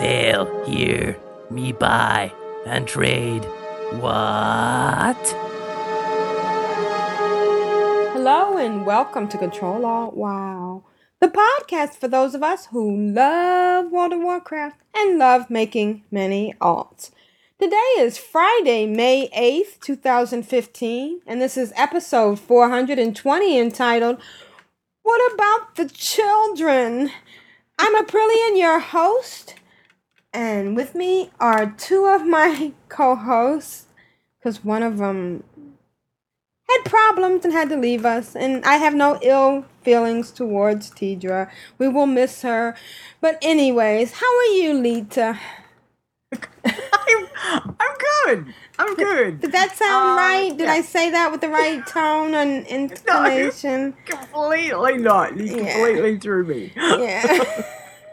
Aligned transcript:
Sail 0.00 0.64
here, 0.64 1.14
me 1.50 1.72
buy 1.72 2.32
and 2.64 2.88
trade. 2.88 3.44
What? 4.00 5.36
Hello 8.14 8.56
and 8.56 8.86
welcome 8.86 9.28
to 9.28 9.36
Control 9.36 9.84
Alt 9.84 10.16
Wow, 10.16 10.84
the 11.20 11.28
podcast 11.28 11.96
for 11.96 12.08
those 12.08 12.34
of 12.34 12.42
us 12.42 12.64
who 12.68 13.12
love 13.12 13.92
World 13.92 14.14
of 14.14 14.20
Warcraft 14.20 14.80
and 14.96 15.18
love 15.18 15.50
making 15.50 16.02
many 16.10 16.54
alts. 16.62 17.10
Today 17.58 17.76
is 17.98 18.16
Friday, 18.16 18.86
May 18.86 19.28
8th, 19.36 19.80
2015, 19.80 21.20
and 21.26 21.42
this 21.42 21.58
is 21.58 21.74
episode 21.76 22.40
420 22.40 23.58
entitled 23.58 24.18
What 25.02 25.34
About 25.34 25.76
the 25.76 25.90
Children? 25.90 27.10
I'm 27.78 28.02
Aprillian, 28.02 28.58
your 28.58 28.78
host, 28.78 29.56
and 30.32 30.76
with 30.76 30.94
me 30.94 31.30
are 31.40 31.70
two 31.78 32.06
of 32.06 32.26
my 32.26 32.72
co 32.88 33.14
hosts, 33.16 33.86
because 34.38 34.64
one 34.64 34.82
of 34.82 34.98
them 34.98 35.44
had 36.68 36.84
problems 36.84 37.44
and 37.44 37.52
had 37.54 37.68
to 37.70 37.76
leave 37.76 38.06
us. 38.06 38.36
And 38.36 38.64
I 38.64 38.76
have 38.76 38.94
no 38.94 39.18
ill 39.22 39.66
feelings 39.82 40.30
towards 40.30 40.90
Tidra. 40.90 41.50
We 41.78 41.88
will 41.88 42.06
miss 42.06 42.42
her. 42.42 42.76
But 43.20 43.38
anyways, 43.42 44.14
how 44.14 44.38
are 44.38 44.44
you, 44.54 44.72
Leeta? 44.74 45.38
I'm, 46.64 47.28
I'm 47.80 47.96
good. 48.26 48.54
I'm 48.78 48.94
good. 48.96 49.40
Did 49.40 49.52
that 49.52 49.76
sound 49.76 50.12
Uh, 50.12 50.16
right? 50.16 50.50
Did 50.56 50.66
yeah. 50.66 50.72
I 50.74 50.80
say 50.82 51.10
that 51.10 51.32
with 51.32 51.40
the 51.40 51.48
right 51.48 51.86
tone 51.88 52.34
and 52.34 52.66
intonation? 52.66 53.94
Completely 54.06 54.98
not. 54.98 55.36
You 55.36 55.44
Yeah. 55.46 55.72
completely 55.72 56.18
threw 56.18 56.44
me. 56.46 56.72
Yeah. 56.76 57.62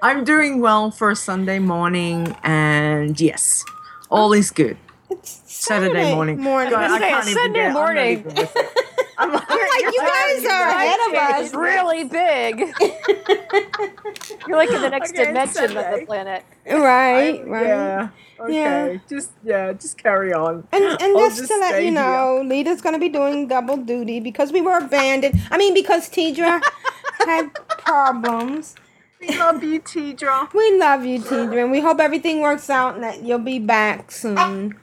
I'm 0.02 0.23
doing 0.23 0.62
well 0.62 0.92
for 0.92 1.09
a 1.12 1.16
Sunday 1.16 1.59
morning, 1.59 2.36
and 2.44 3.20
yes, 3.20 3.64
all 4.09 4.31
is 4.34 4.52
good. 4.52 4.78
It's 5.09 5.42
Saturday 5.45 6.14
morning. 6.14 6.39
Morning. 6.39 6.72
God, 6.72 6.92
I 6.92 7.00
can't 7.00 7.20
it's 7.20 7.30
even 7.30 7.44
Sunday 7.44 7.59
get- 7.59 7.67
I'm 7.70 7.73
not 7.73 7.80
morning. 7.80 8.20
even 8.20 8.36
with. 8.36 8.58
I'm 9.20 9.34
like, 9.34 9.44
I'm 9.50 9.58
like, 9.58 9.94
you 9.95 10.00
guys 10.00 10.45
are 10.45 10.70
ahead 10.70 11.00
of 11.09 11.14
us. 11.16 11.45
It's 11.45 11.56
really 11.56 12.04
big. 12.04 12.59
You're 14.48 14.58
like 14.58 14.70
in 14.70 14.81
the 14.81 14.89
next 14.92 15.09
Okay, 15.12 15.22
it's 15.23 15.28
dimension 15.56 15.76
of 15.78 16.00
the 16.00 16.06
planet. 16.06 16.44
Right, 16.67 17.39
I'm- 17.39 17.50
right. 17.50 17.66
Yeah. 17.66 18.09
Okay. 18.39 18.54
Yeah. 18.54 18.98
Just 19.09 19.32
yeah. 19.44 19.73
Just 19.73 19.98
carry 19.98 20.32
on. 20.34 20.67
And, 20.72 20.84
and 20.84 21.02
I'll 21.02 21.17
just, 21.30 21.38
just 21.39 21.52
to 21.52 21.58
let 21.58 21.70
stay 21.72 21.86
you 21.88 21.92
here. 21.92 22.00
know, 22.00 22.44
Leeta's 22.45 22.82
going 22.84 22.94
to 22.94 23.00
be 23.00 23.09
doing 23.09 23.48
double 23.48 23.78
duty 23.78 24.20
because 24.20 24.52
we 24.52 24.61
were 24.61 24.78
abandoned. 24.78 25.42
I 25.50 25.58
mean, 25.58 25.73
because 25.73 26.08
Tidra 26.11 26.61
had 27.26 27.52
problems. 27.80 28.76
We 29.20 29.38
love 29.38 29.64
you, 29.64 29.80
Tidra. 29.82 30.52
We 30.54 30.78
love 30.80 31.06
you, 31.06 31.20
Tidra, 31.20 31.64
and 31.64 31.72
we 31.72 31.80
hope 31.82 32.00
everything 32.00 32.42
works 32.42 32.70
out 32.70 32.96
and 32.96 33.04
that 33.04 33.23
you'll 33.23 33.40
be 33.40 33.60
back 33.60 34.12
soon. 34.12 34.78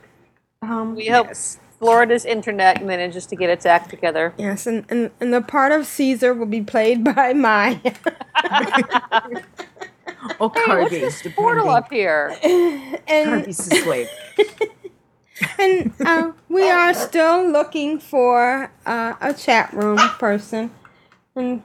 Um, 0.62 0.94
We 0.96 1.06
hope 1.08 1.28
Yes. 1.28 1.58
Florida's 1.78 2.24
internet 2.24 2.84
manages 2.84 3.26
to 3.26 3.36
get 3.36 3.50
its 3.50 3.66
act 3.66 3.90
together. 3.90 4.32
yes, 4.38 4.66
and, 4.66 4.84
and, 4.88 5.10
and 5.20 5.34
the 5.34 5.42
part 5.42 5.70
of 5.72 5.86
Caesar 5.86 6.32
will 6.32 6.46
be 6.46 6.62
played 6.62 7.04
by 7.14 7.32
Maya. 7.34 7.78
oh, 10.40 10.48
Hey, 10.54 10.76
what's 10.76 10.90
Kobe. 10.90 11.00
this 11.00 11.22
portal 11.34 11.68
up 11.70 11.90
here? 11.92 12.34
and 13.06 13.42
Kobe's 13.44 13.60
asleep. 13.72 14.08
and 15.58 15.92
uh, 16.00 16.32
we 16.48 16.70
are 16.70 16.94
still 16.94 17.46
looking 17.50 17.98
for 17.98 18.70
uh, 18.86 19.14
a 19.20 19.34
chat 19.34 19.72
room 19.74 19.98
person. 20.18 20.70
And 21.36 21.62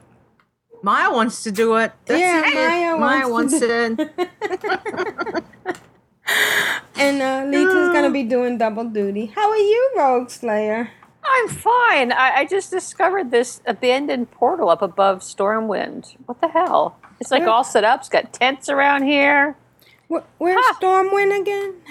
Maya 0.82 1.10
wants 1.12 1.42
to 1.44 1.52
do 1.52 1.76
it. 1.76 1.92
That's 2.06 2.20
Yeah, 2.20 2.42
it. 2.46 2.54
Maya 2.54 2.96
Maya 2.98 3.28
wants 3.28 3.52
wants 3.52 3.60
to 3.60 3.92
it. 3.92 5.44
and 6.96 7.22
uh, 7.22 7.44
Leeta's 7.46 7.88
gonna 7.92 8.10
be 8.10 8.22
doing 8.22 8.58
double 8.58 8.84
duty. 8.84 9.26
How 9.26 9.50
are 9.50 9.56
you, 9.56 9.92
Rogue 9.96 10.30
Slayer? 10.30 10.90
I'm 11.22 11.48
fine. 11.48 12.12
I, 12.12 12.32
I 12.38 12.44
just 12.46 12.70
discovered 12.70 13.30
this 13.30 13.60
abandoned 13.66 14.30
portal 14.30 14.70
up 14.70 14.80
above 14.82 15.18
Stormwind. 15.20 16.16
What 16.26 16.40
the 16.40 16.48
hell? 16.48 16.96
It's 17.20 17.30
like 17.30 17.40
Where- 17.40 17.50
all 17.50 17.64
set 17.64 17.84
up. 17.84 18.00
It's 18.00 18.08
got 18.08 18.32
tents 18.32 18.68
around 18.70 19.02
here. 19.04 19.56
Where, 20.08 20.24
Where's 20.38 20.56
Ha! 20.64 20.78
Stormwind 20.80 21.40
again? 21.40 21.74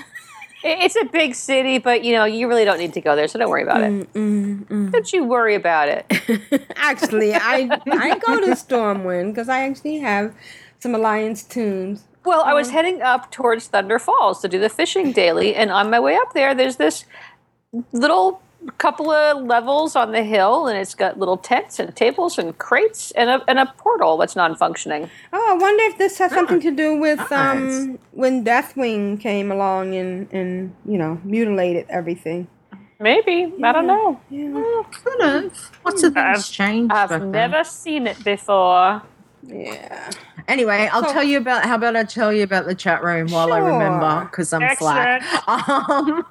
It's 0.63 0.95
a 0.95 1.05
big 1.05 1.35
city, 1.35 1.77
but 1.77 2.03
you 2.03 2.13
know 2.13 2.25
you 2.25 2.47
really 2.47 2.65
don't 2.65 2.79
need 2.79 2.93
to 2.93 3.01
go 3.01 3.15
there, 3.15 3.27
so 3.27 3.39
don't 3.39 3.49
worry 3.49 3.63
about 3.63 3.81
it. 3.81 4.13
Mm, 4.13 4.65
mm, 4.65 4.91
Don't 4.91 5.13
you 5.13 5.23
worry 5.23 5.55
about 5.55 5.87
it. 5.87 6.07
mm. 6.09 6.65
actually, 6.75 7.33
I 7.33 7.69
I 7.87 8.17
go 8.19 8.39
to 8.41 8.47
Stormwind 8.47 9.31
because 9.31 9.47
I 9.49 9.63
actually 9.63 9.99
have 9.99 10.33
some 10.79 10.93
Alliance 10.95 11.43
toons. 11.43 12.03
Well, 12.25 12.41
I 12.41 12.53
was 12.53 12.71
heading 12.71 13.01
up 13.01 13.31
towards 13.31 13.67
Thunder 13.67 13.97
Falls 13.99 14.41
to 14.41 14.49
do 14.49 14.59
the 14.59 14.69
fishing 14.69 15.13
daily, 15.13 15.55
and 15.55 15.71
on 15.71 15.89
my 15.89 15.99
way 15.99 16.15
up 16.15 16.33
there, 16.33 16.53
there's 16.53 16.75
this 16.75 17.05
little 17.93 18.41
couple 18.77 19.09
of 19.09 19.43
levels 19.45 19.95
on 19.95 20.11
the 20.11 20.23
hill, 20.23 20.67
and 20.67 20.77
it's 20.77 20.93
got 20.95 21.17
little 21.17 21.37
tents 21.37 21.79
and 21.79 21.95
tables 21.95 22.37
and 22.37 22.57
crates 22.57 23.11
and 23.11 23.29
a, 23.29 23.41
and 23.47 23.57
a 23.59 23.65
portal 23.77 24.17
that's 24.17 24.35
non-functioning. 24.35 25.09
Oh, 25.31 25.45
I 25.49 25.53
wonder 25.53 25.83
if 25.85 25.97
this 25.97 26.17
has 26.17 26.31
something 26.33 26.59
to 26.61 26.71
do 26.71 26.97
with 26.99 27.19
um 27.31 27.97
when 28.11 28.43
Deathwing 28.43 29.19
came 29.19 29.51
along 29.51 29.95
and 29.95 30.31
and 30.33 30.75
you 30.85 30.97
know 30.97 31.19
mutilated 31.23 31.85
everything. 31.89 32.47
Maybe 32.99 33.53
I 33.63 33.71
don't 33.71 33.87
know. 33.87 34.19
Yeah, 34.29 34.51
Oh, 34.55 34.85
could 34.91 35.21
have. 35.21 35.71
Lots 35.85 36.03
of 36.03 36.17
I've- 36.17 36.33
things 36.33 36.49
changed. 36.49 36.89
back 36.89 37.11
I've 37.11 37.21
then. 37.21 37.31
never 37.31 37.63
seen 37.63 38.07
it 38.07 38.21
before. 38.25 39.01
Yeah. 39.43 40.09
Anyway, 40.47 40.89
I'll 40.91 41.03
So- 41.05 41.13
tell 41.13 41.23
you 41.23 41.37
about. 41.37 41.65
How 41.65 41.75
about 41.75 41.95
I 41.95 42.03
tell 42.03 42.33
you 42.33 42.43
about 42.43 42.65
the 42.65 42.75
chat 42.75 43.03
room 43.03 43.27
while 43.29 43.53
I 43.53 43.59
remember 43.59 44.27
because 44.29 44.51
I'm 44.53 44.75
slack. 44.75 45.23
Um, 45.47 46.25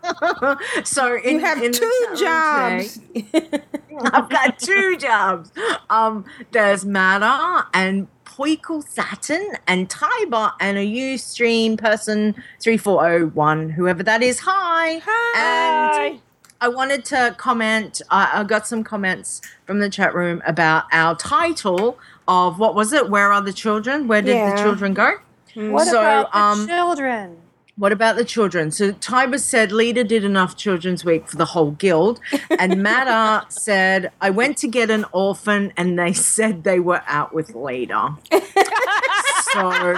so 0.85 1.17
in, 1.17 1.37
You 1.37 1.41
have 1.41 1.63
in 1.63 1.73
two 1.73 2.07
jobs. 2.19 2.99
today- 3.15 3.63
I've 4.13 4.29
got 4.29 4.59
two 4.59 4.97
jobs. 4.97 5.51
Um, 5.91 6.25
there's 6.53 6.85
Mata 6.85 7.67
and 7.75 8.07
Poikle 8.25 8.87
Saturn 8.89 9.57
and 9.67 9.91
Tiber 9.91 10.53
and 10.61 10.79
a 10.79 10.87
Ustream 10.87 11.77
person 11.77 12.35
three 12.61 12.77
four 12.77 13.03
zero 13.03 13.27
one 13.29 13.71
whoever 13.71 14.03
that 14.05 14.23
is. 14.23 14.41
Hi. 14.45 15.01
Hi. 15.05 16.07
And 16.07 16.21
I 16.61 16.69
wanted 16.69 17.05
to 17.07 17.35
comment. 17.39 18.01
I 18.11 18.31
I 18.41 18.45
got 18.45 18.67
some 18.69 18.85
comments 18.85 19.43
from 19.67 19.81
the 19.81 19.89
chat 19.91 20.15
room 20.15 20.43
about 20.47 20.85
our 20.93 21.17
title 21.17 21.99
of 22.29 22.59
what 22.61 22.75
was 22.77 22.93
it? 22.93 23.11
Where 23.11 23.33
are 23.33 23.41
the 23.41 23.53
children? 23.53 24.07
Where 24.07 24.23
did 24.23 24.37
Yeah. 24.37 24.55
the 24.55 24.63
children 24.63 24.95
go? 24.95 25.15
What 25.55 25.87
So, 25.89 25.99
about 26.01 26.31
the 26.33 26.39
um, 26.39 26.67
children? 26.69 27.37
What 27.77 27.93
about 27.93 28.17
the 28.17 28.25
children? 28.25 28.71
So 28.73 28.91
Tiber 28.93 29.39
said 29.39 29.71
Leeta 29.71 30.03
did 30.07 30.25
enough 30.25 30.57
Children's 30.57 31.05
Week 31.05 31.29
for 31.29 31.37
the 31.37 31.45
whole 31.47 31.71
guild, 31.73 32.21
and 32.59 32.83
Matta 32.87 33.47
said 33.51 34.11
I 34.21 34.31
went 34.31 34.57
to 34.59 34.69
get 34.69 34.91
an 34.91 35.05
orphan, 35.13 35.73
and 35.77 35.99
they 35.99 36.13
said 36.35 36.65
they 36.65 36.81
were 36.81 37.03
out 37.07 37.33
with 37.33 37.55
Leeta. 37.55 38.17
so 39.53 39.97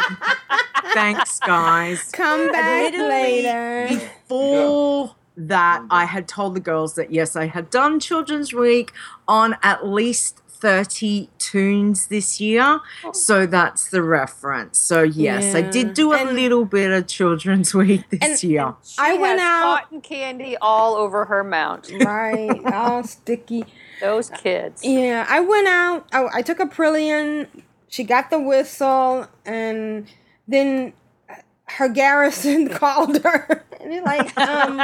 thanks, 0.95 1.41
guys. 1.41 2.11
Come 2.13 2.53
back 2.53 2.93
Admittedly, 2.95 3.09
later. 3.09 3.89
Before 4.29 5.15
that, 5.37 5.85
I 5.91 6.05
had 6.05 6.29
told 6.29 6.55
the 6.55 6.61
girls 6.61 6.95
that 6.95 7.13
yes, 7.13 7.35
I 7.35 7.47
had 7.47 7.71
done 7.71 7.99
Children's 7.99 8.53
Week 8.53 8.93
on 9.27 9.57
at 9.63 9.87
least 9.87 10.43
30 10.61 11.29
toons 11.39 12.07
this 12.09 12.41
year. 12.41 12.81
Oh. 13.05 13.13
So 13.13 13.47
that's 13.47 13.89
the 13.91 14.03
reference. 14.03 14.79
So 14.79 15.03
yes, 15.03 15.55
I 15.55 15.63
did 15.63 15.95
do 15.95 16.13
a 16.13 16.19
And- 16.19 16.37
little 16.37 16.65
bit 16.65 16.91
of 16.91 17.07
Children's 17.07 17.75
Week 17.81 18.09
this 18.11 18.21
and- 18.23 18.43
year. 18.51 18.75
She 18.85 18.97
I 18.99 19.15
went 19.15 19.41
has 19.41 19.49
out- 19.49 19.81
cotton 19.83 20.01
candy 20.01 20.57
all 20.61 20.95
over 20.95 21.25
her 21.25 21.43
mount. 21.43 21.91
Right, 22.05 22.61
all 22.73 23.03
sticky. 23.05 23.65
Those 24.01 24.31
kids. 24.31 24.83
Yeah, 24.85 25.27
I 25.29 25.41
went 25.41 25.69
out. 25.69 26.07
I, 26.13 26.27
I 26.35 26.43
took 26.43 26.59
a 26.61 26.67
Prillian. 26.67 27.47
She 27.89 28.05
got 28.05 28.31
the 28.31 28.39
whistle, 28.41 29.27
and 29.45 30.07
then 30.49 30.93
her 31.77 31.89
garrison 31.89 32.69
called 32.81 33.23
her. 33.23 33.65
And 33.81 33.93
you're 33.95 34.05
like, 34.05 34.37
um, 34.37 34.77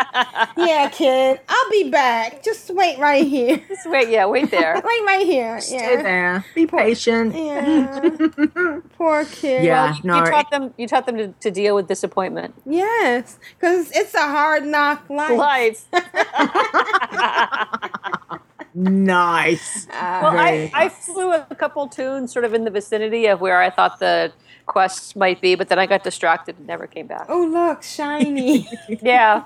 yeah, 0.56 0.88
kid, 0.90 1.38
I'll 1.48 1.70
be 1.70 1.90
back. 1.90 2.42
Just 2.42 2.70
wait 2.70 2.98
right 2.98 3.26
here. 3.26 3.58
Just 3.68 3.88
wait, 3.90 4.08
yeah, 4.08 4.24
wait 4.26 4.50
there. 4.50 4.74
Wait 4.84 5.02
right 5.04 5.26
here. 5.26 5.60
Stay 5.60 5.76
Yeah. 5.76 6.02
there. 6.02 6.44
Be 6.54 6.66
patient. 6.66 7.34
Yeah. 7.34 8.00
Poor 8.96 9.24
kid. 9.26 9.64
Yeah, 9.64 9.94
you 9.96 10.00
no. 10.04 10.24
taught 10.24 10.50
them. 10.50 10.72
You 10.78 10.88
taught 10.88 11.04
them 11.06 11.16
to, 11.18 11.28
to 11.28 11.50
deal 11.50 11.74
with 11.74 11.88
disappointment. 11.88 12.54
Yes, 12.64 13.38
because 13.58 13.90
it's 13.94 14.14
a 14.14 14.20
hard 14.22 14.64
knock 14.64 15.08
life. 15.10 15.36
Life. 15.38 15.84
Nice. 18.74 19.86
Well, 19.88 20.36
I, 20.36 20.70
I 20.74 20.88
flew 20.90 21.32
a 21.32 21.54
couple 21.54 21.88
toons 21.88 22.30
sort 22.32 22.44
of 22.44 22.52
in 22.52 22.64
the 22.64 22.70
vicinity 22.70 23.26
of 23.26 23.40
where 23.40 23.60
I 23.60 23.70
thought 23.70 23.98
the 24.00 24.32
quests 24.66 25.14
might 25.16 25.40
be, 25.40 25.54
but 25.54 25.68
then 25.68 25.78
I 25.78 25.86
got 25.86 26.02
distracted 26.04 26.56
and 26.58 26.66
never 26.66 26.86
came 26.86 27.06
back. 27.06 27.26
Oh, 27.28 27.44
look, 27.46 27.82
shiny. 27.82 28.68
Yeah, 29.02 29.44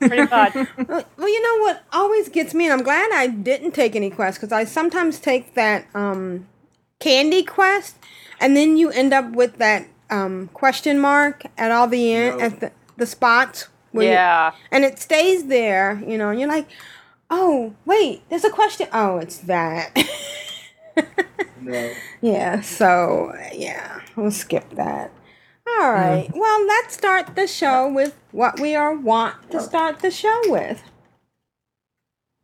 pretty 0.00 0.26
much. 0.28 0.54
well, 0.54 1.04
you 1.28 1.42
know 1.42 1.62
what 1.64 1.84
always 1.92 2.28
gets 2.28 2.52
me, 2.54 2.64
and 2.64 2.72
I'm 2.72 2.82
glad 2.82 3.10
I 3.12 3.26
didn't 3.28 3.72
take 3.72 3.94
any 3.96 4.10
quests 4.10 4.38
because 4.38 4.52
I 4.52 4.64
sometimes 4.64 5.18
take 5.20 5.54
that 5.54 5.86
um, 5.94 6.46
candy 6.98 7.42
quest, 7.42 7.96
and 8.40 8.56
then 8.56 8.76
you 8.76 8.90
end 8.90 9.12
up 9.12 9.32
with 9.32 9.58
that 9.58 9.86
um, 10.10 10.48
question 10.52 10.98
mark 10.98 11.44
at 11.56 11.70
all 11.70 11.86
the 11.88 12.12
end 12.14 12.40
at 12.42 12.60
the, 12.60 12.72
the 12.96 13.06
spots. 13.06 13.68
where 13.92 14.06
you- 14.06 14.12
Yeah. 14.12 14.52
and 14.70 14.84
it 14.84 14.98
stays 14.98 15.46
there, 15.46 16.02
you 16.06 16.18
know, 16.18 16.30
and 16.30 16.38
you're 16.40 16.48
like, 16.48 16.68
oh, 17.30 17.74
wait, 17.84 18.22
there's 18.30 18.44
a 18.44 18.50
question. 18.50 18.88
Oh, 18.92 19.18
it's 19.18 19.38
that. 19.38 19.96
Yeah, 22.22 22.60
so, 22.60 23.34
yeah, 23.52 24.00
we'll 24.14 24.30
skip 24.30 24.70
that. 24.70 25.12
All 25.66 25.92
right, 25.92 26.30
well, 26.32 26.66
let's 26.66 26.94
start 26.94 27.34
the 27.34 27.46
show 27.46 27.92
with 27.92 28.16
what 28.30 28.60
we 28.60 28.74
are 28.76 28.94
want 28.94 29.50
to 29.50 29.60
start 29.60 29.98
the 29.98 30.10
show 30.12 30.40
with. 30.46 30.82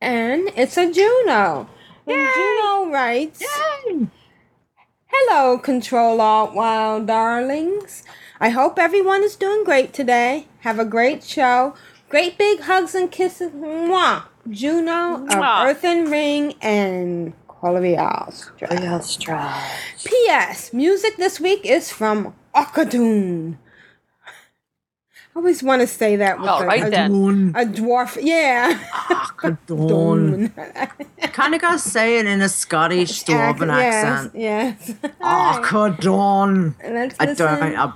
And 0.01 0.51
it's 0.57 0.77
a 0.77 0.93
Juno. 0.93 1.69
And 2.07 2.35
Juno 2.35 2.91
writes, 2.93 3.45
Hello, 5.07 5.57
Control 5.59 6.21
Alt 6.21 6.55
Wild 6.55 7.07
darlings. 7.07 8.03
I 8.41 8.49
hope 8.49 8.79
everyone 8.79 9.23
is 9.23 9.37
doing 9.37 9.63
great 9.63 9.93
today. 9.93 10.49
Have 10.61 10.81
a 10.81 10.85
great 10.85 11.23
show. 11.23 11.75
Great 12.09 12.37
big 12.37 12.61
hugs 12.61 12.95
and 12.97 13.11
kisses. 13.11 13.53
Mwah. 13.53 14.25
Juno 14.51 15.23
of 15.23 15.29
Mwah. 15.29 15.67
Earthen 15.67 16.11
Ring 16.11 16.55
and 16.61 17.33
Quality 17.63 17.95
Astra. 17.95 19.55
P.S. 20.05 20.73
Music 20.73 21.17
this 21.17 21.39
week 21.39 21.65
is 21.65 21.93
from 21.93 22.35
Okadoon. 22.57 23.57
I 24.27 24.31
always 25.37 25.63
want 25.63 25.81
to 25.81 25.87
say 25.87 26.17
that 26.17 26.41
with 26.41 26.49
All 26.49 26.63
a, 26.63 26.67
right 26.67 26.89
a, 26.89 26.91
then. 26.91 27.53
a 27.55 27.65
dwarf. 27.65 28.19
Yeah. 28.21 28.81
Dawn. 29.67 30.49
Kind 31.33 31.55
of 31.55 31.61
gotta 31.61 31.79
say 31.79 32.19
it 32.19 32.27
in 32.27 32.41
a 32.41 32.49
Scottish 32.49 33.23
dwarven 33.23 33.73
accent. 33.73 34.33
Yes. 34.35 34.89
yes. 34.89 34.97
Akadon. 35.21 36.75
I 37.21 37.27
don't. 37.33 37.63
I'm, 37.79 37.95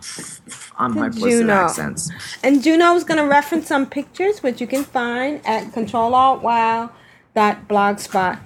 I'm 0.79 0.95
to 0.95 1.01
hopeless 1.01 1.25
at 1.25 1.31
Juno. 1.41 1.53
accents. 1.53 2.13
And 2.45 2.63
Juno's 2.63 3.03
going 3.03 3.19
to 3.19 3.27
reference 3.29 3.67
some 3.67 3.87
pictures, 3.87 4.45
which 4.45 4.61
you 4.61 4.69
can 4.69 4.85
find 4.85 5.45
at 5.45 5.73
controlaltwow.blogspot.com. 5.73 8.46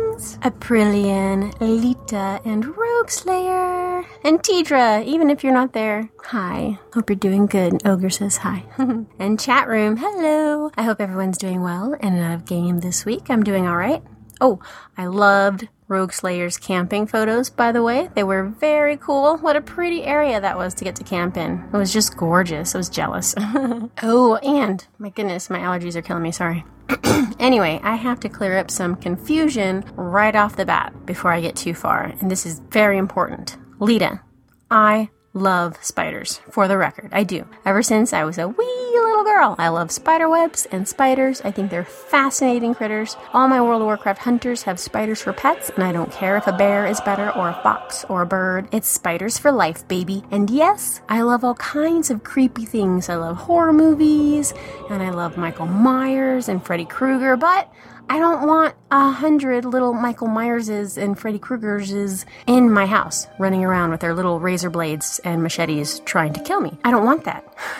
darlings! 0.21 0.37
Aprillian, 0.41 1.53
Leeta, 1.59 2.41
and 2.45 2.65
Rogue 2.77 3.09
Slayer, 3.09 4.03
and 4.23 4.41
Tidra, 4.41 5.03
even 5.05 5.29
if 5.29 5.43
you're 5.43 5.53
not 5.53 5.73
there. 5.73 6.09
Hi. 6.25 6.79
Hope 6.93 7.09
you're 7.09 7.17
doing 7.17 7.45
good. 7.45 7.85
Ogre 7.85 8.09
says 8.09 8.37
hi. 8.37 8.63
and 9.19 9.39
chat 9.39 9.67
room, 9.67 9.97
hello. 9.97 10.71
I 10.77 10.83
hope 10.83 11.01
everyone's 11.01 11.37
doing 11.37 11.61
well 11.61 11.95
and 11.99 12.19
out 12.19 12.35
of 12.35 12.45
game 12.45 12.79
this 12.79 13.05
week. 13.05 13.29
I'm 13.29 13.43
doing 13.43 13.67
alright. 13.67 14.03
Oh, 14.39 14.59
I 14.97 15.05
loved 15.05 15.67
Rogue 15.87 16.11
Slayer's 16.11 16.57
camping 16.57 17.05
photos, 17.05 17.51
by 17.51 17.71
the 17.71 17.83
way. 17.83 18.09
They 18.15 18.23
were 18.23 18.47
very 18.47 18.97
cool. 18.97 19.37
What 19.37 19.55
a 19.55 19.61
pretty 19.61 20.03
area 20.03 20.41
that 20.41 20.57
was 20.57 20.73
to 20.75 20.83
get 20.83 20.95
to 20.95 21.03
camp 21.03 21.37
in. 21.37 21.63
It 21.71 21.77
was 21.77 21.93
just 21.93 22.17
gorgeous. 22.17 22.73
I 22.73 22.79
was 22.79 22.89
jealous. 22.89 23.35
oh, 24.01 24.39
and 24.41 24.85
my 24.97 25.09
goodness, 25.09 25.49
my 25.49 25.59
allergies 25.59 25.95
are 25.95 26.01
killing 26.01 26.23
me. 26.23 26.31
Sorry. 26.31 26.65
Anyway, 27.41 27.79
I 27.81 27.95
have 27.95 28.19
to 28.19 28.29
clear 28.29 28.59
up 28.59 28.69
some 28.69 28.95
confusion 28.95 29.83
right 29.95 30.35
off 30.35 30.55
the 30.55 30.65
bat 30.65 30.93
before 31.07 31.31
I 31.31 31.41
get 31.41 31.55
too 31.55 31.73
far, 31.73 32.03
and 32.03 32.29
this 32.29 32.45
is 32.45 32.59
very 32.69 32.99
important. 32.99 33.57
Leeta, 33.79 34.21
I 34.69 35.09
love 35.33 35.77
spiders, 35.81 36.41
for 36.49 36.67
the 36.67 36.77
record. 36.77 37.09
I 37.13 37.23
do. 37.23 37.45
Ever 37.65 37.81
since 37.81 38.13
I 38.13 38.23
was 38.23 38.37
a 38.37 38.47
wee 38.47 38.91
little 38.93 39.23
girl, 39.23 39.55
I 39.57 39.69
love 39.69 39.91
spider 39.91 40.27
webs 40.27 40.67
and 40.71 40.87
spiders. 40.87 41.41
I 41.41 41.51
think 41.51 41.71
they're 41.71 41.85
fascinating 41.85 42.75
critters. 42.75 43.15
All 43.33 43.47
my 43.47 43.61
World 43.61 43.81
of 43.81 43.85
Warcraft 43.85 44.21
hunters 44.21 44.63
have 44.63 44.79
spiders 44.79 45.21
for 45.21 45.33
pets, 45.33 45.69
and 45.69 45.83
I 45.83 45.91
don't 45.91 46.11
care 46.11 46.37
if 46.37 46.47
a 46.47 46.51
bear 46.51 46.85
is 46.85 46.99
better 47.01 47.31
or 47.31 47.49
a 47.49 47.59
fox 47.63 48.03
or 48.09 48.21
a 48.21 48.25
bird. 48.25 48.67
It's 48.71 48.89
spiders 48.89 49.37
for 49.37 49.51
life, 49.51 49.87
baby. 49.87 50.23
And 50.31 50.49
yes, 50.49 51.01
I 51.07 51.21
love 51.21 51.43
all 51.43 51.55
kinds 51.55 52.09
of 52.09 52.23
creepy 52.23 52.65
things. 52.65 53.09
I 53.09 53.15
love 53.15 53.37
horror 53.37 53.73
movies, 53.73 54.53
and 54.89 55.01
I 55.01 55.11
love 55.11 55.37
Michael 55.37 55.67
Myers 55.67 56.49
and 56.49 56.63
Freddy 56.63 56.85
Krueger, 56.85 57.37
but 57.37 57.71
I 58.11 58.19
don't 58.19 58.45
want 58.45 58.75
a 58.91 59.09
hundred 59.09 59.63
little 59.63 59.93
Michael 59.93 60.27
Myerses 60.27 61.01
and 61.01 61.17
Freddy 61.17 61.39
Kruegerses 61.39 62.25
in 62.45 62.69
my 62.69 62.85
house 62.85 63.25
running 63.39 63.63
around 63.63 63.91
with 63.91 64.01
their 64.01 64.13
little 64.13 64.37
razor 64.37 64.69
blades 64.69 65.21
and 65.23 65.41
machetes 65.41 66.01
trying 66.01 66.33
to 66.33 66.41
kill 66.41 66.59
me. 66.59 66.77
I 66.83 66.91
don't 66.91 67.05
want 67.05 67.23
that. 67.23 67.45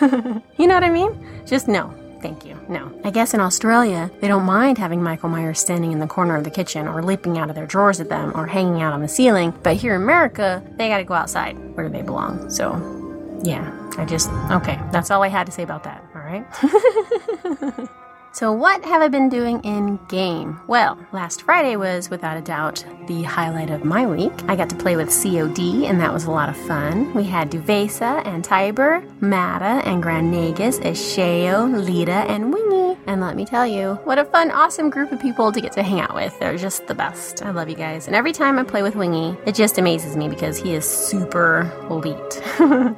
you 0.56 0.66
know 0.66 0.72
what 0.72 0.84
I 0.84 0.88
mean? 0.88 1.28
Just 1.44 1.68
no. 1.68 1.94
Thank 2.22 2.46
you. 2.46 2.58
No. 2.66 2.98
I 3.04 3.10
guess 3.10 3.34
in 3.34 3.40
Australia, 3.40 4.10
they 4.22 4.28
don't 4.28 4.44
mind 4.44 4.78
having 4.78 5.02
Michael 5.02 5.28
Myers 5.28 5.60
standing 5.60 5.92
in 5.92 5.98
the 5.98 6.06
corner 6.06 6.34
of 6.34 6.44
the 6.44 6.50
kitchen 6.50 6.88
or 6.88 7.02
leaping 7.02 7.36
out 7.36 7.50
of 7.50 7.54
their 7.54 7.66
drawers 7.66 8.00
at 8.00 8.08
them 8.08 8.32
or 8.34 8.46
hanging 8.46 8.80
out 8.80 8.94
on 8.94 9.02
the 9.02 9.08
ceiling. 9.08 9.52
But 9.62 9.76
here 9.76 9.94
in 9.96 10.00
America, 10.00 10.62
they 10.78 10.88
gotta 10.88 11.04
go 11.04 11.12
outside 11.12 11.58
where 11.76 11.90
they 11.90 12.00
belong. 12.00 12.48
So, 12.48 12.72
yeah, 13.42 13.70
I 13.98 14.06
just, 14.06 14.30
okay, 14.50 14.80
that's 14.92 15.10
all 15.10 15.22
I 15.22 15.28
had 15.28 15.44
to 15.44 15.52
say 15.52 15.62
about 15.62 15.84
that, 15.84 16.02
alright? 16.16 17.88
So, 18.34 18.50
what 18.50 18.82
have 18.86 19.02
I 19.02 19.08
been 19.08 19.28
doing 19.28 19.60
in 19.62 19.98
game? 20.08 20.58
Well, 20.66 20.98
last 21.12 21.42
Friday 21.42 21.76
was 21.76 22.08
without 22.08 22.38
a 22.38 22.40
doubt 22.40 22.82
the 23.06 23.24
highlight 23.24 23.68
of 23.68 23.84
my 23.84 24.06
week. 24.06 24.32
I 24.48 24.56
got 24.56 24.70
to 24.70 24.76
play 24.76 24.96
with 24.96 25.10
COD, 25.10 25.84
and 25.84 26.00
that 26.00 26.14
was 26.14 26.24
a 26.24 26.30
lot 26.30 26.48
of 26.48 26.56
fun. 26.56 27.12
We 27.12 27.24
had 27.24 27.50
Duvesa 27.50 28.26
and 28.26 28.42
Tiber, 28.42 29.04
Mata 29.20 29.86
and 29.86 30.02
Grand 30.02 30.32
Nagus, 30.32 30.80
Asheo, 30.80 31.84
Leeta, 31.84 32.26
and 32.26 32.54
Wingy. 32.54 32.91
And 33.06 33.20
let 33.20 33.36
me 33.36 33.44
tell 33.44 33.66
you, 33.66 33.94
what 34.04 34.18
a 34.18 34.24
fun, 34.24 34.50
awesome 34.50 34.90
group 34.90 35.12
of 35.12 35.20
people 35.20 35.50
to 35.50 35.60
get 35.60 35.72
to 35.72 35.82
hang 35.82 36.00
out 36.00 36.14
with. 36.14 36.38
They're 36.38 36.56
just 36.56 36.86
the 36.86 36.94
best. 36.94 37.42
I 37.42 37.50
love 37.50 37.68
you 37.68 37.74
guys. 37.74 38.06
And 38.06 38.14
every 38.14 38.32
time 38.32 38.58
I 38.58 38.62
play 38.64 38.82
with 38.82 38.94
Wingy, 38.94 39.36
it 39.44 39.54
just 39.54 39.78
amazes 39.78 40.16
me 40.16 40.28
because 40.28 40.56
he 40.58 40.74
is 40.74 40.88
super 40.88 41.70
elite. 41.90 42.34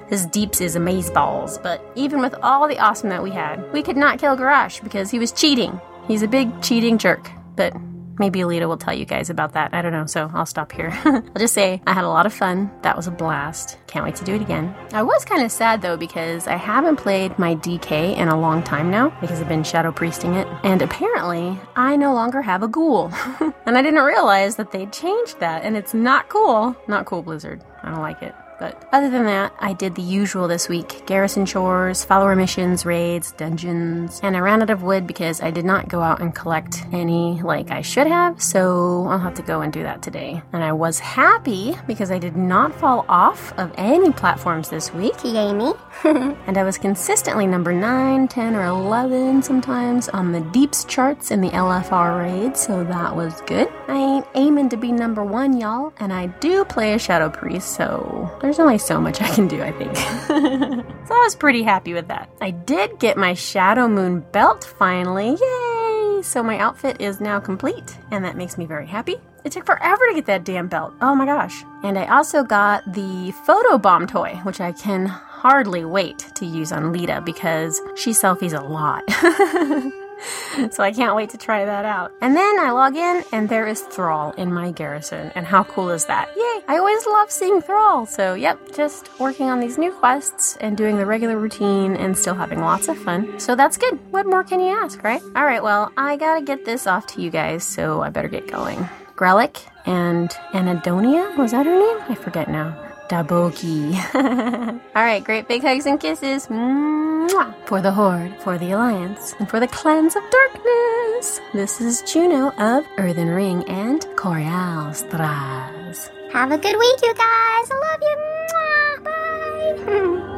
His 0.09 0.27
deeps 0.27 0.61
is 0.61 0.77
amaze 0.77 1.11
balls. 1.11 1.59
But 1.59 1.85
even 1.95 2.21
with 2.21 2.35
all 2.43 2.69
the 2.69 2.79
awesome 2.79 3.09
that 3.09 3.23
we 3.23 3.31
had, 3.31 3.73
we 3.73 3.83
could 3.83 3.97
not 3.97 4.19
kill 4.19 4.37
Garrosh 4.37 4.83
because 4.83 5.11
he 5.11 5.19
was 5.19 5.33
cheating. 5.33 5.81
He's 6.07 6.23
a 6.23 6.29
big 6.29 6.63
cheating 6.63 6.99
jerk. 6.99 7.31
But 7.57 7.75
maybe 8.19 8.41
Alita 8.41 8.69
will 8.69 8.77
tell 8.77 8.95
you 8.95 9.05
guys 9.05 9.31
about 9.31 9.53
that. 9.55 9.75
I 9.75 9.83
don't 9.83 9.93
know, 9.93 10.07
so 10.07 10.31
I'll 10.35 10.47
stop 10.47 10.73
here. 10.73 10.91
I'll 11.05 11.23
just 11.39 11.55
say 11.55 11.83
I 11.87 11.93
had 11.93 12.05
a 12.05 12.09
lot 12.09 12.27
of 12.27 12.33
fun. 12.33 12.71
That 12.83 12.97
was 12.97 13.07
a 13.07 13.11
blast. 13.11 13.79
Can't 13.87 14.05
wait 14.05 14.17
to 14.17 14.25
do 14.25 14.35
it 14.35 14.43
again. 14.43 14.75
I 14.93 15.03
was 15.03 15.25
kind 15.25 15.43
of 15.43 15.51
sad 15.51 15.83
though 15.83 15.97
because 15.97 16.47
I 16.47 16.57
haven't 16.57 16.97
played 16.97 17.39
my 17.39 17.55
DK 17.57 18.17
in 18.17 18.29
a 18.29 18.39
long 18.39 18.63
time 18.63 18.91
now 18.91 19.11
because 19.21 19.41
I've 19.41 19.49
been 19.49 19.65
shadow 19.65 19.93
priesting 19.93 20.35
it. 20.35 20.47
And 20.63 20.83
apparently, 20.83 21.59
I 21.77 21.97
no 21.97 22.13
longer 22.13 22.43
have 22.43 22.63
a 22.63 22.69
ghoul. 22.69 23.13
and 23.67 23.77
I 23.79 23.83
didn't 23.83 24.03
realize 24.03 24.57
that 24.57 24.73
they 24.73 24.87
changed 24.87 25.41
that 25.41 25.65
and 25.65 25.77
it's 25.77 25.95
not 25.95 26.29
cool. 26.29 26.77
Not 26.89 27.07
cool, 27.07 27.23
Blizzard. 27.23 27.63
I 27.83 27.91
don't 27.91 28.01
like 28.01 28.23
it. 28.23 28.35
But 28.59 28.89
other 28.93 29.11
than 29.11 29.25
that, 29.25 29.53
I 29.59 29.73
did 29.73 29.95
the 29.95 30.03
usual 30.03 30.49
this 30.49 30.69
week 30.69 31.05
garrison 31.07 31.47
chores, 31.47 32.05
follower 32.05 32.37
missions, 32.37 32.87
raids, 32.87 33.33
dungeons, 33.33 34.21
and 34.23 34.37
I 34.37 34.41
ran 34.41 34.63
out 34.63 34.71
of 34.71 34.83
wood 34.83 35.07
because 35.07 35.41
I 35.41 35.51
did 35.51 35.65
not 35.65 35.89
go 35.89 36.01
out 36.01 36.21
and 36.21 36.35
collect 36.35 36.85
any 36.93 37.43
like 37.43 37.71
I 37.71 37.83
should 37.83 38.07
have, 38.07 38.43
so 38.43 39.07
I'll 39.09 39.19
have 39.19 39.35
to 39.35 39.43
go 39.43 39.61
and 39.61 39.73
do 39.73 39.83
that 39.83 40.03
today. 40.03 40.43
And 40.53 40.63
I 40.63 40.73
was 40.73 40.99
happy 40.99 41.77
because 41.87 42.11
I 42.11 42.19
did 42.19 42.37
not 42.37 42.75
fall 42.75 43.05
off 43.09 43.53
of 43.59 43.73
any 43.77 44.13
platforms 44.13 44.69
this 44.69 44.93
week, 44.95 45.15
yay 45.25 45.53
me. 45.53 45.73
and 46.05 46.59
I 46.59 46.65
was 46.65 46.79
consistently 46.79 47.47
number 47.47 47.73
9, 47.73 48.29
10, 48.29 48.55
or 48.55 48.65
11 48.65 49.43
sometimes 49.43 50.09
on 50.09 50.33
the 50.33 50.41
deeps 50.41 50.85
charts 50.85 51.31
in 51.31 51.41
the 51.41 51.51
LFR 51.51 52.21
raid, 52.21 52.57
so 52.57 52.85
that 52.85 53.15
was 53.15 53.41
good. 53.43 53.69
I 53.89 53.97
ain't 53.97 54.27
aiming 54.35 54.69
to 54.71 54.77
be 54.77 54.93
number 54.93 55.25
one, 55.25 55.59
y'all, 55.59 55.93
and 55.99 56.13
I 56.13 56.27
do 56.27 56.65
play 56.65 56.95
a 56.95 56.99
Shadow 56.99 57.31
Priest, 57.31 57.75
so 57.75 58.37
there's 58.41 58.59
only 58.59 58.79
so 58.79 59.01
much 59.01 59.21
I 59.21 59.29
can 59.35 59.49
do, 59.49 59.63
I 59.63 59.73
think. 59.73 59.97
so 61.07 61.15
I 61.15 61.19
was 61.23 61.35
pretty 61.35 61.63
happy 61.63 61.95
with 61.95 62.09
that. 62.09 62.31
I 62.41 62.51
did 62.51 62.99
get 62.99 63.17
my 63.17 63.35
Shadow 63.35 63.89
Moon 63.89 64.21
belt 64.33 64.65
finally. 64.79 65.37
Yay! 65.41 66.23
So 66.23 66.43
my 66.43 66.59
outfit 66.59 67.01
is 67.01 67.21
now 67.21 67.39
complete, 67.39 67.97
and 68.11 68.25
that 68.25 68.37
makes 68.37 68.59
me 68.59 68.67
very 68.67 68.87
happy. 68.87 69.17
It 69.45 69.53
took 69.53 69.67
forever 69.67 70.03
to 70.09 70.15
get 70.15 70.27
that 70.27 70.45
damn 70.45 70.69
belt. 70.69 70.95
Oh 71.03 71.15
my 71.15 71.27
gosh. 71.27 71.65
And 71.83 71.99
I 71.99 72.07
also 72.07 72.43
got 72.43 72.91
the 72.95 73.33
photo 73.45 73.77
bomb 73.77 74.07
toy, 74.07 74.41
which 74.43 74.59
I 74.59 74.73
can 74.73 75.15
hardly 75.45 75.85
wait 75.85 76.19
to 76.35 76.47
use 76.47 76.73
on 76.73 76.91
Leeta 76.91 77.23
because 77.23 77.79
she 77.97 78.11
selfies 78.13 78.59
a 78.59 78.65
lot. 78.65 79.05
so 80.73 80.83
I 80.83 80.91
can't 80.91 81.15
wait 81.15 81.29
to 81.31 81.37
try 81.37 81.67
that 81.67 81.85
out. 81.85 82.13
And 82.23 82.35
then 82.35 82.59
I 82.59 82.71
log 82.71 82.97
in 82.97 83.23
and 83.31 83.47
there 83.47 83.67
is 83.67 83.83
Thrall 83.83 84.31
in 84.33 84.51
my 84.51 84.71
garrison. 84.71 85.31
And 85.35 85.45
how 85.45 85.63
cool 85.65 85.91
is 85.91 86.07
that? 86.07 86.31
Yay! 86.35 86.65
I 86.67 86.79
always 86.79 87.05
love 87.07 87.31
seeing 87.31 87.61
Thrall. 87.61 88.07
So, 88.07 88.33
yep, 88.33 88.59
just 88.75 89.11
working 89.21 89.51
on 89.51 89.61
these 89.61 89.77
new 89.77 89.93
quests 89.93 90.57
and 90.63 90.79
doing 90.79 90.97
the 90.97 91.05
regular 91.05 91.39
routine 91.39 91.95
and 91.95 92.17
still 92.17 92.35
having 92.35 92.61
lots 92.61 92.89
of 92.89 92.97
fun. 92.97 93.39
So 93.39 93.55
that's 93.55 93.77
good. 93.77 93.99
What 94.13 94.25
more 94.25 94.45
can 94.45 94.61
you 94.61 94.69
ask, 94.69 95.05
right? 95.05 95.21
All 95.37 95.45
right, 95.45 95.63
well, 95.63 95.93
I 95.99 96.17
gotta 96.17 96.41
get 96.41 96.65
this 96.65 96.87
off 96.87 97.07
to 97.09 97.21
you 97.21 97.29
guys, 97.29 97.65
so 97.65 98.01
I 98.01 98.09
better 98.09 98.29
get 98.29 98.51
going. 98.51 98.89
Grelic 99.15 99.63
and 99.85 100.31
Anadonia? 100.55 101.37
Was 101.37 101.51
that 101.51 101.67
her 101.67 101.79
name? 101.79 101.99
I 102.09 102.15
forget 102.15 102.49
now. 102.49 102.94
Daboki. 103.09 103.95
All 104.95 105.03
right, 105.03 105.23
great 105.23 105.49
big 105.49 105.63
hugs 105.63 105.87
and 105.87 106.01
kisses. 106.01 106.47
Mwah! 106.49 107.55
For 107.67 107.81
the 107.81 107.93
Horde, 107.93 108.35
for 108.41 108.59
the 108.59 108.73
Alliance, 108.73 109.35
and 109.39 109.49
for 109.49 109.61
the 109.61 109.69
Clans 109.69 110.17
of 110.17 110.23
Darkness. 110.31 111.41
This 111.53 111.81
is 111.81 112.03
Juno 112.03 112.51
of 112.59 112.85
Earthen 112.99 113.29
Ring 113.29 113.69
and 113.69 114.01
Korialstrasz. 114.17 116.11
Have 116.33 116.53
a 116.53 116.59
good 116.59 116.77
week, 116.77 117.03
you 117.03 117.15
guys. 117.15 117.71
I 117.71 117.77
love 117.87 118.03
you. 118.03 118.17
Mwah. 118.51 120.25
Bye. 120.25 120.31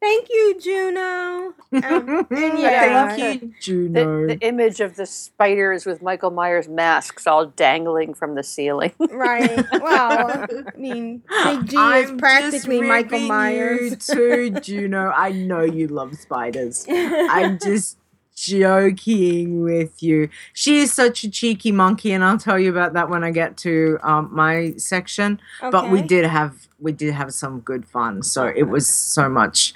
Thank 0.00 0.28
you, 0.30 0.60
Juno. 0.60 1.00
Um, 1.00 2.26
and 2.30 2.30
yeah, 2.58 3.08
Thank 3.08 3.42
you, 3.42 3.54
Juno. 3.60 4.28
the 4.28 4.38
image 4.38 4.80
of 4.80 4.94
the 4.94 5.06
spiders 5.06 5.86
with 5.86 6.02
Michael 6.02 6.30
Myers 6.30 6.68
masks 6.68 7.26
all 7.26 7.46
dangling 7.46 8.14
from 8.14 8.36
the 8.36 8.44
ceiling. 8.44 8.92
right. 9.10 9.66
Well, 9.72 10.46
I 10.46 10.76
mean, 10.76 11.22
Big 11.44 11.66
G 11.68 11.76
is 11.76 12.12
practically 12.12 12.78
just 12.78 12.88
Michael 12.88 13.20
Myers. 13.20 13.90
You 13.90 13.96
too, 13.96 14.50
Juno. 14.60 15.10
I 15.10 15.32
know 15.32 15.62
you 15.62 15.88
love 15.88 16.16
spiders. 16.16 16.86
I'm 16.88 17.58
just 17.62 17.98
joking 18.36 19.62
with 19.62 20.00
you. 20.00 20.28
She 20.52 20.78
is 20.78 20.92
such 20.92 21.24
a 21.24 21.30
cheeky 21.30 21.72
monkey, 21.72 22.12
and 22.12 22.22
I'll 22.22 22.38
tell 22.38 22.58
you 22.58 22.70
about 22.70 22.92
that 22.92 23.10
when 23.10 23.24
I 23.24 23.32
get 23.32 23.56
to 23.58 23.98
um, 24.02 24.28
my 24.32 24.74
section. 24.76 25.40
But 25.60 25.90
we 25.90 26.02
did 26.02 26.24
have 26.24 26.68
we 26.78 26.92
did 26.92 27.14
have 27.14 27.34
some 27.34 27.60
good 27.60 27.84
fun. 27.84 28.22
So 28.22 28.46
it 28.46 28.64
was 28.64 28.88
so 28.88 29.28
much 29.28 29.74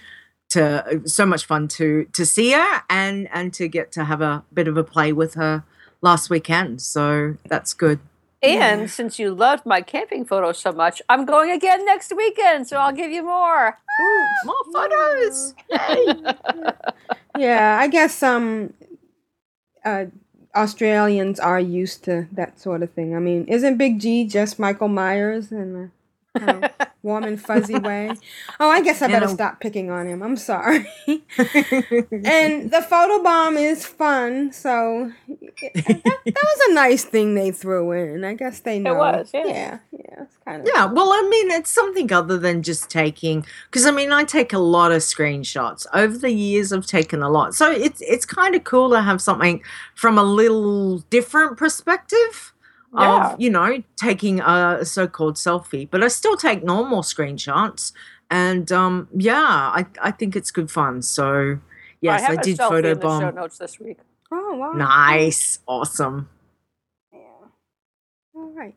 to 0.52 1.02
so 1.04 1.26
much 1.26 1.44
fun 1.47 1.68
to 1.68 2.04
to 2.12 2.25
see 2.25 2.52
her 2.52 2.82
and 2.88 3.28
and 3.32 3.52
to 3.54 3.68
get 3.68 3.92
to 3.92 4.04
have 4.04 4.21
a 4.21 4.44
bit 4.52 4.68
of 4.68 4.76
a 4.76 4.85
play 4.85 5.12
with 5.12 5.35
her 5.35 5.64
last 6.00 6.30
weekend. 6.30 6.80
So 6.82 7.37
that's 7.49 7.75
good. 7.75 8.00
and 8.42 8.90
since 8.90 9.18
you 9.18 9.32
loved 9.32 9.64
my 9.64 9.82
camping 9.82 10.25
photos 10.25 10.59
so 10.59 10.73
much, 10.73 11.00
I'm 11.09 11.25
going 11.25 11.50
again 11.50 11.85
next 11.87 12.12
weekend, 12.16 12.66
so 12.66 12.76
I'll 12.76 12.92
give 12.92 13.12
you 13.12 13.23
more. 13.23 13.78
More 14.44 14.64
photos. 14.73 15.54
Yeah, 17.38 17.78
I 17.80 17.88
guess 17.88 18.14
some 18.14 18.75
uh, 19.85 20.06
Australians 20.54 21.40
are 21.40 21.61
used 21.61 22.04
to 22.04 22.28
that 22.32 22.61
sort 22.61 22.82
of 22.82 22.92
thing. 22.92 23.16
I 23.16 23.18
mean, 23.18 23.47
isn't 23.47 23.78
Big 23.78 24.00
G 24.00 24.26
just 24.26 24.59
Michael 24.59 24.88
Myers 24.88 25.50
in 25.50 25.76
a 25.76 25.90
kind 26.39 26.65
of 26.65 26.71
warm 27.03 27.25
and 27.25 27.41
fuzzy 27.41 27.79
way? 27.79 28.12
Oh, 28.61 28.71
I 28.71 28.83
guess 28.83 29.03
I 29.03 29.09
better 29.09 29.29
stop 29.29 29.61
picking 29.61 29.91
on 29.91 30.07
him. 30.07 30.23
I'm 30.23 30.37
sorry. 30.37 30.87
and 31.07 32.71
the 32.71 32.85
photo 32.89 33.23
bomb 33.23 33.57
is 33.57 33.85
fun, 33.85 34.53
so 34.53 35.12
eh, 35.29 35.71
that, 35.75 36.03
that 36.05 36.25
was 36.27 36.71
a 36.71 36.75
nice 36.75 37.05
thing 37.05 37.35
they 37.35 37.51
threw 37.51 37.93
in. 37.93 38.25
I 38.25 38.35
guess 38.35 38.61
they 38.61 38.79
know. 38.79 38.95
It 38.95 38.97
was, 38.99 39.31
yeah. 39.35 39.47
yeah, 39.47 39.79
yeah. 39.93 40.23
It's 40.23 40.37
kind 40.45 40.62
of 40.62 40.69
Yeah, 40.73 40.87
well, 40.87 41.12
I 41.12 41.27
mean, 41.29 41.51
it's 41.51 41.71
something 41.71 42.12
other 42.12 42.39
than 42.39 42.62
just 42.62 42.91
taking. 42.91 43.45
Because 43.71 43.87
I 43.87 43.91
mean, 43.91 44.12
I 44.12 44.25
take 44.25 44.53
a 44.53 44.59
lot 44.59 44.93
of 44.93 44.99
screenshots 44.99 45.87
over 45.93 46.17
the 46.17 46.31
years. 46.31 46.73
I've 46.73 46.87
taken 46.87 47.23
a 47.23 47.31
lot, 47.31 47.55
so 47.55 47.71
it's 47.71 48.01
it's 48.03 48.25
kind 48.25 48.55
of 48.55 48.65
cool 48.65 48.91
to 48.91 49.03
have 49.03 49.21
something 49.21 49.62
from 49.95 50.19
a 50.19 50.25
little 50.25 50.99
different 51.11 51.57
perspective 51.57 52.53
Yeah. 52.95 53.33
of 53.33 53.41
you 53.41 53.51
know 53.51 53.83
taking 53.97 54.41
a 54.41 54.85
so-called 54.85 55.37
selfie. 55.37 55.89
But 55.91 56.03
I 56.05 56.09
still 56.09 56.37
take 56.37 56.63
normal 56.63 57.03
screenshots, 57.03 57.93
and 58.31 58.71
um, 58.71 59.09
yeah, 59.17 59.41
I 59.41 59.87
I 60.03 60.11
think 60.11 60.37
it's 60.37 60.51
good 60.51 60.71
fun. 60.71 61.03
So 61.03 61.59
yes, 62.01 62.21
I, 62.23 62.25
have 62.27 62.39
I, 62.39 62.41
a 62.41 62.45
did 62.45 62.59
selfie 62.59 62.69
photo 62.69 62.91
in 62.93 63.01
the 63.01 63.21
show 63.21 63.31
notes 63.31 63.59
this 63.59 63.81
week. 63.81 63.99
Oh 64.31 64.57
wow. 64.57 64.73
Nice, 64.73 65.59
awesome. 65.67 66.29
Yeah. 67.13 67.19
All 68.35 68.53
right. 68.55 68.75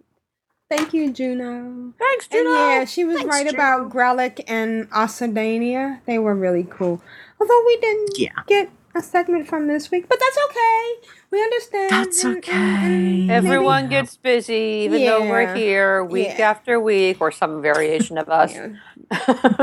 Thank 0.69 0.93
you, 0.93 1.11
Juno. 1.13 1.93
Thanks, 1.99 2.27
juno 2.27 2.49
And 2.49 2.57
Juno. 2.57 2.67
yeah, 2.69 2.85
she 2.85 3.03
was 3.05 3.17
Thanks, 3.17 3.29
right 3.35 3.45
Juno. 3.45 3.55
about 3.57 3.89
Grelic 3.91 4.43
and 4.47 4.89
Osadania. 4.91 5.99
They 6.05 6.17
were 6.19 6.33
really 6.35 6.63
cool. 6.69 7.01
Although 7.39 7.63
we 7.67 7.77
didn't 7.77 8.17
Yeah. 8.17 8.31
get 8.47 8.69
a 8.95 9.01
segment 9.01 9.47
from 9.47 9.67
this 9.67 9.91
week, 9.91 10.07
but 10.07 10.19
that's 10.19 10.37
okay. 10.49 11.07
We 11.31 11.41
understand. 11.43 11.89
That's 11.91 12.23
and- 12.23 12.35
and- 12.35 12.43
okay. 12.43 12.51
and 12.53 13.27
maybe- 13.27 13.31
Everyone 13.31 13.89
gets 13.89 14.15
busy, 14.17 14.83
even 14.85 15.05
though 15.05 15.21
we're 15.29 15.53
here 15.53 16.03
week 16.03 16.35
Yeah. 16.37 16.49
after 16.51 16.79
week, 16.79 17.17
or 17.19 17.31
some 17.31 17.61
variation 17.61 18.17
of 18.17 18.29
us. 18.29 18.53
Yeah. 18.53 18.69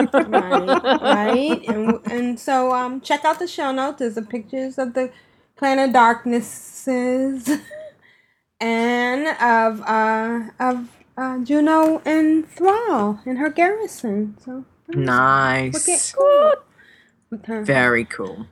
right, 0.06 1.00
right. 1.02 1.68
And, 1.68 2.00
and 2.10 2.38
so 2.40 2.72
um, 2.72 3.00
check 3.00 3.24
out 3.24 3.38
the 3.38 3.46
show 3.48 3.72
notes. 3.72 3.98
There's 4.00 4.14
the 4.16 4.22
pictures 4.22 4.78
of 4.78 4.94
the 4.94 5.10
Clan 5.56 5.78
of 5.78 5.92
Darknesses 5.92 7.48
and 8.60 9.26
of 9.40 9.80
uh, 9.82 10.40
of 10.60 10.88
uh, 11.16 11.38
Juno 11.38 12.00
and 12.04 12.48
Thrall 12.50 13.20
in 13.26 13.36
her 13.36 13.48
garrison. 13.50 14.36
So 14.44 14.64
look 14.88 14.96
at 14.96 15.02
Nice, 15.02 16.12
cool 16.12 16.52
with 17.30 17.46
her. 17.46 17.62
very 17.64 18.04
cool. 18.04 18.46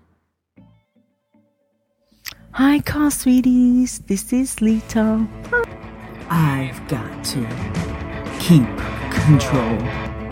Hi, 2.53 2.81
car 2.81 3.11
sweeties. 3.11 4.01
This 4.01 4.33
is 4.33 4.57
Leeta. 4.61 5.27
I've 6.29 6.87
got 6.89 7.25
to 7.27 7.41
keep 8.41 8.67
control. 9.13 9.79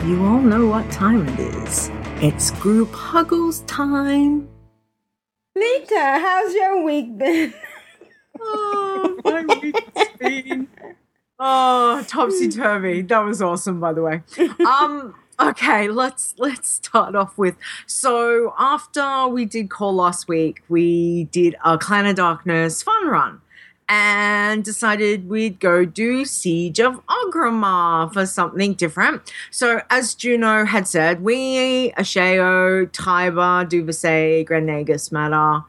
You 0.06 0.24
all 0.24 0.40
know 0.40 0.66
what 0.66 0.90
time 0.90 1.28
it 1.28 1.38
is. 1.40 1.90
It's 2.20 2.50
group 2.52 2.92
huggles 2.92 3.60
time. 3.62 4.48
Leeta, 5.56 6.18
how's 6.20 6.54
your 6.54 6.82
week 6.84 7.16
been? 7.18 7.54
Oh, 8.40 9.18
my 9.24 9.44
week's 9.60 10.16
been. 10.16 10.68
Oh, 11.40 12.04
topsy 12.06 12.48
turvy. 12.48 13.02
That 13.02 13.18
was 13.24 13.42
awesome, 13.42 13.80
by 13.80 13.92
the 13.92 14.02
way. 14.02 14.22
Um. 14.64 15.14
Okay, 15.40 15.86
let's 15.86 16.34
let's 16.36 16.68
start 16.68 17.14
off 17.14 17.38
with. 17.38 17.54
So 17.86 18.54
after 18.58 19.28
we 19.28 19.44
did 19.44 19.70
call 19.70 19.94
last 19.94 20.26
week, 20.26 20.62
we 20.68 21.24
did 21.24 21.54
a 21.64 21.78
Clan 21.78 22.06
of 22.06 22.16
Darkness 22.16 22.82
fun 22.82 23.06
run, 23.06 23.40
and 23.88 24.64
decided 24.64 25.28
we'd 25.28 25.60
go 25.60 25.84
do 25.84 26.24
Siege 26.24 26.80
of 26.80 27.00
Orgrimmar 27.06 28.12
for 28.12 28.26
something 28.26 28.74
different. 28.74 29.32
So 29.52 29.82
as 29.90 30.16
Juno 30.16 30.64
had 30.64 30.88
said, 30.88 31.22
we 31.22 31.92
Asheo, 31.92 32.90
Tiber, 32.90 33.64
Duvasay, 33.64 34.44
Grand 34.44 34.68
Nagus 34.68 35.12
Matter 35.12 35.64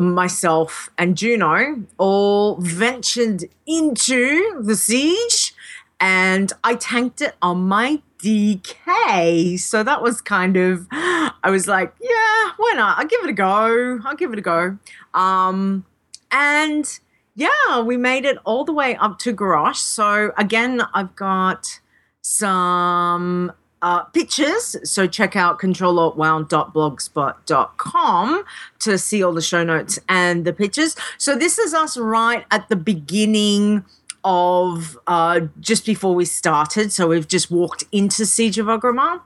myself 0.00 0.90
and 0.96 1.18
Juno 1.18 1.84
all 1.98 2.56
ventured 2.60 3.44
into 3.66 4.62
the 4.62 4.74
siege 4.74 5.54
and 6.00 6.52
I 6.64 6.74
tanked 6.76 7.20
it 7.20 7.36
on 7.42 7.68
my 7.68 8.00
DK. 8.22 9.58
So 9.58 9.82
that 9.82 10.02
was 10.02 10.20
kind 10.20 10.56
of 10.56 10.86
I 10.90 11.50
was 11.50 11.66
like, 11.66 11.94
yeah, 12.00 12.50
why 12.56 12.74
not? 12.76 12.98
I'll 12.98 13.06
give 13.06 13.24
it 13.24 13.30
a 13.30 13.34
go. 13.34 14.00
I'll 14.04 14.16
give 14.16 14.32
it 14.32 14.38
a 14.38 14.42
go. 14.42 14.78
Um 15.14 15.84
and 16.30 17.00
yeah, 17.34 17.80
we 17.80 17.96
made 17.96 18.24
it 18.24 18.38
all 18.44 18.64
the 18.64 18.72
way 18.72 18.94
up 18.96 19.18
to 19.20 19.34
Garrosh. 19.34 19.76
So 19.76 20.32
again, 20.36 20.82
I've 20.94 21.16
got 21.16 21.80
some 22.20 23.52
uh, 23.82 24.04
pictures. 24.04 24.76
So 24.88 25.06
check 25.06 25.36
out 25.36 25.58
controlaltwow.blogspot.com 25.58 28.44
to 28.78 28.98
see 28.98 29.22
all 29.22 29.32
the 29.32 29.42
show 29.42 29.64
notes 29.64 29.98
and 30.08 30.44
the 30.44 30.52
pictures. 30.52 30.94
So 31.18 31.36
this 31.36 31.58
is 31.58 31.74
us 31.74 31.96
right 31.96 32.44
at 32.50 32.68
the 32.68 32.76
beginning 32.76 33.84
of 34.24 34.98
uh, 35.06 35.40
just 35.60 35.84
before 35.86 36.14
we 36.14 36.24
started. 36.24 36.92
So 36.92 37.08
we've 37.08 37.28
just 37.28 37.50
walked 37.50 37.84
into 37.92 38.26
Siege 38.26 38.58
of 38.58 38.66
Orgrimmar, 38.66 39.20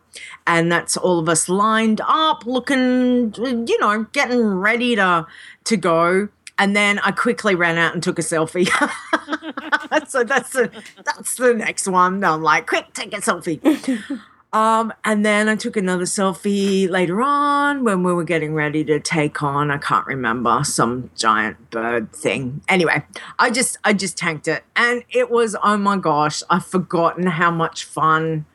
and 0.47 0.71
that's 0.71 0.97
all 0.97 1.19
of 1.19 1.29
us 1.29 1.49
lined 1.49 2.01
up, 2.07 2.47
looking, 2.47 3.35
you 3.35 3.79
know, 3.81 4.05
getting 4.13 4.45
ready 4.45 4.97
to 4.97 5.27
to 5.65 5.77
go. 5.77 6.29
And 6.59 6.75
then 6.75 6.99
I 7.01 7.11
quickly 7.11 7.55
ran 7.55 7.77
out 7.77 7.93
and 7.93 8.03
took 8.03 8.19
a 8.19 8.23
selfie. 8.23 8.67
so 10.09 10.25
that's 10.25 10.51
the 10.51 10.71
that's 11.05 11.35
the 11.37 11.53
next 11.55 11.87
one. 11.87 12.25
I'm 12.25 12.43
like, 12.43 12.67
quick, 12.67 12.93
take 12.95 13.13
a 13.13 13.21
selfie. 13.21 14.21
Um, 14.53 14.93
and 15.05 15.25
then 15.25 15.49
I 15.49 15.57
took 15.57 15.77
another 15.77 16.05
selfie 16.05 16.89
later 16.89 17.21
on 17.21 17.85
when 17.85 18.03
we 18.03 18.13
were 18.13 18.25
getting 18.25 18.55
ready 18.55 18.85
to 18.85 19.01
take 19.01 19.43
on, 19.43 19.71
I 19.71 19.79
can't 19.79 20.07
remember, 20.07 20.61
some 20.63 21.11
giant 21.15 21.71
bird 21.71 22.13
thing. 22.13 22.63
Anyway, 22.69 23.05
I 23.39 23.51
just 23.51 23.77
I 23.85 23.93
just 23.93 24.17
tanked 24.17 24.49
it. 24.49 24.65
And 24.75 25.03
it 25.11 25.31
was, 25.31 25.57
oh 25.63 25.77
my 25.77 25.97
gosh, 25.97 26.43
I've 26.49 26.65
forgotten 26.65 27.27
how 27.27 27.51
much 27.51 27.85
fun 27.85 28.47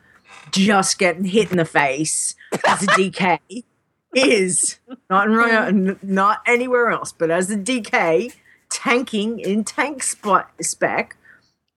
just 0.50 0.98
getting 0.98 1.24
hit 1.24 1.50
in 1.50 1.58
the 1.58 1.64
face 1.64 2.34
as 2.66 2.82
a 2.82 2.86
DK 2.86 3.38
is. 4.14 4.78
Not 5.08 5.28
in 5.68 5.98
not 6.02 6.42
anywhere 6.46 6.90
else, 6.90 7.12
but 7.12 7.30
as 7.30 7.50
a 7.50 7.56
DK, 7.56 8.34
tanking 8.70 9.38
in 9.38 9.62
tank 9.62 10.02
spot 10.02 10.50
spec. 10.60 11.16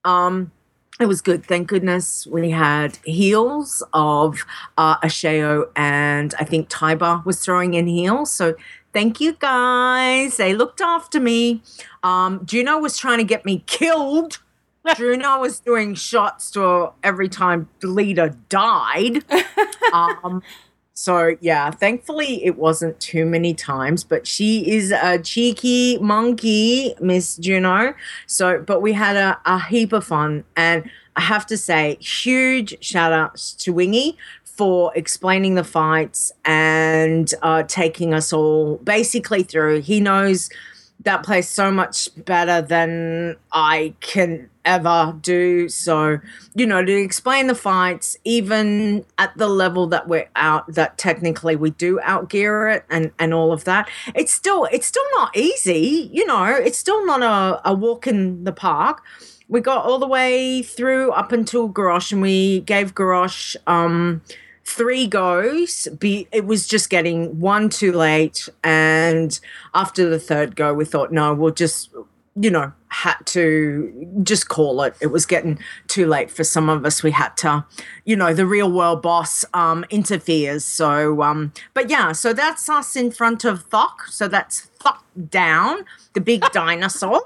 Um 0.03 0.51
it 0.99 1.07
was 1.07 1.21
good. 1.21 1.45
Thank 1.45 1.67
goodness 1.67 2.25
we 2.27 2.51
had 2.51 2.97
heals 3.03 3.83
of 3.93 4.45
uh, 4.77 4.97
Asheo 4.99 5.69
and 5.75 6.33
I 6.39 6.45
think 6.45 6.67
Tiber 6.69 7.21
was 7.25 7.43
throwing 7.43 7.73
in 7.73 7.87
heals. 7.87 8.31
So 8.31 8.55
thank 8.93 9.19
you 9.19 9.33
guys. 9.33 10.37
They 10.37 10.53
looked 10.55 10.79
after 10.79 11.19
me. 11.19 11.61
Um, 12.01 12.45
Juno 12.45 12.77
was 12.77 12.97
trying 12.97 13.17
to 13.17 13.25
get 13.25 13.45
me 13.45 13.63
killed. 13.65 14.39
Juno 14.95 15.39
was 15.39 15.59
doing 15.59 15.95
shots 15.95 16.49
to 16.51 16.91
every 17.03 17.27
time 17.27 17.67
the 17.81 17.87
leader 17.87 18.35
died. 18.49 19.23
Um, 19.93 20.41
so 20.95 21.35
yeah, 21.41 21.71
thankfully 21.71 22.43
it 22.45 22.57
wasn't 22.57 22.97
too 23.01 23.25
many 23.25 23.53
times, 23.53 24.03
but 24.05 24.25
she 24.25 24.71
is 24.71 24.91
a 24.91 25.19
cheeky 25.19 25.97
monkey, 25.99 26.95
Miss 27.01 27.35
Juno. 27.35 27.93
So, 28.27 28.63
but 28.65 28.81
we 28.81 28.93
had 28.93 29.17
a, 29.17 29.37
a 29.45 29.59
heap 29.59 29.91
of 29.91 30.05
fun, 30.05 30.45
and 30.55 30.89
I 31.17 31.21
have 31.21 31.45
to 31.47 31.57
say, 31.57 31.97
huge 31.99 32.81
shout 32.83 33.11
outs 33.11 33.51
to 33.55 33.73
Wingy 33.73 34.17
for 34.45 34.93
explaining 34.95 35.55
the 35.55 35.65
fights 35.65 36.31
and 36.45 37.33
uh, 37.41 37.63
taking 37.63 38.13
us 38.13 38.31
all 38.31 38.77
basically 38.77 39.43
through. 39.43 39.81
He 39.81 39.99
knows 39.99 40.49
that 41.01 41.23
place 41.23 41.49
so 41.49 41.71
much 41.71 42.07
better 42.23 42.61
than 42.61 43.35
I 43.51 43.93
can 43.99 44.49
ever 44.65 45.17
do. 45.22 45.69
So, 45.69 46.19
you 46.55 46.65
know, 46.65 46.84
to 46.84 46.93
explain 46.93 47.48
the 47.48 47.55
fights, 47.55 48.17
even 48.24 49.05
at 49.17 49.38
the 49.38 49.48
level 49.48 49.88
that 49.88 50.07
we're 50.07 50.29
out, 50.36 50.74
that 50.74 50.98
technically 50.98 51.55
we 51.55 51.69
do 51.69 52.00
outgear 52.03 52.75
it 52.75 52.86
and, 52.89 53.12
and 53.19 53.34
all 53.34 53.53
of 53.53 53.63
that, 53.65 53.89
it's 54.13 54.34
still 54.34 54.65
it's 54.65 54.88
still 54.88 55.05
not 55.13 55.36
easy. 55.38 56.10
You 56.12 56.25
know, 56.25 56.45
it's 56.45 56.77
still 56.77 57.05
not 57.05 57.22
a, 57.22 57.69
a 57.69 57.74
walk 57.74 58.07
in 58.07 58.43
the 58.43 58.51
park. 58.51 59.03
We 59.48 59.62
got 59.62 59.86
all 59.86 60.00
the 60.00 60.07
way 60.07 60.63
through 60.63 61.12
up 61.12 61.31
until 61.31 61.69
Garrosh 61.69 62.12
and 62.12 62.22
we 62.22 62.62
gave 62.62 62.95
Garrosh 62.95 63.55
um 63.67 64.22
three 64.65 65.05
goes 65.05 65.88
be 66.00 66.27
it 66.31 66.45
was 66.45 66.67
just 66.67 66.89
getting 66.89 67.39
one 67.39 67.69
too 67.69 67.91
late 67.91 68.50
and 68.63 69.39
after 69.75 70.10
the 70.10 70.19
third 70.19 70.55
go 70.55 70.74
we 70.74 70.84
thought 70.84 71.12
no 71.12 71.36
we'll 71.36 71.53
just 71.53 71.91
you 72.35 72.49
know 72.49 72.71
had 72.89 73.17
to 73.25 74.21
just 74.23 74.47
call 74.49 74.81
it 74.81 74.95
it 75.01 75.07
was 75.07 75.25
getting 75.25 75.59
too 75.87 76.05
late 76.05 76.29
for 76.29 76.43
some 76.43 76.69
of 76.69 76.85
us 76.85 77.03
we 77.03 77.11
had 77.11 77.35
to 77.37 77.65
you 78.03 78.15
know 78.15 78.33
the 78.33 78.45
real 78.45 78.71
world 78.71 79.01
boss 79.01 79.45
um 79.53 79.85
interferes 79.89 80.65
so 80.65 81.21
um 81.21 81.53
but 81.73 81.89
yeah 81.89 82.11
so 82.11 82.33
that's 82.33 82.67
us 82.69 82.95
in 82.95 83.11
front 83.11 83.45
of 83.45 83.69
Thok 83.69 84.07
so 84.09 84.27
that's 84.27 84.67
Thok 84.79 84.99
down 85.29 85.85
the 86.13 86.21
big 86.21 86.41
dinosaur 86.51 87.21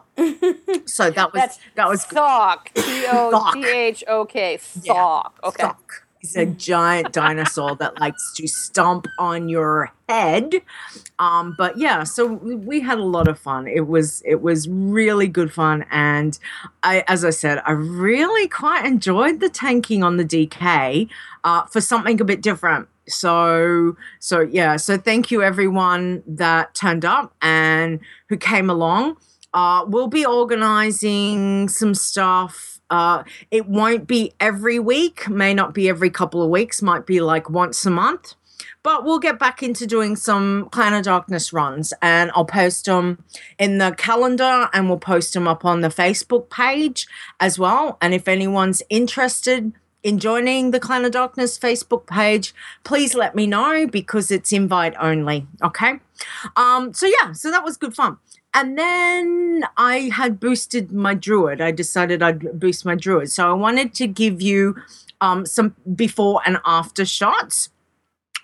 so 0.85 1.09
that 1.11 1.33
was 1.33 1.41
That's 1.41 1.59
that 1.75 1.87
was 1.87 2.05
Thok. 2.05 2.73
T 2.73 3.05
O 3.07 3.51
T 3.53 3.65
H 3.65 4.03
O 4.07 4.25
K. 4.25 4.57
Thok. 4.57 5.31
Okay. 5.43 5.63
Thok. 5.63 6.03
He's 6.19 6.35
a 6.35 6.45
giant 6.45 7.13
dinosaur 7.13 7.75
that 7.77 7.99
likes 8.01 8.33
to 8.35 8.47
stomp 8.47 9.07
on 9.17 9.47
your 9.47 9.91
head. 10.09 10.61
Um, 11.17 11.55
but 11.57 11.77
yeah, 11.77 12.03
so 12.03 12.25
we 12.25 12.81
had 12.81 12.97
a 12.97 13.03
lot 13.03 13.29
of 13.29 13.39
fun. 13.39 13.67
It 13.67 13.87
was 13.87 14.21
it 14.25 14.41
was 14.41 14.67
really 14.67 15.27
good 15.27 15.53
fun, 15.53 15.85
and 15.89 16.37
I, 16.83 17.05
as 17.07 17.23
I 17.23 17.29
said, 17.29 17.61
I 17.65 17.71
really 17.71 18.49
quite 18.49 18.85
enjoyed 18.85 19.39
the 19.39 19.49
tanking 19.49 20.03
on 20.03 20.17
the 20.17 20.25
DK 20.25 21.07
uh, 21.45 21.65
for 21.65 21.79
something 21.79 22.19
a 22.19 22.25
bit 22.25 22.41
different. 22.41 22.89
So 23.07 23.95
so 24.19 24.41
yeah, 24.41 24.75
so 24.75 24.97
thank 24.97 25.31
you 25.31 25.41
everyone 25.41 26.23
that 26.27 26.75
turned 26.75 27.05
up 27.05 27.33
and 27.41 28.01
who 28.27 28.35
came 28.35 28.69
along. 28.69 29.15
Uh, 29.53 29.85
we'll 29.87 30.07
be 30.07 30.25
organizing 30.25 31.69
some 31.69 31.95
stuff. 31.95 32.78
Uh, 32.89 33.23
it 33.51 33.67
won't 33.67 34.07
be 34.07 34.33
every 34.39 34.79
week, 34.79 35.29
may 35.29 35.53
not 35.53 35.73
be 35.73 35.89
every 35.89 36.09
couple 36.09 36.41
of 36.41 36.49
weeks, 36.49 36.81
might 36.81 37.05
be 37.05 37.21
like 37.21 37.49
once 37.49 37.85
a 37.85 37.89
month. 37.89 38.35
But 38.81 39.03
we'll 39.03 39.19
get 39.19 39.39
back 39.39 39.61
into 39.61 39.85
doing 39.85 40.15
some 40.15 40.69
Clan 40.69 40.93
of 40.93 41.03
Darkness 41.03 41.51
runs 41.51 41.93
and 42.01 42.31
I'll 42.33 42.45
post 42.45 42.85
them 42.85 43.23
in 43.57 43.77
the 43.77 43.93
calendar 43.97 44.69
and 44.73 44.87
we'll 44.87 44.99
post 44.99 45.33
them 45.33 45.47
up 45.47 45.65
on 45.65 45.81
the 45.81 45.89
Facebook 45.89 46.49
page 46.49 47.07
as 47.39 47.59
well. 47.59 47.97
And 48.01 48.13
if 48.13 48.27
anyone's 48.27 48.81
interested, 48.89 49.73
in 50.03 50.19
joining 50.19 50.71
the 50.71 50.79
Clan 50.79 51.05
of 51.05 51.11
Darkness 51.11 51.59
Facebook 51.59 52.07
page, 52.07 52.53
please 52.83 53.13
let 53.13 53.35
me 53.35 53.45
know 53.47 53.85
because 53.87 54.31
it's 54.31 54.51
invite 54.53 54.93
only. 54.99 55.45
Okay. 55.61 55.99
Um, 56.55 56.93
so 56.93 57.05
yeah, 57.05 57.33
so 57.33 57.51
that 57.51 57.63
was 57.63 57.77
good 57.77 57.93
fun. 57.93 58.17
And 58.53 58.77
then 58.77 59.63
I 59.77 60.09
had 60.13 60.39
boosted 60.39 60.91
my 60.91 61.13
druid. 61.13 61.61
I 61.61 61.71
decided 61.71 62.23
I'd 62.23 62.59
boost 62.59 62.85
my 62.85 62.95
druid. 62.95 63.31
So 63.31 63.49
I 63.49 63.53
wanted 63.53 63.93
to 63.95 64.07
give 64.07 64.41
you 64.41 64.75
um, 65.21 65.45
some 65.45 65.75
before 65.95 66.41
and 66.45 66.57
after 66.65 67.05
shots. 67.05 67.69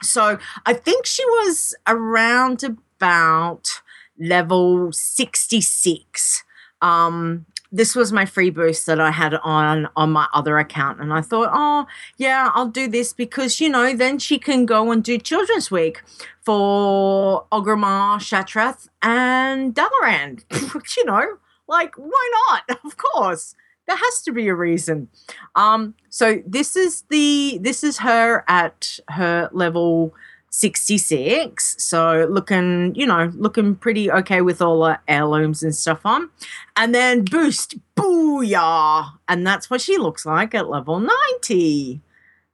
So 0.03 0.37
I 0.65 0.73
think 0.73 1.05
she 1.05 1.25
was 1.25 1.75
around 1.87 2.63
about 2.63 3.81
level 4.19 4.91
66. 4.91 6.43
Um, 6.81 7.45
this 7.75 7.93
was 7.93 8.13
my 8.13 8.25
free 8.25 8.49
boost 8.49 8.85
that 8.85 9.01
I 9.01 9.11
had 9.11 9.33
on 9.43 9.89
on 9.97 10.11
my 10.11 10.27
other 10.33 10.57
account, 10.57 11.01
and 11.01 11.11
I 11.11 11.21
thought, 11.21 11.49
oh 11.53 11.85
yeah, 12.17 12.49
I'll 12.53 12.69
do 12.69 12.87
this 12.87 13.11
because 13.11 13.59
you 13.59 13.69
know 13.69 13.93
then 13.93 14.17
she 14.17 14.39
can 14.39 14.65
go 14.65 14.91
and 14.91 15.03
do 15.03 15.17
Children's 15.17 15.69
Week 15.69 16.01
for 16.41 17.45
Orgrimmar, 17.51 18.19
Shattrath, 18.19 18.87
and 19.01 19.75
Dalaran. 19.75 20.43
you 20.97 21.05
know, 21.05 21.37
like 21.67 21.95
why 21.97 22.31
not? 22.47 22.79
Of 22.85 22.97
course, 22.97 23.55
there 23.87 23.97
has 23.97 24.21
to 24.21 24.31
be 24.31 24.47
a 24.47 24.55
reason. 24.55 25.09
Um, 25.55 25.95
so 26.09 26.41
this 26.45 26.75
is 26.77 27.03
the 27.09 27.57
this 27.61 27.83
is 27.83 27.97
her 27.97 28.45
at 28.47 28.99
her 29.09 29.49
level 29.51 30.13
66. 30.57 31.75
So 31.83 32.27
looking, 32.29 32.95
you 32.95 33.05
know, 33.05 33.29
looking 33.35 33.75
pretty 33.75 34.09
okay 34.09 34.39
with 34.39 34.61
all 34.61 34.83
the 34.83 34.97
heirlooms 35.05 35.61
and 35.61 35.75
stuff 35.75 36.05
on. 36.05 36.29
And 36.77 36.95
then 36.95 37.25
boost, 37.25 37.75
booyah. 37.97 39.11
And 39.27 39.45
that's 39.45 39.69
what 39.69 39.81
she 39.81 39.97
looks 39.97 40.25
like 40.25 40.55
at 40.55 40.69
level 40.69 41.01
90. 41.01 41.99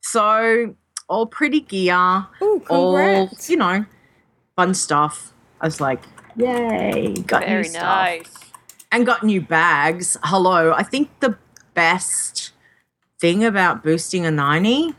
So 0.01 0.75
all 1.07 1.27
pretty 1.27 1.61
gear. 1.61 2.25
Ooh, 2.41 2.63
all, 2.71 3.29
you 3.47 3.57
know, 3.57 3.85
fun 4.55 4.73
stuff. 4.73 5.31
I 5.61 5.67
was 5.67 5.79
like, 5.79 6.01
yay, 6.35 7.13
got 7.27 7.45
Very 7.45 7.61
new 7.61 7.69
stuff. 7.69 7.83
nice. 7.83 8.33
And 8.91 9.05
got 9.05 9.23
new 9.23 9.41
bags. 9.41 10.17
Hello. 10.23 10.73
I 10.73 10.81
think 10.81 11.11
the 11.19 11.37
best 11.75 12.51
thing 13.19 13.45
about 13.45 13.83
boosting 13.83 14.25
a 14.25 14.31
90 14.31 14.95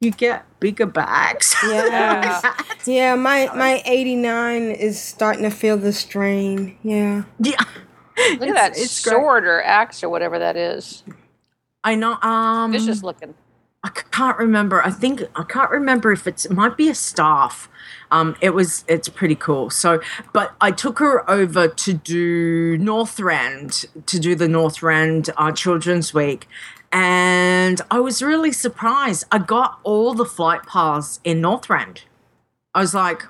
you 0.00 0.10
get 0.10 0.44
bigger 0.60 0.86
bags. 0.86 1.54
Yeah. 1.64 2.54
yeah, 2.86 3.14
my 3.14 3.50
my 3.54 3.82
89 3.84 4.62
is 4.70 5.00
starting 5.00 5.42
to 5.42 5.50
feel 5.50 5.76
the 5.76 5.92
strain. 5.92 6.78
Yeah. 6.82 7.24
Yeah. 7.40 7.62
Look 8.38 8.48
at 8.48 8.54
that 8.54 8.70
it's 8.76 9.02
great. 9.04 9.12
sword 9.12 9.44
or 9.46 9.62
axe 9.62 10.02
or 10.02 10.08
whatever 10.08 10.38
that 10.38 10.56
is. 10.56 11.02
I 11.84 11.94
know. 11.94 12.14
Um, 12.22 12.72
Vicious 12.72 13.02
looking. 13.02 13.34
I 13.84 13.90
can't 13.90 14.36
remember. 14.38 14.82
I 14.84 14.90
think 14.90 15.22
I 15.36 15.44
can't 15.44 15.70
remember 15.70 16.10
if 16.10 16.26
it's 16.26 16.44
it 16.44 16.52
might 16.52 16.76
be 16.76 16.88
a 16.88 16.94
staff. 16.94 17.68
Um, 18.10 18.36
it 18.40 18.50
was 18.50 18.84
it's 18.88 19.08
pretty 19.08 19.36
cool. 19.36 19.70
So, 19.70 20.00
but 20.32 20.54
I 20.60 20.72
took 20.72 20.98
her 20.98 21.28
over 21.30 21.68
to 21.68 21.92
do 21.92 22.76
Northrend 22.78 23.86
to 24.06 24.18
do 24.18 24.34
the 24.34 24.46
Northrend 24.46 25.30
uh, 25.36 25.52
Children's 25.52 26.12
Week, 26.12 26.48
and 26.92 27.80
I 27.90 28.00
was 28.00 28.22
really 28.22 28.52
surprised. 28.52 29.24
I 29.30 29.38
got 29.38 29.78
all 29.82 30.14
the 30.14 30.24
flight 30.24 30.62
paths 30.64 31.20
in 31.24 31.42
Northrend. 31.42 32.00
I 32.74 32.80
was 32.80 32.94
like, 32.94 33.24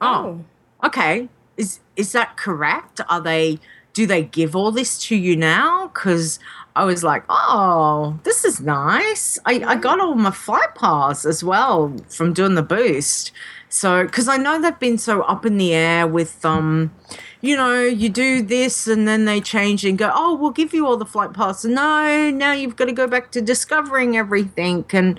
oh, 0.00 0.44
okay. 0.84 1.28
Is 1.56 1.80
is 1.96 2.12
that 2.12 2.36
correct? 2.36 3.00
Are 3.08 3.20
they 3.20 3.58
do 3.92 4.06
they 4.06 4.22
give 4.22 4.54
all 4.54 4.70
this 4.70 4.98
to 5.06 5.16
you 5.16 5.36
now? 5.36 5.88
Because 5.88 6.38
I 6.76 6.84
was 6.84 7.02
like, 7.02 7.24
oh, 7.28 8.18
this 8.22 8.44
is 8.44 8.60
nice. 8.60 9.38
I, 9.44 9.62
I 9.66 9.76
got 9.76 10.00
all 10.00 10.14
my 10.14 10.30
flight 10.30 10.74
paths 10.74 11.26
as 11.26 11.42
well 11.42 11.96
from 12.08 12.32
doing 12.32 12.54
the 12.54 12.62
boost. 12.62 13.32
So, 13.68 14.04
because 14.04 14.28
I 14.28 14.36
know 14.36 14.60
they've 14.60 14.78
been 14.78 14.98
so 14.98 15.22
up 15.22 15.44
in 15.44 15.58
the 15.58 15.74
air 15.74 16.06
with, 16.06 16.44
um, 16.44 16.92
you 17.40 17.56
know, 17.56 17.80
you 17.82 18.08
do 18.08 18.42
this 18.42 18.86
and 18.86 19.08
then 19.08 19.24
they 19.24 19.40
change 19.40 19.84
and 19.84 19.96
go, 19.98 20.10
oh, 20.14 20.34
we'll 20.34 20.50
give 20.50 20.74
you 20.74 20.86
all 20.86 20.96
the 20.96 21.06
flight 21.06 21.32
pass. 21.32 21.64
No, 21.64 22.30
now 22.30 22.52
you've 22.52 22.76
got 22.76 22.86
to 22.86 22.92
go 22.92 23.06
back 23.06 23.30
to 23.32 23.40
discovering 23.40 24.16
everything. 24.16 24.84
And 24.92 25.18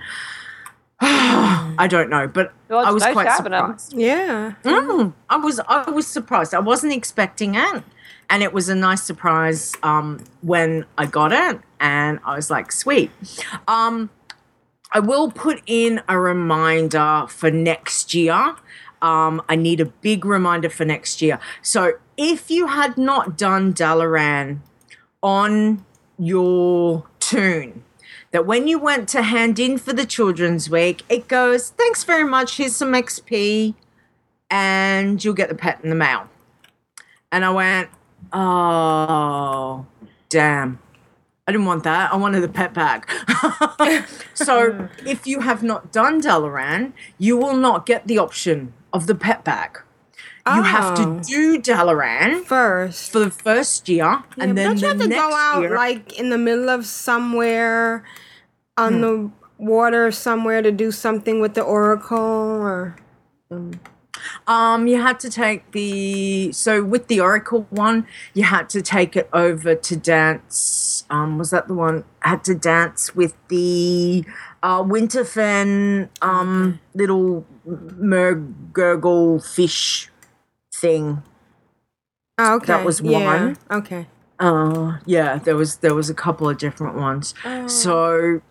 I 1.02 1.88
don't 1.90 2.10
know, 2.10 2.28
but 2.28 2.54
Well, 2.70 2.86
I 2.86 2.92
was 2.92 3.02
nice 3.04 3.14
quite 3.14 3.28
having 3.28 3.54
'em. 3.54 3.78
surprised. 3.80 3.94
Yeah. 3.98 4.54
Mm, 4.64 5.14
I 5.30 5.38
was 5.38 5.60
I 5.68 5.90
was 5.90 6.06
surprised. 6.06 6.54
I 6.54 6.60
wasn't 6.60 6.94
expecting 6.94 7.56
it, 7.56 7.84
and 8.30 8.44
it 8.44 8.54
was 8.54 8.70
a 8.70 8.76
nice 8.76 9.02
surprise 9.04 9.74
um, 9.82 10.24
when 10.42 10.86
I 11.00 11.08
got 11.08 11.32
it, 11.34 11.60
and 11.80 12.20
I 12.24 12.36
was 12.36 12.52
like, 12.52 12.72
"Sweet." 12.72 13.10
Um, 13.68 14.12
I 14.92 15.00
will 15.00 15.32
put 15.32 15.62
in 15.66 16.02
a 16.08 16.20
reminder 16.20 17.26
for 17.30 17.50
next 17.50 18.14
year. 18.14 18.56
Um, 19.02 19.42
I 19.50 19.56
need 19.56 19.80
a 19.82 19.86
big 19.86 20.24
reminder 20.26 20.70
for 20.70 20.86
next 20.86 21.22
year. 21.24 21.40
So 21.64 21.94
if 22.22 22.52
you 22.52 22.68
had 22.68 23.00
not 23.00 23.36
done 23.36 23.74
Dalaran 23.74 24.60
on 25.24 25.84
your 26.20 27.08
toon, 27.20 27.84
that 28.30 28.46
when 28.46 28.68
you 28.68 28.78
went 28.78 29.10
to 29.10 29.24
hand 29.24 29.58
in 29.58 29.80
for 29.80 29.92
the 29.92 30.06
children's 30.06 30.70
week, 30.70 31.02
it 31.10 31.28
goes, 31.28 31.72
thanks 31.72 32.04
very 32.04 32.24
much, 32.24 32.58
here's 32.58 32.76
some 32.76 32.94
XP, 32.94 33.74
and 34.52 35.24
you'll 35.24 35.34
get 35.34 35.50
the 35.50 35.56
pet 35.56 35.80
in 35.84 35.90
the 35.90 35.96
mail. 35.96 36.30
And 37.32 37.44
I 37.44 37.50
went, 37.50 37.90
oh, 38.32 39.88
damn. 40.30 40.78
I 41.48 41.52
didn't 41.52 41.66
want 41.66 41.84
that. 41.86 42.14
I 42.14 42.18
wanted 42.18 42.42
the 42.42 42.50
pet 42.50 42.72
bag. 42.76 43.10
so 44.36 44.90
if 45.08 45.26
you 45.26 45.40
have 45.40 45.64
not 45.64 45.92
done 45.92 46.22
Dalaran, 46.22 46.94
you 47.18 47.36
will 47.36 47.56
not 47.56 47.88
get 47.88 48.06
the 48.06 48.20
option 48.20 48.74
of 48.94 49.08
the 49.08 49.16
pet 49.16 49.44
bag. 49.44 49.80
You 50.48 50.64
have 50.64 50.98
Oh. 50.98 51.20
to 51.20 51.22
do 51.22 51.60
Dalaran 51.60 52.44
first 52.46 53.12
for 53.12 53.20
the 53.20 53.30
first 53.30 53.88
year, 53.88 54.24
and 54.40 54.58
then 54.58 54.70
Don't 54.70 54.82
you 54.82 54.88
have 54.88 55.00
to 55.00 55.08
go 55.08 55.34
out 55.34 55.62
year, 55.62 55.76
like 55.76 56.18
in 56.20 56.30
the 56.30 56.38
middle 56.38 56.70
of 56.70 56.86
somewhere 56.86 58.04
on 58.78 59.02
the 59.02 59.30
water 59.60 60.12
somewhere 60.12 60.62
to 60.64 60.72
do 60.72 60.92
something 60.92 61.40
with 61.40 61.54
the 61.54 61.62
oracle 61.62 62.18
or 62.18 62.96
Um, 64.48 64.86
you 64.88 65.02
had 65.02 65.20
to 65.22 65.30
take 65.30 65.72
the 65.72 66.52
so 66.52 66.84
with 66.84 67.08
the 67.08 67.20
Oracle 67.20 67.66
one, 67.72 68.06
you 68.34 68.44
had 68.44 68.70
to 68.70 68.82
take 68.82 69.16
it 69.16 69.28
over 69.34 69.74
to 69.74 69.96
dance. 69.96 71.06
Um, 71.10 71.38
was 71.40 71.50
that 71.52 71.68
the 71.68 71.74
one? 71.74 72.04
Had 72.22 72.44
to 72.46 72.54
dance 72.54 73.16
with 73.16 73.34
the 73.48 74.24
uh, 74.62 74.84
Winterfin 74.84 76.10
um 76.22 76.80
little 76.94 77.46
mergurgle 77.68 79.44
fish 79.44 80.11
thing. 80.82 81.24
Oh, 82.38 82.56
okay. 82.56 82.66
That 82.68 82.86
was 82.86 83.02
Yeah, 83.02 83.26
one. 83.26 83.58
Okay. 83.70 84.08
Uh, 84.40 84.98
yeah, 85.06 85.38
there 85.38 85.56
was 85.56 85.78
there 85.78 85.94
was 85.94 86.10
a 86.10 86.16
couple 86.16 86.50
of 86.50 86.58
different 86.58 86.96
ones. 86.96 87.36
Oh. 87.46 87.68
So 87.68 88.42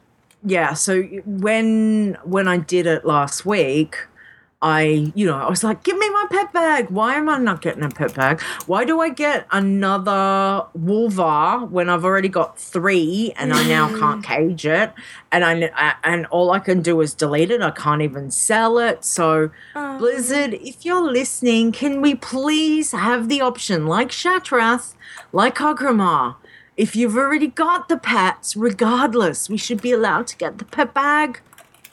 yeah, 0.45 0.73
so 0.75 1.03
when 1.27 2.16
when 2.23 2.47
I 2.47 2.59
did 2.59 2.87
it 2.87 3.05
last 3.05 3.45
week, 3.45 3.97
I 4.62 5.11
you 5.14 5.27
know 5.27 5.37
I 5.37 5.49
was 5.49 5.64
like, 5.64 5.83
give 5.85 5.96
me 5.96 6.09
my 6.11 6.27
pet 6.31 6.53
bag. 6.53 6.90
Why 6.90 7.14
am 7.14 7.29
I 7.31 7.38
not 7.38 7.62
getting 7.62 7.83
a 7.83 7.88
pet 7.88 8.14
bag? 8.14 8.40
Why 8.66 8.85
do 8.85 9.01
I 9.01 9.09
get 9.09 9.46
another 9.51 10.66
Wolvar 10.79 11.68
when 11.70 11.88
I've 11.88 12.05
already 12.05 12.29
got 12.29 12.59
three 12.59 13.33
and 13.37 13.55
I 13.55 13.66
now 13.66 13.88
can't 13.99 14.23
cage 14.23 14.66
it? 14.66 14.92
And 15.33 15.44
I 15.44 15.70
I- 15.75 15.94
and 16.05 16.27
all 16.27 16.51
I 16.51 16.59
can 16.59 16.83
do 16.83 17.01
is 17.01 17.14
delete 17.14 17.51
it. 17.51 17.62
I 17.62 17.70
can't 17.70 18.03
even 18.03 18.31
sell 18.31 18.79
it. 18.79 19.03
So 19.05 19.51
oh. 19.75 19.99
Blizzard, 19.99 20.55
if 20.55 20.85
you're 20.85 21.11
listening, 21.11 21.73
can 21.73 22.03
we 22.03 22.14
please 22.14 22.92
have 22.92 23.29
the 23.31 23.40
option, 23.40 23.87
like 23.87 24.09
Shattrath, 24.11 24.94
like 25.33 25.57
Orgrimmar, 25.57 26.37
if 26.77 26.94
you've 26.94 27.16
already 27.16 27.46
got 27.46 27.88
the 27.88 27.96
pets, 27.96 28.57
regardless, 28.57 29.49
we 29.49 29.57
should 29.57 29.81
be 29.81 29.92
allowed 29.92 30.27
to 30.29 30.37
get 30.37 30.59
the 30.59 30.64
pet 30.64 30.92
bag. 30.94 31.40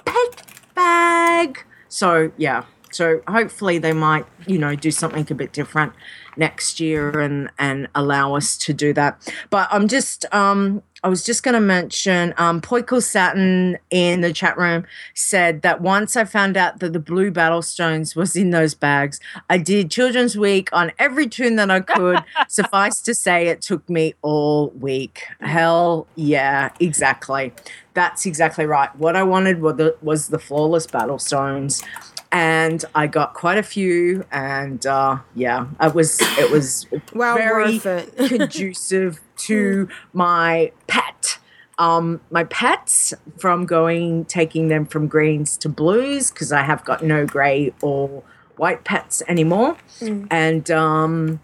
Pet 0.06 0.44
bag. 0.76 1.64
So 1.98 2.32
yeah. 2.38 2.64
So 2.92 3.22
hopefully 3.28 3.78
they 3.78 3.94
might, 3.94 4.26
you 4.46 4.58
know, 4.58 4.76
do 4.76 4.92
something 4.92 5.26
a 5.30 5.36
bit 5.36 5.54
different 5.54 5.94
next 6.38 6.80
year 6.80 7.20
and 7.20 7.50
and 7.58 7.88
allow 7.96 8.36
us 8.36 8.58
to 8.58 8.74
do 8.74 8.94
that. 8.94 9.32
But 9.50 9.68
I'm 9.72 9.88
just 9.88 10.26
um 10.34 10.84
I 11.04 11.10
was 11.10 11.24
just 11.24 11.44
going 11.44 11.54
to 11.54 11.60
mention 11.62 12.34
um 12.38 12.62
Poikle 12.62 13.04
Satin 13.04 13.78
in 13.90 14.22
the 14.22 14.34
chat 14.34 14.58
room 14.58 14.86
said 15.14 15.62
that 15.62 15.82
once 15.82 16.16
I 16.16 16.26
found 16.26 16.58
out 16.58 16.80
that 16.80 16.94
the 16.94 17.00
blue 17.00 17.32
battle 17.32 17.62
stones 17.62 18.16
was 18.16 18.36
in 18.36 18.52
those 18.52 18.74
bags, 18.74 19.20
I 19.50 19.58
did 19.58 19.92
children's 19.92 20.38
week 20.38 20.70
on 20.72 20.92
every 20.98 21.28
toon 21.28 21.56
that 21.58 21.70
I 21.70 21.82
could. 21.82 22.24
Suffice 22.48 23.02
to 23.02 23.14
say 23.14 23.48
it 23.48 23.62
took 23.62 23.88
me 23.90 24.16
all 24.22 24.70
week. 24.70 25.24
Hell 25.40 26.08
yeah, 26.16 26.70
exactly. 26.80 27.54
That's 27.94 28.26
exactly 28.26 28.66
right. 28.66 28.96
What 28.96 29.16
I 29.16 29.24
wanted 29.24 29.60
was 29.60 29.78
the, 29.78 29.96
was 30.02 30.28
the 30.28 30.40
flawless 30.40 30.86
battle 30.86 31.18
stones 31.18 31.84
and 32.32 32.84
I 32.96 33.08
got 33.08 33.34
quite 33.34 33.58
a 33.58 33.64
few, 33.64 34.26
and 34.32 34.86
uh, 34.86 35.20
yeah, 35.36 35.68
it 35.82 35.94
was 35.96 36.18
it 36.22 36.52
was 36.52 36.86
Well 37.14 37.38
very 37.38 37.78
it. 37.78 38.16
conducive 38.28 39.22
to 39.38 39.88
my 40.14 40.72
pet. 40.88 41.40
Um, 41.80 42.22
my 42.32 42.44
pets 42.46 43.14
from 43.38 43.66
going 43.68 44.26
taking 44.26 44.68
them 44.68 44.86
from 44.88 45.08
greens 45.08 45.58
to 45.58 45.70
blues 45.70 46.32
because 46.32 46.52
I 46.52 46.64
have 46.64 46.84
got 46.84 47.04
no 47.04 47.26
grey 47.28 47.72
or 47.82 48.24
white 48.56 48.84
pets 48.84 49.22
anymore, 49.28 49.78
Mm. 50.00 50.28
and 50.32 50.72
um, 50.72 51.40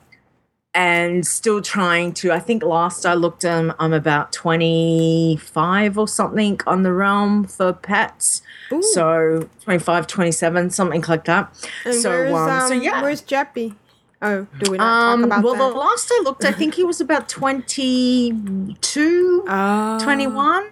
and 0.73 1.25
still 1.27 1.61
trying 1.61 2.13
to. 2.13 2.31
I 2.31 2.39
think 2.39 2.63
last 2.63 3.05
I 3.05 3.13
looked, 3.13 3.45
um, 3.45 3.73
I'm 3.79 3.93
about 3.93 4.33
25 4.33 5.97
or 5.97 6.07
something 6.07 6.59
on 6.65 6.83
the 6.83 6.91
realm 6.91 7.43
for 7.45 7.73
pets. 7.73 8.41
So 8.81 9.49
25, 9.63 10.07
27, 10.07 10.69
something 10.71 11.03
like 11.07 11.25
that. 11.25 11.53
And 11.85 11.93
so, 11.95 12.09
where's, 12.09 12.33
um, 12.33 12.67
so 12.69 12.75
um, 12.75 12.81
yeah. 12.81 13.01
Where's 13.01 13.21
Jeppy? 13.21 13.75
Oh, 14.21 14.47
do 14.59 14.71
we 14.71 14.77
not 14.77 15.13
Um, 15.13 15.19
talk 15.21 15.25
about 15.27 15.43
well, 15.43 15.53
that? 15.55 15.73
the 15.73 15.77
last 15.77 16.09
I 16.11 16.21
looked, 16.23 16.45
I 16.45 16.53
think 16.53 16.75
he 16.75 16.83
was 16.85 17.01
about 17.01 17.27
22, 17.27 19.43
Oh. 19.47 19.99
21. 20.01 20.69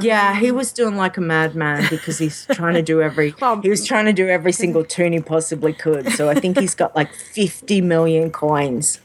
Yeah, 0.00 0.34
he 0.40 0.50
was 0.50 0.72
doing 0.72 0.96
like 0.96 1.18
a 1.18 1.20
madman 1.20 1.86
because 1.90 2.16
he's 2.18 2.46
trying 2.52 2.72
to 2.74 2.80
do 2.82 3.02
every. 3.02 3.34
he 3.62 3.68
was 3.68 3.86
trying 3.86 4.06
to 4.06 4.14
do 4.14 4.26
every 4.26 4.52
single 4.62 4.82
toon 4.82 5.12
he 5.12 5.20
possibly 5.20 5.74
could. 5.74 6.10
So 6.12 6.30
I 6.30 6.34
think 6.36 6.58
he's 6.58 6.74
got 6.74 6.96
like 6.96 7.12
fifty 7.12 7.82
million 7.82 8.30
coins. 8.30 8.98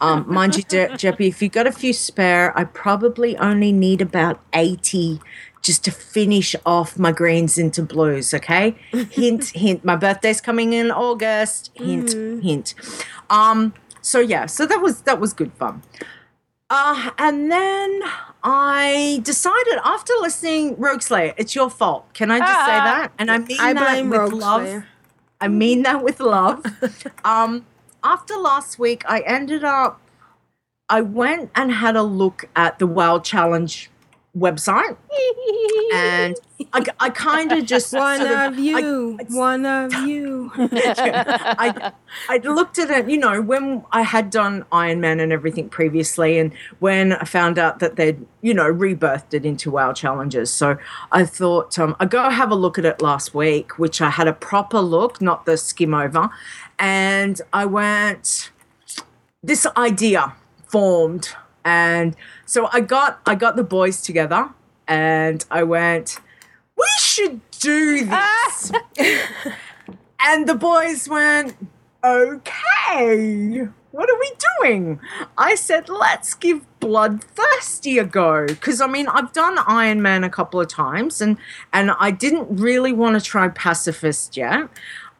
Um, 0.00 0.24
mind 0.28 0.56
you, 0.56 0.64
Je- 0.64 0.88
Jeppy, 0.88 1.28
if 1.28 1.40
you 1.40 1.48
got 1.48 1.68
a 1.68 1.72
few 1.72 1.92
spare, 1.92 2.52
I 2.58 2.64
probably 2.64 3.36
only 3.38 3.70
need 3.70 4.00
about 4.00 4.40
eighty 4.52 5.20
just 5.62 5.84
to 5.84 5.90
finish 5.90 6.56
off 6.64 6.98
my 6.98 7.12
greens 7.12 7.58
into 7.58 7.82
blues. 7.82 8.32
Okay, 8.34 8.76
hint, 9.10 9.48
hint. 9.50 9.84
My 9.84 9.96
birthday's 9.96 10.40
coming 10.40 10.72
in 10.72 10.90
August. 10.90 11.70
Hint, 11.74 12.12
hint. 12.42 12.74
Um. 13.28 13.74
So 14.00 14.20
yeah. 14.20 14.46
So 14.46 14.66
that 14.66 14.80
was 14.80 15.02
that 15.02 15.20
was 15.20 15.32
good 15.32 15.52
fun. 15.54 15.82
Uh, 16.72 17.10
and 17.18 17.50
then 17.50 18.00
I 18.44 19.20
decided 19.24 19.80
after 19.84 20.12
listening, 20.20 20.76
Rogue 20.78 21.02
Slayer, 21.02 21.34
it's 21.36 21.54
your 21.56 21.68
fault. 21.68 22.12
Can 22.14 22.30
I 22.30 22.38
just 22.38 22.64
say 22.66 22.78
Ah. 22.78 22.84
that? 22.84 23.12
And 23.18 23.28
I 23.30 23.38
mean 23.38 23.58
I 23.60 23.72
that 23.72 23.80
blame 23.90 24.08
with 24.10 24.20
Rogue 24.20 24.32
love. 24.34 24.62
Slayer. 24.62 24.86
I 25.40 25.48
mean 25.48 25.82
that 25.82 26.02
with 26.04 26.20
love. 26.20 26.64
um, 27.24 27.66
after 28.04 28.36
last 28.36 28.78
week, 28.78 29.02
I 29.08 29.20
ended 29.20 29.64
up, 29.64 30.00
I 30.88 31.00
went 31.00 31.50
and 31.56 31.72
had 31.72 31.96
a 31.96 32.02
look 32.02 32.48
at 32.54 32.78
the 32.78 32.86
Wild 32.86 33.24
Challenge 33.24 33.89
website. 34.36 34.96
and 35.92 36.36
I, 36.72 36.84
I 37.00 37.10
kind 37.10 37.52
of 37.52 37.66
just 37.66 37.92
One 38.00 38.20
sort 38.20 38.30
of 38.30 38.58
you, 38.58 39.18
one 39.30 39.66
of 39.66 39.92
you. 40.06 40.52
I 40.56 41.92
I 42.28 42.36
looked 42.38 42.78
at 42.78 42.90
it, 42.90 43.08
you 43.08 43.18
know, 43.18 43.42
when 43.42 43.84
I 43.92 44.02
had 44.02 44.30
done 44.30 44.64
Iron 44.70 45.00
Man 45.00 45.20
and 45.20 45.32
everything 45.32 45.68
previously, 45.68 46.38
and 46.38 46.52
when 46.78 47.12
I 47.12 47.24
found 47.24 47.58
out 47.58 47.80
that 47.80 47.96
they'd, 47.96 48.24
you 48.40 48.54
know, 48.54 48.72
rebirthed 48.72 49.34
it 49.34 49.44
into 49.44 49.70
WoW 49.70 49.92
challenges. 49.92 50.52
So 50.52 50.76
I 51.10 51.24
thought 51.24 51.78
um, 51.78 51.96
I 51.98 52.06
go 52.06 52.30
have 52.30 52.50
a 52.50 52.54
look 52.56 52.78
at 52.78 52.84
it 52.84 53.02
last 53.02 53.34
week, 53.34 53.78
which 53.78 54.00
I 54.00 54.10
had 54.10 54.28
a 54.28 54.32
proper 54.32 54.80
look, 54.80 55.20
not 55.20 55.46
the 55.46 55.56
skim 55.56 55.94
over, 55.94 56.30
and 56.78 57.40
I 57.52 57.66
went. 57.66 58.50
This 59.42 59.66
idea 59.74 60.34
formed, 60.66 61.30
and 61.64 62.16
so 62.46 62.68
I 62.72 62.80
got 62.80 63.20
I 63.26 63.34
got 63.34 63.56
the 63.56 63.64
boys 63.64 64.02
together, 64.02 64.50
and 64.88 65.44
I 65.50 65.62
went. 65.62 66.18
We 66.76 66.88
should 66.98 67.42
do 67.50 68.06
this. 68.06 68.72
And 70.22 70.46
the 70.46 70.54
boys 70.54 71.08
went, 71.08 71.56
okay. 72.04 73.68
what 73.90 74.10
are 74.10 74.18
we 74.20 74.32
doing? 74.60 75.00
I 75.38 75.54
said, 75.54 75.88
let's 75.88 76.34
give 76.34 76.66
Bloodthirsty 76.78 77.98
a 77.98 78.04
go. 78.04 78.46
Because, 78.46 78.82
I 78.82 78.86
mean, 78.86 79.08
I've 79.08 79.32
done 79.32 79.58
Iron 79.66 80.02
Man 80.02 80.22
a 80.22 80.30
couple 80.30 80.60
of 80.60 80.68
times 80.68 81.22
and, 81.22 81.38
and 81.72 81.92
I 81.98 82.10
didn't 82.10 82.60
really 82.60 82.92
want 82.92 83.18
to 83.18 83.24
try 83.24 83.48
Pacifist 83.48 84.36
yet. 84.36 84.68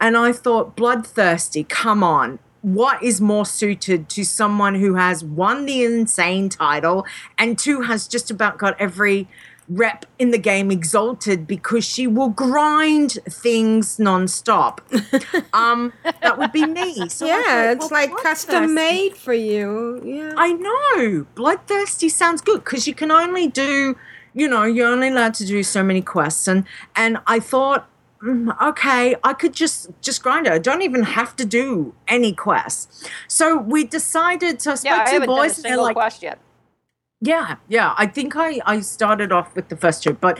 And 0.00 0.18
I 0.18 0.32
thought, 0.32 0.76
Bloodthirsty, 0.76 1.64
come 1.64 2.02
on. 2.02 2.38
What 2.62 3.02
is 3.02 3.20
more 3.20 3.46
suited 3.46 4.08
to 4.10 4.24
someone 4.24 4.74
who 4.74 4.94
has 4.94 5.24
won 5.24 5.66
the 5.66 5.84
insane 5.84 6.48
title, 6.48 7.06
and 7.38 7.58
two, 7.58 7.82
has 7.82 8.06
just 8.06 8.30
about 8.30 8.58
got 8.58 8.78
every 8.80 9.28
rep 9.70 10.04
in 10.18 10.32
the 10.32 10.38
game 10.38 10.70
exalted 10.70 11.46
because 11.46 11.84
she 11.84 12.06
will 12.06 12.28
grind 12.28 13.12
things 13.28 13.96
nonstop. 13.98 14.80
um, 15.54 15.92
that 16.20 16.36
would 16.36 16.52
be 16.52 16.66
me. 16.66 17.08
So 17.08 17.26
yeah, 17.26 17.70
it's 17.70 17.90
well, 17.90 18.08
like 18.08 18.16
custom 18.22 18.74
made 18.74 19.16
for 19.16 19.32
you. 19.32 20.02
Yeah. 20.04 20.34
I 20.36 20.52
know. 20.52 21.26
Bloodthirsty 21.34 22.08
sounds 22.08 22.42
good 22.42 22.64
because 22.64 22.86
you 22.86 22.94
can 22.94 23.10
only 23.10 23.46
do, 23.46 23.96
you 24.34 24.48
know, 24.48 24.64
you're 24.64 24.88
only 24.88 25.08
allowed 25.08 25.34
to 25.34 25.46
do 25.46 25.62
so 25.62 25.82
many 25.82 26.02
quests, 26.02 26.48
and 26.48 26.64
and 26.96 27.18
I 27.26 27.40
thought. 27.40 27.86
Mm, 28.22 28.56
Okay, 28.70 29.14
I 29.24 29.32
could 29.34 29.52
just 29.54 29.88
just 30.00 30.22
grind 30.22 30.46
it. 30.46 30.52
I 30.52 30.58
don't 30.58 30.82
even 30.82 31.02
have 31.02 31.36
to 31.36 31.44
do 31.44 31.94
any 32.08 32.32
quests. 32.32 33.08
So 33.28 33.56
we 33.56 33.84
decided. 33.84 34.60
So 34.62 34.72
I 34.72 34.74
spoke 34.76 34.90
Yeah, 34.90 35.02
I 35.02 35.04
to 35.04 35.04
the 35.04 35.12
haven't 35.12 35.28
done 35.28 35.38
a 35.38 35.42
boys, 35.42 35.56
and 35.58 35.62
single 35.62 35.82
like, 35.84 35.94
quest 35.96 36.22
yet. 36.22 36.38
yeah, 37.20 37.56
yeah. 37.68 37.94
I 37.98 38.06
think 38.06 38.36
I, 38.36 38.60
I 38.66 38.80
started 38.80 39.32
off 39.32 39.54
with 39.54 39.68
the 39.68 39.76
first 39.76 40.02
two, 40.02 40.14
but 40.14 40.38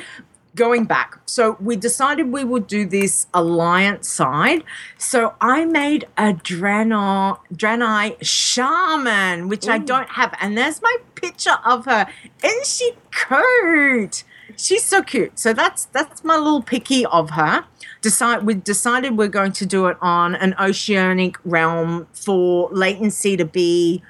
going 0.57 0.85
back. 0.85 1.21
So 1.27 1.57
we 1.61 1.77
decided 1.77 2.33
we 2.33 2.43
would 2.43 2.67
do 2.67 2.85
this 2.85 3.29
alliance 3.33 4.09
side. 4.09 4.65
So 4.99 5.35
I 5.41 5.65
made 5.65 6.09
a 6.19 6.33
Draenor, 6.33 7.39
Draenei 7.55 8.17
shaman, 8.21 9.49
which 9.49 9.69
I 9.69 9.79
don't 9.79 10.09
have. 10.11 10.35
And 10.41 10.59
there's 10.59 10.83
my 10.83 10.97
picture 11.15 11.57
of 11.65 11.85
her. 11.85 12.07
Isn't 12.43 12.67
she 12.67 12.93
cute? 13.13 14.25
She's 14.63 14.85
so 14.85 15.03
cute. 15.03 15.39
So 15.39 15.53
that's 15.53 15.87
that's 15.87 16.23
my 16.25 16.37
little 16.37 16.63
picky 16.63 17.07
of 17.07 17.31
her. 17.31 17.65
Decide 18.03 18.45
we 18.45 18.55
decided 18.55 19.17
we're 19.19 19.29
going 19.29 19.53
to 19.53 19.67
do 19.67 19.87
it 19.87 19.97
on 20.01 20.35
an 20.35 20.55
oceanic 20.59 21.37
realm 21.45 22.07
for 22.13 22.69
latency 22.73 23.37
to 23.37 23.45
be 23.45 24.03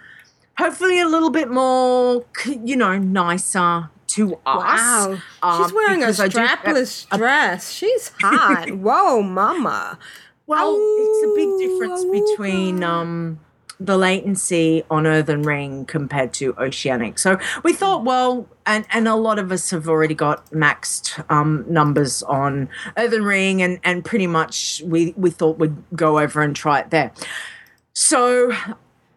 hopefully 0.58 1.00
a 1.00 1.06
little 1.06 1.30
bit 1.30 1.50
more, 1.50 2.24
you 2.64 2.76
know, 2.76 2.98
nicer 2.98 3.88
to 4.08 4.34
us. 4.44 4.66
Wow. 5.06 5.18
Um, 5.42 5.62
She's 5.64 5.72
wearing 5.72 6.02
a 6.02 6.08
I 6.08 6.10
do- 6.10 6.38
strapless 6.38 7.08
dress. 7.16 7.72
She's 7.72 8.10
hot. 8.20 8.70
Whoa, 8.72 9.22
mama. 9.22 9.98
Well, 10.46 10.76
it's 10.76 11.26
a 11.26 11.34
big 11.36 11.58
difference 11.70 12.04
between 12.04 12.82
um, 12.82 13.38
the 13.80 13.96
latency 13.96 14.84
on 14.90 15.06
Earthen 15.06 15.42
Ring 15.42 15.86
compared 15.86 16.34
to 16.34 16.54
Oceanic. 16.58 17.18
So 17.18 17.38
we 17.64 17.72
thought, 17.72 18.04
well, 18.04 18.46
and, 18.66 18.84
and 18.90 19.08
a 19.08 19.16
lot 19.16 19.38
of 19.38 19.50
us 19.50 19.70
have 19.70 19.88
already 19.88 20.14
got 20.14 20.44
maxed 20.50 21.24
um, 21.30 21.64
numbers 21.66 22.22
on 22.24 22.68
Earthen 22.98 23.24
Ring, 23.24 23.62
and, 23.62 23.80
and 23.82 24.04
pretty 24.04 24.26
much 24.26 24.82
we, 24.84 25.14
we 25.16 25.30
thought 25.30 25.58
we'd 25.58 25.76
go 25.96 26.18
over 26.18 26.42
and 26.42 26.54
try 26.54 26.80
it 26.80 26.90
there. 26.90 27.10
So 27.94 28.52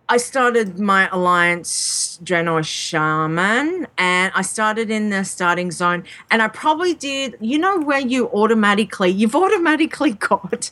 I 0.09 0.17
started 0.17 0.79
my 0.79 1.07
alliance 1.11 2.19
Draenor 2.23 2.65
Shaman 2.65 3.87
and 3.97 4.31
I 4.35 4.41
started 4.41 4.91
in 4.91 5.09
the 5.09 5.23
starting 5.23 5.71
zone 5.71 6.03
and 6.29 6.41
I 6.41 6.49
probably 6.49 6.93
did 6.93 7.37
you 7.39 7.57
know 7.57 7.79
where 7.79 8.01
you 8.01 8.27
automatically 8.29 9.09
you've 9.09 9.35
automatically 9.35 10.11
got 10.29 10.71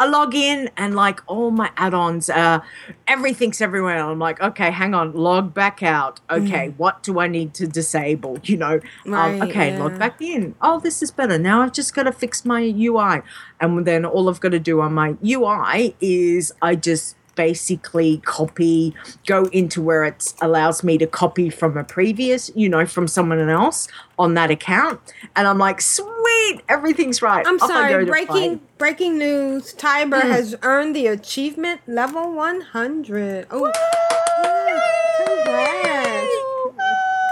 a 0.00 0.06
login 0.06 0.68
and 0.76 0.96
like 0.96 1.20
all 1.28 1.50
my 1.52 1.70
add-ons 1.76 2.28
uh 2.28 2.58
everything's 3.06 3.60
everywhere. 3.60 3.98
I'm 3.98 4.18
like 4.18 4.40
okay 4.42 4.70
hang 4.72 4.94
on 4.94 5.12
log 5.14 5.54
back 5.54 5.82
out. 5.82 6.20
Okay 6.28 6.68
Mm. 6.68 6.76
what 6.76 7.02
do 7.04 7.20
I 7.20 7.28
need 7.28 7.54
to 7.54 7.68
disable? 7.68 8.38
You 8.42 8.56
know 8.56 8.80
Right, 9.06 9.40
um, 9.40 9.48
okay 9.48 9.78
log 9.78 9.96
back 9.98 10.20
in. 10.20 10.56
Oh 10.60 10.80
this 10.80 11.02
is 11.02 11.12
better. 11.12 11.38
Now 11.38 11.62
I've 11.62 11.72
just 11.72 11.94
got 11.94 12.04
to 12.04 12.12
fix 12.12 12.44
my 12.44 12.60
UI 12.60 13.22
and 13.60 13.86
then 13.86 14.04
all 14.04 14.28
I've 14.28 14.40
got 14.40 14.50
to 14.52 14.58
do 14.58 14.80
on 14.80 14.92
my 14.92 15.14
UI 15.24 15.94
is 16.00 16.52
I 16.60 16.74
just 16.74 17.16
basically 17.34 18.18
copy 18.24 18.94
go 19.26 19.44
into 19.46 19.80
where 19.82 20.04
it 20.04 20.34
allows 20.42 20.82
me 20.84 20.98
to 20.98 21.06
copy 21.06 21.48
from 21.50 21.76
a 21.76 21.84
previous 21.84 22.50
you 22.54 22.68
know 22.68 22.84
from 22.86 23.08
someone 23.08 23.40
else 23.48 23.88
on 24.18 24.34
that 24.34 24.50
account 24.50 25.00
and 25.34 25.46
i'm 25.48 25.58
like 25.58 25.80
sweet 25.80 26.60
everything's 26.68 27.22
right 27.22 27.46
I'm 27.46 27.60
Off 27.60 27.68
sorry. 27.68 28.04
Breaking 28.04 28.60
breaking 28.78 29.18
news. 29.18 29.72
Tiber 29.72 30.20
Mm. 30.20 30.30
has 30.30 30.54
earned 30.62 30.94
the 30.96 31.06
achievement 31.06 31.80
level 31.86 32.32
100. 32.34 33.46
Oh, 33.50 33.70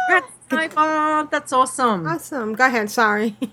congrats. 0.09 0.27
Tiber. 0.49 1.29
that's 1.31 1.53
awesome 1.53 2.07
Awesome. 2.07 2.55
Go 2.55 2.67
ahead. 2.67 2.91
Sorry. 2.91 3.37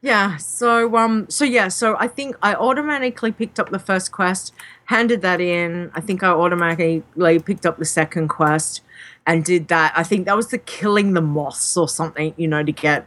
Yeah. 0.00 0.36
So 0.36 0.96
um 0.96 1.28
so 1.28 1.44
yeah, 1.44 1.68
so 1.68 1.96
I 1.98 2.08
think 2.08 2.36
I 2.42 2.54
automatically 2.54 3.32
picked 3.32 3.58
up 3.58 3.70
the 3.70 3.78
first 3.78 4.12
quest, 4.12 4.52
handed 4.86 5.22
that 5.22 5.40
in. 5.40 5.90
I 5.94 6.00
think 6.00 6.22
I 6.22 6.28
automatically 6.28 7.02
picked 7.40 7.66
up 7.66 7.78
the 7.78 7.84
second 7.84 8.28
quest 8.28 8.82
and 9.26 9.44
did 9.44 9.68
that. 9.68 9.92
I 9.96 10.04
think 10.04 10.26
that 10.26 10.36
was 10.36 10.48
the 10.48 10.58
killing 10.58 11.14
the 11.14 11.20
moths 11.20 11.76
or 11.76 11.88
something, 11.88 12.32
you 12.36 12.48
know, 12.48 12.62
to 12.62 12.72
get 12.72 13.06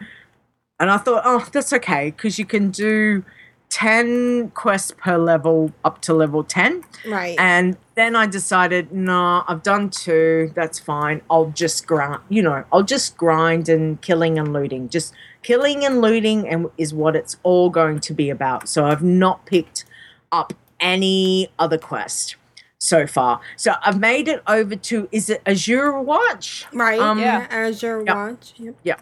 and 0.82 0.89
I 0.89 0.97
thought, 0.97 1.21
oh, 1.23 1.47
that's 1.51 1.71
okay 1.73 2.10
because 2.10 2.39
you 2.39 2.45
can 2.45 2.71
do 2.71 3.23
10 3.69 4.49
quests 4.49 4.91
per 4.97 5.15
level 5.15 5.71
up 5.86 6.01
to 6.01 6.13
level 6.13 6.43
10. 6.43 6.84
Right. 7.08 7.36
And 7.39 7.77
then 7.93 8.15
I 8.15 8.25
decided, 8.25 8.91
no, 8.91 9.43
I've 9.47 9.62
done 9.62 9.91
two. 9.91 10.51
That's 10.56 10.80
fine. 10.80 11.21
I'll 11.30 11.51
just 11.51 11.86
grind, 11.86 12.21
you 12.30 12.41
know, 12.41 12.65
I'll 12.73 12.84
just 12.84 13.15
grind 13.15 13.69
and 13.69 14.01
killing 14.01 14.39
and 14.39 14.51
looting. 14.51 14.89
Just 14.89 15.13
killing 15.43 15.86
and 15.86 16.01
looting 16.01 16.47
and 16.47 16.67
is 16.77 16.93
what 16.93 17.15
it's 17.15 17.38
all 17.43 17.69
going 17.69 17.99
to 18.01 18.13
be 18.13 18.30
about. 18.30 18.69
So 18.69 18.86
I've 18.86 19.04
not 19.04 19.45
picked 19.45 19.86
up 20.32 20.54
any 20.80 21.49
other 21.60 21.77
quest 21.77 22.36
so 22.77 23.06
far. 23.06 23.39
So 23.56 23.73
I've 23.84 23.99
made 23.99 24.27
it 24.27 24.41
over 24.47 24.75
to 24.75 25.08
is 25.12 25.30
it 25.30 25.41
Azure 25.45 25.99
Watch? 25.99 26.65
Right. 26.73 26.99
Um, 26.99 27.19
yeah. 27.19 27.47
Azure. 27.49 28.04
Watch. 28.04 28.54
Yep. 28.58 28.75
Yeah. 28.84 28.95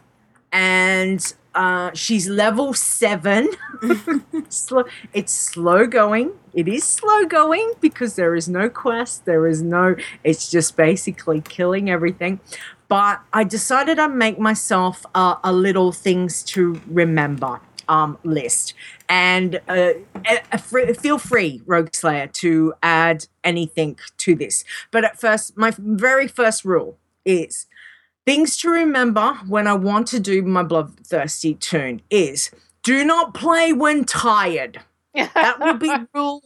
And 0.51 1.33
uh, 1.55 1.91
she's 1.93 2.27
level 2.27 2.73
seven. 2.73 3.49
slow, 4.49 4.83
it's 5.13 5.33
slow 5.33 5.87
going. 5.87 6.31
It 6.53 6.67
is 6.67 6.83
slow 6.83 7.25
going 7.25 7.73
because 7.79 8.15
there 8.15 8.35
is 8.35 8.47
no 8.49 8.69
quest. 8.69 9.25
There 9.25 9.47
is 9.47 9.61
no, 9.61 9.95
it's 10.23 10.49
just 10.49 10.75
basically 10.75 11.41
killing 11.41 11.89
everything. 11.89 12.39
But 12.89 13.21
I 13.31 13.43
decided 13.45 13.99
I'd 13.99 14.13
make 14.13 14.39
myself 14.39 15.05
a, 15.15 15.37
a 15.43 15.53
little 15.53 15.91
things 15.91 16.43
to 16.45 16.81
remember 16.87 17.61
um, 17.87 18.17
list. 18.23 18.73
And 19.07 19.61
uh, 19.69 19.93
fr- 20.57 20.93
feel 20.93 21.17
free, 21.17 21.61
Rogue 21.65 21.93
Slayer, 21.93 22.27
to 22.27 22.73
add 22.83 23.27
anything 23.43 23.97
to 24.17 24.35
this. 24.35 24.65
But 24.91 25.05
at 25.05 25.19
first, 25.19 25.55
my 25.55 25.71
very 25.77 26.27
first 26.27 26.65
rule 26.65 26.97
is 27.23 27.67
Things 28.29 28.57
to 28.57 28.69
remember 28.69 29.33
when 29.47 29.65
I 29.65 29.73
want 29.73 30.05
to 30.09 30.19
do 30.19 30.43
my 30.43 30.61
bloodthirsty 30.61 31.55
toon 31.55 32.03
is 32.11 32.51
do 32.83 33.03
not 33.03 33.33
play 33.33 33.73
when 33.73 34.05
tired. 34.05 34.81
That 35.15 35.59
would 35.59 35.79
be 35.79 35.91
rule 36.13 36.43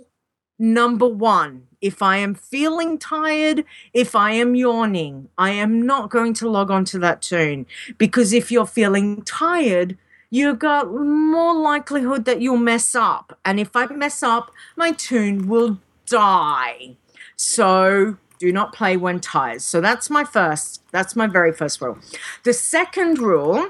number 0.63 1.05
one. 1.05 1.67
If 1.81 2.01
I 2.01 2.17
am 2.17 2.33
feeling 2.33 2.97
tired, 2.97 3.65
if 3.93 4.15
I 4.15 4.31
am 4.31 4.55
yawning, 4.55 5.27
I 5.37 5.49
am 5.51 5.85
not 5.85 6.09
going 6.09 6.33
to 6.35 6.49
log 6.49 6.71
on 6.71 6.85
to 6.85 6.99
that 6.99 7.21
toon 7.21 7.65
because 7.97 8.31
if 8.31 8.49
you're 8.49 8.65
feeling 8.65 9.23
tired, 9.23 9.97
you've 10.29 10.59
got 10.59 10.89
more 10.89 11.53
likelihood 11.53 12.23
that 12.23 12.41
you'll 12.41 12.55
mess 12.55 12.95
up. 12.95 13.37
And 13.43 13.59
if 13.59 13.75
I 13.75 13.87
mess 13.87 14.23
up, 14.23 14.51
my 14.77 14.93
toon 14.93 15.49
will 15.49 15.79
die. 16.05 16.95
So 17.35 18.15
do 18.39 18.53
not 18.53 18.73
play 18.73 18.95
when 18.95 19.19
tired. 19.19 19.61
So 19.61 19.81
that's 19.81 20.09
my 20.09 20.23
first, 20.23 20.81
that's 20.93 21.13
my 21.13 21.27
very 21.27 21.51
first 21.51 21.81
rule. 21.81 21.97
The 22.43 22.53
second 22.53 23.19
rule 23.19 23.67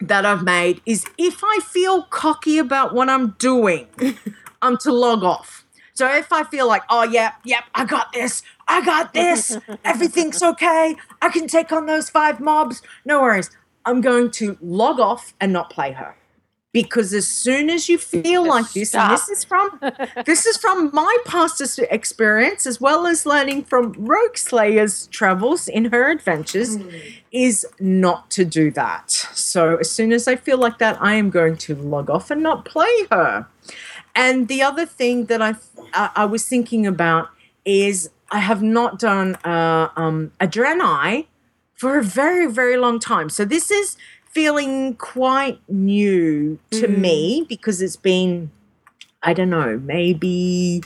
that 0.00 0.26
I've 0.26 0.42
made 0.42 0.82
is 0.84 1.04
if 1.16 1.42
I 1.44 1.60
feel 1.62 2.02
cocky 2.02 2.58
about 2.58 2.92
what 2.92 3.08
I'm 3.08 3.36
doing, 3.38 3.86
I'm 4.62 4.76
to 4.78 4.90
log 4.90 5.22
off. 5.22 5.65
So 5.96 6.06
if 6.14 6.30
I 6.30 6.44
feel 6.44 6.68
like, 6.68 6.82
oh 6.90 7.04
yeah, 7.04 7.32
yep, 7.42 7.64
I 7.74 7.86
got 7.86 8.12
this, 8.12 8.42
I 8.68 8.84
got 8.84 9.14
this, 9.14 9.56
everything's 9.84 10.42
okay, 10.42 10.94
I 11.22 11.30
can 11.30 11.48
take 11.48 11.72
on 11.72 11.86
those 11.86 12.10
five 12.10 12.38
mobs, 12.38 12.82
no 13.06 13.22
worries. 13.22 13.50
I'm 13.86 14.02
going 14.02 14.30
to 14.32 14.58
log 14.60 15.00
off 15.00 15.32
and 15.40 15.54
not 15.54 15.70
play 15.70 15.92
her. 15.92 16.14
Because 16.72 17.14
as 17.14 17.26
soon 17.26 17.70
as 17.70 17.88
you 17.88 17.96
feel 17.96 18.46
like 18.46 18.70
this, 18.74 18.94
and 18.94 19.10
this 19.10 19.30
is 19.30 19.44
from 19.44 19.80
this 20.26 20.44
is 20.44 20.58
from 20.58 20.90
my 20.92 21.16
past 21.24 21.62
experience, 21.78 22.66
as 22.66 22.78
well 22.78 23.06
as 23.06 23.24
learning 23.24 23.64
from 23.64 23.94
Rogue 23.96 24.36
Slayer's 24.36 25.06
travels 25.06 25.68
in 25.68 25.86
her 25.86 26.10
adventures, 26.10 26.76
hmm. 26.76 26.90
is 27.32 27.64
not 27.80 28.30
to 28.32 28.44
do 28.44 28.70
that. 28.72 29.10
So 29.10 29.76
as 29.76 29.90
soon 29.90 30.12
as 30.12 30.28
I 30.28 30.36
feel 30.36 30.58
like 30.58 30.76
that, 30.76 31.00
I 31.00 31.14
am 31.14 31.30
going 31.30 31.56
to 31.58 31.74
log 31.74 32.10
off 32.10 32.30
and 32.30 32.42
not 32.42 32.66
play 32.66 33.06
her. 33.10 33.46
And 34.16 34.48
the 34.48 34.62
other 34.62 34.86
thing 34.86 35.26
that 35.26 35.42
I 35.42 35.56
I, 35.94 36.10
I 36.16 36.26
was 36.26 36.48
thinking 36.48 36.86
about 36.86 37.30
is 37.64 38.10
I 38.30 38.40
have 38.40 38.62
not 38.62 38.98
done 38.98 39.36
uh, 39.44 39.90
um, 39.96 40.32
a 40.40 40.48
Draenei 40.48 41.26
for 41.74 41.98
a 41.98 42.02
very, 42.02 42.46
very 42.50 42.76
long 42.76 42.98
time. 42.98 43.28
So 43.30 43.44
this 43.44 43.70
is 43.70 43.96
feeling 44.30 44.96
quite 44.96 45.60
new 45.68 46.58
to 46.72 46.88
Mhm. 46.88 47.00
me 47.00 47.46
because 47.48 47.82
it's 47.82 47.96
been, 47.96 48.50
I 49.22 49.32
don't 49.34 49.50
know, 49.50 49.78
maybe, 49.78 50.82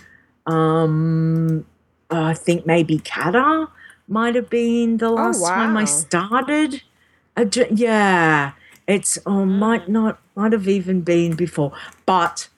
um, 0.46 1.66
I 2.10 2.34
think 2.34 2.66
maybe 2.66 2.98
Kata 2.98 3.68
might 4.08 4.34
have 4.36 4.50
been 4.50 4.98
the 4.98 5.10
last 5.10 5.46
time 5.54 5.76
wow. 5.76 5.80
I 5.80 5.84
started. 5.86 6.82
A, 7.36 7.46
yeah, 7.72 8.52
it's 8.86 9.18
or 9.26 9.46
might 9.46 9.88
not 9.88 10.20
might 10.36 10.52
have 10.52 10.68
even 10.68 11.02
been 11.02 11.36
before, 11.36 11.72
but 12.06 12.49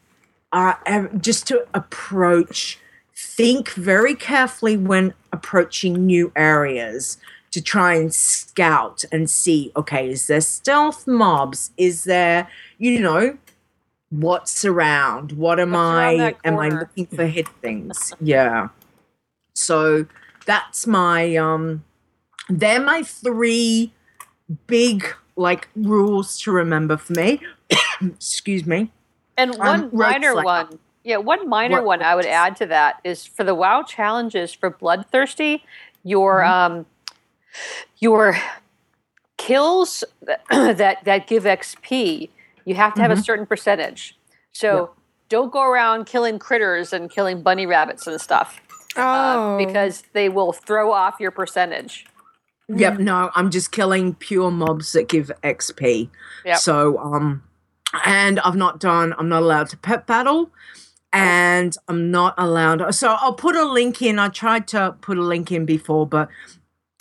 uh, 0.52 0.74
just 1.18 1.46
to 1.48 1.66
approach, 1.74 2.78
think 3.14 3.70
very 3.70 4.14
carefully 4.14 4.76
when 4.76 5.14
approaching 5.32 6.06
new 6.06 6.32
areas 6.36 7.18
to 7.52 7.60
try 7.60 7.94
and 7.94 8.12
scout 8.12 9.04
and 9.12 9.28
see. 9.30 9.72
Okay, 9.76 10.10
is 10.10 10.26
there 10.26 10.40
stealth 10.40 11.06
mobs? 11.06 11.70
Is 11.76 12.04
there, 12.04 12.48
you 12.78 13.00
know, 13.00 13.38
what's 14.10 14.64
around? 14.64 15.32
What 15.32 15.60
am 15.60 15.74
I? 15.74 16.34
Am 16.44 16.58
I 16.58 16.68
looking 16.68 17.06
for 17.06 17.26
hid 17.26 17.48
things? 17.60 18.12
yeah. 18.20 18.68
So 19.54 20.06
that's 20.46 20.86
my 20.86 21.36
um. 21.36 21.84
They're 22.48 22.80
my 22.80 23.02
three 23.02 23.92
big 24.66 25.06
like 25.36 25.68
rules 25.74 26.38
to 26.42 26.52
remember 26.52 26.96
for 26.96 27.12
me. 27.14 27.40
Excuse 28.02 28.66
me. 28.66 28.90
And 29.36 29.52
Um, 29.54 29.58
one 29.58 29.80
rogue 29.84 29.92
minor 29.94 30.32
slayer. 30.32 30.44
one, 30.44 30.78
yeah, 31.04 31.16
one 31.16 31.48
minor 31.48 31.76
What- 31.78 32.00
one 32.00 32.02
I 32.02 32.14
would 32.14 32.26
add 32.26 32.56
to 32.56 32.66
that 32.66 33.00
is 33.04 33.24
for 33.26 33.44
the 33.44 33.54
WoW 33.54 33.82
challenges 33.82 34.52
for 34.52 34.70
Bloodthirsty, 34.70 35.64
your 36.04 36.40
Mm-hmm. 36.42 36.52
um, 36.52 36.86
your 37.98 38.36
kills 39.38 40.04
that 40.50 40.98
that 41.04 41.26
give 41.26 41.44
XP, 41.44 42.30
you 42.64 42.74
have 42.74 42.94
to 42.94 43.02
have 43.02 43.10
a 43.10 43.14
Mhm. 43.14 43.24
certain 43.24 43.46
percentage. 43.46 44.16
So 44.52 44.90
don't 45.28 45.50
go 45.50 45.62
around 45.62 46.04
killing 46.06 46.38
critters 46.38 46.92
and 46.92 47.10
killing 47.10 47.42
bunny 47.42 47.66
rabbits 47.66 48.06
and 48.06 48.20
stuff 48.20 48.60
Oh. 48.96 49.00
uh, 49.02 49.56
because 49.56 50.02
they 50.12 50.28
will 50.28 50.52
throw 50.52 50.92
off 50.92 51.16
your 51.18 51.30
percentage. 51.30 52.06
Yep, 52.68 52.98
no, 53.00 53.30
I'm 53.34 53.50
just 53.50 53.72
killing 53.72 54.14
pure 54.14 54.50
mobs 54.50 54.92
that 54.92 55.08
give 55.08 55.30
XP. 55.42 56.10
Yep. 56.44 56.56
So, 56.58 56.98
um, 56.98 57.42
and 58.04 58.40
I've 58.40 58.56
not 58.56 58.80
done, 58.80 59.14
I'm 59.18 59.28
not 59.28 59.42
allowed 59.42 59.68
to 59.70 59.76
pet 59.76 60.06
battle, 60.06 60.50
and 61.12 61.76
I'm 61.88 62.10
not 62.10 62.34
allowed. 62.38 62.94
So 62.94 63.16
I'll 63.20 63.34
put 63.34 63.54
a 63.56 63.64
link 63.64 64.00
in. 64.02 64.18
I 64.18 64.28
tried 64.28 64.66
to 64.68 64.96
put 65.00 65.18
a 65.18 65.22
link 65.22 65.52
in 65.52 65.66
before, 65.66 66.06
but 66.06 66.28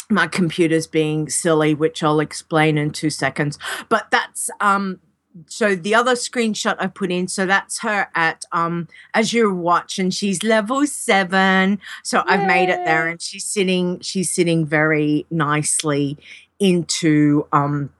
my 0.10 0.28
computer's 0.28 0.88
being 0.88 1.30
silly, 1.30 1.74
which 1.74 2.04
I'll 2.04 2.20
explain 2.20 2.78
in 2.78 2.92
two 2.92 3.10
seconds. 3.10 3.58
But 3.90 4.12
that's 4.12 4.50
um. 4.60 5.00
So 5.46 5.76
the 5.76 5.96
other 5.96 6.12
screenshot 6.12 6.76
I 6.78 6.88
put 6.88 7.10
in, 7.10 7.30
so 7.30 7.46
that's 7.46 7.80
her 7.84 8.10
at 8.16 8.44
um 8.52 8.90
as 9.14 9.32
you're 9.32 9.54
watching, 9.54 10.10
she's 10.10 10.44
level 10.44 10.86
seven. 10.86 11.80
So 12.04 12.22
I've 12.26 12.46
made 12.46 12.68
it 12.68 12.84
there 12.84 13.08
and 13.08 13.22
she's 13.22 13.46
sitting 13.46 14.02
she's 14.02 14.30
sitting 14.30 14.66
very 14.66 15.26
nicely 15.32 16.18
into 16.60 17.48
um 17.54 17.92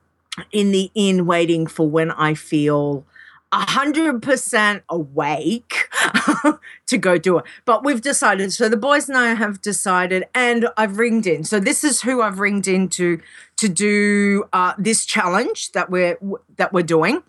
in 0.52 0.72
the 0.72 0.92
inn 0.96 1.26
waiting 1.26 1.68
for 1.68 1.88
when 1.88 2.12
I 2.12 2.34
feel 2.34 3.06
a 3.52 3.70
hundred 3.72 4.22
percent 4.22 4.84
awake 4.90 5.90
to 6.88 6.98
go 6.98 7.18
do 7.18 7.38
it. 7.40 7.46
But 7.66 7.84
we've 7.84 8.02
decided. 8.02 8.54
So 8.54 8.70
the 8.70 8.78
boys 8.78 9.10
and 9.10 9.18
I 9.18 9.34
have 9.34 9.62
decided, 9.62 10.26
and 10.34 10.70
I've 10.78 10.98
ringed 10.98 11.28
in. 11.28 11.44
So 11.44 11.60
this 11.60 11.84
is 11.84 12.02
who 12.02 12.22
I've 12.22 12.40
ringed 12.40 12.68
in 12.68 12.88
to 12.90 13.20
to 13.58 13.70
do 13.70 14.46
uh, 14.54 14.74
this 14.78 15.06
challenge 15.06 15.72
that 15.74 15.90
we're 15.90 16.18
that 16.56 16.72
we're 16.72 16.84
doing. 16.84 17.24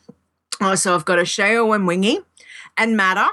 Uh, 0.60 0.76
so 0.76 0.94
I've 0.94 1.04
got 1.04 1.18
Asheo 1.18 1.74
and 1.74 1.86
Wingy 1.86 2.20
and 2.76 2.96
Matter, 2.96 3.28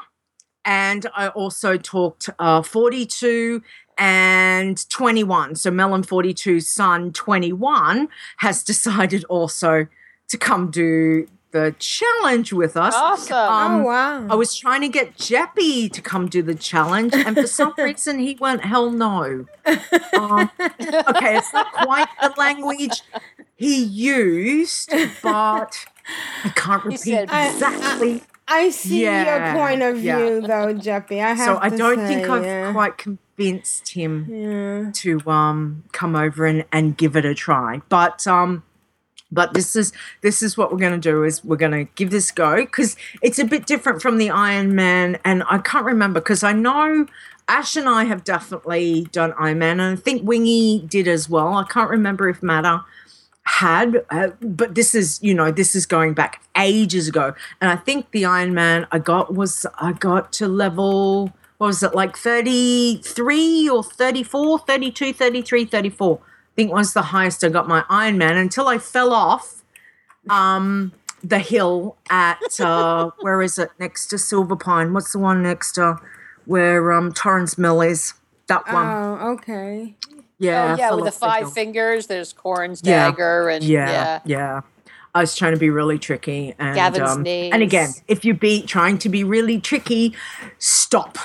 and 0.65 1.05
I 1.15 1.27
also 1.29 1.77
talked 1.77 2.29
uh, 2.39 2.61
forty 2.63 3.05
two 3.05 3.61
and 3.99 4.89
21. 4.89 5.55
So 5.55 5.69
Melon 5.69 6.03
42's 6.03 6.67
son 6.67 7.12
21 7.13 8.07
has 8.38 8.63
decided 8.71 9.23
also 9.25 9.88
to 10.29 10.38
come 10.38 10.71
do 10.71 11.27
the 11.51 11.73
challenge 11.79 12.53
with 12.53 12.77
us. 12.77 12.93
Awesome. 12.95 13.35
Um, 13.35 13.81
oh 13.81 13.83
wow. 13.85 14.27
I 14.29 14.35
was 14.35 14.55
trying 14.55 14.81
to 14.81 14.88
get 14.88 15.17
Jeppy 15.17 15.91
to 15.91 16.01
come 16.01 16.27
do 16.27 16.43
the 16.43 16.53
challenge, 16.53 17.13
and 17.15 17.35
for 17.35 17.47
some 17.47 17.73
reason 17.77 18.19
he 18.19 18.35
went, 18.39 18.63
hell 18.63 18.91
no. 18.91 19.45
Um, 20.15 20.51
okay, 20.59 21.38
it's 21.38 21.51
not 21.51 21.73
quite 21.73 22.07
the 22.21 22.33
language 22.38 23.01
he 23.55 23.83
used, 23.83 24.91
but 25.23 25.75
I 26.43 26.49
can't 26.55 26.83
repeat 26.85 26.99
said- 26.99 27.29
I- 27.31 27.49
exactly. 27.49 28.21
I 28.49 28.69
see 28.71 29.03
Yeah, 29.03 29.53
your 29.53 29.59
point 29.63 29.81
of 29.83 30.03
yeah. 30.03 30.17
view, 30.17 30.41
though, 30.41 30.73
Jeppy. 30.73 31.23
I 31.23 31.33
have 31.33 31.38
so 31.45 31.57
I 31.62 31.69
don't 31.69 31.97
say, 31.99 32.07
think 32.07 32.29
I've 32.29 32.43
yeah. 32.43 32.71
quite 32.73 32.97
convinced 32.97 33.89
him 33.89 34.27
Yeah. 34.29 34.91
to 34.91 35.29
um 35.29 35.83
come 35.91 36.15
over 36.15 36.45
and, 36.45 36.65
and 36.71 36.97
give 36.97 37.15
it 37.15 37.25
a 37.25 37.35
try. 37.35 37.81
But 37.89 38.25
um 38.27 38.63
but 39.31 39.53
this 39.53 39.75
is 39.75 39.93
this 40.21 40.41
is 40.41 40.57
what 40.57 40.71
we're 40.71 40.79
going 40.79 40.99
to 40.99 41.12
do 41.12 41.23
is 41.23 41.43
we're 41.43 41.55
going 41.55 41.71
to 41.71 41.83
give 41.95 42.09
this 42.09 42.31
go 42.31 42.55
because 42.57 42.95
it's 43.21 43.38
a 43.38 43.45
bit 43.45 43.67
different 43.67 44.01
from 44.01 44.17
the 44.17 44.31
Iron 44.31 44.73
Man 44.75 45.19
and 45.23 45.43
I 45.49 45.59
can't 45.59 45.85
remember 45.85 46.19
because 46.19 46.43
I 46.43 46.51
know 46.51 47.05
Ash 47.47 47.75
and 47.75 47.88
I 47.88 48.05
have 48.05 48.23
definitely 48.23 49.07
done 49.12 49.33
Iron 49.38 49.59
Man 49.59 49.79
and 49.79 49.97
I 49.97 50.01
think 50.01 50.27
Wingy 50.27 50.83
did 50.88 51.07
as 51.07 51.29
well. 51.29 51.53
I 51.53 51.63
can't 51.63 51.89
remember 51.91 52.27
if 52.29 52.41
Matter 52.41 52.81
had 53.49 54.05
uh, 54.09 54.29
but 54.41 54.75
this 54.75 54.93
is 54.93 55.19
you 55.21 55.33
know 55.33 55.51
this 55.51 55.75
is 55.75 55.85
going 55.85 56.13
back 56.13 56.41
ages 56.57 57.07
ago. 57.07 57.33
And 57.62 57.69
I 57.69 57.75
think 57.75 58.12
the 58.12 58.25
Iron 58.25 58.53
Man 58.53 58.88
I 58.91 58.99
got 58.99 59.33
was 59.33 59.65
I 59.79 59.93
got 59.93 60.31
to 60.33 60.47
level 60.47 61.33
what 61.57 61.67
was 61.67 61.83
it 61.83 61.93
like 61.93 62.15
33 62.15 63.69
or 63.69 63.83
34 63.83 64.59
32 64.59 65.12
33 65.12 65.65
34 65.65 66.19
i 66.21 66.55
think 66.55 66.71
was 66.71 66.93
the 66.93 67.01
highest 67.01 67.43
i 67.43 67.49
got 67.49 67.67
my 67.67 67.83
iron 67.89 68.17
man 68.17 68.38
until 68.38 68.69
i 68.69 68.77
fell 68.77 69.12
off 69.12 69.62
um 70.29 70.93
the 71.23 71.39
hill 71.39 71.97
at 72.09 72.59
uh 72.59 73.12
where 73.21 73.41
is 73.41 73.57
it? 73.57 73.69
Next 73.79 74.07
to 74.07 74.15
Silverpine. 74.15 74.93
What's 74.93 75.12
the 75.12 75.19
one 75.19 75.43
next 75.43 75.73
to 75.73 75.97
where 76.45 76.91
um 76.91 77.12
Tarren 77.12 77.57
Mill 77.57 77.81
is? 77.81 78.13
That 78.47 78.71
one. 78.71 78.88
Oh, 78.88 79.31
okay. 79.33 79.95
Yeah 80.39 80.73
oh, 80.73 80.78
yeah, 80.78 80.93
with 80.93 81.06
the 81.06 81.12
five 81.12 81.43
hill. 81.43 81.52
fingers, 81.52 82.08
there's 82.08 82.34
Corrahn's 82.34 82.82
Yeah. 82.84 83.10
dagger, 83.12 83.49
and 83.49 83.63
yeah, 83.63 83.89
yeah, 83.91 84.19
yeah. 84.25 84.62
I 85.13 85.21
was 85.21 85.36
trying 85.36 85.54
to 85.54 85.60
be 85.60 85.69
really 85.69 85.99
tricky, 85.99 86.56
and 86.60 86.75
Gavin's 86.75 87.10
um, 87.10 87.25
and 87.28 87.62
again, 87.62 87.89
if 88.08 88.23
you 88.23 88.34
be 88.34 88.62
trying 88.62 88.97
to 88.99 89.10
be 89.10 89.23
really 89.23 89.60
tricky, 89.60 90.15
stop. 90.60 91.17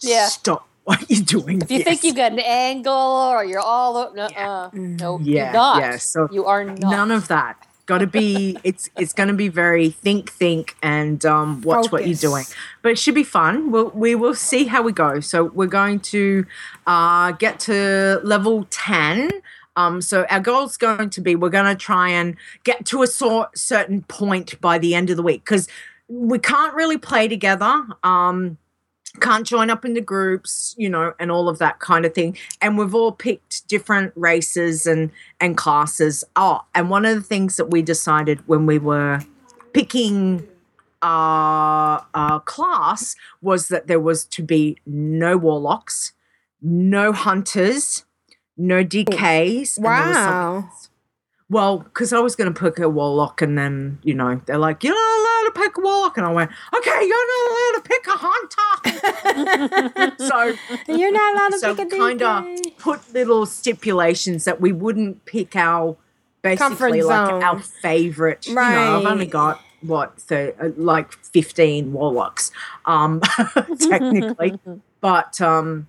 Yeah. 0.00 0.28
stop 0.28 0.66
what 0.84 1.08
you're 1.10 1.22
doing. 1.22 1.60
If 1.62 1.70
you 1.70 1.82
think 1.84 2.02
you've 2.02 2.16
got 2.16 2.32
an 2.32 2.40
angle 2.40 2.92
or 2.92 3.44
you're 3.44 3.60
all 3.60 4.12
no, 4.14 4.24
uh, 4.26 4.70
no, 4.72 5.18
Yeah, 5.22 5.44
you're 5.44 5.52
not. 5.52 5.80
yeah, 5.80 5.96
so 5.98 6.28
you 6.32 6.46
are 6.46 6.64
not. 6.64 6.78
none 6.80 7.10
of 7.10 7.28
that. 7.28 7.56
Got 7.86 7.98
to 7.98 8.06
be. 8.06 8.56
It's 8.62 8.90
it's 8.96 9.12
going 9.12 9.28
to 9.28 9.34
be 9.34 9.48
very 9.48 9.90
think, 9.90 10.30
think, 10.30 10.76
and 10.82 11.24
um, 11.26 11.60
watch 11.62 11.90
what 11.90 12.06
you're 12.06 12.16
doing. 12.16 12.44
But 12.80 12.92
it 12.92 12.98
should 12.98 13.14
be 13.14 13.24
fun. 13.24 13.72
We'll, 13.72 13.90
we 13.90 14.14
will 14.14 14.34
see 14.34 14.66
how 14.66 14.82
we 14.82 14.92
go. 14.92 15.18
So 15.20 15.44
we're 15.44 15.66
going 15.66 15.98
to 16.00 16.46
uh, 16.86 17.32
get 17.32 17.58
to 17.60 18.20
level 18.22 18.66
ten. 18.70 19.30
Um, 19.74 20.00
so 20.00 20.26
our 20.30 20.40
goal 20.40 20.66
is 20.66 20.76
going 20.76 21.10
to 21.10 21.20
be 21.20 21.34
we're 21.34 21.50
going 21.50 21.64
to 21.64 21.74
try 21.74 22.10
and 22.10 22.36
get 22.62 22.84
to 22.86 23.02
a 23.02 23.06
sort 23.06 23.58
certain 23.58 24.02
point 24.02 24.60
by 24.60 24.78
the 24.78 24.94
end 24.94 25.10
of 25.10 25.16
the 25.16 25.22
week 25.22 25.44
because 25.44 25.66
we 26.08 26.38
can't 26.38 26.74
really 26.74 26.98
play 26.98 27.26
together. 27.26 27.84
Um, 28.04 28.58
can't 29.20 29.46
join 29.46 29.70
up 29.70 29.84
into 29.84 30.00
groups, 30.00 30.74
you 30.78 30.88
know, 30.88 31.12
and 31.18 31.30
all 31.30 31.48
of 31.48 31.58
that 31.58 31.80
kind 31.80 32.04
of 32.04 32.14
thing. 32.14 32.36
And 32.60 32.78
we've 32.78 32.94
all 32.94 33.12
picked 33.12 33.68
different 33.68 34.12
races 34.16 34.86
and 34.86 35.10
and 35.40 35.56
classes. 35.56 36.24
Oh, 36.36 36.62
and 36.74 36.90
one 36.90 37.04
of 37.04 37.14
the 37.14 37.22
things 37.22 37.56
that 37.56 37.70
we 37.70 37.82
decided 37.82 38.46
when 38.48 38.66
we 38.66 38.78
were 38.78 39.20
picking 39.72 40.48
uh, 41.02 41.06
our, 41.06 42.06
our 42.14 42.40
class 42.40 43.16
was 43.40 43.68
that 43.68 43.86
there 43.86 44.00
was 44.00 44.24
to 44.26 44.42
be 44.42 44.78
no 44.86 45.36
warlocks, 45.36 46.12
no 46.60 47.12
hunters, 47.12 48.04
no 48.56 48.84
DKs. 48.84 49.78
Wow. 49.78 50.70
Well, 51.52 51.78
because 51.80 52.12
I 52.14 52.18
was 52.18 52.34
going 52.34 52.50
to 52.50 52.58
pick 52.58 52.78
a 52.78 52.88
warlock, 52.88 53.42
and 53.42 53.58
then 53.58 53.98
you 54.02 54.14
know 54.14 54.40
they're 54.46 54.56
like, 54.56 54.82
"You're 54.82 54.94
not 54.94 55.18
allowed 55.20 55.42
to 55.52 55.60
pick 55.60 55.76
a 55.76 55.82
warlock," 55.82 56.16
and 56.16 56.26
I 56.26 56.32
went, 56.32 56.50
"Okay, 56.74 57.06
you're 57.06 57.26
not 57.28 57.50
allowed 57.50 57.74
to 57.74 57.82
pick 57.90 58.06
a 58.06 58.16
hunter." 58.16 60.16
so 60.24 60.54
You're 60.88 61.12
not 61.12 61.34
allowed 61.34 61.50
to 61.50 61.58
so 61.58 61.74
pick 61.74 61.92
a 61.92 61.98
kind 61.98 62.22
of 62.22 62.46
put 62.78 63.12
little 63.12 63.44
stipulations 63.44 64.46
that 64.46 64.62
we 64.62 64.72
wouldn't 64.72 65.26
pick 65.26 65.54
our 65.54 65.98
basically 66.40 67.02
like 67.02 67.44
our 67.44 67.60
favorite. 67.60 68.46
You 68.46 68.54
know, 68.54 69.00
I've 69.00 69.04
only 69.04 69.26
got 69.26 69.60
what 69.82 70.26
th- 70.26 70.54
uh, 70.58 70.70
like 70.78 71.12
fifteen 71.12 71.92
warlocks, 71.92 72.50
um, 72.86 73.20
technically, 73.78 74.58
but 75.02 75.38
um, 75.42 75.86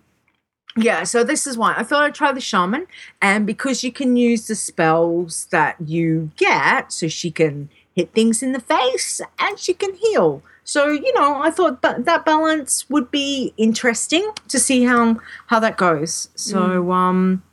yeah, 0.77 1.03
so 1.03 1.23
this 1.23 1.45
is 1.47 1.57
why 1.57 1.75
I 1.77 1.83
thought 1.83 2.03
I'd 2.03 2.15
try 2.15 2.31
the 2.31 2.41
shaman, 2.41 2.87
and 3.21 3.45
because 3.45 3.83
you 3.83 3.91
can 3.91 4.15
use 4.15 4.47
the 4.47 4.55
spells 4.55 5.45
that 5.51 5.75
you 5.85 6.31
get, 6.37 6.91
so 6.91 7.07
she 7.07 7.29
can 7.31 7.69
hit 7.95 8.11
things 8.13 8.41
in 8.41 8.53
the 8.53 8.59
face 8.59 9.21
and 9.37 9.59
she 9.59 9.73
can 9.73 9.93
heal. 9.93 10.41
So 10.63 10.87
you 10.89 11.13
know, 11.13 11.41
I 11.41 11.51
thought 11.51 11.81
that 11.81 12.05
that 12.05 12.25
balance 12.25 12.89
would 12.89 13.11
be 13.11 13.53
interesting 13.57 14.31
to 14.47 14.59
see 14.59 14.83
how 14.85 15.19
how 15.47 15.59
that 15.59 15.77
goes. 15.77 16.29
So 16.35 16.91
um, 16.91 17.43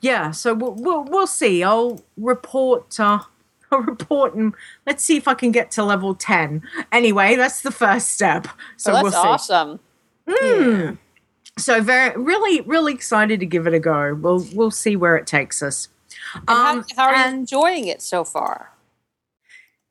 yeah, 0.00 0.30
so 0.30 0.54
we'll 0.54 0.74
we'll, 0.74 1.04
we'll 1.04 1.26
see. 1.26 1.62
I'll 1.62 2.02
report. 2.16 2.98
Uh, 2.98 3.20
I'll 3.72 3.80
report 3.82 4.34
and 4.34 4.52
let's 4.86 5.04
see 5.04 5.16
if 5.16 5.28
I 5.28 5.34
can 5.34 5.52
get 5.52 5.70
to 5.72 5.84
level 5.84 6.14
ten. 6.14 6.62
Anyway, 6.90 7.36
that's 7.36 7.60
the 7.60 7.70
first 7.70 8.10
step. 8.10 8.48
So 8.76 8.92
Oh, 8.92 9.02
we'll 9.02 9.10
that's 9.12 9.22
see. 9.22 9.28
awesome. 9.28 9.80
Mm. 10.26 10.98
So 11.60 11.80
very, 11.82 12.16
really, 12.16 12.62
really 12.62 12.92
excited 12.94 13.38
to 13.40 13.46
give 13.46 13.66
it 13.66 13.74
a 13.74 13.78
go. 13.80 14.14
We'll 14.14 14.46
we'll 14.54 14.70
see 14.70 14.96
where 14.96 15.16
it 15.16 15.26
takes 15.26 15.62
us. 15.62 15.88
And 16.34 16.48
how, 16.48 16.72
Um, 16.72 16.84
how 16.96 17.04
are 17.08 17.14
and- 17.14 17.32
you 17.34 17.38
enjoying 17.40 17.86
it 17.86 18.02
so 18.02 18.24
far? 18.24 18.72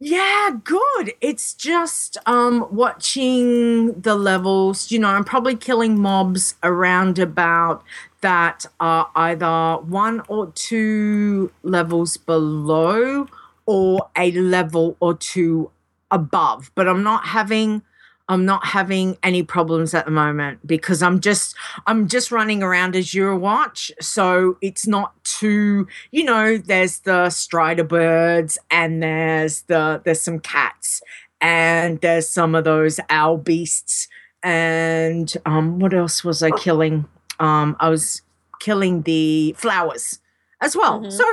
Yeah, 0.02 0.52
good. 0.64 1.12
It's 1.20 1.54
just 1.54 2.18
um 2.26 2.66
watching 2.72 4.00
the 4.00 4.16
levels. 4.16 4.92
You 4.92 5.00
know, 5.00 5.10
I'm 5.10 5.26
probably 5.26 5.56
killing 5.56 6.00
mobs 6.00 6.56
around 6.64 7.20
about 7.20 7.84
that 8.22 8.66
are 8.80 9.10
either 9.16 9.78
one 9.84 10.22
or 10.28 10.52
two 10.56 11.52
levels 11.64 12.18
below 12.18 13.28
or 13.66 14.10
a 14.18 14.32
level 14.32 14.96
or 15.00 15.14
two 15.16 15.70
above. 16.12 16.72
But 16.76 16.88
I'm 16.88 17.04
not 17.04 17.28
having 17.28 17.82
I'm 18.30 18.46
not 18.46 18.66
having 18.68 19.18
any 19.24 19.44
problems 19.44 19.94
at 19.94 20.06
the 20.06 20.12
moment 20.12 20.66
because 20.66 21.02
I'm 21.02 21.20
just 21.20 21.56
I'm 21.88 22.08
just 22.08 22.32
running 22.32 22.64
around 22.64 22.96
as 22.96 23.08
Eurowatch, 23.08 23.92
so 24.00 24.58
it's 24.62 24.88
not 24.88 25.22
too 25.24 25.88
you 26.12 26.24
know. 26.24 26.58
There's 26.58 27.00
the 27.00 27.30
Strider 27.32 27.84
birds 27.84 28.58
and 28.72 29.04
there's 29.04 29.64
the 29.64 30.02
there's 30.06 30.22
some 30.22 30.40
cats 30.40 31.02
and 31.42 32.00
there's 32.02 32.30
some 32.30 32.54
of 32.56 32.64
those 32.66 33.00
owl 33.10 33.38
beasts 33.38 34.08
and 34.44 35.36
um 35.46 35.80
what 35.80 35.94
else 35.94 36.24
was 36.24 36.42
I 36.44 36.52
killing? 36.52 37.06
Um 37.40 37.76
I 37.80 37.90
was 37.90 38.22
killing 38.60 39.02
the 39.04 39.54
flowers 39.58 40.20
as 40.62 40.76
well. 40.76 41.00
Mhm. 41.02 41.12
So 41.12 41.24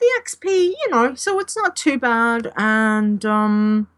the 0.00 0.06
XP, 0.24 0.46
you 0.46 0.90
know, 0.90 1.14
so 1.14 1.38
it's 1.38 1.56
not 1.56 1.76
too 1.76 1.98
bad 1.98 2.52
and 2.56 3.24
um 3.24 3.88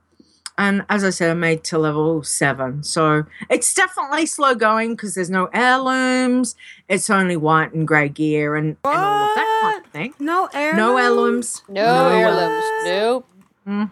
and 0.57 0.85
as 0.89 1.03
I 1.03 1.11
said, 1.11 1.31
I 1.31 1.35
made 1.35 1.65
to 1.65 1.79
level 1.79 2.23
seven. 2.23 2.85
So 2.85 3.25
it's 3.51 3.75
definitely 3.75 4.27
slow 4.27 4.55
going 4.55 4.95
because 4.95 5.15
there's 5.15 5.31
no 5.31 5.47
heirlooms. 5.53 6.55
It's 6.89 7.11
only 7.11 7.37
white 7.37 7.73
and 7.73 7.89
grey 7.89 8.09
gear 8.09 8.55
and, 8.55 8.69
and 8.69 8.79
all 8.85 9.29
of 9.31 9.35
that 9.35 9.61
kind 9.63 9.85
of 9.85 9.91
thing. 9.91 10.15
No 10.21 10.49
heirlooms. 10.53 10.77
No 10.79 10.97
heirlooms. 10.97 11.63
No, 11.69 12.09
heirlooms. 12.09 12.65
Nope. 12.85 13.29
Mm. 13.67 13.91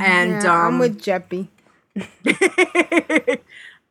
And 0.00 0.42
Yeah, 0.42 0.66
um, 0.66 0.74
I'm 0.74 0.78
with 0.80 1.00
Jeppy. 1.00 1.48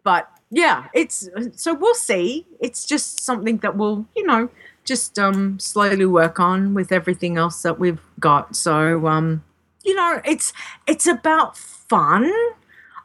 but 0.03 0.29
yeah, 0.49 0.87
it's 0.93 1.29
so 1.55 1.73
we'll 1.73 1.95
see. 1.95 2.45
It's 2.59 2.85
just 2.85 3.21
something 3.21 3.57
that 3.59 3.77
we'll, 3.77 4.05
you 4.15 4.25
know, 4.25 4.49
just 4.83 5.17
um 5.17 5.57
slowly 5.59 6.05
work 6.05 6.39
on 6.39 6.73
with 6.73 6.91
everything 6.91 7.37
else 7.37 7.61
that 7.61 7.79
we've 7.79 8.01
got. 8.19 8.57
So 8.57 9.07
um, 9.07 9.43
you 9.85 9.95
know, 9.95 10.19
it's 10.25 10.51
it's 10.85 11.07
about 11.07 11.57
fun. 11.89 12.31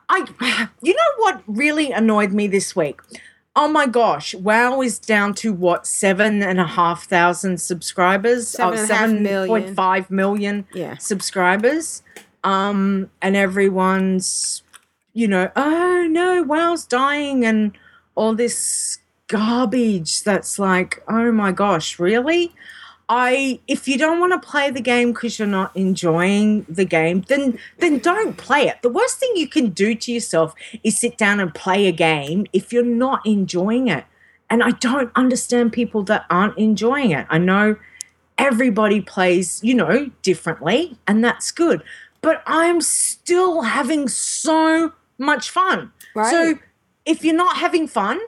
I 0.08 0.68
you 0.82 0.94
know 0.94 1.12
what 1.18 1.42
really 1.46 1.92
annoyed 1.92 2.32
me 2.32 2.46
this 2.46 2.74
week? 2.74 3.00
Oh 3.54 3.68
my 3.68 3.86
gosh, 3.86 4.34
WoW 4.36 4.80
is 4.82 4.98
down 4.98 5.34
to 5.34 5.52
what 5.52 5.86
seven 5.86 6.42
and 6.42 6.60
a 6.60 6.66
half 6.66 7.04
thousand 7.04 7.60
subscribers? 7.60 8.48
Seven 8.48 8.78
and 8.78 8.90
a 8.90 8.94
half 8.94 9.00
seven 9.08 9.22
million. 9.22 9.48
point 9.48 9.74
five 9.76 10.10
million 10.10 10.66
Yeah. 10.72 10.96
subscribers. 10.98 12.02
Um, 12.44 13.10
and 13.20 13.36
everyone's, 13.36 14.62
you 15.12 15.26
know, 15.26 15.50
oh 15.56 16.06
no, 16.08 16.42
WoW's 16.44 16.86
dying 16.86 17.44
and 17.44 17.72
all 18.14 18.34
this 18.34 18.98
garbage 19.26 20.22
that's 20.22 20.58
like, 20.58 21.02
oh 21.08 21.32
my 21.32 21.50
gosh, 21.52 21.98
really? 21.98 22.54
I 23.08 23.60
if 23.66 23.88
you 23.88 23.96
don't 23.96 24.20
want 24.20 24.32
to 24.40 24.48
play 24.48 24.70
the 24.70 24.82
game 24.82 25.12
because 25.12 25.38
you're 25.38 25.48
not 25.48 25.74
enjoying 25.74 26.66
the 26.68 26.84
game, 26.84 27.24
then 27.28 27.58
then 27.78 27.98
don't 27.98 28.36
play 28.36 28.68
it. 28.68 28.82
The 28.82 28.90
worst 28.90 29.18
thing 29.18 29.30
you 29.34 29.48
can 29.48 29.70
do 29.70 29.94
to 29.94 30.12
yourself 30.12 30.54
is 30.84 30.98
sit 30.98 31.16
down 31.16 31.40
and 31.40 31.54
play 31.54 31.86
a 31.86 31.92
game 31.92 32.46
if 32.52 32.72
you're 32.72 32.84
not 32.84 33.24
enjoying 33.26 33.88
it. 33.88 34.04
And 34.50 34.62
I 34.62 34.70
don't 34.72 35.10
understand 35.14 35.72
people 35.72 36.02
that 36.04 36.24
aren't 36.30 36.56
enjoying 36.58 37.10
it. 37.10 37.26
I 37.28 37.38
know 37.38 37.76
everybody 38.36 39.00
plays, 39.00 39.60
you 39.62 39.74
know, 39.74 40.10
differently, 40.22 40.96
and 41.06 41.24
that's 41.24 41.50
good. 41.50 41.82
But 42.20 42.42
I'm 42.46 42.80
still 42.80 43.62
having 43.62 44.08
so 44.08 44.92
much 45.18 45.50
fun. 45.50 45.92
Right. 46.14 46.30
So 46.30 46.58
if 47.04 47.24
you're 47.24 47.34
not 47.34 47.56
having 47.56 47.86
fun 47.86 48.20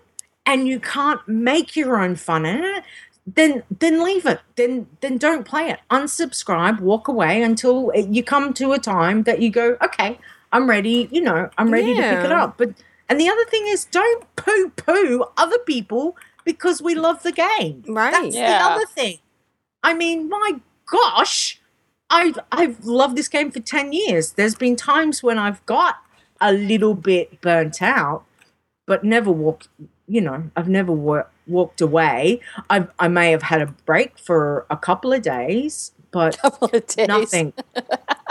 and 0.47 0.67
you 0.67 0.81
can't 0.81 1.27
make 1.29 1.77
your 1.77 2.01
own 2.01 2.17
fun 2.17 2.47
in 2.47 2.65
it, 2.65 2.85
then 3.27 3.63
then 3.79 4.03
leave 4.03 4.27
it. 4.27 4.41
Then 4.57 4.87
then 5.01 5.19
don't 5.19 5.45
play 5.45 5.71
it. 5.71 5.81
Unsubscribe, 5.91 6.81
walk 6.81 7.09
away 7.09 7.43
until 7.43 7.93
you 7.95 8.23
come 8.23 8.53
to 8.55 8.73
a 8.73 8.79
time 8.79 9.25
that 9.25 9.41
you 9.41 9.51
go, 9.51 9.77
okay, 9.83 10.19
I'm 10.53 10.69
ready. 10.69 11.09
You 11.13 11.21
know, 11.21 11.51
I'm 11.59 11.71
ready 11.71 11.95
to 11.95 12.01
pick 12.03 12.25
it 12.25 12.33
up. 12.33 12.59
But 12.59 12.71
and 13.09 13.21
the 13.21 13.29
other 13.29 13.45
thing 13.47 13.65
is, 13.67 13.85
don't 13.87 14.25
poo 14.37 14.71
poo 14.71 15.25
other 15.37 15.59
people 15.59 16.17
because 16.45 16.81
we 16.81 16.95
love 16.95 17.23
the 17.23 17.33
game. 17.33 17.85
Right. 17.87 18.13
That's 18.13 18.35
Yeah. 18.35 18.59
the 18.59 18.65
other 18.65 18.87
thing. 18.87 19.19
I 19.83 19.95
mean, 19.95 20.29
my 20.29 20.61
gosh, 20.87 21.61
I've 22.09 22.39
I've 22.51 22.85
loved 22.85 23.17
this 23.17 23.29
game 23.29 23.51
for 23.51 23.61
ten 23.61 23.93
years. 23.93 24.33
There's 24.33 24.55
been 24.55 24.77
times 24.77 25.23
when 25.23 25.39
I've 25.39 25.65
got 25.67 25.97
a 26.41 26.53
little 26.53 26.95
bit 26.95 27.41
burnt 27.41 27.83
out, 27.83 28.25
but 28.87 29.05
never 29.05 29.31
walked. 29.31 29.69
You 30.15 30.21
know, 30.21 30.51
I've 30.57 30.69
never 30.69 30.93
wa- 30.93 31.29
walked 31.47 31.81
away. 31.81 32.41
I 32.69 32.87
I 32.99 33.09
may 33.09 33.31
have 33.31 33.43
had 33.43 33.61
a 33.63 33.67
break 33.91 34.19
for 34.19 34.67
a 34.69 34.77
couple 34.77 35.13
of 35.13 35.23
days, 35.23 35.93
but 36.11 36.37
Couple 36.43 36.69
of 36.73 36.87
days. 36.87 37.07
nothing. 37.09 37.53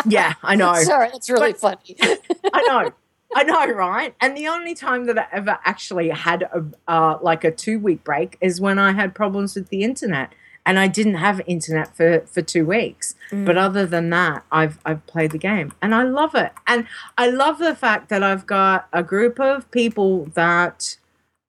yeah, 0.05 0.34
I 0.43 0.55
know. 0.55 0.73
Sorry, 0.93 1.09
that's 1.11 1.30
really 1.30 1.53
But- 1.53 1.59
funny. 1.88 1.95
I 2.53 2.61
know. 2.67 2.91
I 3.36 3.43
know, 3.43 3.67
right? 3.73 4.15
And 4.19 4.36
the 4.36 4.47
only 4.47 4.73
time 4.73 5.05
that 5.05 5.17
I 5.19 5.27
ever 5.32 5.59
actually 5.63 6.09
had 6.09 6.41
a 6.43 6.65
uh, 6.88 7.19
like 7.21 7.43
a 7.43 7.51
two 7.51 7.77
week 7.80 8.03
break 8.03 8.38
is 8.41 8.59
when 8.59 8.80
I 8.80 8.91
had 8.93 9.13
problems 9.13 9.55
with 9.55 9.69
the 9.69 9.84
internet, 9.84 10.34
and 10.65 10.80
I 10.80 10.88
didn't 10.88 11.15
have 11.27 11.39
internet 11.45 11.95
for 11.95 12.21
for 12.21 12.41
two 12.41 12.65
weeks. 12.65 13.13
But 13.32 13.55
other 13.57 13.86
than 13.86 14.09
that, 14.09 14.43
I've 14.51 14.80
I've 14.84 15.05
played 15.05 15.30
the 15.32 15.38
game, 15.38 15.73
and 15.82 15.93
I 15.93 16.01
love 16.03 16.34
it. 16.34 16.51
And 16.65 16.88
I 17.19 17.27
love 17.30 17.59
the 17.59 17.75
fact 17.75 18.09
that 18.09 18.23
I've 18.23 18.47
got 18.47 18.88
a 18.91 19.03
group 19.03 19.39
of 19.39 19.69
people 19.69 20.25
that 20.34 20.97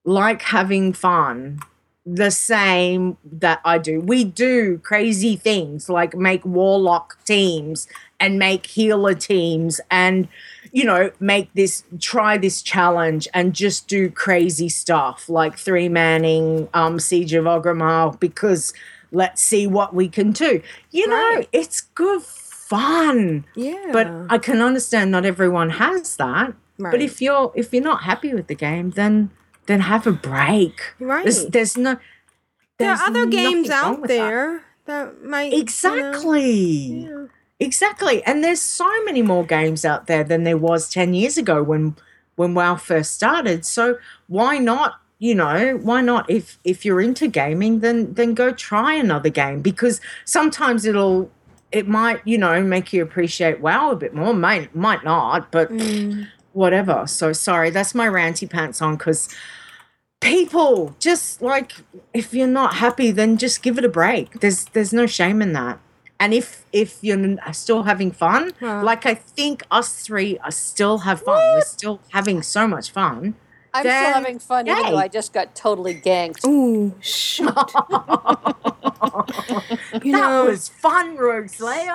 like 0.05 0.43
having 0.43 0.93
fun 0.93 1.61
the 2.07 2.31
same 2.31 3.17
that 3.25 3.61
I 3.65 3.79
do. 3.79 4.01
We 4.01 4.25
do 4.25 4.79
crazy 4.79 5.37
things 5.37 5.89
like 5.89 6.17
make 6.17 6.45
warlock 6.45 7.23
teams 7.25 7.87
and 8.19 8.39
make 8.39 8.67
healer 8.67 9.15
teams 9.15 9.81
and 9.91 10.29
you 10.73 10.85
know 10.85 11.11
make 11.21 11.53
this 11.55 11.85
try 11.99 12.39
this 12.39 12.63
challenge 12.63 13.29
and 13.35 13.55
just 13.55 13.89
do 13.89 14.11
crazy 14.11 14.69
stuff 14.69 15.29
like 15.29 15.59
three 15.59 15.89
manning 15.89 16.69
um 16.75 16.99
siege 16.99 17.33
of 17.35 17.45
Orgrimmar 17.45 18.19
because 18.19 18.73
let's 19.13 19.43
see 19.43 19.67
what 19.67 19.95
we 19.95 20.09
can 20.09 20.33
do. 20.33 20.63
You 20.91 21.07
know, 21.09 21.45
it's 21.53 21.81
good 21.81 22.23
fun. 22.23 23.45
Yeah. 23.57 23.91
But 23.93 24.09
I 24.29 24.39
can 24.39 24.63
understand 24.63 25.11
not 25.11 25.27
everyone 25.27 25.71
has 25.71 26.17
that. 26.17 26.55
Right. 26.79 26.93
But 26.93 27.03
if 27.03 27.21
you're 27.21 27.53
if 27.55 27.73
you're 27.73 27.83
not 27.83 28.05
happy 28.05 28.33
with 28.33 28.47
the 28.47 28.55
game, 28.55 28.91
then 28.91 29.31
then 29.71 29.81
have 29.81 30.07
a 30.07 30.13
break. 30.13 30.81
Right. 30.99 31.25
There's, 31.25 31.47
there's 31.47 31.77
no. 31.77 31.97
there 32.79 32.91
are 32.93 33.03
other 33.07 33.27
games 33.27 33.71
out 33.71 34.01
with 34.01 34.09
that. 34.11 34.17
there 34.17 34.65
that, 34.87 35.23
might 35.25 35.53
you 35.53 35.59
know- 35.59 35.63
Exactly. 35.63 36.51
Yeah. 37.09 37.27
Exactly. 37.63 38.23
And 38.25 38.43
there's 38.43 38.61
so 38.61 38.89
many 39.05 39.21
more 39.23 39.45
games 39.45 39.85
out 39.85 40.07
there 40.07 40.25
than 40.25 40.45
there 40.45 40.57
was 40.57 40.89
10 40.91 41.13
years 41.15 41.37
ago 41.39 41.63
when 41.63 41.95
when 42.37 42.55
WoW 42.55 42.77
first 42.77 43.13
started. 43.15 43.67
So 43.67 43.99
why 44.29 44.57
not, 44.57 44.95
you 45.19 45.35
know, 45.35 45.79
why 45.83 46.01
not 46.01 46.31
if 46.31 46.59
if 46.65 46.87
you're 46.87 47.03
into 47.03 47.29
gaming 47.29 47.81
then 47.81 48.15
then 48.15 48.33
go 48.33 48.51
try 48.53 48.95
another 48.95 49.29
game 49.29 49.61
because 49.61 50.01
sometimes 50.25 50.87
it'll 50.87 51.31
it 51.71 51.87
might, 51.87 52.21
you 52.27 52.39
know, 52.39 52.63
make 52.63 52.93
you 52.95 53.03
appreciate 53.03 53.61
WoW 53.61 53.91
a 53.91 53.97
bit 53.97 54.15
more. 54.15 54.33
Might 54.33 54.75
might 54.75 55.05
not, 55.05 55.53
but 55.53 55.69
Mm. 55.71 56.29
whatever. 56.55 57.07
So 57.07 57.35
sorry, 57.35 57.69
that's 57.69 57.95
my 57.95 58.07
ranty 58.09 58.49
pants 58.49 58.81
on 58.81 58.97
because 58.97 59.29
people 60.21 60.95
just 60.99 61.43
like 61.43 61.73
if 62.15 62.33
you're 62.35 62.47
not 62.47 62.75
happy, 62.75 63.11
then 63.11 63.37
just 63.37 63.63
give 63.63 63.79
it 63.79 63.85
a 63.85 63.89
break. 63.89 64.41
There's 64.41 64.65
there's 64.67 64.93
no 64.93 65.07
shame 65.07 65.43
in 65.43 65.53
that. 65.55 65.79
And 66.19 66.35
if 66.35 66.65
if 66.73 66.99
you're 67.03 67.39
still 67.53 67.85
having 67.85 68.11
fun, 68.13 68.53
Right. 68.61 68.83
like 68.83 69.07
I 69.07 69.15
think 69.15 69.63
us 69.71 70.03
three 70.03 70.39
are 70.39 70.51
still 70.51 70.99
have 70.99 71.23
fun. 71.23 71.41
We're 71.55 71.63
still 71.63 72.01
having 72.11 72.43
so 72.43 72.69
much 72.69 72.91
fun. 72.93 73.35
I'm 73.73 73.85
then 73.85 74.05
still 74.05 74.15
having 74.15 74.39
fun, 74.41 74.69
even 74.69 74.83
though 74.83 74.97
I 74.97 75.09
just 75.09 75.33
got 75.33 75.55
totally 75.55 75.95
ganked. 75.95 76.45
Ooh, 76.45 76.93
shoot. 77.01 77.47
you 80.05 80.13
that 80.13 80.21
know, 80.31 80.45
was 80.47 80.69
fun, 80.69 81.17
Rogue 81.17 81.49
Slayer. 81.49 81.95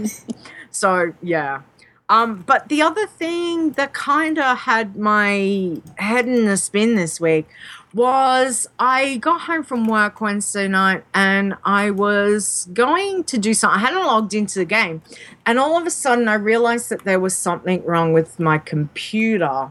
so 0.70 1.12
yeah. 1.22 1.62
Um, 2.10 2.42
but 2.44 2.68
the 2.68 2.82
other 2.82 3.06
thing 3.06 3.70
that 3.72 3.94
kind 3.94 4.36
of 4.36 4.58
had 4.58 4.96
my 4.96 5.80
head 5.96 6.26
in 6.26 6.48
a 6.48 6.56
spin 6.56 6.96
this 6.96 7.20
week 7.20 7.46
was 7.94 8.68
I 8.80 9.18
got 9.18 9.42
home 9.42 9.62
from 9.62 9.86
work 9.86 10.20
Wednesday 10.20 10.66
night 10.66 11.04
and 11.14 11.54
I 11.64 11.92
was 11.92 12.68
going 12.72 13.22
to 13.24 13.38
do 13.38 13.54
something. 13.54 13.78
I 13.78 13.80
hadn't 13.80 14.04
logged 14.04 14.34
into 14.34 14.58
the 14.58 14.64
game, 14.64 15.02
and 15.46 15.60
all 15.60 15.78
of 15.78 15.86
a 15.86 15.90
sudden 15.90 16.26
I 16.26 16.34
realized 16.34 16.88
that 16.88 17.04
there 17.04 17.20
was 17.20 17.36
something 17.36 17.84
wrong 17.84 18.12
with 18.12 18.40
my 18.40 18.58
computer. 18.58 19.70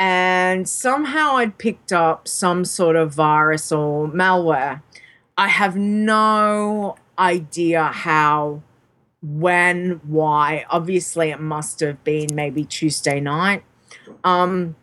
And 0.00 0.68
somehow 0.68 1.38
I'd 1.38 1.58
picked 1.58 1.92
up 1.92 2.28
some 2.28 2.64
sort 2.64 2.94
of 2.94 3.12
virus 3.12 3.72
or 3.72 4.06
malware. 4.06 4.82
I 5.36 5.48
have 5.48 5.76
no 5.76 6.94
idea 7.18 7.86
how, 7.86 8.62
when, 9.22 10.00
why. 10.04 10.64
Obviously, 10.70 11.30
it 11.30 11.40
must 11.40 11.80
have 11.80 12.02
been 12.04 12.28
maybe 12.34 12.64
Tuesday 12.64 13.20
night. 13.20 13.64
Um, 14.24 14.76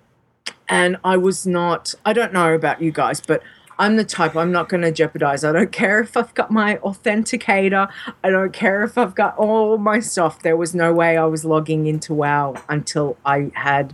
and 0.68 0.98
I 1.04 1.18
was 1.18 1.46
not, 1.46 1.94
I 2.06 2.14
don't 2.14 2.34
know 2.34 2.54
about 2.54 2.82
you 2.82 2.92
guys, 2.92 3.22
but 3.22 3.42
I'm 3.78 3.98
the 3.98 4.06
type, 4.06 4.36
I'm 4.36 4.52
not 4.52 4.70
going 4.70 4.82
to 4.82 4.92
jeopardize. 4.92 5.44
I 5.44 5.52
don't 5.52 5.72
care 5.72 6.00
if 6.00 6.16
I've 6.16 6.34
got 6.34 6.50
my 6.50 6.78
authenticator. 6.78 7.90
I 8.24 8.30
don't 8.30 8.54
care 8.54 8.84
if 8.84 8.98
I've 8.98 9.16
got 9.16 9.38
all 9.38 9.78
my 9.78 10.00
stuff. 10.00 10.42
There 10.42 10.58
was 10.58 10.74
no 10.74 10.94
way 10.94 11.18
I 11.18 11.26
was 11.26 11.44
logging 11.44 11.86
into 11.86 12.14
WoW 12.14 12.56
until 12.70 13.18
I 13.26 13.52
had 13.54 13.94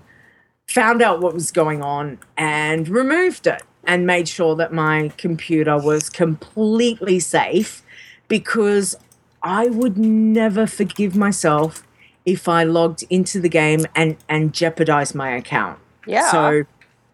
found 0.68 1.02
out 1.02 1.20
what 1.22 1.34
was 1.34 1.52
going 1.52 1.82
on 1.82 2.20
and 2.38 2.88
removed 2.88 3.48
it 3.48 3.64
and 3.84 4.06
made 4.06 4.28
sure 4.28 4.56
that 4.56 4.72
my 4.72 5.12
computer 5.18 5.78
was 5.78 6.10
completely 6.10 7.20
safe 7.20 7.84
because 8.28 8.96
I 9.44 9.68
would 9.68 9.98
never 9.98 10.68
forgive 10.68 11.16
myself 11.16 11.86
if 12.26 12.48
I 12.48 12.64
logged 12.64 13.04
into 13.10 13.40
the 13.40 13.50
game 13.50 13.86
and 13.96 14.18
and 14.30 14.54
jeopardized 14.54 15.16
my 15.16 15.32
account. 15.32 15.80
Yeah. 16.06 16.32
So 16.32 16.64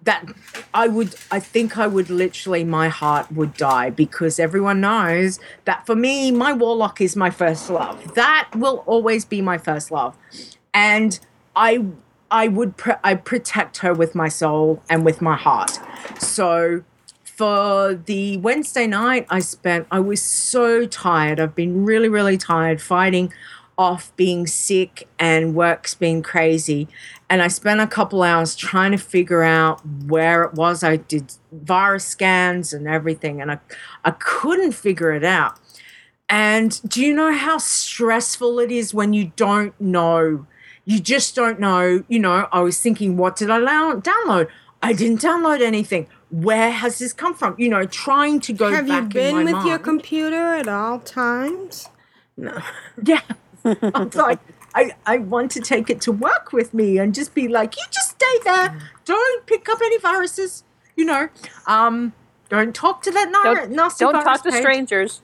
that 0.03 0.25
I 0.73 0.87
would 0.87 1.15
I 1.31 1.39
think 1.39 1.77
I 1.77 1.87
would 1.87 2.09
literally 2.09 2.63
my 2.63 2.87
heart 2.89 3.31
would 3.31 3.55
die 3.55 3.89
because 3.89 4.39
everyone 4.39 4.81
knows 4.81 5.39
that 5.65 5.85
for 5.85 5.95
me 5.95 6.31
my 6.31 6.53
warlock 6.53 7.01
is 7.01 7.15
my 7.15 7.29
first 7.29 7.69
love. 7.69 8.15
That 8.15 8.49
will 8.55 8.83
always 8.85 9.25
be 9.25 9.41
my 9.41 9.57
first 9.57 9.91
love. 9.91 10.17
And 10.73 11.19
I 11.55 11.85
I 12.29 12.47
would 12.47 12.77
pr- 12.77 13.01
I 13.03 13.15
protect 13.15 13.77
her 13.77 13.93
with 13.93 14.15
my 14.15 14.27
soul 14.27 14.81
and 14.89 15.05
with 15.05 15.21
my 15.21 15.35
heart. 15.35 15.79
So 16.19 16.83
for 17.37 17.93
the 17.93 18.37
Wednesday 18.37 18.87
night 18.87 19.27
I 19.29 19.39
spent 19.39 19.87
I 19.91 19.99
was 19.99 20.21
so 20.21 20.87
tired. 20.87 21.39
I've 21.39 21.55
been 21.55 21.85
really 21.85 22.09
really 22.09 22.37
tired 22.37 22.81
fighting 22.81 23.31
off 23.77 24.11
being 24.15 24.47
sick 24.47 25.07
and 25.19 25.53
work's 25.53 25.93
been 25.93 26.23
crazy 26.23 26.87
and 27.29 27.43
I 27.43 27.47
spent 27.47 27.79
a 27.79 27.85
couple 27.85 28.23
hours 28.23 28.55
trying 28.55 28.91
to 28.91 28.97
figure 28.97 29.43
out 29.43 29.85
where 29.85 30.43
it 30.43 30.55
was. 30.55 30.83
I 30.83 30.95
did 30.95 31.33
virus 31.51 32.05
scans 32.05 32.73
and 32.73 32.87
everything 32.87 33.39
and 33.39 33.51
I 33.51 33.59
I 34.03 34.11
couldn't 34.11 34.71
figure 34.71 35.11
it 35.11 35.23
out. 35.23 35.59
And 36.27 36.81
do 36.89 37.05
you 37.05 37.13
know 37.13 37.31
how 37.33 37.59
stressful 37.59 38.59
it 38.59 38.71
is 38.71 38.95
when 38.95 39.13
you 39.13 39.31
don't 39.35 39.79
know? 39.79 40.47
You 40.85 40.99
just 40.99 41.35
don't 41.35 41.59
know. 41.59 42.03
You 42.07 42.19
know, 42.19 42.47
I 42.51 42.61
was 42.61 42.79
thinking, 42.79 43.15
what 43.15 43.35
did 43.35 43.49
I 43.49 43.59
download? 43.59 44.47
I 44.81 44.93
didn't 44.93 45.21
download 45.21 45.61
anything. 45.61 46.07
Where 46.29 46.71
has 46.71 46.99
this 46.99 47.13
come 47.13 47.33
from? 47.33 47.55
You 47.57 47.69
know, 47.69 47.85
trying 47.85 48.39
to 48.41 48.53
go 48.53 48.71
have 48.71 48.87
back 48.87 49.13
you 49.13 49.21
in 49.21 49.35
been 49.35 49.45
my 49.45 49.53
with 49.53 49.65
your 49.65 49.79
computer 49.79 50.55
at 50.55 50.67
all 50.67 50.99
times? 50.99 51.89
No. 52.35 52.57
Yeah. 53.03 53.21
I'm 53.65 54.09
like, 54.11 54.39
I, 54.73 54.91
I 55.05 55.17
want 55.17 55.51
to 55.51 55.59
take 55.59 55.89
it 55.89 55.99
to 56.01 56.11
work 56.11 56.53
with 56.53 56.73
me 56.73 56.97
and 56.99 57.13
just 57.13 57.33
be 57.33 57.47
like, 57.47 57.75
you 57.75 57.83
just 57.91 58.11
stay 58.11 58.39
there. 58.45 58.77
Don't 59.05 59.45
pick 59.45 59.67
up 59.67 59.79
any 59.83 59.97
viruses. 59.99 60.63
You 60.95 61.05
know, 61.05 61.29
um, 61.67 62.13
don't 62.49 62.73
talk 62.73 63.01
to 63.03 63.11
that 63.11 63.29
nar- 63.29 63.55
Don't, 63.55 63.71
nasty 63.71 64.05
don't 64.05 64.13
virus 64.13 64.25
talk 64.25 64.43
to 64.43 64.51
page. 64.51 64.61
strangers. 64.61 65.21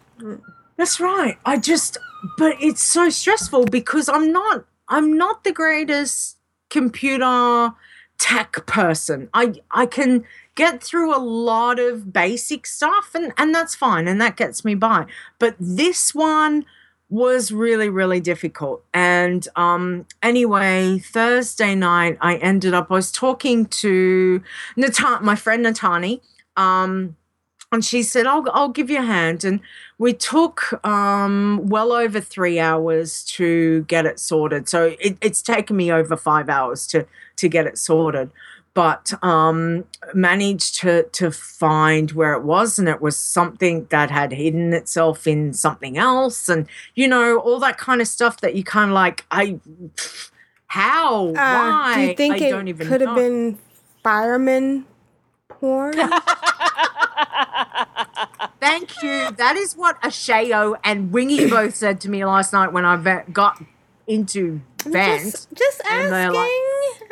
That's 0.78 0.99
right. 0.99 1.38
I 1.45 1.58
just, 1.58 1.97
but 2.38 2.56
it's 2.60 2.82
so 2.84 3.10
stressful 3.10 3.66
because 3.66 4.10
I'm 4.10 4.32
not, 4.32 4.66
I'm 4.89 5.14
not 5.18 5.43
the 5.43 5.51
greatest 5.54 6.38
computer 6.70 7.72
tech 8.20 8.66
person. 8.66 9.30
I, 9.34 9.54
I 9.72 9.86
can 9.86 10.26
get 10.56 10.84
through 10.84 11.16
a 11.16 11.20
lot 11.20 11.80
of 11.80 12.14
basic 12.14 12.66
stuff 12.66 13.12
and, 13.16 13.34
and 13.38 13.54
that's 13.54 13.76
fine. 13.76 14.08
And 14.08 14.22
that 14.22 14.38
gets 14.38 14.64
me 14.64 14.76
by. 14.76 15.06
But 15.39 15.56
this 15.60 16.14
one 16.14 16.66
was 17.10 17.51
really, 17.51 17.89
really 17.89 18.20
difficult. 18.20 18.84
And, 18.93 19.47
um, 19.56 20.08
anyway, 20.24 20.97
Thursday 20.97 21.76
night, 21.76 22.18
I 22.22 22.38
ended 22.38 22.74
up, 22.74 22.88
I 22.89 22.95
was 22.95 23.12
talking 23.12 23.66
to 23.68 24.41
Nata- 24.76 25.20
my 25.22 25.36
friend 25.36 25.64
Natani, 25.64 26.22
um, 26.58 27.16
and 27.72 27.84
she 27.84 28.04
said, 28.04 28.28
I'll, 28.28 28.45
I'll 28.51 28.70
give 28.70 28.89
you 28.89 28.99
a 28.99 29.04
hand. 29.04 29.43
And 29.43 29.60
we 29.97 30.14
took 30.14 30.84
um, 30.86 31.62
well 31.64 31.91
over 31.91 32.20
three 32.20 32.60
hours 32.60 33.24
to 33.26 33.84
get 33.84 34.06
it 34.06 34.20
sorted. 34.20 34.70
So 34.70 34.95
it, 34.99 35.18
it's 35.22 35.41
taken 35.41 35.76
me 35.76 35.91
over 35.91 36.16
five 36.16 36.49
hours 36.49 36.86
to, 36.88 37.08
to 37.38 37.49
get 37.49 37.66
it 37.66 37.78
sorted. 37.78 38.30
But 38.76 39.14
um, 39.24 39.86
managed 40.16 40.78
to 40.82 41.04
to 41.04 41.32
find 41.32 42.12
where 42.12 42.34
it 42.34 42.44
was, 42.44 42.80
and 42.80 42.90
it 42.90 43.02
was 43.02 43.18
something 43.18 43.86
that 43.92 44.10
had 44.10 44.32
hidden 44.32 44.74
itself 44.74 45.28
in 45.28 45.54
something 45.54 45.98
else, 45.98 46.50
and 46.50 46.68
you 46.96 47.08
know 47.08 47.38
all 47.38 47.60
that 47.60 47.78
kind 47.78 48.02
of 48.02 48.08
stuff 48.08 48.42
that 48.42 48.56
you 48.56 48.64
kind 48.64 48.90
of 48.90 48.96
like. 48.96 49.26
I 49.30 49.60
how 50.68 51.28
Uh, 51.28 51.34
why 51.34 51.94
do 51.94 52.02
you 52.02 52.16
think 52.16 52.42
I 52.42 52.46
it 52.46 52.50
don't 52.50 52.68
even 52.68 52.88
could 52.88 53.02
have 53.02 53.16
been 53.16 53.60
fireman 54.04 54.88
porn? 55.48 55.94
Thank 58.60 59.04
you. 59.04 59.30
That 59.32 59.56
is 59.56 59.76
what 59.76 60.02
Asheo 60.02 60.76
and 60.84 61.12
Wingy 61.12 61.48
both 61.50 61.76
said 61.76 62.02
to 62.02 62.10
me 62.10 62.26
last 62.26 62.54
night 62.54 62.74
when 62.74 62.86
I 62.86 63.24
got 63.32 63.62
into 64.08 64.62
vent. 64.84 65.32
just, 65.32 65.54
just 65.54 65.82
asking. 65.86 66.10
they're 66.10 66.32
like, 66.32 66.50
I 66.50 66.98
mean, 67.00 67.03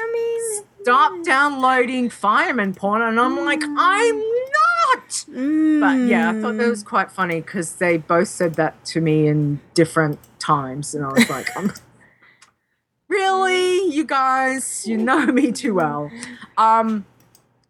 Stop 0.83 1.23
downloading 1.23 2.09
fireman 2.09 2.73
porn, 2.73 3.01
and 3.01 3.19
I'm 3.19 3.37
like, 3.45 3.61
I'm 3.63 4.19
not. 4.19 5.25
But 5.27 6.07
yeah, 6.07 6.31
I 6.31 6.41
thought 6.41 6.57
that 6.57 6.69
was 6.69 6.83
quite 6.83 7.11
funny 7.11 7.41
because 7.41 7.75
they 7.75 7.97
both 7.97 8.27
said 8.27 8.55
that 8.55 8.83
to 8.85 9.01
me 9.01 9.27
in 9.27 9.59
different 9.73 10.19
times, 10.39 10.95
and 10.95 11.05
I 11.05 11.09
was 11.09 11.29
like, 11.29 11.49
really, 13.07 13.87
you 13.93 14.03
guys, 14.03 14.87
you 14.87 14.97
know 14.97 15.25
me 15.27 15.51
too 15.51 15.75
well. 15.75 16.09
Um, 16.57 17.05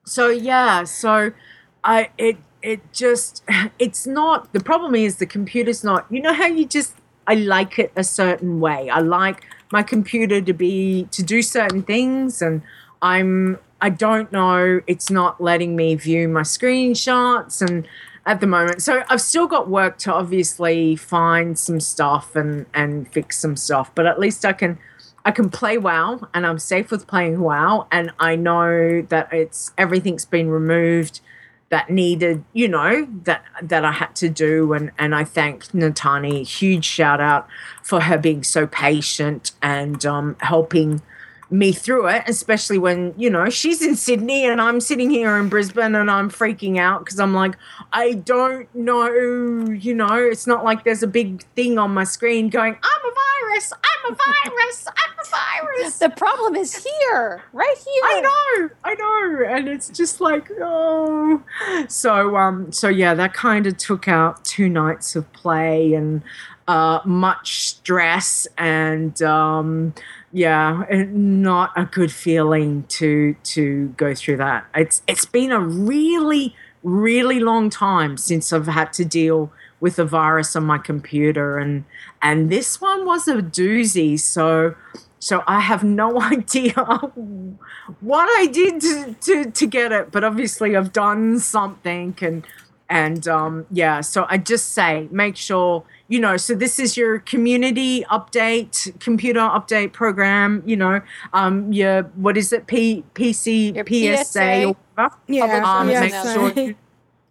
so 0.05 0.29
yeah, 0.29 0.83
so 0.83 1.31
I 1.83 2.09
it 2.17 2.37
it 2.61 2.93
just 2.93 3.43
it's 3.79 4.07
not 4.07 4.53
the 4.53 4.59
problem 4.59 4.95
is 4.95 5.17
the 5.17 5.25
computer's 5.25 5.83
not. 5.83 6.05
You 6.09 6.21
know 6.21 6.33
how 6.33 6.47
you 6.47 6.65
just 6.65 6.95
I 7.27 7.35
like 7.35 7.79
it 7.79 7.91
a 7.95 8.03
certain 8.03 8.59
way. 8.59 8.89
I 8.89 8.99
like 8.99 9.45
my 9.71 9.83
computer 9.83 10.41
to 10.41 10.53
be 10.53 11.07
to 11.11 11.23
do 11.23 11.41
certain 11.41 11.81
things 11.81 12.41
and 12.41 12.61
I'm 13.01 13.59
I 13.81 13.89
don't 13.89 14.31
know 14.31 14.81
it's 14.87 15.09
not 15.09 15.41
letting 15.41 15.75
me 15.75 15.95
view 15.95 16.27
my 16.27 16.41
screenshots 16.41 17.61
and 17.67 17.87
at 18.25 18.39
the 18.39 18.47
moment. 18.47 18.81
So 18.83 19.03
I've 19.09 19.21
still 19.21 19.47
got 19.47 19.67
work 19.69 19.97
to 19.99 20.13
obviously 20.13 20.95
find 20.95 21.57
some 21.57 21.79
stuff 21.79 22.35
and 22.35 22.65
and 22.73 23.11
fix 23.11 23.39
some 23.39 23.55
stuff, 23.55 23.93
but 23.95 24.05
at 24.05 24.19
least 24.19 24.45
I 24.45 24.53
can 24.53 24.77
I 25.25 25.31
can 25.31 25.49
play 25.49 25.77
WoW 25.77 26.27
and 26.33 26.45
I'm 26.45 26.59
safe 26.59 26.91
with 26.91 27.07
playing 27.07 27.39
WoW 27.41 27.87
and 27.91 28.11
I 28.19 28.35
know 28.35 29.01
that 29.09 29.31
it's 29.31 29.71
everything's 29.77 30.25
been 30.25 30.49
removed 30.49 31.21
that 31.69 31.89
needed, 31.89 32.43
you 32.53 32.67
know, 32.67 33.07
that 33.23 33.43
that 33.61 33.85
I 33.85 33.91
had 33.91 34.15
to 34.17 34.29
do 34.29 34.73
and 34.73 34.91
and 34.99 35.15
I 35.15 35.23
thank 35.23 35.65
Natani, 35.67 36.45
huge 36.47 36.85
shout 36.85 37.21
out 37.21 37.47
for 37.81 38.01
her 38.01 38.17
being 38.17 38.43
so 38.43 38.67
patient 38.67 39.51
and 39.61 40.05
um 40.05 40.35
helping 40.39 41.01
me 41.51 41.73
through 41.73 42.07
it, 42.07 42.23
especially 42.27 42.77
when, 42.77 43.13
you 43.17 43.29
know, 43.29 43.49
she's 43.49 43.81
in 43.81 43.95
Sydney 43.95 44.45
and 44.45 44.61
I'm 44.61 44.79
sitting 44.79 45.09
here 45.09 45.37
in 45.37 45.49
Brisbane 45.49 45.95
and 45.95 46.09
I'm 46.09 46.29
freaking 46.29 46.79
out 46.79 47.03
because 47.03 47.19
I'm 47.19 47.33
like, 47.33 47.55
I 47.91 48.13
don't 48.13 48.73
know, 48.73 49.07
you 49.69 49.93
know, 49.93 50.15
it's 50.15 50.47
not 50.47 50.63
like 50.63 50.85
there's 50.85 51.03
a 51.03 51.07
big 51.07 51.43
thing 51.55 51.77
on 51.77 51.93
my 51.93 52.05
screen 52.05 52.49
going, 52.49 52.73
I'm 52.81 53.05
a 53.05 53.13
virus, 53.51 53.73
I'm 53.73 54.13
a 54.13 54.15
virus, 54.15 54.87
I'm 54.87 55.19
a 55.19 55.29
virus. 55.29 55.97
The 55.99 56.09
problem 56.09 56.55
is 56.55 56.75
here, 56.75 57.43
right 57.53 57.77
here. 57.77 58.03
I 58.03 58.21
know, 58.21 58.69
I 58.85 58.93
know, 58.95 59.45
and 59.55 59.67
it's 59.67 59.89
just 59.89 60.21
like 60.21 60.49
oh. 60.59 61.43
So 61.87 62.37
um, 62.37 62.71
so 62.71 62.87
yeah, 62.87 63.13
that 63.13 63.33
kind 63.33 63.67
of 63.67 63.77
took 63.77 64.07
out 64.07 64.43
two 64.45 64.69
nights 64.69 65.15
of 65.15 65.31
play 65.33 65.93
and 65.93 66.21
uh, 66.67 67.01
much 67.05 67.67
stress 67.67 68.47
and 68.57 69.21
um, 69.21 69.93
yeah, 70.33 70.85
not 71.09 71.71
a 71.75 71.85
good 71.85 72.11
feeling 72.11 72.83
to 72.89 73.35
to 73.43 73.89
go 73.97 74.13
through 74.13 74.37
that. 74.37 74.65
It's 74.75 75.01
it's 75.07 75.25
been 75.25 75.51
a 75.51 75.59
really 75.59 76.55
really 76.83 77.39
long 77.39 77.69
time 77.69 78.17
since 78.17 78.51
I've 78.51 78.67
had 78.67 78.91
to 78.93 79.05
deal 79.05 79.51
with 79.79 79.99
a 79.99 80.05
virus 80.05 80.55
on 80.55 80.63
my 80.63 80.77
computer 80.77 81.57
and 81.57 81.83
and 82.21 82.49
this 82.49 82.81
one 82.81 83.05
was 83.05 83.27
a 83.27 83.35
doozy 83.35 84.19
so 84.19 84.75
so 85.21 85.43
I 85.45 85.59
have 85.59 85.83
no 85.83 86.19
idea 86.21 86.73
what 87.99 88.27
I 88.39 88.47
did 88.47 88.81
to, 88.81 89.15
to, 89.21 89.51
to 89.51 89.67
get 89.67 89.91
it, 89.91 90.11
but 90.11 90.23
obviously 90.23 90.75
I've 90.75 90.91
done 90.91 91.39
something 91.39 92.15
and 92.21 92.45
and 92.91 93.27
um, 93.27 93.65
yeah, 93.71 94.01
so 94.01 94.25
I 94.29 94.37
just 94.37 94.73
say 94.73 95.07
make 95.11 95.35
sure 95.37 95.83
you 96.09 96.19
know. 96.19 96.35
So 96.37 96.53
this 96.53 96.77
is 96.77 96.97
your 96.97 97.19
community 97.19 98.03
update, 98.11 98.99
computer 98.99 99.39
update 99.39 99.93
program. 99.93 100.61
You 100.65 100.75
know, 100.75 101.01
um, 101.33 101.71
your 101.73 102.03
what 102.15 102.37
is 102.37 102.51
it? 102.53 102.67
P 102.67 103.03
PC 103.15 103.73
PSA. 103.87 104.25
PSA. 104.25 104.65
or 104.67 104.75
whatever. 104.95 105.15
Yeah, 105.27 105.63
Um, 105.65 105.87
make 105.87 106.13
sure. 106.13 106.53
you- 106.67 106.75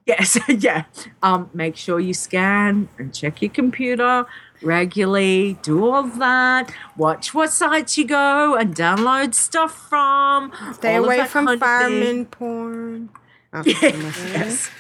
Yes, 0.07 0.39
yeah. 0.49 0.85
Um, 1.23 1.51
make 1.55 1.77
sure 1.77 2.01
you 2.01 2.15
scan 2.15 2.89
and 2.99 3.15
check 3.15 3.43
your 3.43 3.51
computer 3.53 4.27
regularly. 4.61 5.59
Do 5.63 5.87
all 5.89 6.03
that. 6.03 6.73
Watch 6.97 7.33
what 7.33 7.53
sites 7.53 7.97
you 7.99 8.07
go 8.07 8.57
and 8.57 8.75
download 8.75 9.35
stuff 9.35 9.73
from. 9.89 10.51
Stay 10.73 10.97
away 10.97 11.27
from 11.27 11.47
fireman 11.59 12.25
porn. 12.27 13.11
Oh, 13.53 13.63
yes. 13.67 14.71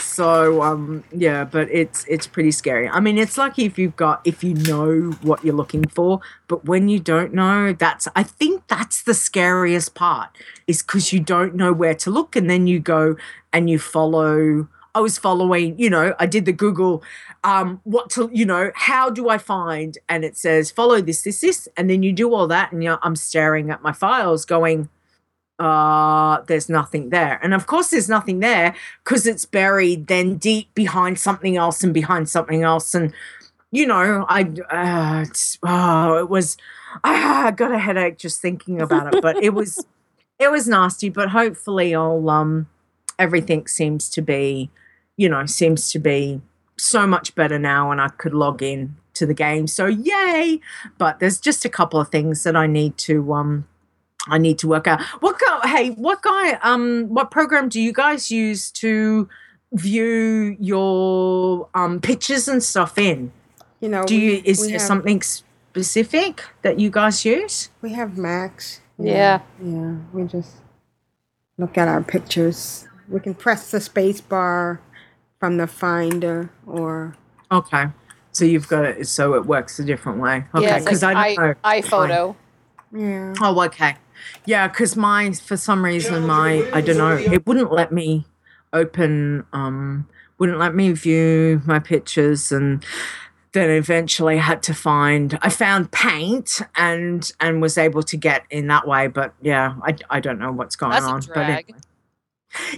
So 0.00 0.62
um 0.62 1.04
yeah, 1.12 1.44
but 1.44 1.68
it's 1.70 2.04
it's 2.08 2.26
pretty 2.26 2.50
scary. 2.50 2.88
I 2.88 3.00
mean, 3.00 3.18
it's 3.18 3.36
lucky 3.36 3.64
if 3.64 3.78
you've 3.78 3.96
got 3.96 4.20
if 4.24 4.44
you 4.44 4.54
know 4.54 5.10
what 5.22 5.44
you're 5.44 5.54
looking 5.54 5.86
for, 5.88 6.20
but 6.48 6.64
when 6.64 6.88
you 6.88 7.00
don't 7.00 7.34
know, 7.34 7.72
that's 7.72 8.06
I 8.14 8.22
think 8.22 8.66
that's 8.68 9.02
the 9.02 9.14
scariest 9.14 9.94
part 9.94 10.30
is 10.66 10.82
cuz 10.82 11.12
you 11.12 11.20
don't 11.20 11.54
know 11.54 11.72
where 11.72 11.94
to 11.94 12.10
look 12.10 12.36
and 12.36 12.48
then 12.48 12.66
you 12.66 12.78
go 12.80 13.16
and 13.52 13.68
you 13.68 13.78
follow 13.78 14.68
I 14.96 15.00
was 15.00 15.18
following, 15.18 15.76
you 15.76 15.90
know, 15.90 16.14
I 16.20 16.26
did 16.26 16.44
the 16.44 16.52
Google 16.52 17.02
um 17.42 17.80
what 17.84 18.10
to 18.10 18.30
you 18.32 18.46
know, 18.46 18.70
how 18.74 19.10
do 19.10 19.28
I 19.28 19.38
find 19.38 19.98
and 20.08 20.24
it 20.24 20.36
says 20.36 20.70
follow 20.70 21.00
this 21.00 21.22
this 21.22 21.40
this 21.40 21.68
and 21.76 21.90
then 21.90 22.02
you 22.02 22.12
do 22.12 22.32
all 22.34 22.46
that 22.48 22.72
and 22.72 22.82
you 22.82 22.90
know, 22.90 22.98
I'm 23.02 23.16
staring 23.16 23.70
at 23.70 23.82
my 23.82 23.92
files 23.92 24.44
going 24.44 24.88
uh 25.58 26.40
there's 26.46 26.68
nothing 26.68 27.10
there. 27.10 27.38
And 27.42 27.54
of 27.54 27.66
course 27.66 27.90
there's 27.90 28.08
nothing 28.08 28.40
there 28.40 28.74
because 29.04 29.26
it's 29.26 29.44
buried 29.44 30.06
then 30.08 30.36
deep 30.36 30.74
behind 30.74 31.18
something 31.18 31.56
else 31.56 31.84
and 31.84 31.94
behind 31.94 32.28
something 32.28 32.62
else. 32.62 32.94
And 32.94 33.12
you 33.74 33.88
know 33.88 34.24
i 34.28 34.42
uh, 34.70 35.24
it's, 35.26 35.58
oh 35.64 36.16
it 36.18 36.30
was 36.30 36.56
ah, 37.02 37.46
i 37.46 37.50
got 37.50 37.72
a 37.72 37.78
headache 37.78 38.16
just 38.16 38.40
thinking 38.40 38.80
about 38.80 39.12
it 39.12 39.20
but 39.20 39.36
it 39.42 39.52
was 39.60 39.84
it 40.38 40.50
was 40.50 40.68
nasty. 40.68 41.08
But 41.08 41.30
hopefully 41.30 41.94
i'll 41.94 42.28
um 42.30 42.68
everything 43.18 43.66
seems 43.66 44.08
to 44.10 44.22
be 44.22 44.70
you 45.16 45.28
know 45.28 45.44
seems 45.46 45.90
to 45.90 45.98
be 45.98 46.40
so 46.76 47.06
much 47.06 47.34
better 47.34 47.58
now 47.58 47.90
and 47.90 48.00
i 48.00 48.08
could 48.08 48.34
log 48.34 48.62
in 48.62 48.96
to 49.14 49.26
the 49.26 49.34
game. 49.34 49.68
So 49.68 49.86
yay! 49.86 50.60
But 50.98 51.20
there's 51.20 51.38
just 51.38 51.64
a 51.64 51.68
couple 51.68 52.00
of 52.00 52.08
things 52.08 52.42
that 52.44 52.56
i 52.56 52.66
need 52.66 52.96
to 52.98 53.32
um 53.32 53.66
I 54.28 54.38
need 54.38 54.58
to 54.60 54.68
work 54.68 54.86
out 54.86 55.02
what 55.20 55.38
guy. 55.38 55.68
Hey, 55.68 55.90
what 55.90 56.22
guy? 56.22 56.54
Um, 56.62 57.06
what 57.08 57.30
program 57.30 57.68
do 57.68 57.80
you 57.80 57.92
guys 57.92 58.30
use 58.30 58.70
to 58.72 59.28
view 59.72 60.56
your 60.60 61.68
um 61.74 62.00
pictures 62.00 62.48
and 62.48 62.62
stuff 62.62 62.96
in? 62.98 63.32
You 63.80 63.88
know, 63.90 64.04
Do 64.04 64.16
you? 64.16 64.40
Is 64.44 64.60
there 64.62 64.78
have- 64.78 64.80
something 64.80 65.20
specific 65.20 66.44
that 66.62 66.80
you 66.80 66.90
guys 66.90 67.24
use? 67.24 67.70
We 67.82 67.92
have 67.92 68.16
Macs. 68.16 68.80
Yeah. 68.98 69.40
Yeah, 69.62 69.96
we 70.12 70.24
just 70.24 70.52
look 71.58 71.76
at 71.76 71.88
our 71.88 72.02
pictures. 72.02 72.88
We 73.08 73.20
can 73.20 73.34
press 73.34 73.70
the 73.70 73.80
space 73.80 74.20
bar 74.20 74.80
from 75.38 75.58
the 75.58 75.66
finder 75.66 76.50
or 76.66 77.16
Okay, 77.52 77.86
so 78.32 78.44
you've 78.44 78.68
got 78.68 78.84
it. 78.84 79.06
So 79.06 79.34
it 79.34 79.44
works 79.44 79.78
a 79.78 79.84
different 79.84 80.18
way. 80.18 80.44
Okay, 80.54 80.64
yeah, 80.64 80.78
because 80.78 81.02
like 81.02 81.16
I 81.16 81.34
don't 81.34 81.46
know. 81.46 81.54
i 81.62 81.80
iPhoto. 81.80 82.36
yeah. 82.92 83.34
Oh, 83.42 83.62
okay. 83.64 83.96
Yeah, 84.46 84.68
because 84.68 84.96
my 84.96 85.32
for 85.32 85.56
some 85.56 85.84
reason 85.84 86.26
my 86.26 86.68
I 86.72 86.80
don't 86.80 86.98
know 86.98 87.16
it 87.16 87.46
wouldn't 87.46 87.72
let 87.72 87.92
me 87.92 88.26
open 88.72 89.46
um 89.52 90.06
wouldn't 90.38 90.58
let 90.58 90.74
me 90.74 90.92
view 90.92 91.62
my 91.64 91.78
pictures 91.78 92.52
and 92.52 92.84
then 93.52 93.70
eventually 93.70 94.36
had 94.36 94.62
to 94.64 94.74
find 94.74 95.38
I 95.40 95.48
found 95.48 95.92
paint 95.92 96.60
and 96.76 97.30
and 97.40 97.62
was 97.62 97.78
able 97.78 98.02
to 98.02 98.16
get 98.16 98.44
in 98.50 98.66
that 98.66 98.86
way 98.86 99.06
but 99.06 99.32
yeah 99.40 99.76
I, 99.82 99.96
I 100.10 100.20
don't 100.20 100.38
know 100.38 100.52
what's 100.52 100.76
going 100.76 100.92
That's 100.92 101.04
on 101.04 101.20
but 101.32 101.38
anyway. 101.38 101.64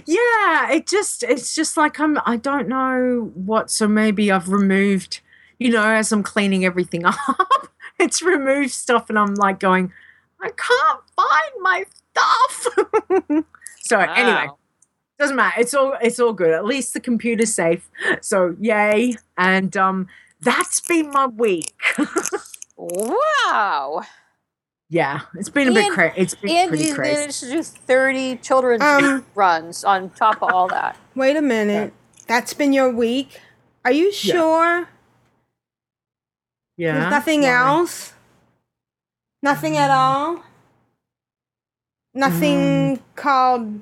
yeah 0.05 0.71
it 0.71 0.87
just 0.87 1.23
it's 1.23 1.55
just 1.55 1.77
like 1.77 1.99
I'm 1.99 2.19
I 2.25 2.37
don't 2.37 2.67
know 2.67 3.31
what 3.33 3.71
so 3.71 3.87
maybe 3.87 4.31
I've 4.31 4.49
removed 4.49 5.21
you 5.57 5.71
know 5.71 5.83
as 5.83 6.11
I'm 6.11 6.23
cleaning 6.23 6.63
everything 6.63 7.05
up 7.05 7.69
it's 7.99 8.21
removed 8.21 8.71
stuff 8.71 9.09
and 9.09 9.17
I'm 9.17 9.33
like 9.33 9.59
going 9.59 9.91
I 10.39 10.49
can't 10.49 11.01
find 11.17 11.51
my 11.61 11.83
stuff. 12.13 12.67
so 13.81 13.99
anyway, 13.99 14.47
doesn't 15.19 15.35
matter. 15.35 15.59
It's 15.59 15.73
all 15.73 15.95
it's 16.01 16.19
all 16.19 16.31
good. 16.33 16.51
At 16.51 16.63
least 16.65 16.93
the 16.93 16.99
computer's 17.01 17.53
safe. 17.53 17.89
So 18.21 18.55
yay! 18.59 19.15
And 19.37 19.75
um, 19.75 20.07
that's 20.41 20.79
been 20.81 21.09
my 21.11 21.25
week. 21.27 21.73
Wow. 22.79 24.03
yeah, 24.87 25.21
it's 25.33 25.49
been 25.49 25.67
a 25.69 25.71
bit 25.73 25.91
crazy. 25.91 26.13
It's 26.15 26.35
been 26.35 26.51
And 26.51 26.69
pretty 26.69 26.85
you 26.85 26.93
crazy. 26.93 27.19
managed 27.19 27.39
to 27.39 27.49
do 27.49 27.63
30 27.63 28.35
children's 28.37 28.83
Um, 28.83 29.25
runs 29.33 29.83
on 29.83 30.11
top 30.11 30.43
of 30.43 30.51
all 30.53 30.67
that. 30.67 30.95
Wait 31.15 31.35
a 31.35 31.41
minute. 31.41 31.91
That's 32.27 32.53
been 32.53 32.73
your 32.73 32.91
week. 32.91 33.41
Are 33.83 33.91
you 33.91 34.11
sure? 34.13 34.87
Yeah. 36.77 36.99
There's 36.99 37.09
nothing 37.11 37.41
why? 37.41 37.47
else? 37.49 38.13
Nothing 39.41 39.75
at 39.77 39.89
all? 39.89 40.43
Nothing 42.17 42.97
mm. 42.97 42.99
called 43.15 43.79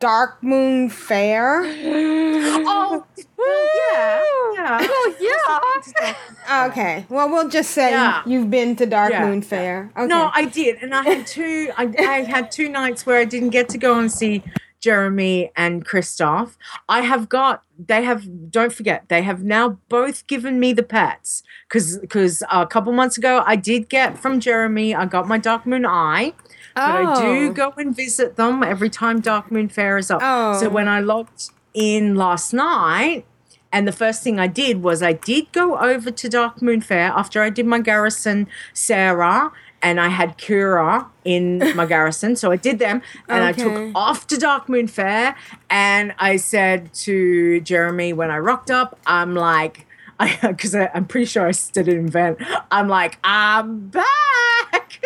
Darkmoon 0.00 0.90
Faire? 0.90 1.62
Oh, 2.66 3.04
well, 3.36 3.68
yeah, 3.92 4.24
yeah. 4.54 4.78
Oh, 4.90 5.14
yeah. 5.20 6.66
Okay. 6.66 7.04
Well, 7.08 7.28
we'll 7.28 7.48
just 7.48 7.72
say 7.72 7.90
Yeah. 7.90 8.22
you've 8.26 8.50
been 8.50 8.76
to 8.76 8.86
Dark 8.86 9.12
Yeah. 9.12 9.26
Moon 9.26 9.42
Fair. 9.42 9.90
Okay. 9.96 10.06
No, 10.06 10.30
I 10.32 10.44
did, 10.46 10.76
and 10.82 10.94
I 10.94 11.02
had 11.02 11.26
two. 11.26 11.70
I, 11.76 11.92
I 11.98 12.22
had 12.22 12.50
two 12.50 12.68
nights 12.68 13.04
where 13.06 13.18
I 13.18 13.24
didn't 13.24 13.50
get 13.50 13.68
to 13.70 13.78
go 13.78 13.98
and 13.98 14.10
see 14.10 14.42
Jeremy 14.80 15.50
and 15.56 15.84
Christoph. 15.84 16.56
I 16.88 17.00
have 17.00 17.28
got. 17.28 17.62
They 17.78 18.04
have. 18.04 18.50
Don't 18.50 18.72
forget, 18.72 19.08
they 19.08 19.22
have 19.22 19.42
now 19.42 19.78
both 19.88 20.26
given 20.26 20.60
me 20.60 20.72
the 20.72 20.82
pets 20.82 21.42
because 21.68 21.98
because 21.98 22.42
a 22.50 22.66
couple 22.66 22.92
months 22.92 23.18
ago 23.18 23.42
I 23.46 23.56
did 23.56 23.88
get 23.88 24.18
from 24.18 24.40
Jeremy. 24.40 24.94
I 24.94 25.06
got 25.06 25.26
my 25.26 25.38
Darkmoon 25.38 25.86
Eye. 25.88 26.34
But 26.74 26.82
I 26.84 27.20
do 27.22 27.48
Oh. 27.48 27.52
go 27.52 27.74
and 27.76 27.94
visit 27.94 28.36
them 28.36 28.62
every 28.62 28.90
time 28.90 29.22
Darkmoon 29.22 29.70
Faire 29.70 29.96
is 29.98 30.10
up. 30.10 30.20
Oh. 30.22 30.58
So 30.60 30.68
when 30.68 30.88
I 30.88 31.00
logged 31.00 31.50
in 31.72 32.14
last 32.16 32.52
night, 32.52 33.24
and 33.72 33.88
the 33.88 33.92
first 33.92 34.22
thing 34.22 34.38
I 34.38 34.46
did 34.46 34.82
was 34.82 35.02
I 35.02 35.12
did 35.14 35.50
go 35.52 35.78
over 35.78 36.10
to 36.12 36.28
Darkmoon 36.28 36.82
Faire 36.84 37.12
after 37.16 37.42
I 37.42 37.50
did 37.50 37.66
my 37.66 37.80
Garrison 37.80 38.46
Sarah 38.72 39.50
and 39.82 40.00
I 40.00 40.08
had 40.08 40.38
Kira 40.38 41.06
in 41.24 41.58
my 41.76 41.84
Garrison. 41.84 42.36
So 42.36 42.52
I 42.52 42.56
did 42.56 42.78
them 42.78 43.02
and 43.28 43.42
I 43.42 43.50
took 43.52 43.90
off 43.96 44.26
to 44.28 44.36
Darkmoon 44.36 44.88
Faire 44.88 45.34
and 45.68 46.14
I 46.18 46.36
said 46.36 46.94
to 47.04 47.60
Jeremy 47.62 48.12
when 48.12 48.30
I 48.30 48.38
rocked 48.38 48.70
up, 48.70 48.98
I'm 49.06 49.34
like, 49.34 49.86
because 50.18 50.74
I'm 50.94 51.06
pretty 51.06 51.26
sure 51.26 51.46
I 51.46 51.50
stood 51.52 51.88
in 51.88 52.08
vent. 52.08 52.38
I'm 52.70 52.88
like, 52.88 53.18
I'm 53.24 53.88
back. 53.88 54.04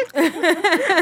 and 0.15 0.35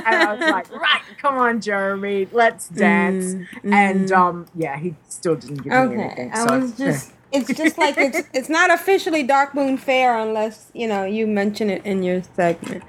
I 0.07 0.35
was 0.35 0.47
like, 0.47 0.71
right, 0.73 1.03
come 1.19 1.37
on, 1.37 1.61
Jeremy, 1.61 2.29
let's 2.33 2.69
dance. 2.69 3.37
And 3.65 4.11
um, 4.13 4.47
yeah, 4.55 4.79
he 4.79 4.95
still 5.09 5.37
didn't 5.37 5.59
give 5.59 5.73
me 5.73 5.79
Okay. 5.79 5.95
anything. 6.03 6.33
I 6.33 6.45
so, 6.45 6.59
was 6.61 6.73
just. 6.79 7.13
It's 7.33 7.53
just 7.53 7.77
like 7.77 7.97
it's 7.99 8.23
it's 8.33 8.49
not 8.49 8.71
officially 8.73 9.27
Darkmoon 9.27 9.79
Faire 9.81 10.17
unless 10.17 10.71
you 10.73 10.87
know 10.87 11.05
you 11.05 11.27
mention 11.27 11.69
it 11.71 11.85
in 11.85 12.05
your 12.05 12.23
segment. 12.23 12.85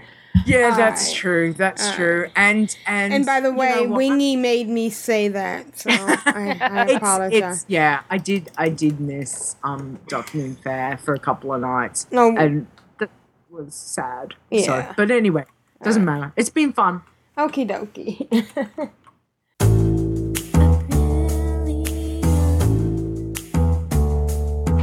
Yeah, 0.46 0.76
that's 0.76 1.08
Alright. 1.08 1.16
true. 1.16 1.54
That's 1.54 1.96
true. 1.96 2.30
And 2.36 2.76
and 2.86 3.14
And 3.14 3.26
by 3.26 3.40
the 3.42 3.50
you 3.50 3.56
way, 3.56 3.76
know 3.76 3.84
what? 3.90 3.98
Wingy 3.98 4.36
made 4.36 4.68
me 4.70 4.90
say 4.90 5.28
that, 5.30 5.78
so 5.78 5.90
I, 5.92 6.58
I 6.62 6.84
it's, 6.86 6.94
apologize. 6.96 7.62
it's 7.64 7.66
yeah, 7.68 8.02
I 8.10 8.18
did 8.18 8.50
I 8.58 8.70
did 8.70 9.00
miss 9.00 9.56
um 9.64 10.00
Darkmoon 10.08 10.62
Faire 10.62 10.98
for 10.98 11.14
a 11.14 11.20
couple 11.20 11.54
of 11.54 11.62
nights. 11.62 12.08
No. 12.12 12.36
and 12.38 12.68
that 13.00 13.10
was 13.50 13.74
sad. 13.74 14.36
Yeah. 14.52 14.90
So, 14.90 14.94
but 14.98 15.12
anyway, 15.12 15.46
doesn't 15.84 16.06
matter. 16.06 16.34
It's 16.36 16.50
been 16.50 16.74
fun. 16.74 17.02
Okie 17.38 17.68
dokie. 17.70 18.28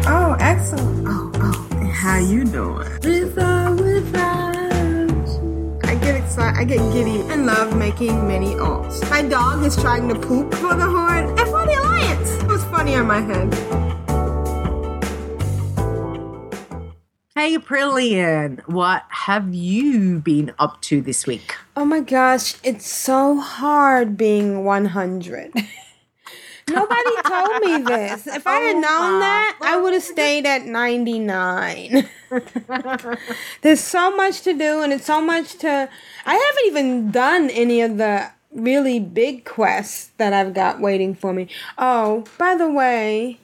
oh, 0.06 0.36
excellent. 0.40 1.06
Oh, 1.08 1.32
oh, 1.36 1.90
how 1.92 2.18
you 2.18 2.44
doing? 2.44 2.86
I 3.36 4.43
get 6.04 6.16
excited. 6.16 6.58
I 6.58 6.64
get 6.64 6.92
giddy 6.92 7.20
and 7.32 7.46
love 7.46 7.76
making 7.76 8.28
many 8.28 8.54
alts. 8.56 9.08
My 9.10 9.22
dog 9.22 9.64
is 9.64 9.74
trying 9.74 10.06
to 10.08 10.14
poop 10.14 10.54
for 10.54 10.74
the 10.74 10.86
Horde 10.86 11.38
and 11.38 11.48
for 11.48 11.64
the 11.64 11.74
Alliance. 11.80 12.30
It 12.42 12.46
was 12.46 12.62
funny 12.64 12.94
on 12.94 13.06
my 13.06 13.20
head. 13.20 13.54
Hey, 17.34 17.56
Aprillian, 17.56 18.60
what 18.68 19.04
have 19.08 19.54
you 19.54 20.20
been 20.20 20.52
up 20.58 20.80
to 20.82 21.00
this 21.00 21.26
week? 21.26 21.54
Oh 21.76 21.84
my 21.84 22.00
gosh, 22.00 22.54
it's 22.62 22.86
so 22.86 23.40
hard 23.40 24.16
being 24.16 24.64
100. 24.64 25.52
Nobody 26.68 27.10
told 27.26 27.60
me 27.60 27.82
this. 27.82 28.26
If 28.34 28.46
I 28.46 28.56
had 28.56 28.76
oh 28.76 28.80
known 28.80 29.20
that, 29.20 29.58
I 29.60 29.76
would 29.76 29.92
have 29.92 30.02
stayed 30.02 30.46
at 30.46 30.64
99. 30.66 32.08
There's 33.62 33.80
so 33.80 34.14
much 34.16 34.42
to 34.42 34.52
do, 34.54 34.80
and 34.82 34.92
it's 34.92 35.06
so 35.06 35.20
much 35.20 35.56
to. 35.58 35.88
I 36.26 36.34
haven't 36.34 36.66
even 36.66 37.10
done 37.10 37.50
any 37.50 37.80
of 37.82 37.98
the 37.98 38.30
really 38.52 39.00
big 39.00 39.44
quests 39.44 40.10
that 40.16 40.32
I've 40.32 40.54
got 40.54 40.80
waiting 40.80 41.14
for 41.14 41.32
me. 41.32 41.48
Oh, 41.76 42.24
by 42.38 42.54
the 42.56 42.70
way, 42.70 43.40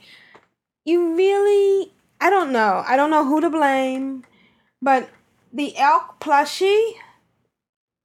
you 0.85 1.15
really. 1.15 1.93
I 2.21 2.29
don't 2.31 2.53
know. 2.53 2.85
I 2.87 2.97
don't 2.97 3.11
know 3.11 3.25
who 3.25 3.41
to 3.41 3.51
blame, 3.51 4.25
but 4.83 5.09
the 5.53 5.75
Elekk 5.77 6.21
plushie. 6.21 6.93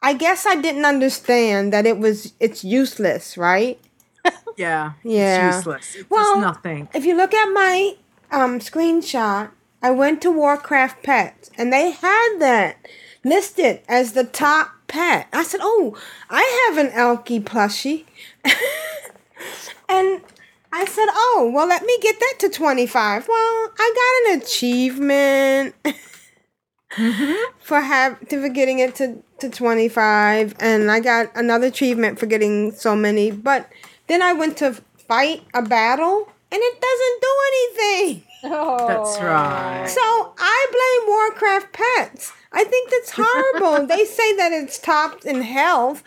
I 0.02 0.14
guess 0.14 0.46
I 0.46 0.56
didn't 0.56 0.86
understand 0.86 1.74
that 1.74 1.86
it 1.86 1.98
was 1.98 2.34
it's 2.40 2.64
useless, 2.64 3.38
right? 3.38 3.80
Yeah. 4.58 4.94
Yeah. 5.04 5.50
It's 5.50 5.58
useless. 5.58 5.98
Well, 6.10 6.40
nothing. 6.40 6.88
If 6.94 7.06
you 7.06 7.16
look 7.16 7.34
at 7.34 7.48
my 7.52 7.96
um 8.32 8.60
screenshot, 8.60 9.52
I 9.82 9.92
went 9.92 10.22
to 10.22 10.32
Warcraft 10.32 11.04
Pets 11.04 11.52
and 11.58 11.72
they 11.74 11.92
had 11.92 12.38
that 12.40 12.78
listed 13.24 13.82
as 13.88 14.14
the 14.14 14.24
top 14.24 14.72
pet. 14.88 15.28
I 15.34 15.44
said, 15.44 15.60
"Oh, 15.64 15.98
I 16.30 16.68
have 16.70 16.78
an 16.78 16.92
Elekk 16.92 17.44
plushie," 17.44 18.06
and 19.90 20.22
I 20.72 20.86
said, 20.86 21.08
"Oh, 21.12 21.52
well, 21.54 21.68
let 21.68 21.84
me 21.84 21.98
get 22.02 22.20
that 22.20 22.36
to 22.40 22.50
twenty 22.50 22.88
five. 22.88 23.28
Well, 23.28 23.72
I 23.78 24.24
got 24.26 24.34
an 24.34 24.42
achievement. 24.42 25.76
For 27.60 27.82
have 27.82 28.20
for 28.30 28.48
getting 28.48 28.80
it 28.80 28.96
to, 28.96 29.18
to 29.40 29.50
25 29.50 30.56
and 30.60 30.90
I 30.90 31.02
got 31.02 31.30
another 31.36 31.68
achievement 31.68 32.20
for 32.20 32.26
getting 32.26 32.72
so 32.72 32.96
many 32.96 33.32
but 33.32 33.70
then 34.08 34.22
I 34.22 34.34
went 34.34 34.58
to 34.58 34.74
fight 34.98 35.44
a 35.54 35.62
battle 35.62 36.30
and 36.52 36.62
it 36.62 36.82
doesn't 36.82 37.22
do 37.22 37.36
anything. 37.48 38.24
That's 38.88 39.20
right. 39.20 39.86
So 39.88 40.34
I 40.38 40.68
blame 40.72 41.10
Warcraft 41.10 41.74
Pets. 41.74 42.34
I 42.52 42.64
think 42.64 42.90
that's 42.90 43.12
horrible. 43.16 43.88
they 43.96 44.06
say 44.06 44.36
that 44.38 44.52
it's 44.52 44.80
topped 44.80 45.26
in 45.26 45.42
health. 45.42 46.04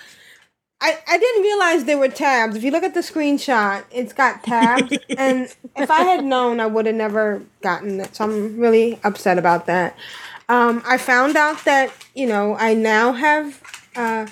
I, 0.81 0.97
I 1.09 1.19
didn't 1.19 1.43
realize 1.43 1.85
there 1.85 1.99
were 1.99 2.09
tabs. 2.09 2.55
If 2.55 2.63
you 2.63 2.71
look 2.71 2.85
at 2.85 2.95
the 2.95 3.01
screenshot, 3.01 3.85
it's 3.91 4.13
got 4.13 4.45
tabs. 4.45 4.97
and 5.19 5.55
if 5.77 5.91
I 5.91 6.03
had 6.03 6.25
known, 6.25 6.61
I 6.61 6.67
would 6.67 6.87
have 6.87 6.95
never 6.95 7.43
gotten 7.63 8.01
it. 8.01 8.15
So 8.15 8.25
I'm 8.25 8.59
really 8.59 9.01
upset 9.03 9.39
about 9.39 9.67
that. 9.67 9.97
Um, 10.49 10.83
I 10.87 10.97
found 10.97 11.37
out 11.37 11.65
that, 11.65 11.93
you 12.15 12.27
know, 12.27 12.55
I 12.55 12.75
now 12.75 13.13
have 13.13 13.61
uh, 13.97 14.27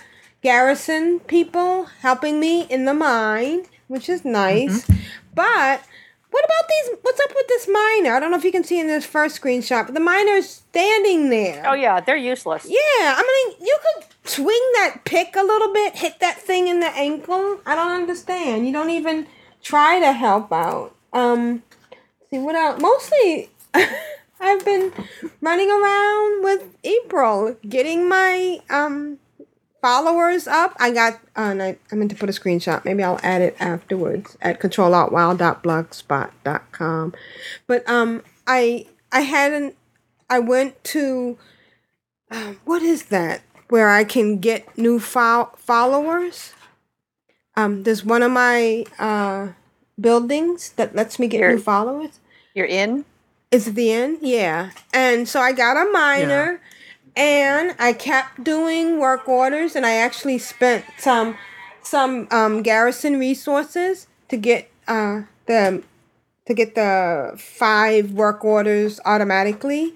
garrison 0.46 1.18
people 1.18 1.86
helping 2.02 2.38
me 2.38 2.62
in 2.70 2.84
the 2.84 2.94
mine, 2.94 3.64
which 3.88 4.08
is 4.08 4.24
nice. 4.24 4.86
But 5.34 5.82
what 6.30 6.44
about 6.44 6.68
these? 6.68 6.98
What's 7.02 7.18
up 7.18 7.30
with 7.34 7.48
this 7.48 7.66
miner? 7.66 8.14
I 8.14 8.20
don't 8.20 8.30
know 8.30 8.36
if 8.36 8.44
you 8.44 8.52
can 8.52 8.62
see 8.62 8.78
in 8.78 8.86
this 8.86 9.04
first 9.04 9.42
screenshot, 9.42 9.86
but 9.86 9.94
the 9.94 9.98
miner's 9.98 10.48
standing 10.48 11.30
there. 11.30 11.64
Oh 11.66 11.72
yeah, 11.72 12.00
they're 12.00 12.16
useless. 12.16 12.64
Yeah, 12.64 12.76
I 12.78 13.22
mean, 13.26 13.66
you 13.66 13.76
could 13.82 14.04
swing 14.22 14.62
that 14.74 15.00
pick 15.04 15.34
a 15.34 15.42
little 15.42 15.72
bit, 15.72 15.96
hit 15.96 16.20
that 16.20 16.38
thing 16.38 16.68
in 16.68 16.78
the 16.78 16.96
ankle. 16.96 17.60
I 17.66 17.74
don't 17.74 17.90
understand. 17.90 18.68
You 18.68 18.72
don't 18.72 18.90
even 18.90 19.26
try 19.64 19.98
to 19.98 20.12
help 20.12 20.52
out. 20.52 20.94
Um, 21.12 21.64
see 22.30 22.38
what 22.38 22.54
else? 22.54 22.80
Mostly, 22.80 23.50
I've 24.40 24.64
been 24.64 24.92
running 25.40 25.72
around 25.72 26.44
with 26.44 26.76
April, 26.84 27.56
getting 27.68 28.08
my 28.08 28.60
um 28.70 29.18
followers 29.80 30.46
up. 30.46 30.74
I 30.78 30.90
got, 30.90 31.14
uh, 31.36 31.50
and 31.50 31.62
I, 31.62 31.78
I 31.90 31.94
meant 31.94 32.10
to 32.10 32.16
put 32.16 32.28
a 32.28 32.32
screenshot. 32.32 32.84
Maybe 32.84 33.02
I'll 33.02 33.20
add 33.22 33.42
it 33.42 33.56
afterwards 33.60 34.36
at 34.40 34.60
controlaltwow.blogspot.com. 34.60 37.14
But 37.66 37.88
um, 37.88 38.22
I 38.46 38.86
I 39.12 39.20
hadn't. 39.20 39.76
I 40.28 40.40
went 40.40 40.82
to, 40.84 41.38
uh, 42.32 42.54
what 42.64 42.82
is 42.82 43.04
that? 43.06 43.42
Where 43.68 43.90
I 43.90 44.02
can 44.04 44.38
get 44.38 44.76
new 44.76 44.98
fo- 44.98 45.52
followers. 45.56 46.52
Um, 47.56 47.84
there's 47.84 48.04
one 48.04 48.22
of 48.22 48.32
my 48.32 48.84
uh 48.98 49.48
buildings 50.00 50.70
that 50.72 50.94
lets 50.94 51.18
me 51.18 51.26
get 51.28 51.40
you 51.40 51.48
new 51.48 51.58
followers. 51.58 52.20
You're 52.54 52.66
in. 52.66 53.04
Is 53.50 53.68
it 53.68 53.74
the 53.76 53.92
end? 53.92 54.18
Yeah. 54.20 54.70
And 54.92 55.26
so 55.28 55.40
I 55.40 55.52
got 55.52 55.76
a 55.76 55.90
minor 55.90 56.60
and 57.16 57.74
I 57.78 57.92
kept 57.94 58.44
doing 58.44 58.98
work 58.98 59.28
orders 59.28 59.74
and 59.74 59.86
I 59.86 59.94
actually 59.94 60.38
spent 60.38 60.84
some 60.98 61.36
some 61.82 62.28
um 62.30 62.62
garrison 62.62 63.18
resources 63.18 64.06
to 64.28 64.36
get 64.36 64.70
uh 64.86 65.22
the 65.46 65.82
to 66.46 66.54
get 66.54 66.74
the 66.74 67.34
five 67.36 68.12
work 68.12 68.44
orders 68.44 69.00
automatically. 69.04 69.94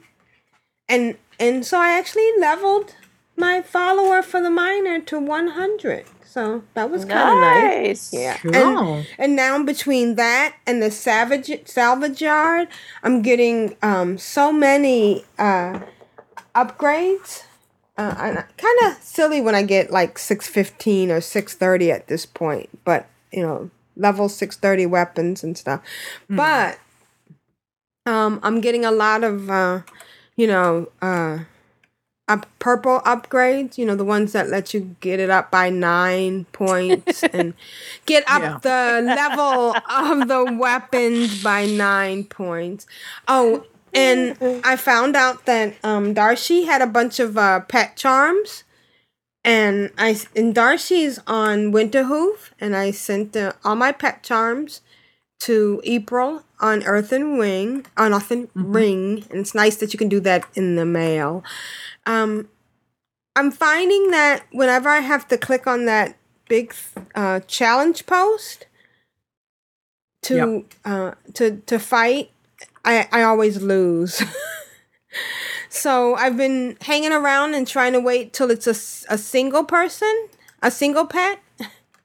And 0.89 1.17
and 1.39 1.65
so 1.65 1.79
I 1.79 1.97
actually 1.97 2.31
leveled 2.39 2.95
my 3.37 3.63
follower 3.63 4.23
for 4.23 4.43
the 4.43 4.51
miner 4.51 5.01
to 5.01 5.19
100. 5.19 6.05
So 6.27 6.63
that 6.75 6.91
was 6.91 7.05
kind 7.05 7.29
of 7.29 7.39
nice. 7.41 8.13
Nice. 8.13 8.13
Yeah. 8.13 8.37
Cool. 8.39 8.53
And, 8.55 9.07
and 9.19 9.37
now 9.37 9.63
between 9.65 10.15
that 10.15 10.55
and 10.67 10.83
the 10.83 10.91
savage 10.91 11.51
salvage 11.67 12.23
yard, 12.23 12.69
I'm 13.03 13.23
getting 13.23 13.77
um 13.83 14.17
so 14.19 14.53
many 14.53 15.25
uh 15.39 15.81
upgrades. 16.55 17.45
Uh, 17.99 18.15
kind 18.15 18.79
of 18.87 18.95
silly 19.03 19.43
when 19.43 19.55
I 19.55 19.63
get 19.63 19.91
like 19.91 20.19
615 20.19 21.11
or 21.11 21.21
630 21.21 21.91
at 21.93 22.07
this 22.07 22.25
point, 22.25 22.71
but 22.85 23.07
you 23.31 23.43
know, 23.43 23.71
level 23.97 24.29
630 24.29 24.87
weapons 24.87 25.45
and 25.45 25.59
stuff. 25.59 25.83
But 26.29 26.79
um 28.07 28.41
I'm 28.43 28.61
getting 28.61 28.85
a 28.85 28.91
lot 28.91 29.23
of 29.25 29.51
uh 29.51 29.83
you 30.37 30.47
know, 30.47 30.91
uh 31.03 31.41
up 32.29 32.47
purple 32.61 33.01
upgrades, 33.01 33.77
you 33.77 33.85
know, 33.85 33.97
the 33.97 34.05
ones 34.05 34.33
that 34.33 34.49
let 34.49 34.73
you 34.73 34.95
get 35.01 35.19
it 35.21 35.31
up 35.31 35.51
by 35.51 35.69
nine 35.69 36.45
points 36.53 37.23
and 37.25 37.55
get 38.07 38.25
up 38.29 38.41
Yeah. 38.41 38.59
the 38.63 39.03
level 39.05 39.75
of 39.91 40.29
the 40.29 40.57
weapons 40.59 41.43
by 41.43 41.67
nine 41.67 42.25
points. 42.25 42.87
Oh, 43.29 43.67
and 43.95 44.37
I 44.65 44.77
found 44.77 45.17
out 45.17 45.47
that 45.47 45.75
um 45.85 46.15
Darcy 46.15 46.65
had 46.65 46.83
a 46.83 46.87
bunch 46.87 47.19
of 47.21 47.37
uh 47.37 47.61
pet 47.61 47.97
charms. 47.97 48.65
And 49.43 49.91
I 49.97 50.21
and 50.37 50.55
Darcy's 50.55 51.19
on 51.27 51.73
Winterhoof, 51.73 52.51
and 52.61 52.77
I 52.77 52.91
sent 52.91 53.35
uh, 53.35 53.55
all 53.65 53.75
my 53.75 53.91
pet 53.91 54.23
charms 54.23 54.83
to 55.41 55.81
April 55.85 56.45
on 56.61 56.83
Earthen 56.85 57.39
Wing 57.39 57.87
on 57.97 58.13
Earthen 58.13 58.49
Ring, 58.55 59.25
and 59.31 59.41
it's 59.41 59.55
nice 59.55 59.77
that 59.77 59.93
you 59.93 59.99
can 59.99 60.09
do 60.09 60.21
that 60.21 60.47
in 60.55 60.77
the 60.77 60.85
mail. 60.85 61.43
Um, 62.07 62.49
I'm 63.35 63.51
finding 63.51 64.11
that 64.11 64.45
whenever 64.53 64.89
I 64.89 65.01
have 65.01 65.27
to 65.29 65.39
click 65.39 65.67
on 65.67 65.87
that 65.87 66.17
big 66.49 66.75
uh, 67.15 67.41
challenge 67.41 68.07
post 68.07 68.67
to 70.23 70.67
uh, 70.85 71.13
to 71.35 71.63
to 71.65 71.79
fight, 71.79 72.31
I 72.85 73.09
I 73.13 73.23
always 73.23 73.61
lose. 73.61 74.23
so 75.69 76.15
I've 76.15 76.37
been 76.37 76.77
hanging 76.81 77.13
around 77.13 77.55
and 77.55 77.67
trying 77.67 77.93
to 77.93 78.01
wait 78.01 78.33
till 78.33 78.51
it's 78.51 78.67
a, 78.67 79.15
a 79.15 79.19
single 79.19 79.65
person, 79.65 80.29
a 80.63 80.71
single 80.71 81.07
pet, 81.07 81.41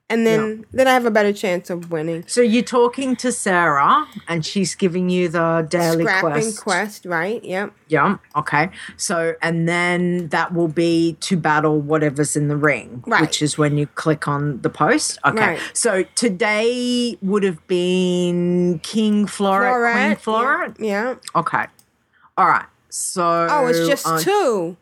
and 0.08 0.26
then 0.28 0.66
then 0.72 0.88
I 0.88 0.94
have 0.94 1.06
a 1.06 1.12
better 1.12 1.34
chance 1.34 1.70
of 1.72 1.90
winning. 1.92 2.24
So 2.28 2.42
you're 2.42 2.62
talking 2.64 3.16
to 3.18 3.32
Sarah, 3.32 4.06
and 4.28 4.46
she's 4.46 4.76
giving 4.76 5.10
you 5.10 5.30
the 5.30 5.66
daily 5.70 6.04
Scrapping 6.04 6.32
quest. 6.32 6.62
quest, 6.62 7.06
right? 7.06 7.44
Yep. 7.44 7.74
Yeah. 7.88 8.18
Okay. 8.36 8.70
So, 8.98 9.34
and 9.42 9.68
then 9.68 10.28
that 10.30 10.54
will 10.54 10.68
be 10.68 11.18
to 11.22 11.38
battle 11.38 11.82
whatever's 11.82 12.36
in 12.36 12.48
the 12.50 12.56
ring, 12.56 13.04
Right. 13.08 13.22
which 13.22 13.42
is 13.42 13.58
when 13.58 13.78
you 13.80 13.88
click 13.88 14.28
on 14.28 14.62
the 14.62 14.70
post. 14.70 15.18
Okay. 15.26 15.40
Right. 15.54 15.60
So 15.74 16.04
today 16.14 17.18
would 17.24 17.44
have 17.44 17.66
been 17.68 18.80
King 18.84 19.26
Floret, 19.26 19.92
Queen 19.94 20.16
Floret. 20.18 20.76
Yeah. 20.80 21.16
Okay. 21.36 21.66
All 22.38 22.48
right. 22.48 22.66
So. 22.90 23.48
Oh, 23.50 23.66
it's 23.68 23.88
just 23.88 24.06
uh, 24.08 24.20
two. 24.20 24.78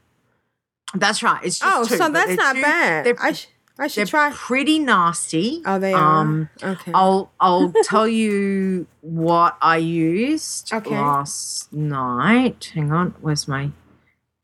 That's 0.95 1.23
right. 1.23 1.39
It's 1.43 1.59
just 1.59 1.71
Oh, 1.75 1.85
two, 1.85 1.95
so 1.97 2.09
that's 2.09 2.35
not 2.35 2.55
two- 2.55 2.61
bad. 2.61 3.15
I, 3.19 3.31
sh- 3.33 3.47
I 3.79 3.87
should 3.87 4.01
they're 4.01 4.05
try. 4.05 4.31
pretty 4.31 4.77
nasty. 4.79 5.61
Oh, 5.65 5.79
they 5.79 5.93
are. 5.93 6.19
Um, 6.21 6.49
okay. 6.61 6.91
I'll 6.93 7.31
I'll 7.39 7.71
tell 7.83 8.07
you 8.07 8.85
what 9.01 9.57
I 9.61 9.77
used 9.77 10.71
Okay. 10.71 10.91
last 10.91 11.73
night. 11.73 12.71
Hang 12.75 12.91
on, 12.91 13.15
where's 13.21 13.47
my? 13.47 13.71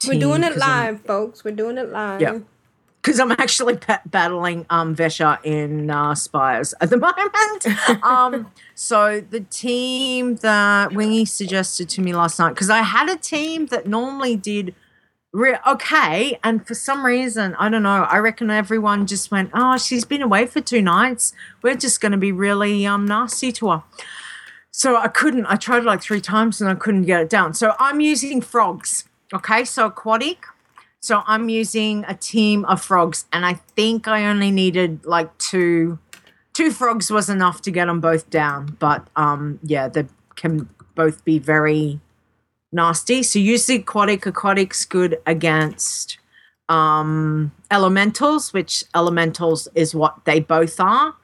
We're 0.08 0.20
doing 0.20 0.44
it 0.44 0.54
'Cause 0.54 0.62
I'm- 0.62 0.86
live, 0.96 1.02
folks. 1.06 1.44
We're 1.44 1.52
doing 1.56 1.78
it 1.78 1.90
live. 1.90 2.22
Yeah. 2.22 2.40
because 3.02 3.20
I'm 3.20 3.32
actually 3.34 3.78
pa- 3.78 4.02
battling 4.06 4.66
um, 4.70 4.96
Vesharr 4.96 5.40
in 5.44 5.90
uh, 5.92 6.16
Spires 6.16 6.74
at 6.82 6.90
the 6.90 6.98
moment. 7.08 8.04
um, 8.04 8.52
so 8.76 9.22
the 9.22 9.42
team 9.42 10.36
that 10.38 10.92
Wingy 10.94 11.26
suggested 11.26 11.88
to 11.90 12.02
me 12.02 12.14
last 12.14 12.40
night, 12.40 12.50
because 12.56 12.70
I 12.70 12.80
had 12.82 13.10
a 13.10 13.16
team 13.18 13.68
that 13.68 13.88
normally 13.88 14.36
did 14.36 14.74
re- 15.32 15.60
okay, 15.68 16.40
and 16.44 16.66
for 16.66 16.74
some 16.74 17.06
reason, 17.06 17.56
I 17.56 17.70
don't 17.70 17.84
know, 17.84 18.04
I 18.04 18.18
reckon 18.18 18.50
everyone 18.50 19.08
just 19.08 19.32
went, 19.32 19.52
oh, 19.54 19.78
she's 19.78 20.06
been 20.06 20.22
away 20.22 20.46
for 20.46 20.62
two 20.62 20.82
nights. 20.82 21.34
We're 21.62 21.76
just 21.76 22.02
going 22.02 22.12
to 22.12 22.18
be 22.18 22.32
really 22.32 22.86
um, 22.86 23.06
nasty 23.06 23.52
to 23.54 23.70
her. 23.70 23.84
So 24.72 24.96
I 24.96 25.08
couldn't. 25.08 25.46
I 25.48 25.56
tried 25.56 25.84
like 25.84 26.02
three 26.02 26.22
times 26.22 26.62
and 26.62 26.70
I 26.70 26.76
couldn't 26.76 27.04
get 27.04 27.22
it 27.22 27.30
down. 27.30 27.54
So 27.54 27.74
I'm 27.80 28.00
using 28.00 28.40
frogs. 28.40 29.06
Okay, 29.34 29.66
so 29.66 29.88
aquatic. 29.88 30.46
So 31.02 31.24
I'm 31.28 31.50
using 31.50 32.04
a 32.08 32.14
team 32.14 32.66
of 32.66 32.82
frogs, 32.82 33.26
and 33.32 33.46
I 33.46 33.54
think 33.54 34.08
I 34.08 34.26
only 34.26 34.52
needed 34.52 35.06
like 35.06 35.38
two. 35.38 35.98
Two 36.54 36.72
frogs 36.72 37.10
was 37.10 37.30
enough 37.30 37.62
to 37.62 37.72
get 37.72 37.86
them 37.86 38.02
both 38.02 38.30
down, 38.30 38.76
but 38.80 39.08
um, 39.16 39.60
yeah, 39.64 39.88
they 39.88 40.08
can 40.36 40.68
both 40.96 41.24
be 41.24 41.40
very 41.40 42.02
nasty. 42.72 43.24
So 43.24 43.40
use 43.40 43.66
the 43.68 43.76
aquatic. 43.76 44.26
Aquatic's 44.26 44.86
good 44.86 45.20
against 45.26 46.18
um, 46.68 47.52
elementals, 47.72 48.54
which 48.54 48.84
elementals 48.96 49.68
is 49.76 49.96
what 49.96 50.26
they 50.26 50.40
both 50.40 50.80
are. 50.80 51.16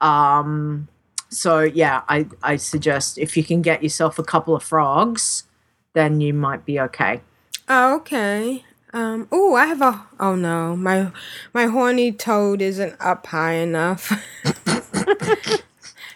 Um, 0.00 0.88
so 1.28 1.60
yeah, 1.60 2.02
I 2.08 2.26
I 2.42 2.56
suggest 2.56 3.18
if 3.18 3.36
you 3.36 3.44
can 3.44 3.62
get 3.62 3.82
yourself 3.82 4.18
a 4.18 4.24
couple 4.24 4.54
of 4.54 4.62
frogs, 4.62 5.44
then 5.94 6.20
you 6.20 6.34
might 6.34 6.64
be 6.64 6.78
okay. 6.80 7.20
Oh, 7.68 7.96
okay. 7.96 8.64
Um. 8.92 9.28
Oh, 9.30 9.54
I 9.54 9.66
have 9.66 9.80
a. 9.80 10.06
Oh 10.18 10.34
no, 10.34 10.76
my 10.76 11.12
my 11.54 11.66
horny 11.66 12.12
toad 12.12 12.60
isn't 12.60 12.96
up 13.00 13.26
high 13.26 13.54
enough. 13.54 14.12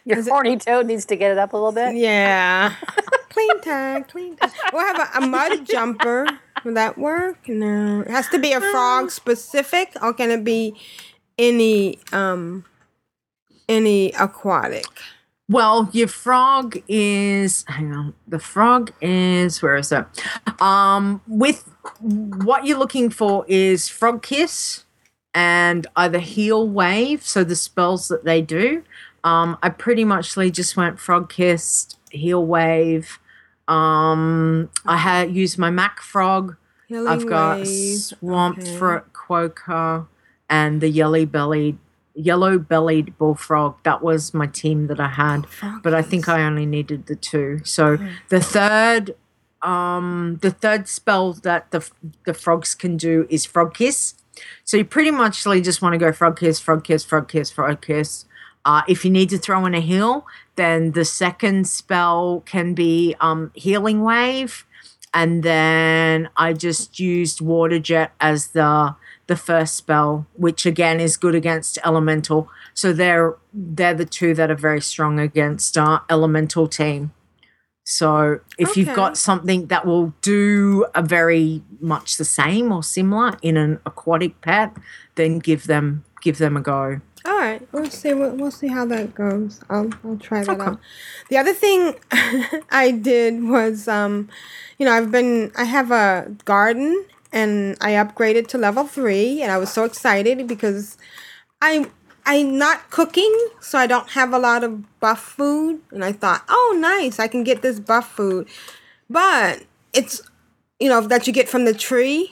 Your 0.05 0.23
horny 0.23 0.59
toad 0.59 0.87
needs 0.87 1.07
to 1.07 1.17
get 1.17 1.31
it 1.33 1.39
up 1.39 1.53
a 1.53 1.57
little 1.57 1.73
bit. 1.73 1.97
yeah. 1.97 2.75
clean 3.47 3.61
tag, 3.61 4.09
clean 4.09 4.37
tag. 4.37 4.51
Well, 4.73 4.95
have 4.95 5.15
a, 5.15 5.25
a 5.25 5.27
mud 5.27 5.67
jumper. 5.71 6.27
Will 6.65 6.75
that 6.75 6.97
work? 6.99 7.49
No. 7.49 8.01
It 8.01 8.11
has 8.11 8.29
to 8.29 8.39
be 8.39 8.53
a 8.53 8.61
frog 8.61 9.11
specific, 9.11 9.95
or 10.03 10.13
can 10.13 10.31
it 10.31 10.45
be 10.45 10.75
any 11.39 11.99
um 12.13 12.65
any 13.69 14.13
aquatic? 14.13 14.87
Well, 15.49 15.91
your 15.93 16.09
frog 16.09 16.81
is 16.89 17.65
hang 17.69 17.93
on. 17.93 18.15
The 18.27 18.39
frog 18.39 18.93
is 19.01 19.61
where 19.61 19.77
is 19.77 19.91
that? 19.91 20.09
Um, 20.61 21.21
with 21.27 21.71
what 22.01 22.65
you're 22.65 22.79
looking 22.79 23.11
for 23.11 23.45
is 23.47 23.89
frog 23.89 24.23
kiss 24.23 24.85
and 25.35 25.87
either 25.97 26.19
heal 26.19 26.67
wave. 26.67 27.27
So 27.27 27.45
the 27.45 27.57
spells 27.57 28.09
that 28.09 28.25
they 28.25 28.41
do. 28.41 28.85
Um, 29.23 29.59
I 29.63 29.71
pretty 29.71 30.05
muchly 30.05 30.51
just 30.51 30.77
went 30.77 30.99
frog 30.99 31.31
kissed, 31.31 31.99
heal 32.11 32.45
wave. 32.45 33.19
Um, 33.69 34.71
I 34.85 34.97
had 34.97 35.35
used 35.35 35.59
my 35.59 35.71
Mac 35.71 36.01
frog. 36.01 36.57
Healing 36.87 37.09
I've 37.09 37.27
got 37.27 37.61
wave, 37.61 37.99
swamp 37.99 38.59
okay. 38.59 38.77
fruit 38.77 39.05
quokka 39.13 40.07
and 40.51 40.81
the 40.81 40.89
yellow 40.89 41.25
bellied 41.25 41.79
yellow 42.15 42.59
bellied 42.59 43.17
bullfrog. 43.19 43.77
That 43.83 44.03
was 44.03 44.33
my 44.33 44.47
team 44.47 44.87
that 44.87 45.01
I 45.01 45.09
had, 45.09 45.47
but 45.83 45.95
I 45.95 46.03
think 46.03 46.29
I 46.29 46.43
only 46.43 46.67
needed 46.67 47.07
the 47.07 47.17
two. 47.17 47.61
So 47.65 47.99
the 48.29 48.41
third, 48.41 49.17
um, 49.63 50.39
the 50.41 50.51
third 50.51 50.89
spell 50.89 51.33
that 51.33 51.71
the 51.71 51.89
the 52.25 52.35
frogs 52.35 52.75
can 52.75 52.97
do 52.97 53.27
is 53.31 53.45
frog 53.45 53.75
kiss. 53.75 54.15
So 54.65 54.77
you 54.77 54.85
pretty 54.85 55.11
much 55.11 55.45
just 55.45 55.83
want 55.83 55.93
to 55.93 55.99
go 55.99 56.13
frog 56.13 56.39
kiss, 56.39 56.61
frog 56.61 56.85
kiss, 56.85 57.05
frog 57.05 57.29
kiss, 57.29 57.51
frog 57.51 57.81
kiss. 57.81 58.27
Uh, 58.65 58.83
if 58.89 59.05
you 59.05 59.11
need 59.11 59.29
to 59.31 59.39
throw 59.39 59.67
in 59.67 59.75
a 59.75 59.81
heal, 59.81 60.27
then 60.57 60.93
the 60.93 61.05
second 61.05 61.69
spell 61.69 62.43
can 62.47 62.75
be 62.75 63.15
um, 63.21 63.51
healing 63.55 64.03
wave, 64.03 64.65
and 65.13 65.43
then 65.43 66.29
I 66.37 66.53
just 66.53 66.99
used 66.99 67.41
water 67.41 67.79
jet 67.79 68.13
as 68.21 68.49
the 68.49 68.97
the 69.27 69.37
first 69.37 69.75
spell, 69.75 70.27
which 70.35 70.67
again 70.67 71.01
is 71.01 71.17
good 71.17 71.35
against 71.35 71.79
elemental. 71.85 72.49
So 72.75 72.93
they're 72.93 73.37
they're 73.53 73.95
the 73.95 74.05
two 74.05 74.35
that 74.35 74.51
are 74.51 74.57
very 74.57 74.81
strong 74.81 75.19
against 75.19 75.79
uh, 75.79 76.01
elemental 76.11 76.69
team. 76.69 77.13
So 77.85 78.41
if 78.59 78.79
you've 78.79 78.95
got 78.97 79.19
something 79.19 79.67
that 79.67 79.85
will 79.85 80.15
do 80.23 80.87
a 80.95 81.03
very 81.03 81.63
much 81.81 82.17
the 82.17 82.25
same 82.25 82.73
or 82.73 82.83
similar 82.83 83.37
in 83.43 83.59
an 83.59 83.79
aquatic 83.85 84.41
pet, 84.41 84.75
then 85.17 85.39
give 85.39 85.67
them 85.67 86.05
give 86.23 86.39
them 86.39 86.57
a 86.57 86.63
go. 86.63 87.01
All 87.27 87.39
right, 87.39 87.67
we'll 87.73 87.89
see. 87.89 88.13
We'll, 88.13 88.37
we'll 88.37 88.51
see 88.51 88.69
how 88.69 88.85
that 88.87 89.15
goes. 89.15 89.61
I'll 89.71 89.91
I'll 90.05 90.19
try 90.19 90.45
that 90.45 90.61
out. 90.61 90.79
The 91.31 91.39
other 91.39 91.55
thing 91.55 91.95
I 92.71 92.91
did 92.91 93.43
was, 93.45 93.89
um, 93.89 94.29
you 94.79 94.85
know, 94.85 94.93
I've 94.93 95.11
been 95.11 95.51
I 95.57 95.65
have 95.65 95.91
a 95.91 96.35
garden 96.45 97.07
and 97.33 97.79
I 97.81 97.93
upgraded 97.93 98.47
to 98.49 98.59
level 98.59 98.87
three, 98.87 99.43
and 99.43 99.51
I 99.51 99.57
was 99.57 99.73
so 99.73 99.85
excited 99.85 100.47
because 100.47 100.99
I 101.63 101.87
I'm 102.27 102.59
not 102.59 102.91
cooking, 102.91 103.35
so 103.61 103.79
I 103.79 103.87
don't 103.87 104.11
have 104.11 104.35
a 104.35 104.39
lot 104.39 104.63
of 104.63 105.01
buff 105.01 105.21
food, 105.21 105.81
and 105.91 106.05
I 106.05 106.13
thought, 106.13 106.45
oh, 106.49 106.77
nice, 106.79 107.19
I 107.19 107.29
can 107.29 107.43
get 107.43 107.63
this 107.63 107.81
buff 107.81 108.11
food, 108.11 108.49
but 109.09 109.65
it's 109.95 110.21
you 110.79 110.91
know 110.91 111.01
that 111.01 111.27
you 111.27 111.33
get 111.33 111.49
from 111.49 111.65
the 111.65 111.75
tree 111.75 112.31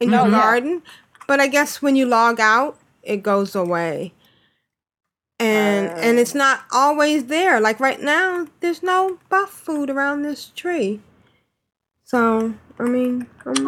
in 0.00 0.10
your 0.10 0.24
yeah. 0.24 0.30
garden, 0.30 0.82
but 1.26 1.38
I 1.38 1.48
guess 1.48 1.82
when 1.82 1.96
you 1.96 2.06
log 2.06 2.40
out, 2.40 2.78
it 3.04 3.22
goes 3.22 3.54
away. 3.54 4.12
And 5.40 5.88
and 5.98 6.18
it's 6.18 6.34
oh. 6.34 6.38
not 6.38 6.64
always 6.72 7.26
there. 7.26 7.60
Like 7.60 7.80
right 7.80 8.00
now, 8.00 8.46
there's 8.60 8.82
no 8.82 9.18
buff 9.28 9.50
food 9.50 9.90
around 9.90 10.22
this 10.22 10.52
tree. 10.54 11.00
So 12.04 12.54
I 12.78 12.84
mean, 12.84 13.26
I'm 13.44 13.64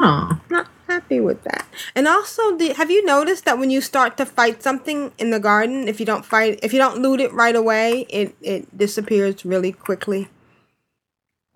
not 0.51 0.69
happy 0.89 1.21
with 1.21 1.43
that. 1.45 1.67
And 1.95 2.09
also, 2.09 2.57
the, 2.57 2.73
have 2.75 2.91
you 2.91 3.05
noticed 3.05 3.45
that 3.45 3.59
when 3.59 3.71
you 3.71 3.81
start 3.81 4.17
to 4.17 4.27
fight 4.27 4.63
something 4.63 5.13
in 5.19 5.31
the 5.31 5.41
garden, 5.41 5.89
if 5.89 6.01
you 6.01 6.07
don't 6.07 6.25
fight, 6.25 6.61
if 6.63 6.73
you 6.73 6.79
don't 6.79 7.03
loot 7.03 7.21
it 7.21 7.33
right 7.33 7.57
away, 7.57 8.07
it 8.09 8.35
it 8.41 8.77
disappears 8.77 9.45
really 9.45 9.73
quickly. 9.73 10.29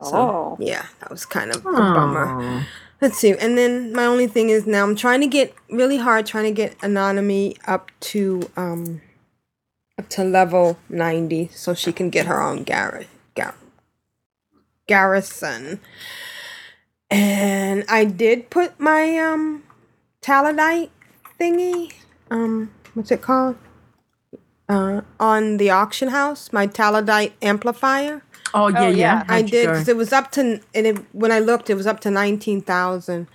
So, 0.02 0.16
Oh. 0.16 0.56
yeah, 0.58 0.86
that 1.00 1.10
was 1.10 1.26
kind 1.26 1.50
of 1.50 1.64
a 1.66 1.70
bummer. 1.70 2.66
Let's 3.00 3.16
see. 3.18 3.32
And 3.32 3.56
then 3.56 3.92
my 3.94 4.04
only 4.04 4.26
thing 4.26 4.50
is 4.50 4.66
now 4.66 4.84
I'm 4.84 4.94
trying 4.94 5.20
to 5.22 5.26
get 5.26 5.54
really 5.70 5.96
hard 5.96 6.26
trying 6.26 6.44
to 6.44 6.50
get 6.50 6.76
Anonymous 6.82 7.54
up 7.66 7.90
to 8.00 8.50
um 8.56 9.00
up 9.98 10.08
to 10.10 10.24
level 10.24 10.78
90 10.88 11.50
so 11.54 11.72
she 11.74 11.92
can 11.92 12.10
get 12.10 12.26
her 12.26 12.42
own 12.42 12.64
Gar- 12.64 13.04
Gar- 13.34 13.54
garrison. 14.86 15.80
And 17.10 17.84
I 17.88 18.04
did 18.04 18.50
put 18.50 18.78
my 18.78 19.16
um 19.18 19.64
Taladite 20.20 20.90
thingy, 21.40 21.94
um 22.30 22.70
what's 22.92 23.10
it 23.10 23.22
called? 23.22 23.56
Uh 24.68 25.00
on 25.18 25.56
the 25.56 25.70
auction 25.70 26.08
house, 26.08 26.52
my 26.52 26.66
taladite 26.66 27.32
amplifier. 27.40 28.22
Oh 28.54 28.68
yeah, 28.68 28.80
Oh, 28.80 28.88
yeah. 28.88 28.90
yeah. 28.90 29.24
I 29.28 29.42
did 29.42 29.66
because 29.66 29.88
it 29.88 29.96
was 29.96 30.12
up 30.12 30.30
to 30.32 30.60
and 30.74 30.86
it, 30.86 30.98
when 31.12 31.32
I 31.32 31.38
looked, 31.38 31.70
it 31.70 31.74
was 31.74 31.86
up 31.86 32.00
to 32.00 32.10
nineteen 32.10 32.60
thousand. 32.62 33.28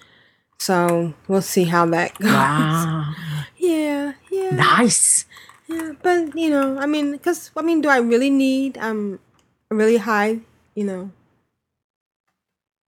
So 0.60 1.14
we'll 1.28 1.42
see 1.42 1.66
how 1.66 1.86
that 1.88 2.18
goes. 2.20 2.32
Wow. 2.32 3.14
Yeah, 3.58 4.14
yeah, 4.32 4.50
nice. 4.52 5.26
yeah. 5.68 5.94
But 6.02 6.36
you 6.38 6.50
know, 6.50 6.78
I 6.78 6.86
mean, 6.86 7.12
because 7.14 7.52
I 7.56 7.62
mean, 7.62 7.82
do 7.82 7.90
I 7.90 7.98
really 7.98 8.30
need 8.30 8.78
um 8.78 9.20
a 9.72 9.76
really 9.76 9.98
high, 9.98 10.40
you 10.76 10.84
know, 10.84 11.12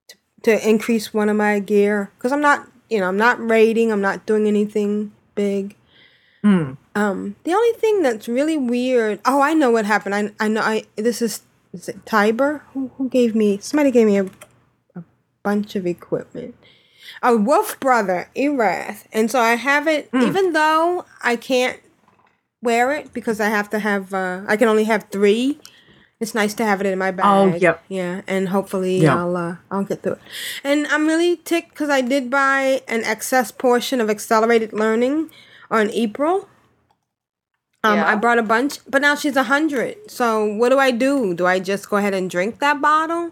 to, 0.09 0.17
to 0.45 0.69
increase 0.69 1.13
one 1.15 1.29
of 1.29 1.37
my 1.37 1.59
gear? 1.61 2.11
Because 2.19 2.33
I'm 2.33 2.41
not, 2.41 2.69
you 2.91 3.01
know, 3.01 3.09
I'm 3.09 3.17
not 3.17 3.39
raiding. 3.41 3.91
I'm 3.93 4.01
not 4.03 4.27
doing 4.27 4.47
anything 4.47 5.13
big. 5.35 5.77
Hmm. 6.43 6.73
Um, 6.95 7.37
the 7.45 7.53
only 7.53 7.73
thing 7.79 8.03
that's 8.03 8.29
really 8.29 8.57
weird. 8.57 9.21
Oh, 9.25 9.41
I 9.43 9.55
know 9.55 9.71
what 9.71 9.85
happened. 9.85 10.15
I 10.15 10.31
I 10.39 10.49
know. 10.49 10.61
I 10.63 10.85
this 10.97 11.21
is 11.21 11.43
is 11.77 11.89
it 11.89 12.05
Tiber 12.07 12.63
who 12.73 12.91
who 12.97 13.09
gave 13.09 13.35
me 13.35 13.59
somebody 13.59 13.91
gave 13.91 14.07
me 14.07 14.19
a 14.19 14.27
a 14.95 15.05
bunch 15.43 15.77
of 15.77 15.87
equipment. 15.87 16.55
A 17.23 17.37
wolf 17.37 17.79
brother, 17.81 18.29
Erath, 18.35 19.07
and 19.13 19.31
so 19.31 19.39
I 19.41 19.55
have 19.55 19.87
it. 19.87 20.11
Even 20.13 20.53
though 20.53 21.05
I 21.23 21.37
can't 21.37 21.81
wear 22.63 22.91
it 22.93 23.13
because 23.13 23.41
I 23.41 23.49
have 23.49 23.71
to 23.71 23.79
have. 23.79 24.13
Uh, 24.13 24.43
I 24.49 24.57
can 24.57 24.69
only 24.69 24.85
have 24.85 25.05
three. 25.11 25.59
It's 26.19 26.35
nice 26.35 26.55
to 26.55 26.65
have 26.65 26.81
it 26.81 26.87
in 26.87 26.99
my 26.99 27.11
bag. 27.11 27.27
Oh, 27.27 27.55
yep. 27.57 27.85
Yeah, 27.89 28.23
and 28.27 28.49
hopefully 28.49 28.99
Yeah. 29.03 29.17
I'll 29.21 29.37
uh, 29.37 29.57
I'll 29.71 29.85
get 29.85 30.03
through 30.03 30.15
it. 30.15 30.21
And 30.65 30.87
I'm 30.89 31.07
really 31.07 31.37
ticked 31.37 31.71
because 31.71 31.91
I 31.91 32.01
did 32.01 32.31
buy 32.31 32.83
an 32.89 33.05
excess 33.05 33.53
portion 33.53 34.01
of 34.01 34.09
accelerated 34.11 34.73
learning 34.73 35.31
on 35.71 35.91
April. 35.91 36.49
Um, 37.85 38.01
I 38.01 38.17
brought 38.17 38.39
a 38.39 38.43
bunch, 38.43 38.79
but 38.89 39.01
now 39.03 39.15
she's 39.15 39.37
a 39.37 39.45
hundred. 39.45 40.11
So 40.11 40.45
what 40.45 40.71
do 40.71 40.79
I 40.79 40.91
do? 40.91 41.35
Do 41.35 41.47
I 41.47 41.61
just 41.61 41.89
go 41.89 41.97
ahead 41.99 42.15
and 42.15 42.29
drink 42.29 42.59
that 42.59 42.81
bottle? 42.81 43.31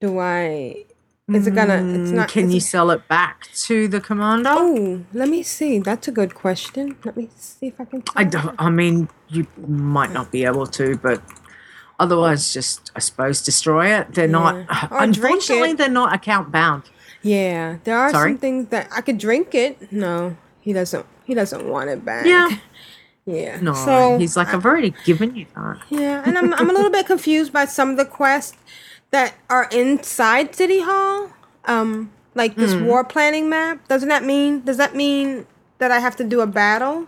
Do 0.00 0.18
I? 0.18 0.84
Is 1.28 1.46
it 1.46 1.54
gonna? 1.54 1.74
It's 1.74 2.10
Mm, 2.10 2.14
not. 2.14 2.28
Can 2.28 2.50
you 2.50 2.56
it- 2.56 2.62
sell 2.62 2.90
it 2.90 3.06
back 3.06 3.48
to 3.66 3.86
the 3.86 4.00
commander? 4.00 4.50
Oh, 4.52 5.04
let 5.12 5.28
me 5.28 5.42
see. 5.42 5.78
That's 5.78 6.08
a 6.08 6.12
good 6.12 6.34
question. 6.34 6.96
Let 7.04 7.16
me 7.16 7.28
see 7.36 7.66
if 7.68 7.80
I 7.80 7.84
can. 7.84 8.02
I 8.16 8.24
don't. 8.24 8.54
I 8.58 8.70
mean, 8.70 9.08
you 9.28 9.46
might 9.68 10.10
not 10.12 10.32
be 10.32 10.44
able 10.44 10.66
to, 10.68 10.96
but 10.96 11.22
otherwise, 12.00 12.52
just 12.52 12.90
I 12.96 13.00
suppose 13.00 13.42
destroy 13.42 13.94
it. 13.94 14.14
They're 14.14 14.26
not. 14.26 14.54
Or 14.90 14.98
Unfortunately, 15.02 15.74
they're 15.74 15.88
not 15.88 16.14
account 16.14 16.50
bound. 16.50 16.84
Yeah, 17.22 17.76
there 17.84 17.98
are 17.98 18.10
Sorry? 18.10 18.32
some 18.32 18.38
things 18.38 18.68
that 18.70 18.88
I 18.90 19.02
could 19.02 19.18
drink 19.18 19.54
it. 19.54 19.92
No, 19.92 20.36
he 20.62 20.72
doesn't. 20.72 21.04
He 21.26 21.34
doesn't 21.34 21.68
want 21.68 21.90
it 21.90 22.04
back. 22.04 22.24
Yeah. 22.24 22.48
Yeah. 23.26 23.60
No, 23.60 23.74
So 23.74 24.18
he's 24.18 24.36
like, 24.36 24.52
I've 24.54 24.64
already 24.64 24.94
given 25.04 25.34
you 25.36 25.46
that. 25.54 25.78
yeah, 25.90 26.22
and 26.24 26.36
I'm 26.38 26.52
I'm 26.54 26.68
a 26.70 26.72
little 26.72 26.90
bit 26.90 27.06
confused 27.06 27.52
by 27.52 27.64
some 27.66 27.90
of 27.90 27.96
the 27.96 28.04
quests 28.04 28.56
that 29.10 29.34
are 29.48 29.68
inside 29.72 30.54
City 30.54 30.80
Hall. 30.80 31.30
Um, 31.66 32.10
like 32.34 32.56
this 32.56 32.74
Hmm. 32.74 32.84
war 32.86 33.04
planning 33.04 33.48
map. 33.48 33.86
Doesn't 33.88 34.08
that 34.08 34.24
mean? 34.24 34.60
Does 34.64 34.76
that 34.78 34.94
mean 34.94 35.46
that 35.78 35.90
I 35.90 35.98
have 36.00 36.16
to 36.16 36.24
do 36.24 36.40
a 36.40 36.46
battle? 36.46 37.06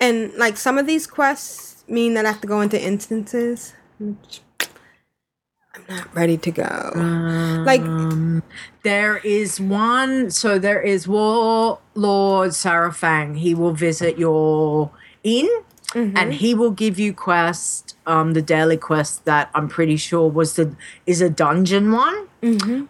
And 0.00 0.32
like 0.34 0.56
some 0.56 0.78
of 0.78 0.86
these 0.86 1.06
quests 1.06 1.84
mean 1.88 2.14
that 2.14 2.24
I 2.24 2.30
have 2.32 2.40
to 2.42 2.46
go 2.48 2.60
into 2.60 2.80
instances. 2.80 3.74
which 4.00 4.40
I'm 5.74 5.84
not 5.88 6.14
ready 6.14 6.36
to 6.38 6.50
go. 6.50 6.92
like 7.66 7.80
Um, 7.82 8.42
there 8.84 9.18
is 9.18 9.60
one. 9.60 10.30
So 10.30 10.58
there 10.58 10.80
is 10.80 11.06
Warlord 11.08 11.80
Sarafang. 12.52 13.36
He 13.38 13.54
will 13.54 13.72
visit 13.72 14.18
your 14.18 14.90
inn, 15.28 15.48
and 15.94 16.34
he 16.34 16.54
will 16.54 16.70
give 16.70 16.98
you 16.98 17.12
quest. 17.12 17.96
Um, 18.06 18.32
the 18.32 18.42
daily 18.42 18.76
quest 18.76 19.24
that 19.26 19.50
I'm 19.54 19.68
pretty 19.68 19.96
sure 19.96 20.28
was 20.28 20.54
the 20.54 20.74
is 21.06 21.20
a 21.20 21.28
dungeon 21.30 21.92
one. 21.92 22.26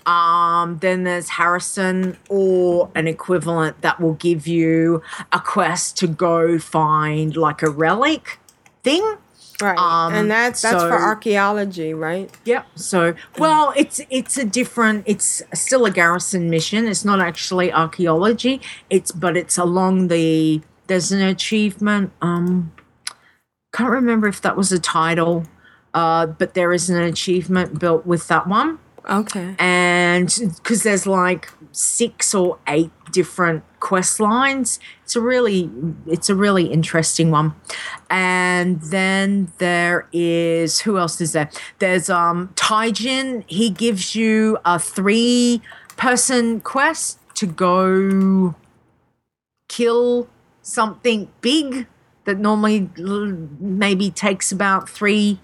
Um, 0.07 0.79
then 0.81 1.05
there's 1.05 1.31
Harrison 1.31 2.17
or 2.29 2.91
an 2.95 3.09
equivalent 3.09 3.81
that 3.81 3.99
will 4.01 4.15
give 4.15 4.47
you 4.47 5.03
a 5.33 5.41
quest 5.41 5.97
to 5.99 6.07
go 6.07 6.59
find 6.59 7.37
like 7.37 7.63
a 7.63 7.71
relic 7.71 8.39
thing. 8.83 9.03
right, 9.63 9.79
um, 9.79 10.15
and 10.15 10.31
that's 10.31 10.63
that's 10.63 10.83
for 10.83 10.93
archaeology, 10.99 11.95
right? 11.95 12.31
Yep. 12.45 12.67
So, 12.77 13.15
well, 13.39 13.73
it's 13.77 14.01
it's 14.11 14.37
a 14.39 14.45
different. 14.45 15.05
It's 15.07 15.43
still 15.55 15.85
a 15.87 15.91
garrison 15.91 16.49
mission. 16.51 16.87
It's 16.87 17.05
not 17.05 17.21
actually 17.21 17.73
archaeology. 17.73 18.61
It's 18.91 19.11
but 19.13 19.37
it's 19.37 19.57
along 19.59 20.09
the. 20.09 20.61
There's 20.89 21.13
an 21.13 21.23
achievement. 21.23 22.13
Um, 22.21 22.73
can't 23.73 23.91
remember 23.91 24.27
if 24.27 24.41
that 24.43 24.57
was 24.57 24.73
a 24.73 24.79
title. 24.81 25.45
Uh, 25.95 26.27
but 26.27 26.53
there 26.55 26.73
is 26.73 26.91
an 26.91 27.01
achievement 27.01 27.79
built 27.79 28.05
with 28.05 28.29
that 28.29 28.47
one 28.47 28.79
Okay. 29.09 29.55
and 29.59 30.27
because 30.57 30.83
there's 30.83 31.07
like 31.07 31.49
six 31.73 32.35
or 32.35 32.59
eight 32.69 32.91
different 33.11 33.65
quest 33.81 34.21
lines 34.21 34.79
it's 35.03 35.17
a 35.17 35.21
really 35.21 35.71
it's 36.07 36.29
a 36.29 36.35
really 36.35 36.67
interesting 36.67 37.31
one 37.31 37.55
and 38.11 38.83
then 38.83 39.51
there 39.57 40.07
is 40.13 40.81
who 40.81 40.99
else 40.99 41.23
is 41.23 41.33
there 41.33 41.49
there's 41.79 42.11
um 42.11 42.49
taijin 42.55 43.45
he 43.47 43.71
gives 43.71 44.15
you 44.15 44.59
a 44.67 44.79
three 44.79 45.63
person 45.97 46.61
quest 46.61 47.19
to 47.35 47.47
go 47.47 48.55
kill 49.69 50.29
something 50.69 51.29
big 51.41 51.87
that 52.25 52.39
normally 52.39 52.89
maybe 53.59 54.11
takes 54.11 54.53
about 54.53 54.89
three 54.89 55.41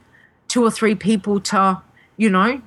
two 0.48 0.62
or 0.62 0.70
three 0.70 0.94
people 0.94 1.40
to 1.40 1.80
you 2.16 2.28
know 2.30 2.60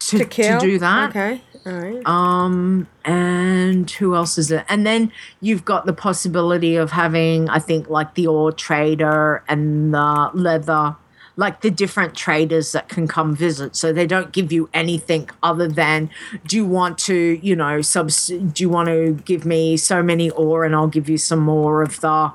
to, 0.00 0.18
To 0.18 0.24
kill. 0.24 0.58
do 0.60 0.78
that 0.78 1.10
Okay. 1.10 1.42
All 1.66 1.72
right. 1.74 2.06
um, 2.06 2.88
and 3.04 3.88
who 3.90 4.14
else 4.14 4.38
is 4.38 4.50
it? 4.50 4.64
And 4.66 4.86
then 4.86 5.12
you've 5.42 5.66
got 5.66 5.84
the 5.84 5.92
possibility 5.92 6.74
of 6.76 6.92
having, 6.92 7.50
I 7.50 7.58
think, 7.58 7.90
like 7.90 8.14
the 8.14 8.26
ore 8.26 8.50
trader 8.50 9.44
and 9.46 9.92
the 9.92 10.30
leather, 10.32 10.96
like 11.40 11.62
the 11.62 11.70
different 11.70 12.14
traders 12.14 12.72
that 12.72 12.90
can 12.90 13.08
come 13.08 13.34
visit. 13.34 13.74
So 13.74 13.94
they 13.94 14.06
don't 14.06 14.30
give 14.30 14.52
you 14.52 14.68
anything 14.74 15.30
other 15.42 15.66
than, 15.66 16.10
do 16.46 16.56
you 16.56 16.66
want 16.66 16.98
to, 16.98 17.40
you 17.42 17.56
know, 17.56 17.80
subs? 17.80 18.26
Do 18.26 18.62
you 18.62 18.68
want 18.68 18.88
to 18.88 19.14
give 19.24 19.46
me 19.46 19.78
so 19.78 20.02
many 20.02 20.28
ore, 20.30 20.64
and 20.64 20.74
I'll 20.74 20.86
give 20.86 21.08
you 21.08 21.16
some 21.16 21.40
more 21.40 21.82
of 21.82 22.00
the, 22.02 22.30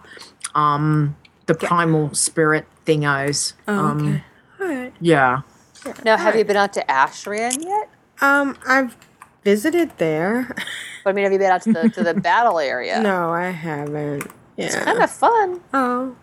um, 0.55 1.15
the 1.45 1.53
primal 1.53 2.15
spirit 2.15 2.65
thingos. 2.85 3.53
Oh, 3.67 3.77
um, 3.77 4.07
okay. 4.07 4.23
All 4.59 4.67
right. 4.67 4.93
yeah. 4.99 5.41
Now, 6.03 6.17
have 6.17 6.35
you 6.35 6.43
been 6.43 6.55
out 6.55 6.73
to 6.73 6.83
Ashran 6.89 7.63
yet? 7.63 7.89
Um, 8.21 8.57
I've 8.67 8.97
visited 9.43 9.91
there. 9.99 10.47
But 11.03 11.11
I 11.11 11.13
mean, 11.13 11.23
have 11.25 11.33
you 11.33 11.37
been 11.37 11.51
out 11.51 11.61
to 11.63 11.73
the 11.73 11.89
to 11.89 12.03
the 12.03 12.13
battle 12.29 12.57
area? 12.57 12.99
No, 12.99 13.29
I 13.31 13.51
haven't. 13.51 14.25
Yeah. 14.57 14.65
It's 14.65 14.75
kind 14.75 15.03
of 15.03 15.11
fun 15.11 15.61
Oh. 15.73 16.15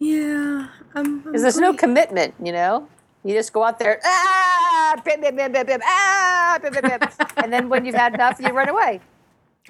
Yeah. 0.00 0.68
Um, 0.98 1.20
because 1.20 1.42
there's 1.42 1.58
no 1.58 1.74
commitment. 1.74 2.34
You 2.42 2.52
know, 2.52 2.88
you 3.24 3.34
just 3.34 3.52
go 3.52 3.64
out 3.64 3.78
there, 3.78 4.00
ah, 4.04 5.00
bim, 5.04 5.20
bim, 5.20 5.36
bim, 5.36 5.52
bim, 5.52 5.66
bim, 5.66 5.80
ah, 5.84 6.58
bim, 6.62 6.72
bim, 6.72 6.82
bim. 6.82 7.08
and 7.36 7.52
then 7.52 7.68
when 7.68 7.84
you've 7.84 7.94
had 7.94 8.14
enough, 8.14 8.38
you 8.40 8.48
run 8.48 8.68
away. 8.68 9.00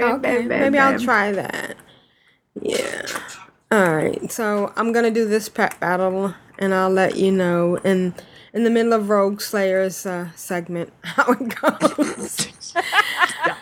Okay, 0.01 0.43
maybe 0.43 0.79
I'll 0.79 0.99
try 0.99 1.33
that. 1.33 1.77
Yeah. 2.61 3.03
All 3.71 3.95
right. 3.95 4.31
So 4.31 4.73
I'm 4.77 4.93
gonna 4.93 5.11
do 5.11 5.27
this 5.27 5.49
pet 5.49 5.79
battle, 5.81 6.35
and 6.59 6.75
I'll 6.75 6.91
let 6.91 7.17
you 7.17 7.33
know 7.33 7.77
in 7.77 8.15
in 8.53 8.65
the 8.65 8.71
middle 8.71 8.93
of 8.93 9.09
Rogue 9.11 9.41
Slayer's 9.41 10.07
uh, 10.07 10.31
segment 10.35 10.93
how 11.05 11.33
it 11.33 11.55
goes. 11.61 12.49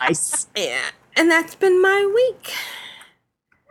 Nice. 0.01 0.47
yeah. 0.55 0.89
And 1.15 1.31
that's 1.31 1.55
been 1.55 1.81
my 1.81 2.11
week. 2.13 2.53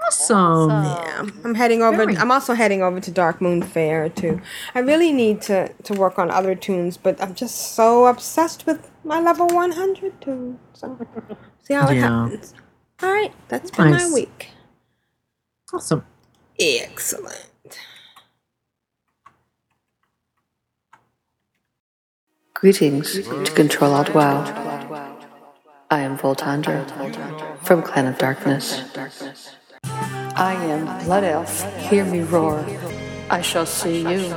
Awesome. 0.06 0.70
Yeah, 0.70 1.26
I'm 1.44 1.54
heading 1.54 1.82
over. 1.82 2.02
I'm 2.02 2.30
also 2.30 2.54
heading 2.54 2.82
over 2.82 3.00
to 3.00 3.10
Darkmoon 3.10 3.64
Faire 3.64 4.08
too. 4.08 4.40
I 4.74 4.80
really 4.80 5.12
need 5.12 5.42
to 5.42 5.68
to 5.84 5.94
work 5.94 6.18
on 6.18 6.30
other 6.30 6.54
toons, 6.54 6.96
but 6.96 7.20
I'm 7.20 7.34
just 7.34 7.74
so 7.74 8.06
obsessed 8.06 8.66
with 8.66 8.90
my 9.04 9.20
level 9.20 9.48
100 9.48 10.20
toon. 10.20 10.58
So 10.74 10.98
see 11.62 11.74
how 11.74 11.88
it 11.88 11.96
Yeah. 11.96 12.02
happens. 12.24 12.54
All 13.02 13.12
right, 13.12 13.32
that's 13.48 13.70
been 13.70 13.90
my 13.90 14.10
week. 14.12 14.50
Awesome. 15.72 16.04
Excellent. 16.58 17.50
Greetings 22.54 23.14
to 23.14 23.52
Control 23.54 23.92
Alt 23.92 24.14
WoW. 24.14 24.44
I 25.90 26.00
am 26.00 26.16
Voltandra 26.18 26.84
from 27.62 27.82
Clan 27.82 28.06
of 28.06 28.18
Darkness. 28.18 28.82
I 30.36 30.52
am 30.66 31.06
Blood 31.06 31.24
Elf. 31.24 31.64
Hear 31.88 32.04
me 32.04 32.20
roar. 32.20 32.62
I 33.30 33.40
shall 33.40 33.64
see 33.64 34.00
you 34.00 34.34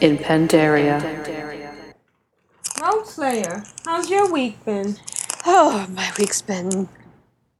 in 0.00 0.18
Pandaria. 0.18 1.00
Rogue 2.82 3.06
Slayer, 3.06 3.62
how's 3.84 4.10
your 4.10 4.28
week 4.28 4.64
been? 4.64 4.96
Oh, 5.46 5.86
my 5.90 6.10
week's 6.18 6.42
been 6.42 6.88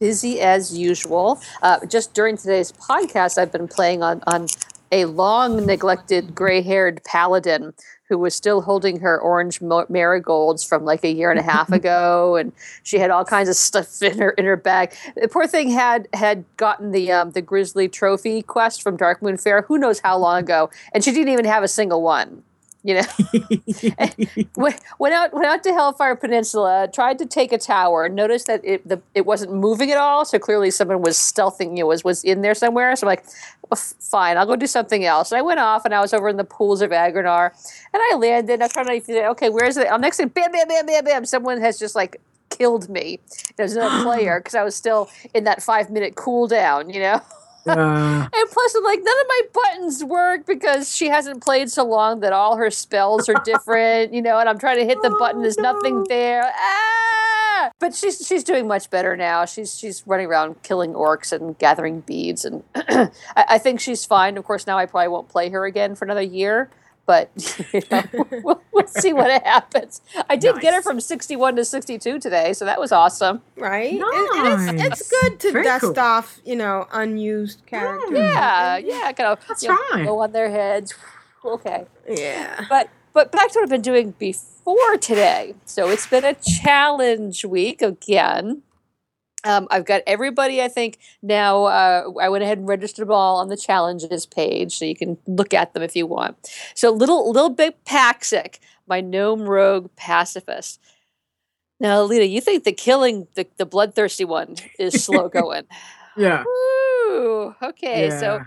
busy 0.01 0.41
as 0.41 0.77
usual. 0.77 1.41
Uh, 1.63 1.87
just 1.87 2.13
during 2.13 2.37
today's 2.37 2.73
podcast, 2.73 3.39
I've 3.39 3.53
been 3.53 3.69
playing 3.69 4.03
on, 4.03 4.21
on 4.27 4.49
a 4.91 5.05
long 5.05 5.65
neglected 5.65 6.35
gray 6.35 6.61
haired 6.61 7.05
paladin 7.05 7.73
who 8.15 8.19
was 8.19 8.33
still 8.33 8.63
holding 8.63 9.01
her 9.01 9.19
orange 9.19 9.61
marigolds 9.61 10.63
from 10.63 10.85
like 10.85 11.03
a 11.03 11.11
year 11.11 11.33
and 11.33 11.41
a 11.41 11.43
half 11.55 11.73
ago, 11.73 12.37
and 12.37 12.53
she 12.85 13.01
had 13.01 13.11
all 13.11 13.25
kinds 13.25 13.49
of 13.49 13.57
stuff 13.57 14.01
in 14.03 14.19
her 14.19 14.31
in 14.31 14.45
her 14.45 14.57
bag. 14.57 14.95
The 15.17 15.27
poor 15.27 15.49
thing 15.49 15.71
had 15.71 16.07
had 16.15 16.45
gotten 16.57 16.93
the 16.93 17.11
um, 17.11 17.33
the 17.33 17.43
grizzly 17.43 17.89
trophy 17.89 18.41
quest 18.41 18.83
from 18.83 18.97
Darkmoon 18.97 19.43
Faire, 19.43 19.63
who 19.63 19.79
knows 19.79 19.99
how 19.99 20.17
long 20.17 20.39
ago, 20.39 20.71
and 20.93 21.03
she 21.03 21.11
didn't 21.11 21.33
even 21.33 21.45
have 21.45 21.65
a 21.65 21.69
single 21.69 22.03
one. 22.03 22.45
You 22.87 23.01
know, 23.01 23.07
went, 24.57 24.79
went 24.99 25.15
out 25.15 25.33
went 25.33 25.47
out 25.47 25.63
to 25.63 25.73
Hellfire 25.73 26.15
Peninsula, 26.17 26.87
tried 26.93 27.19
to 27.19 27.25
take 27.25 27.51
a 27.51 27.57
tower, 27.57 28.11
noticed 28.11 28.47
that 28.47 28.61
it 28.63 28.87
the, 28.87 29.01
it 29.15 29.25
wasn't 29.25 29.55
moving 29.55 29.91
at 29.91 29.97
all. 29.97 30.27
So 30.27 30.39
clearly, 30.39 30.71
someone 30.71 31.01
was 31.01 31.17
stealthing 31.17 31.79
you 31.79 31.87
was 31.87 32.05
was 32.05 32.23
in 32.23 32.43
there 32.43 32.55
somewhere. 32.55 32.95
So 32.95 33.07
I'm 33.07 33.09
like, 33.09 33.25
well, 33.71 33.81
fine, 34.01 34.37
I'll 34.37 34.47
go 34.47 34.57
do 34.57 34.67
something 34.67 35.05
else. 35.05 35.33
And 35.33 35.39
I 35.39 35.43
went 35.43 35.61
off, 35.61 35.85
and 35.85 35.95
I 35.95 36.01
was 36.01 36.13
over 36.13 36.29
in 36.29 36.37
the 36.37 36.45
pools 36.45 36.83
of 36.83 36.91
Aggonar, 36.91 37.51
and 37.93 38.03
I 38.13 38.17
landed. 38.17 38.61
I 38.61 38.65
was 38.65 38.73
trying 38.73 38.87
to 38.87 39.01
figure, 39.01 39.27
okay, 39.29 39.49
where's 39.51 39.77
it? 39.77 39.89
I'm 39.91 40.01
next 40.01 40.19
thing, 40.19 40.29
bam, 40.29 40.53
bam, 40.53 40.69
bam, 40.69 40.87
bam, 40.87 41.05
bam. 41.05 41.25
Someone 41.25 41.61
has 41.61 41.79
just 41.79 41.95
like 41.95 42.21
killed 42.51 42.89
me. 42.89 43.19
There's 43.57 43.75
another 43.75 44.03
player 44.05 44.39
because 44.41 44.55
I 44.55 44.63
was 44.63 44.75
still 44.75 45.11
in 45.35 45.45
that 45.45 45.63
five 45.63 45.91
minute 45.91 46.15
cooldown. 46.15 46.93
You 46.93 47.01
know. 47.01 47.21
Uh, 47.67 48.29
And 48.31 48.51
plus, 48.51 48.75
I'm 48.75 48.85
like, 48.85 49.01
none 49.03 49.21
of 49.21 49.27
my 49.27 49.41
buttons 49.55 50.05
work 50.05 50.45
because 50.45 50.95
she 50.95 51.09
hasn't 51.09 51.43
played 51.43 51.71
so 51.71 51.83
long 51.83 52.21
that 52.21 52.31
all 52.31 52.59
her 52.59 52.71
spells 52.71 53.27
are 53.27 53.41
different, 53.47 54.13
you 54.13 54.21
know. 54.21 54.39
And 54.39 54.51
I'm 54.51 54.59
trying 54.59 54.77
to 54.77 54.85
hit 54.85 55.01
the 55.01 55.09
button, 55.19 55.41
there's 55.41 55.57
nothing 55.57 56.05
there. 56.11 56.43
Ah! 56.45 57.44
But 57.81 57.95
she's 57.95 58.27
she's 58.27 58.45
doing 58.45 58.67
much 58.69 58.91
better 58.91 59.17
now. 59.17 59.45
She's 59.45 59.79
she's 59.79 60.07
running 60.07 60.27
around 60.27 60.63
killing 60.63 60.93
orcs 60.95 61.33
and 61.33 61.59
gathering 61.59 62.01
beads, 62.01 62.45
and 62.45 62.63
I, 62.75 63.09
I 63.37 63.59
think 63.59 63.81
she's 63.81 64.05
fine. 64.05 64.37
Of 64.37 64.45
course, 64.45 64.67
now 64.67 64.79
I 64.79 64.87
probably 64.87 65.09
won't 65.09 65.29
play 65.29 65.49
her 65.51 65.65
again 65.65 65.95
for 65.95 66.05
another 66.05 66.23
year. 66.23 66.71
but 67.07 67.31
you 67.75 67.83
know, 67.91 68.03
we'll, 68.43 68.63
we'll 68.73 68.87
see 68.87 69.13
what 69.13 69.31
happens. 69.45 70.01
I 70.31 70.37
did 70.37 70.59
get 70.61 70.73
her 70.73 70.81
from 70.81 71.01
61 71.01 71.57
to 71.57 71.65
62 71.65 72.19
today, 72.19 72.55
so 72.55 72.65
that 72.65 72.81
was 72.81 72.93
awesome. 72.93 73.43
Right? 73.57 73.93
And- 73.93 74.03
and 74.03 74.81
it's, 74.81 75.03
it's 75.03 75.11
good 75.11 75.41
to 75.41 75.53
Very 75.53 75.65
dust 75.65 75.83
cool. 75.83 75.99
off, 76.01 76.41
you 76.47 76.57
know, 76.57 76.87
unused 76.93 77.67
characters. 77.67 78.11
Yeah, 78.19 78.79
yeah, 78.79 79.13
kind 79.13 79.29
of 79.39 79.47
That's 79.47 79.63
you 79.63 79.69
know, 79.69 79.79
right. 79.93 80.07
Go 80.07 80.19
on 80.21 80.33
their 80.33 80.51
heads. 80.51 80.95
Okay. 81.45 81.85
Yeah. 82.09 82.65
But 82.71 82.89
but 83.15 83.33
back 83.33 83.51
to 83.53 83.59
what 83.59 83.63
I've 83.63 83.71
been 83.71 83.81
doing 83.81 84.15
before 84.19 84.99
today. 84.99 85.55
So 85.65 85.89
it's 85.89 86.07
been 86.07 86.25
a 86.25 86.35
challenge 86.35 87.45
week 87.45 87.81
again. 87.81 88.63
Um, 89.45 89.69
I've 89.71 89.85
got 89.85 90.03
everybody. 90.07 90.61
I 90.63 90.69
think 90.69 90.99
now. 91.23 91.65
Uh, 91.65 92.11
I 92.21 92.29
went 92.29 92.45
ahead 92.45 92.59
and 92.59 92.67
registered 92.67 93.07
them 93.07 93.13
all 93.13 93.37
on 93.37 93.49
the 93.49 93.57
challenges 93.57 94.27
page, 94.27 94.77
so 94.77 94.85
you 94.85 94.97
can 94.97 95.19
look 95.27 95.53
at 95.55 95.75
them 95.75 95.83
if 95.83 95.95
you 95.95 96.07
want. 96.07 96.37
So 96.75 96.91
little 96.91 97.31
little 97.31 97.51
big 97.51 97.75
Paxic, 97.85 98.59
my 98.87 99.01
gnome 99.01 99.43
rogue 99.43 99.91
pacifist. 99.97 100.81
Now, 101.79 102.07
Alita, 102.07 102.29
you 102.29 102.41
think 102.41 102.65
the 102.65 102.73
killing 102.73 103.27
the, 103.35 103.47
the 103.59 103.67
bloodthirsty 103.67 104.25
one 104.25 104.57
is 104.79 105.05
slow 105.05 105.29
going? 105.41 105.65
Yeah. 106.17 106.45
Woo! 106.45 107.55
Okay, 107.63 108.09
so 108.11 108.41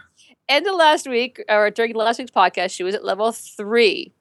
end 0.49 0.65
of 0.65 0.75
last 0.75 1.07
week 1.07 1.43
or 1.47 1.69
during 1.69 1.93
last 1.93 2.17
week's 2.17 2.31
podcast, 2.31 2.71
she 2.71 2.83
was 2.83 2.95
at 2.95 3.05
level 3.05 3.31
three. 3.31 4.13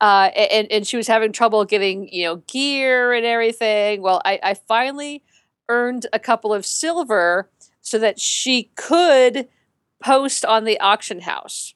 Uh, 0.00 0.30
and, 0.36 0.70
and 0.70 0.86
she 0.86 0.96
was 0.96 1.06
having 1.06 1.32
trouble 1.32 1.64
getting, 1.64 2.08
you 2.12 2.24
know, 2.24 2.36
gear 2.46 3.12
and 3.12 3.24
everything. 3.24 4.02
Well, 4.02 4.20
I, 4.24 4.38
I 4.42 4.54
finally 4.54 5.22
earned 5.68 6.06
a 6.12 6.18
couple 6.18 6.52
of 6.52 6.66
silver 6.66 7.48
so 7.80 7.98
that 7.98 8.20
she 8.20 8.70
could 8.76 9.48
post 10.02 10.44
on 10.44 10.64
the 10.64 10.78
auction 10.80 11.20
house. 11.20 11.74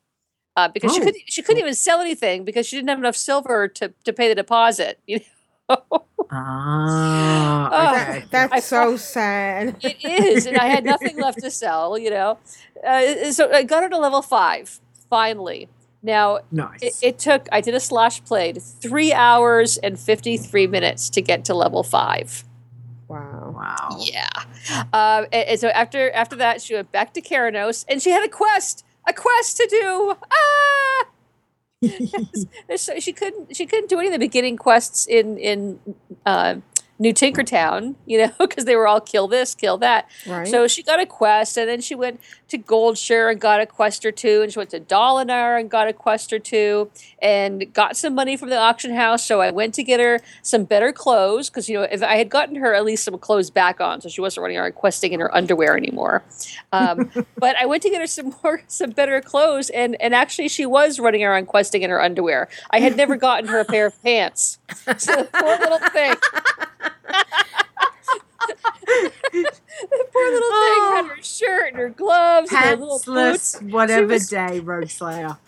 Uh, 0.56 0.68
because 0.68 0.92
she 0.92 1.00
Oh. 1.00 1.04
couldn't 1.04 1.22
she 1.26 1.42
couldn't 1.42 1.60
even 1.60 1.74
sell 1.74 2.00
anything 2.00 2.44
because 2.44 2.66
she 2.66 2.76
didn't 2.76 2.88
have 2.90 2.98
enough 2.98 3.16
silver 3.16 3.68
to, 3.68 3.92
to 4.04 4.12
pay 4.12 4.28
the 4.28 4.34
deposit. 4.34 5.00
You 5.06 5.20
know? 5.68 6.04
Ah, 6.30 7.68
Oh, 7.72 7.98
okay. 7.98 8.24
That's 8.30 8.52
I 8.52 8.60
so 8.60 8.96
sad. 8.96 9.76
It 9.82 9.96
is, 10.04 10.46
and 10.46 10.56
I 10.56 10.66
had 10.66 10.84
nothing 10.84 11.16
left 11.18 11.40
to 11.40 11.50
sell. 11.50 11.96
You 11.98 12.10
know, 12.10 12.38
uh, 12.86 13.32
so 13.32 13.50
I 13.52 13.62
got 13.62 13.82
her 13.82 13.88
to 13.88 13.98
level 13.98 14.22
five 14.22 14.80
finally. 15.08 15.68
Now, 16.02 16.40
Nice. 16.50 16.80
it, 16.82 16.94
it 17.02 17.18
took. 17.18 17.48
I 17.52 17.60
did 17.60 17.74
a 17.74 17.80
slash 17.80 18.24
played 18.24 18.62
three 18.62 19.12
hours 19.12 19.76
and 19.78 19.98
fifty 19.98 20.36
three 20.36 20.66
minutes 20.66 21.10
to 21.10 21.20
get 21.20 21.44
to 21.46 21.54
level 21.54 21.82
five. 21.82 22.44
Wow. 23.08 23.52
Wow. 23.54 23.96
Yeah. 24.00 24.28
Um, 24.92 25.26
and, 25.32 25.48
and 25.48 25.60
so 25.60 25.68
after 25.68 26.10
after 26.12 26.36
that, 26.36 26.62
she 26.62 26.74
went 26.74 26.90
back 26.92 27.12
to 27.14 27.20
Kharanos, 27.20 27.84
and 27.88 28.00
she 28.00 28.10
had 28.10 28.24
a 28.24 28.28
quest, 28.28 28.84
a 29.06 29.12
quest 29.12 29.56
to 29.58 29.66
do. 29.68 30.14
Ah. 30.32 31.06
There's 32.68 32.80
so 32.80 32.98
she 33.00 33.12
couldn't 33.12 33.56
she 33.56 33.66
couldn't 33.66 33.88
do 33.88 33.98
any 33.98 34.08
of 34.08 34.12
the 34.12 34.18
beginning 34.18 34.56
quests 34.56 35.06
in 35.06 35.38
in 35.38 35.78
uh, 36.26 36.56
New 37.00 37.14
Tinkertown, 37.14 37.94
you 38.04 38.18
know, 38.18 38.30
because 38.38 38.66
they 38.66 38.76
were 38.76 38.86
all 38.86 39.00
kill 39.00 39.26
this, 39.26 39.54
kill 39.54 39.78
that. 39.78 40.08
Right. 40.26 40.46
So 40.46 40.68
she 40.68 40.82
got 40.82 41.00
a 41.00 41.06
quest, 41.06 41.56
and 41.56 41.68
then 41.68 41.80
she 41.80 41.94
went 41.94 42.20
to 42.48 42.58
Goldshire 42.58 43.30
and 43.30 43.40
got 43.40 43.60
a 43.60 43.66
quest 43.66 44.04
or 44.04 44.12
two, 44.12 44.42
and 44.42 44.52
she 44.52 44.58
went 44.58 44.70
to 44.70 44.80
Dolanaar 44.80 45.58
and 45.58 45.70
got 45.70 45.88
a 45.88 45.94
quest 45.94 46.30
or 46.30 46.38
two, 46.38 46.90
and 47.20 47.72
got 47.72 47.96
some 47.96 48.14
money 48.14 48.36
from 48.36 48.50
the 48.50 48.58
auction 48.58 48.94
house. 48.94 49.24
So 49.24 49.40
I 49.40 49.50
went 49.50 49.72
to 49.74 49.82
get 49.82 49.98
her 49.98 50.20
some 50.42 50.64
better 50.64 50.92
clothes 50.92 51.48
because 51.48 51.70
you 51.70 51.78
know 51.78 51.84
if 51.90 52.02
I 52.02 52.16
had 52.16 52.28
gotten 52.28 52.56
her 52.56 52.74
at 52.74 52.84
least 52.84 53.04
some 53.04 53.18
clothes 53.18 53.50
back 53.50 53.80
on, 53.80 54.02
so 54.02 54.10
she 54.10 54.20
wasn't 54.20 54.42
running 54.42 54.58
around 54.58 54.74
questing 54.74 55.12
in 55.12 55.20
her 55.20 55.34
underwear 55.34 55.78
anymore. 55.78 56.22
Um, 56.70 57.10
but 57.38 57.56
I 57.56 57.64
went 57.64 57.82
to 57.84 57.90
get 57.90 58.02
her 58.02 58.06
some 58.06 58.34
more 58.42 58.62
some 58.66 58.90
better 58.90 59.22
clothes, 59.22 59.70
and 59.70 59.98
and 60.02 60.14
actually 60.14 60.48
she 60.48 60.66
was 60.66 61.00
running 61.00 61.24
around 61.24 61.46
questing 61.46 61.80
in 61.80 61.88
her 61.88 62.02
underwear. 62.02 62.48
I 62.70 62.80
had 62.80 62.94
never 62.94 63.16
gotten 63.16 63.48
her 63.48 63.60
a 63.60 63.64
pair 63.64 63.86
of 63.86 64.02
pants. 64.02 64.58
So 64.98 65.24
poor 65.24 65.56
little 65.58 65.78
thing. 65.90 66.14
The 69.32 70.06
poor 70.12 70.30
little 70.30 70.50
thing 70.50 70.82
had 70.96 71.16
her 71.16 71.22
shirt 71.22 71.68
and 71.68 71.76
her 71.76 71.88
gloves 71.88 72.50
and 72.52 72.60
her 72.60 72.76
little 72.76 72.98
boots. 73.04 73.56
Pantsless, 73.56 73.70
whatever 73.72 74.06
was- 74.06 74.28
day, 74.28 74.60
Rogue 74.60 74.88
Slayer. 74.88 75.36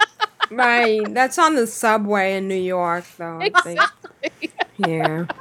Right. 0.50 1.02
That's 1.14 1.38
on 1.38 1.54
the 1.54 1.66
subway 1.66 2.36
in 2.36 2.46
New 2.46 2.54
York, 2.54 3.06
though. 3.16 3.38
I 3.40 3.48
think. 3.62 3.80
Yeah. 4.76 5.24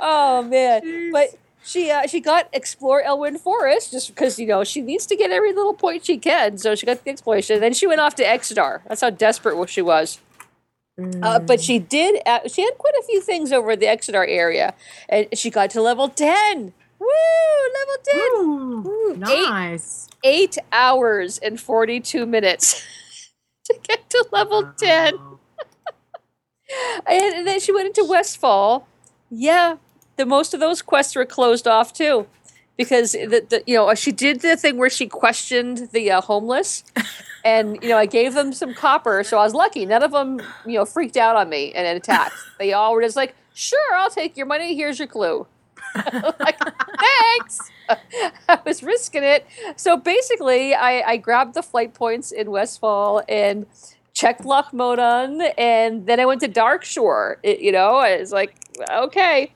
oh 0.00 0.46
man 0.48 1.10
but 1.12 1.28
she 1.62 1.90
uh, 1.90 2.06
she 2.06 2.20
got 2.20 2.48
explore 2.52 3.02
Elwynn 3.02 3.38
Forest 3.38 3.92
just 3.92 4.08
because 4.08 4.38
you 4.38 4.46
know 4.46 4.64
she 4.64 4.80
needs 4.80 5.06
to 5.06 5.16
get 5.16 5.30
every 5.30 5.52
little 5.52 5.74
point 5.74 6.04
she 6.06 6.16
can. 6.16 6.56
So 6.58 6.74
she 6.74 6.86
got 6.86 7.04
the 7.04 7.10
exploration. 7.10 7.60
Then 7.60 7.74
she 7.74 7.86
went 7.86 8.00
off 8.00 8.14
to 8.16 8.24
Exodar. 8.24 8.80
That's 8.88 9.02
how 9.02 9.10
desperate 9.10 9.68
she 9.68 9.82
was. 9.82 10.18
Uh, 11.22 11.38
but 11.38 11.60
she 11.60 11.78
did. 11.78 12.20
Uh, 12.26 12.40
she 12.46 12.62
had 12.62 12.76
quite 12.78 12.94
a 13.00 13.02
few 13.04 13.20
things 13.20 13.52
over 13.52 13.76
the 13.76 13.86
Exodar 13.86 14.26
area, 14.28 14.74
and 15.08 15.26
she 15.34 15.50
got 15.50 15.70
to 15.70 15.82
level 15.82 16.08
ten. 16.08 16.72
Woo! 16.98 17.06
Level 17.74 17.96
ten. 18.04 18.82
Woo, 18.82 19.16
nice. 19.16 20.08
Eight, 20.24 20.56
eight 20.56 20.58
hours 20.72 21.38
and 21.38 21.60
forty-two 21.60 22.26
minutes 22.26 22.86
to 23.64 23.78
get 23.82 24.08
to 24.10 24.26
level 24.32 24.72
ten. 24.76 25.14
and, 27.06 27.34
and 27.34 27.46
then 27.46 27.60
she 27.60 27.72
went 27.72 27.86
into 27.86 28.04
Westfall. 28.04 28.86
Yeah, 29.30 29.76
the 30.16 30.26
most 30.26 30.54
of 30.54 30.60
those 30.60 30.82
quests 30.82 31.16
were 31.16 31.24
closed 31.24 31.66
off 31.66 31.92
too, 31.92 32.26
because 32.76 33.12
the, 33.12 33.44
the 33.48 33.62
you 33.66 33.76
know 33.76 33.94
she 33.94 34.12
did 34.12 34.40
the 34.40 34.56
thing 34.56 34.76
where 34.76 34.90
she 34.90 35.06
questioned 35.06 35.88
the 35.92 36.10
uh, 36.10 36.20
homeless, 36.20 36.84
and 37.44 37.78
you 37.82 37.88
know 37.88 37.98
I 37.98 38.06
gave 38.06 38.34
them 38.34 38.52
some 38.52 38.74
copper, 38.74 39.22
so 39.24 39.38
I 39.38 39.44
was 39.44 39.54
lucky. 39.54 39.86
None 39.86 40.02
of 40.02 40.12
them 40.12 40.40
you 40.66 40.74
know 40.78 40.84
freaked 40.84 41.16
out 41.16 41.36
on 41.36 41.48
me 41.48 41.72
and 41.72 41.86
attacked. 41.96 42.34
They 42.58 42.72
all 42.72 42.94
were 42.94 43.02
just 43.02 43.16
like, 43.16 43.34
"Sure, 43.54 43.94
I'll 43.94 44.10
take 44.10 44.36
your 44.36 44.46
money. 44.46 44.74
Here's 44.74 44.98
your 44.98 45.08
clue." 45.08 45.46
like, 45.96 46.58
thanks. 46.98 47.58
I 48.48 48.58
was 48.64 48.82
risking 48.82 49.24
it. 49.24 49.46
So 49.76 49.96
basically, 49.96 50.74
I, 50.74 51.00
I 51.12 51.16
grabbed 51.16 51.54
the 51.54 51.62
flight 51.62 51.94
points 51.94 52.30
in 52.30 52.50
Westfall 52.50 53.22
and 53.28 53.66
checked 54.14 54.44
Loch 54.44 54.72
Modan, 54.72 55.52
and 55.58 56.06
then 56.06 56.20
I 56.20 56.26
went 56.26 56.40
to 56.42 56.48
Darkshore. 56.48 57.36
It- 57.42 57.60
you 57.60 57.72
know, 57.72 57.96
I 57.96 58.18
was 58.18 58.32
like, 58.32 58.54
okay. 58.90 59.52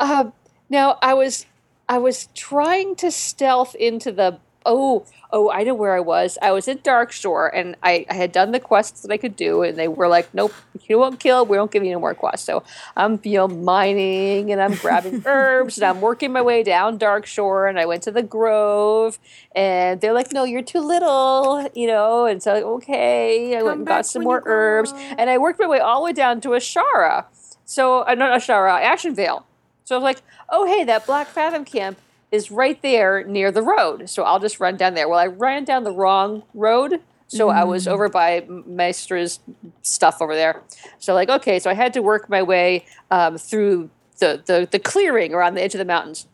Um, 0.00 0.32
now 0.68 0.98
I 1.02 1.14
was 1.14 1.46
I 1.88 1.98
was 1.98 2.28
trying 2.34 2.96
to 2.96 3.10
stealth 3.10 3.74
into 3.74 4.12
the 4.12 4.38
oh 4.66 5.06
oh 5.30 5.50
I 5.50 5.62
know 5.64 5.74
where 5.74 5.94
I 5.94 6.00
was. 6.00 6.38
I 6.40 6.52
was 6.52 6.68
in 6.68 6.78
Darkshore, 6.78 7.50
and 7.52 7.76
I, 7.82 8.06
I 8.10 8.14
had 8.14 8.32
done 8.32 8.52
the 8.52 8.60
quests 8.60 9.02
that 9.02 9.10
I 9.10 9.16
could 9.16 9.36
do, 9.36 9.62
and 9.62 9.78
they 9.78 9.88
were 9.88 10.08
like, 10.08 10.32
nope, 10.32 10.52
you 10.88 10.98
won't 10.98 11.20
kill. 11.20 11.44
We 11.44 11.58
won't 11.58 11.70
give 11.70 11.82
you 11.82 11.90
any 11.90 12.00
more 12.00 12.14
quests. 12.14 12.46
So 12.46 12.62
I'm 12.96 13.20
you 13.24 13.34
know 13.34 13.48
mining 13.48 14.50
and 14.52 14.60
I'm 14.60 14.74
grabbing 14.74 15.22
herbs 15.26 15.78
and 15.78 15.84
I'm 15.84 16.00
working 16.00 16.32
my 16.32 16.42
way 16.42 16.62
down 16.62 16.98
Darkshore, 16.98 17.68
and 17.68 17.78
I 17.78 17.86
went 17.86 18.02
to 18.04 18.10
the 18.10 18.22
Grove, 18.22 19.18
and 19.54 20.00
they're 20.00 20.12
like, 20.14 20.32
no, 20.32 20.44
you're 20.44 20.62
too 20.62 20.80
little, 20.80 21.68
you 21.74 21.86
know, 21.86 22.26
and 22.26 22.42
so 22.42 22.54
okay, 22.76 23.56
I 23.56 23.62
went 23.62 23.78
and 23.78 23.86
got 23.86 24.06
some 24.06 24.22
more 24.22 24.42
herbs, 24.46 24.92
and 24.96 25.28
I 25.30 25.38
worked 25.38 25.60
my 25.60 25.66
way 25.66 25.80
all 25.80 26.00
the 26.00 26.06
way 26.06 26.12
down 26.12 26.40
to 26.42 26.50
Azshara. 26.50 27.26
So 27.64 28.00
uh, 28.00 28.14
not 28.14 28.40
Azshara, 28.40 28.82
Ashenvale. 28.82 29.44
So 29.84 29.94
I 29.94 29.98
was 29.98 30.04
like, 30.04 30.22
oh 30.48 30.66
hey, 30.66 30.84
that 30.84 31.06
Blackfathom 31.06 31.66
camp 31.66 31.98
is 32.30 32.50
right 32.50 32.80
there 32.82 33.24
near 33.24 33.50
the 33.50 33.62
road. 33.62 34.08
So 34.10 34.22
I'll 34.24 34.40
just 34.40 34.60
run 34.60 34.76
down 34.76 34.94
there. 34.94 35.08
Well, 35.08 35.18
I 35.18 35.26
ran 35.26 35.64
down 35.64 35.84
the 35.84 35.92
wrong 35.92 36.42
road. 36.54 37.00
So 37.28 37.50
I 37.50 37.64
was 37.64 37.86
Mm. 37.86 37.92
over 37.92 38.08
by 38.08 38.40
Maestra's 38.42 39.40
stuff 39.82 40.22
over 40.22 40.34
there. 40.34 40.62
So 40.98 41.14
like, 41.14 41.28
okay, 41.28 41.58
so 41.58 41.70
I 41.70 41.74
had 41.74 41.92
to 41.94 42.00
work 42.02 42.28
my 42.30 42.42
way 42.42 42.86
um, 43.10 43.36
through 43.38 43.90
the, 44.18 44.42
the 44.46 44.68
the 44.70 44.78
clearing 44.78 45.34
around 45.34 45.54
the 45.54 45.62
edge 45.62 45.74
of 45.74 45.78
the 45.78 45.84
mountains. 45.84 46.26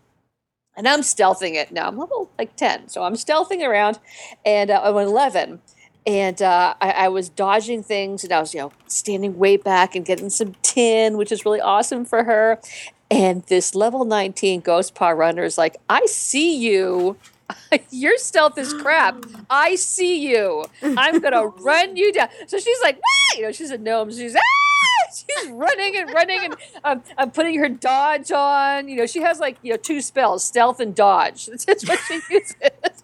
And 0.77 0.89
I'm 0.89 1.01
stealthing 1.01 1.55
it 1.55 1.73
now. 1.73 1.89
I'm 1.89 1.99
level 1.99 2.31
like 2.39 2.57
10. 2.57 2.89
So 2.89 3.03
I'm 3.05 3.15
stealthing 3.15 3.63
around 3.67 3.99
and 4.45 4.71
uh, 4.71 4.81
I'm 4.85 4.97
11. 4.97 5.61
And 6.07 6.43
uh, 6.43 6.75
I, 6.81 6.91
I 6.91 7.09
was 7.09 7.29
dodging 7.31 7.83
things 7.83 8.25
and 8.25 8.33
I 8.33 8.41
was, 8.41 8.53
you 8.55 8.61
know, 8.61 8.73
standing 8.89 9.39
way 9.39 9.57
back 9.57 9.95
and 9.95 10.05
getting 10.05 10.31
some 10.31 10.55
tin, 10.63 11.17
which 11.17 11.33
is 11.33 11.45
really 11.47 11.61
awesome 11.61 12.05
for 12.05 12.25
her. 12.25 12.61
And 13.15 13.45
this 13.45 13.77
level 13.77 14.05
19 14.05 14.63
Ghostpaw 14.63 15.17
Runner 15.17 15.45
is 15.45 15.57
like, 15.57 15.77
I 15.89 16.05
see 16.07 16.57
you. 16.57 17.17
Your 17.91 18.19
stealth 18.19 18.59
is 18.59 18.75
crap. 18.75 19.25
I 19.49 19.77
see 19.77 20.29
you. 20.29 20.65
I'm 20.83 21.21
gonna 21.21 21.47
run 21.61 21.97
you 21.97 22.13
down. 22.13 22.29
So 22.49 22.59
she's 22.59 22.79
like, 22.83 22.97
"Wah!" 22.97 23.37
you 23.37 23.43
know, 23.43 23.53
she's 23.53 23.71
a 23.71 23.79
gnome. 23.79 24.11
She's 24.11 24.35
ah! 24.35 24.41
she's 25.15 25.51
running 25.51 25.97
and 25.97 26.13
running, 26.13 26.41
and 26.45 26.57
um, 26.83 27.03
I'm 27.17 27.31
putting 27.31 27.57
her 27.61 27.69
dodge 27.69 28.33
on. 28.33 28.89
You 28.89 28.97
know, 28.97 29.07
she 29.07 29.21
has 29.21 29.39
like 29.39 29.59
you 29.63 29.71
know 29.73 29.77
two 29.77 30.01
spells, 30.01 30.43
stealth 30.43 30.81
and 30.81 30.93
dodge. 30.95 31.47
That's 31.47 31.87
what 31.87 32.01
she 32.09 32.15
uses. 32.31 32.55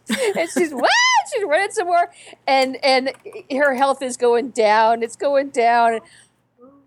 and 0.08 0.48
she's 0.50 0.74
wow, 0.74 0.88
she's 1.32 1.44
running 1.44 1.70
some 1.70 1.86
more, 1.86 2.10
and 2.48 2.82
and 2.82 3.12
her 3.52 3.74
health 3.74 4.02
is 4.02 4.16
going 4.16 4.50
down. 4.50 5.04
It's 5.04 5.16
going 5.16 5.50
down, 5.50 6.00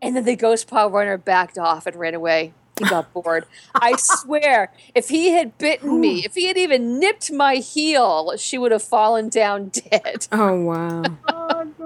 and 0.01 0.15
then 0.15 0.25
the 0.25 0.35
ghost 0.35 0.67
paw 0.67 0.87
runner 0.87 1.17
backed 1.17 1.59
off 1.59 1.85
and 1.85 1.95
ran 1.95 2.15
away. 2.15 2.53
He 2.79 2.85
got 2.85 3.13
bored. 3.13 3.45
I 3.75 3.95
swear, 3.97 4.71
if 4.95 5.09
he 5.09 5.31
had 5.31 5.57
bitten 5.59 5.99
me, 5.99 6.25
if 6.25 6.33
he 6.33 6.47
had 6.47 6.57
even 6.57 6.99
nipped 6.99 7.31
my 7.31 7.55
heel, 7.55 8.35
she 8.37 8.57
would 8.57 8.71
have 8.71 8.81
fallen 8.81 9.29
down 9.29 9.69
dead. 9.91 10.27
Oh 10.31 10.55
wow. 10.55 11.03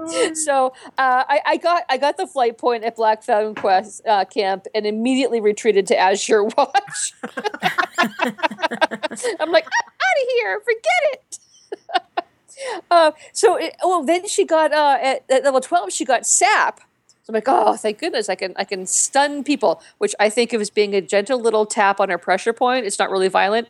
so 0.34 0.72
uh, 0.96 1.24
I, 1.28 1.40
I 1.44 1.56
got 1.58 1.84
I 1.90 1.98
got 1.98 2.16
the 2.16 2.26
flight 2.26 2.56
point 2.56 2.84
at 2.84 2.96
Black 2.96 3.22
Falcon 3.22 3.54
Quest 3.54 4.06
uh, 4.06 4.24
camp 4.24 4.66
and 4.74 4.86
immediately 4.86 5.40
retreated 5.40 5.86
to 5.88 5.98
Azure 5.98 6.44
Watch. 6.56 7.12
I'm 7.98 9.50
like, 9.50 9.66
out 9.66 10.16
of 10.22 10.28
here, 10.36 10.60
forget 10.60 11.12
it. 11.12 11.38
uh, 12.90 13.12
so, 13.32 13.56
it, 13.56 13.76
well, 13.84 14.02
then 14.04 14.26
she 14.26 14.46
got 14.46 14.72
uh, 14.72 14.98
at, 15.02 15.24
at 15.30 15.44
level 15.44 15.60
twelve. 15.60 15.92
She 15.92 16.04
got 16.06 16.26
sap. 16.26 16.80
So 17.28 17.32
I'm 17.32 17.34
like, 17.34 17.44
oh, 17.46 17.76
thank 17.76 17.98
goodness, 17.98 18.30
I 18.30 18.36
can 18.36 18.54
I 18.56 18.64
can 18.64 18.86
stun 18.86 19.44
people, 19.44 19.82
which 19.98 20.14
I 20.18 20.30
think 20.30 20.54
of 20.54 20.62
as 20.62 20.70
being 20.70 20.94
a 20.94 21.02
gentle 21.02 21.38
little 21.38 21.66
tap 21.66 22.00
on 22.00 22.08
her 22.08 22.16
pressure 22.16 22.54
point. 22.54 22.86
It's 22.86 22.98
not 22.98 23.10
really 23.10 23.28
violent. 23.28 23.68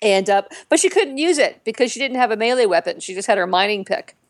And 0.00 0.30
uh, 0.30 0.42
but 0.68 0.78
she 0.78 0.88
couldn't 0.88 1.18
use 1.18 1.38
it 1.38 1.64
because 1.64 1.90
she 1.90 1.98
didn't 1.98 2.18
have 2.18 2.30
a 2.30 2.36
melee 2.36 2.66
weapon. 2.66 3.00
She 3.00 3.14
just 3.14 3.26
had 3.26 3.36
her 3.36 3.48
mining 3.48 3.84
pick. 3.84 4.14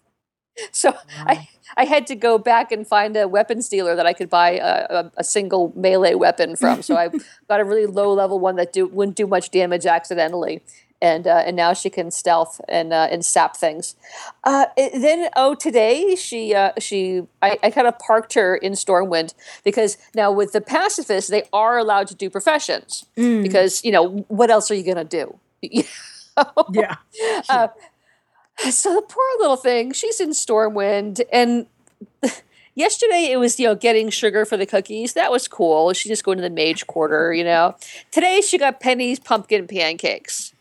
So 0.70 0.94
I 1.16 1.48
I 1.76 1.84
had 1.84 2.06
to 2.08 2.14
go 2.14 2.38
back 2.38 2.72
and 2.72 2.86
find 2.86 3.16
a 3.16 3.28
weapons 3.28 3.68
dealer 3.68 3.96
that 3.96 4.04
I 4.06 4.12
could 4.12 4.28
buy 4.28 4.52
a, 4.52 4.86
a, 4.90 5.12
a 5.18 5.24
single 5.24 5.72
melee 5.74 6.14
weapon 6.14 6.56
from. 6.56 6.82
So 6.82 6.96
I 6.96 7.08
got 7.48 7.60
a 7.60 7.64
really 7.64 7.86
low 7.86 8.12
level 8.12 8.38
one 8.38 8.56
that 8.56 8.72
do, 8.72 8.86
wouldn't 8.86 9.16
do 9.16 9.26
much 9.26 9.50
damage 9.50 9.86
accidentally. 9.86 10.60
And, 11.02 11.26
uh, 11.26 11.42
and 11.44 11.56
now 11.56 11.72
she 11.72 11.90
can 11.90 12.12
stealth 12.12 12.60
and 12.68 12.92
uh, 12.92 13.08
and 13.10 13.24
sap 13.24 13.56
things. 13.56 13.96
Uh, 14.44 14.66
then 14.76 15.30
oh 15.34 15.56
today 15.56 16.14
she 16.14 16.54
uh, 16.54 16.70
she 16.78 17.22
I, 17.42 17.58
I 17.60 17.70
kind 17.72 17.88
of 17.88 17.98
parked 17.98 18.34
her 18.34 18.54
in 18.54 18.74
Stormwind 18.74 19.34
because 19.64 19.98
now 20.14 20.30
with 20.30 20.52
the 20.52 20.60
pacifists 20.60 21.28
they 21.28 21.42
are 21.52 21.76
allowed 21.76 22.06
to 22.06 22.14
do 22.14 22.30
professions 22.30 23.04
because 23.16 23.84
you 23.84 23.90
know 23.90 24.24
what 24.28 24.48
else 24.48 24.70
are 24.70 24.74
you 24.74 24.84
gonna 24.84 25.04
do? 25.04 25.38
yeah. 26.72 26.96
Uh, 27.48 27.68
so 28.70 28.94
the 28.94 29.02
poor 29.02 29.24
little 29.40 29.56
thing, 29.56 29.92
she's 29.92 30.20
in 30.20 30.30
Stormwind, 30.30 31.20
and 31.32 31.66
yesterday 32.74 33.28
it 33.30 33.38
was 33.38 33.58
you 33.58 33.66
know 33.66 33.74
getting 33.74 34.10
sugar 34.10 34.44
for 34.44 34.56
the 34.56 34.66
cookies. 34.66 35.14
That 35.14 35.30
was 35.30 35.48
cool. 35.48 35.92
She 35.92 36.08
just 36.08 36.24
going 36.24 36.38
to 36.38 36.42
the 36.42 36.50
mage 36.50 36.86
quarter, 36.86 37.32
you 37.32 37.44
know. 37.44 37.74
Today 38.10 38.40
she 38.40 38.58
got 38.58 38.80
Penny's 38.80 39.18
pumpkin 39.18 39.66
pancakes, 39.66 40.54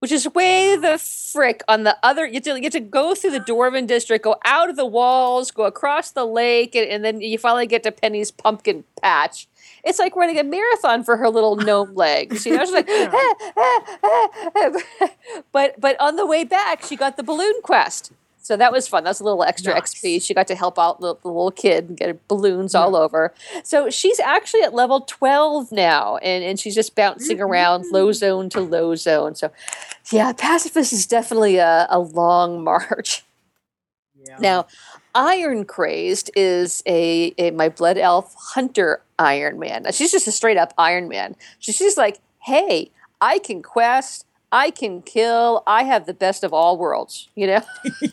which 0.00 0.12
is 0.12 0.28
way 0.34 0.76
the 0.76 0.98
frick 0.98 1.62
on 1.68 1.84
the 1.84 1.96
other. 2.02 2.26
You 2.26 2.34
have 2.34 2.42
to, 2.44 2.56
you 2.56 2.62
have 2.64 2.72
to 2.72 2.80
go 2.80 3.14
through 3.14 3.32
the 3.32 3.40
Dwarven 3.40 3.86
district, 3.86 4.24
go 4.24 4.36
out 4.44 4.68
of 4.68 4.76
the 4.76 4.86
walls, 4.86 5.50
go 5.50 5.64
across 5.64 6.10
the 6.10 6.24
lake, 6.24 6.74
and, 6.74 6.88
and 6.88 7.04
then 7.04 7.20
you 7.20 7.38
finally 7.38 7.66
get 7.66 7.82
to 7.84 7.92
Penny's 7.92 8.30
pumpkin 8.30 8.84
patch. 9.00 9.48
It's 9.84 9.98
like 9.98 10.16
running 10.16 10.38
a 10.38 10.44
marathon 10.44 11.04
for 11.04 11.16
her 11.16 11.28
little 11.28 11.56
gnome 11.56 11.94
legs. 11.94 12.44
You 12.44 12.56
know, 12.56 12.64
she's 12.64 12.74
like, 12.74 12.86
but 15.52 15.80
but 15.80 16.00
on 16.00 16.16
the 16.16 16.26
way 16.26 16.44
back, 16.44 16.84
she 16.84 16.96
got 16.96 17.16
the 17.16 17.22
balloon 17.22 17.54
quest. 17.62 18.12
So 18.46 18.56
that 18.56 18.70
was 18.70 18.86
fun. 18.86 19.02
That's 19.02 19.18
a 19.18 19.24
little 19.24 19.42
extra 19.42 19.74
XP. 19.74 20.22
She 20.22 20.32
got 20.32 20.46
to 20.46 20.54
help 20.54 20.78
out 20.78 21.00
the, 21.00 21.16
the 21.16 21.26
little 21.26 21.50
kid 21.50 21.88
and 21.88 21.98
get 21.98 22.28
balloons 22.28 22.76
all 22.76 22.94
over. 22.94 23.34
So 23.64 23.90
she's 23.90 24.20
actually 24.20 24.62
at 24.62 24.72
level 24.72 25.00
12 25.00 25.72
now, 25.72 26.18
and, 26.18 26.44
and 26.44 26.56
she's 26.56 26.76
just 26.76 26.94
bouncing 26.94 27.38
mm-hmm. 27.38 27.46
around 27.46 27.86
low 27.90 28.12
zone 28.12 28.48
to 28.50 28.60
low 28.60 28.94
zone. 28.94 29.34
So, 29.34 29.50
yeah, 30.12 30.32
pacifist 30.32 30.92
is 30.92 31.06
definitely 31.06 31.56
a, 31.56 31.88
a 31.90 31.98
long 31.98 32.62
march. 32.64 33.24
Now, 34.38 34.68
Iron 35.16 35.64
Crazed 35.64 36.30
is 36.36 36.84
a, 36.86 37.34
a 37.38 37.50
my 37.50 37.68
blood 37.68 37.98
elf 37.98 38.32
hunter 38.38 39.02
Iron 39.18 39.58
Man. 39.58 39.90
She's 39.92 40.12
just 40.12 40.28
a 40.28 40.32
straight 40.32 40.56
up 40.56 40.72
Iron 40.78 41.08
Man. 41.08 41.34
She's 41.58 41.78
just 41.78 41.98
like, 41.98 42.20
hey, 42.44 42.92
I 43.20 43.38
can 43.38 43.62
quest, 43.62 44.25
I 44.56 44.70
can 44.70 45.02
kill, 45.02 45.62
I 45.66 45.82
have 45.84 46.06
the 46.06 46.14
best 46.14 46.42
of 46.42 46.54
all 46.54 46.78
worlds, 46.78 47.28
you 47.34 47.46
know? 47.46 47.60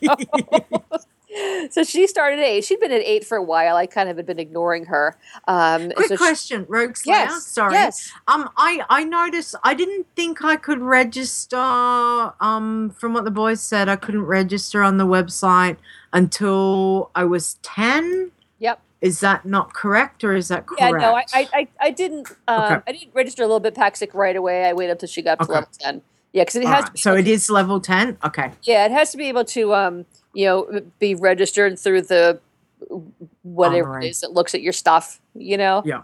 so 1.71 1.83
she 1.85 2.05
started 2.05 2.39
at 2.39 2.45
eight. 2.45 2.65
She'd 2.65 2.81
been 2.81 2.91
at 2.91 3.01
eight 3.01 3.23
for 3.25 3.37
a 3.37 3.41
while. 3.43 3.77
I 3.77 3.85
kind 3.87 4.09
of 4.09 4.17
had 4.17 4.25
been 4.25 4.39
ignoring 4.39 4.85
her. 4.85 5.15
Um, 5.47 5.91
Quick 5.91 6.09
so 6.09 6.15
she- 6.15 6.17
question, 6.17 6.65
Rogue 6.67 6.97
Slayer. 6.97 7.15
Yes, 7.15 7.45
Sorry. 7.45 7.73
yes. 7.73 8.11
Um, 8.27 8.49
I 8.57 8.83
I 8.89 9.05
noticed 9.05 9.55
I 9.63 9.73
didn't 9.73 10.05
think 10.17 10.43
I 10.43 10.57
could 10.57 10.79
register. 10.81 11.55
Um, 11.57 12.89
from 12.99 13.13
what 13.13 13.23
the 13.23 13.31
boys 13.31 13.61
said, 13.61 13.87
I 13.87 13.95
couldn't 13.95 14.23
register 14.25 14.83
on 14.83 14.97
the 14.97 15.07
website 15.07 15.77
until 16.11 17.09
I 17.15 17.23
was 17.23 17.53
ten. 17.61 18.31
Yep. 18.59 18.81
Is 19.01 19.19
that 19.21 19.45
not 19.45 19.73
correct, 19.73 20.23
or 20.25 20.35
is 20.35 20.49
that 20.49 20.65
correct? 20.65 20.81
Yeah, 20.81 20.91
no, 20.91 21.15
I, 21.15 21.25
I, 21.33 21.67
I, 21.79 21.89
didn't. 21.91 22.31
Um, 22.47 22.61
Okay. 22.73 22.81
I 22.87 22.91
didn't 22.91 23.13
register 23.13 23.43
a 23.43 23.47
little 23.47 23.59
bit 23.59 23.75
Paxic 23.75 24.13
right 24.13 24.35
away. 24.35 24.65
I 24.65 24.73
waited 24.73 24.93
until 24.93 25.09
she 25.09 25.21
got 25.21 25.39
to 25.39 25.43
Okay. 25.45 25.53
level 25.53 25.69
ten. 25.79 26.01
Yeah, 26.33 26.41
because 26.41 26.55
it 26.57 26.65
All 26.65 26.71
has. 26.73 26.83
right, 26.85 26.97
So 26.97 27.15
it 27.15 27.27
is 27.27 27.49
level 27.49 27.79
ten. 27.79 28.17
Okay. 28.23 28.51
Yeah, 28.63 28.85
it 28.85 28.91
has 28.91 29.11
to 29.11 29.17
be 29.17 29.25
able 29.29 29.45
to, 29.45 29.73
um, 29.73 30.05
you 30.33 30.45
know, 30.45 30.81
be 30.99 31.15
registered 31.15 31.77
through 31.79 32.01
the 32.03 32.39
whatever 33.43 33.89
Alright. 33.89 34.05
it 34.05 34.09
is 34.09 34.21
that 34.21 34.33
looks 34.33 34.53
at 34.53 34.61
your 34.61 34.73
stuff. 34.73 35.21
You 35.35 35.57
know. 35.57 35.83
Yeah. 35.85 36.01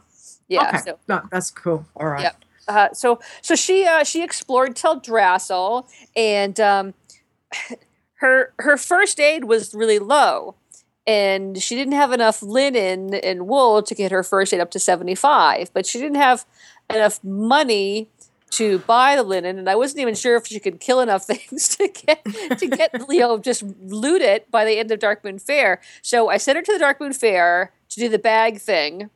Yeah. 0.48 0.68
Okay. 0.70 0.78
So 0.86 1.00
No, 1.08 1.22
that's 1.32 1.52
cool. 1.52 1.86
All 1.96 2.08
right. 2.08 2.24
Yep. 2.24 2.36
Uh, 2.68 2.94
so 2.94 3.20
so 3.42 3.56
she 3.56 3.86
uh, 3.86 4.04
she 4.04 4.24
explored 4.24 4.76
Teldrassil, 4.76 5.88
and 6.16 6.60
um, 6.60 6.94
her 8.16 8.54
her 8.60 8.78
first 8.78 9.20
aid 9.20 9.46
was 9.46 9.74
really 9.74 9.98
low, 9.98 10.54
and 11.08 11.60
she 11.62 11.76
didn't 11.76 11.94
have 11.96 12.12
enough 12.12 12.44
linen 12.44 13.16
and 13.16 13.48
wool 13.48 13.82
to 13.82 13.96
get 13.96 14.12
her 14.12 14.22
first 14.24 14.54
aid 14.54 14.60
up 14.60 14.70
to 14.72 14.80
seventy 14.80 15.16
five. 15.16 15.72
But 15.74 15.88
she 15.88 16.00
didn't 16.00 16.18
have 16.18 16.46
enough 16.88 17.24
money 17.24 18.10
to 18.52 18.80
buy 18.80 19.16
the 19.16 19.24
linen, 19.24 19.58
and 19.60 19.70
I 19.70 19.76
wasn't 19.76 20.00
even 20.02 20.16
sure 20.16 20.36
if 20.36 20.48
she 20.48 20.60
could 20.60 20.80
kill 20.80 21.00
enough 21.02 21.26
things 21.28 21.70
to 21.78 21.88
get 21.88 22.24
to 22.60 22.68
get 22.68 22.94
you 23.10 23.20
know 23.20 23.38
just 23.38 23.64
loot 23.82 24.22
it 24.22 24.50
by 24.52 24.66
the 24.66 24.78
end 24.80 24.92
of 24.92 25.00
Darkmoon 25.00 25.42
Faire. 25.42 25.80
So 26.02 26.30
I 26.30 26.38
sent 26.38 26.56
her 26.58 26.62
to 26.64 26.78
the 26.78 26.84
Darkmoon 26.84 27.16
Faire 27.16 27.72
to 27.90 28.00
do 28.00 28.10
the 28.10 28.20
bag 28.20 28.60
thing, 28.60 29.10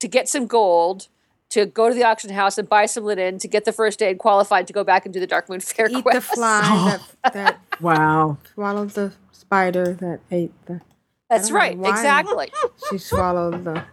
to 0.00 0.08
get 0.08 0.28
some 0.28 0.46
gold, 0.46 1.08
to 1.50 1.66
go 1.66 1.88
to 1.88 1.94
the 1.94 2.04
auction 2.04 2.30
house 2.30 2.56
and 2.58 2.68
buy 2.68 2.86
some 2.86 3.04
linen, 3.04 3.38
to 3.38 3.48
get 3.48 3.64
the 3.64 3.72
first 3.72 4.02
aid 4.02 4.18
qualified 4.18 4.66
to 4.66 4.72
go 4.72 4.84
back 4.84 5.04
and 5.04 5.12
do 5.12 5.20
the 5.20 5.26
Darkmoon 5.26 5.62
Faire 5.62 5.88
Eat 5.90 6.02
quest. 6.02 6.30
the 6.30 6.36
fly 6.36 6.98
that, 7.24 7.32
that 7.32 7.60
Wow. 7.80 8.38
swallowed 8.54 8.90
the 8.90 9.12
spider 9.32 9.94
that 9.94 10.20
ate 10.30 10.52
the. 10.66 10.80
That's 11.28 11.50
I 11.50 11.68
don't 11.70 11.78
know 11.78 11.82
right, 11.84 11.90
exactly. 11.92 12.52
She 12.90 12.98
swallowed 12.98 13.64
the. 13.64 13.84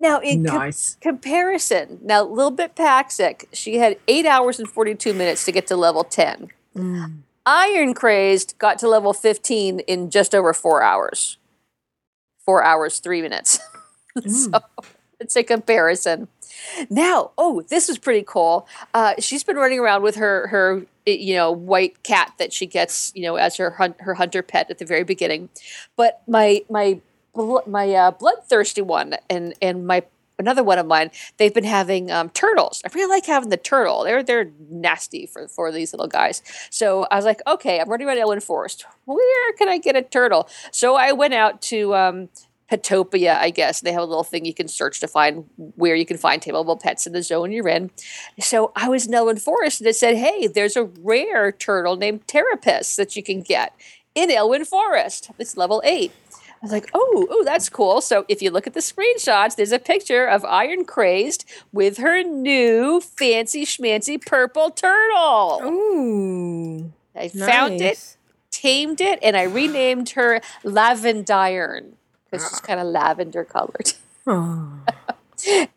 Now, 0.00 0.20
in 0.20 0.44
com- 0.44 0.72
comparison, 1.00 1.98
now 2.02 2.22
a 2.22 2.24
little 2.24 2.52
bit 2.52 2.76
Paxic, 2.76 3.48
she 3.52 3.78
had 3.78 3.98
eight 4.06 4.26
hours 4.26 4.58
and 4.58 4.68
42 4.68 5.12
minutes 5.12 5.44
to 5.44 5.52
get 5.52 5.66
to 5.68 5.76
level 5.76 6.04
10. 6.04 6.50
Iron 7.44 7.94
Crazed 7.94 8.56
got 8.58 8.78
to 8.78 8.88
level 8.88 9.12
15 9.12 9.80
in 9.80 10.10
just 10.10 10.34
over 10.34 10.52
four 10.52 10.82
hours. 10.82 11.38
Four 12.44 12.62
hours, 12.62 13.00
three 13.00 13.22
minutes. 13.22 13.58
so 14.26 14.60
it's 15.18 15.34
a 15.34 15.42
comparison. 15.42 16.28
Now, 16.90 17.32
oh, 17.38 17.62
this 17.62 17.88
is 17.88 17.98
pretty 17.98 18.24
cool. 18.26 18.68
Uh, 18.94 19.14
she's 19.18 19.44
been 19.44 19.56
running 19.56 19.78
around 19.78 20.02
with 20.02 20.16
her 20.16 20.48
her 20.48 20.82
eh, 21.06 21.12
you 21.12 21.34
know 21.34 21.50
white 21.50 22.02
cat 22.02 22.34
that 22.38 22.52
she 22.52 22.66
gets 22.66 23.12
you 23.14 23.22
know 23.22 23.36
as 23.36 23.56
her 23.56 23.70
hunt, 23.70 24.00
her 24.00 24.14
hunter 24.14 24.42
pet 24.42 24.70
at 24.70 24.78
the 24.78 24.84
very 24.84 25.04
beginning. 25.04 25.48
But 25.96 26.22
my 26.26 26.62
my 26.70 27.00
my 27.66 27.92
uh, 27.94 28.10
bloodthirsty 28.10 28.82
one 28.82 29.14
and 29.30 29.54
and 29.60 29.86
my 29.86 30.02
another 30.38 30.62
one 30.62 30.78
of 30.78 30.86
mine 30.86 31.10
they've 31.36 31.54
been 31.54 31.64
having 31.64 32.10
um, 32.10 32.30
turtles 32.30 32.80
i 32.84 32.90
really 32.94 33.08
like 33.10 33.26
having 33.26 33.48
the 33.48 33.56
turtle 33.56 34.04
they're 34.04 34.22
they're 34.22 34.50
nasty 34.70 35.26
for 35.26 35.48
for 35.48 35.72
these 35.72 35.92
little 35.92 36.06
guys 36.06 36.42
so 36.70 37.06
i 37.10 37.16
was 37.16 37.24
like 37.24 37.40
okay 37.46 37.80
i'm 37.80 37.88
running 37.88 38.06
around 38.06 38.16
elwynn 38.16 38.42
forest 38.42 38.84
where 39.04 39.52
can 39.54 39.68
i 39.68 39.78
get 39.78 39.96
a 39.96 40.02
turtle 40.02 40.48
so 40.70 40.94
i 40.94 41.12
went 41.12 41.34
out 41.34 41.60
to 41.60 41.94
um 41.94 42.28
Petopia, 42.70 43.36
I 43.36 43.50
guess. 43.50 43.80
They 43.80 43.92
have 43.92 44.02
a 44.02 44.06
little 44.06 44.24
thing 44.24 44.44
you 44.44 44.54
can 44.54 44.68
search 44.68 45.00
to 45.00 45.08
find 45.08 45.44
where 45.56 45.94
you 45.94 46.04
can 46.04 46.18
find 46.18 46.42
tameable 46.42 46.80
pets 46.80 47.06
in 47.06 47.12
the 47.12 47.22
zone 47.22 47.50
you're 47.50 47.68
in. 47.68 47.90
So 48.40 48.72
I 48.76 48.88
was 48.88 49.06
in 49.06 49.12
Elwynn 49.12 49.40
Forest 49.40 49.80
and 49.80 49.88
it 49.88 49.96
said, 49.96 50.16
hey, 50.16 50.46
there's 50.46 50.76
a 50.76 50.84
rare 50.84 51.50
turtle 51.50 51.96
named 51.96 52.26
Terrapis 52.26 52.96
that 52.96 53.16
you 53.16 53.22
can 53.22 53.40
get 53.40 53.74
in 54.14 54.28
Elwynn 54.28 54.66
Forest. 54.66 55.30
It's 55.38 55.56
level 55.56 55.80
eight. 55.84 56.12
I 56.60 56.64
was 56.64 56.72
like, 56.72 56.90
oh, 56.92 57.26
oh, 57.30 57.44
that's 57.44 57.68
cool. 57.68 58.00
So 58.00 58.24
if 58.28 58.42
you 58.42 58.50
look 58.50 58.66
at 58.66 58.74
the 58.74 58.80
screenshots, 58.80 59.54
there's 59.54 59.70
a 59.70 59.78
picture 59.78 60.26
of 60.26 60.44
Iron 60.44 60.84
Crazed 60.84 61.44
with 61.72 61.98
her 61.98 62.22
new 62.24 63.00
fancy 63.00 63.64
schmancy 63.64 64.20
purple 64.20 64.70
turtle. 64.70 65.60
Ooh. 65.64 66.92
I 67.14 67.28
found 67.28 67.80
it, 67.80 68.16
tamed 68.50 69.00
it, 69.00 69.18
and 69.22 69.36
I 69.36 69.42
renamed 69.42 70.10
her 70.10 70.40
Lavendiron 70.64 71.92
because 72.30 72.48
she's 72.48 72.60
ah. 72.60 72.66
kind 72.66 72.80
of 72.80 72.86
lavender 72.86 73.44
colored. 73.44 73.92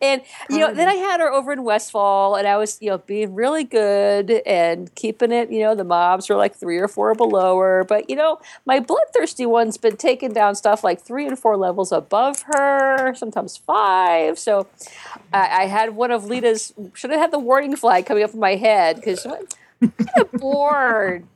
And 0.00 0.22
you 0.50 0.58
know, 0.58 0.72
then 0.72 0.88
um. 0.88 0.94
I 0.94 0.96
had 0.96 1.20
her 1.20 1.32
over 1.32 1.52
in 1.52 1.64
Westfall, 1.64 2.36
and 2.36 2.46
I 2.46 2.56
was 2.56 2.78
you 2.80 2.90
know 2.90 2.98
being 2.98 3.34
really 3.34 3.64
good 3.64 4.30
and 4.46 4.94
keeping 4.94 5.32
it. 5.32 5.50
You 5.50 5.60
know, 5.60 5.74
the 5.74 5.84
mobs 5.84 6.28
were 6.28 6.36
like 6.36 6.54
three 6.54 6.78
or 6.78 6.88
four 6.88 7.14
below 7.14 7.58
her, 7.58 7.84
but 7.84 8.08
you 8.10 8.16
know, 8.16 8.40
my 8.66 8.80
bloodthirsty 8.80 9.46
one's 9.46 9.76
been 9.76 9.96
taking 9.96 10.32
down 10.32 10.54
stuff 10.54 10.82
like 10.82 11.00
three 11.00 11.26
and 11.26 11.38
four 11.38 11.56
levels 11.56 11.92
above 11.92 12.42
her, 12.46 13.14
sometimes 13.14 13.56
five. 13.56 14.38
So 14.38 14.66
I, 15.32 15.62
I 15.62 15.66
had 15.66 15.94
one 15.94 16.10
of 16.10 16.24
Leeta's. 16.24 16.72
Should 16.94 17.10
have 17.10 17.20
had 17.20 17.30
the 17.30 17.38
warning 17.38 17.76
flag 17.76 18.06
coming 18.06 18.24
up 18.24 18.34
in 18.34 18.40
my 18.40 18.56
head 18.56 18.96
because 18.96 19.24
I'm 19.24 19.46
kind 19.80 20.10
of 20.16 20.32
bored. 20.40 21.26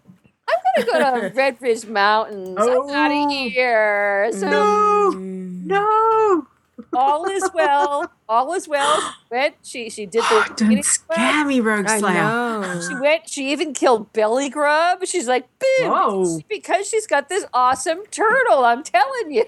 I'm 0.49 0.85
gonna 0.85 1.21
go 1.21 1.21
to 1.21 1.31
Redridge 1.35 1.89
Mountains. 1.89 2.57
I'm 2.59 2.69
out 2.69 3.11
of 3.11 3.17
oh. 3.17 3.49
here. 3.49 4.31
So 4.33 4.49
No, 4.49 5.13
mm. 5.15 5.67
no. 5.67 6.47
All 6.93 7.25
is 7.27 7.49
well. 7.55 8.11
All 8.29 8.53
is 8.55 8.69
well. 8.69 9.01
She 9.01 9.15
went. 9.31 9.55
She 9.63 9.91
she 9.91 10.07
did 10.07 10.23
the. 10.23 10.53
Don't 10.57 10.85
scare 10.85 11.45
me, 11.45 11.61
Rogue 11.61 11.89
Slayer. 11.89 12.81
She 12.83 12.95
went. 12.95 13.29
She 13.29 13.53
even 13.53 13.73
killed 13.73 14.13
Bellygrub. 14.13 15.07
She's 15.07 15.29
like, 15.29 15.49
boom, 15.59 15.91
Whoa. 15.91 16.41
because 16.49 16.89
she's 16.89 17.07
got 17.07 17.29
this 17.29 17.45
awesome 17.53 18.05
turtle. 18.11 18.65
I'm 18.65 18.83
telling 18.83 19.33
you. 19.33 19.45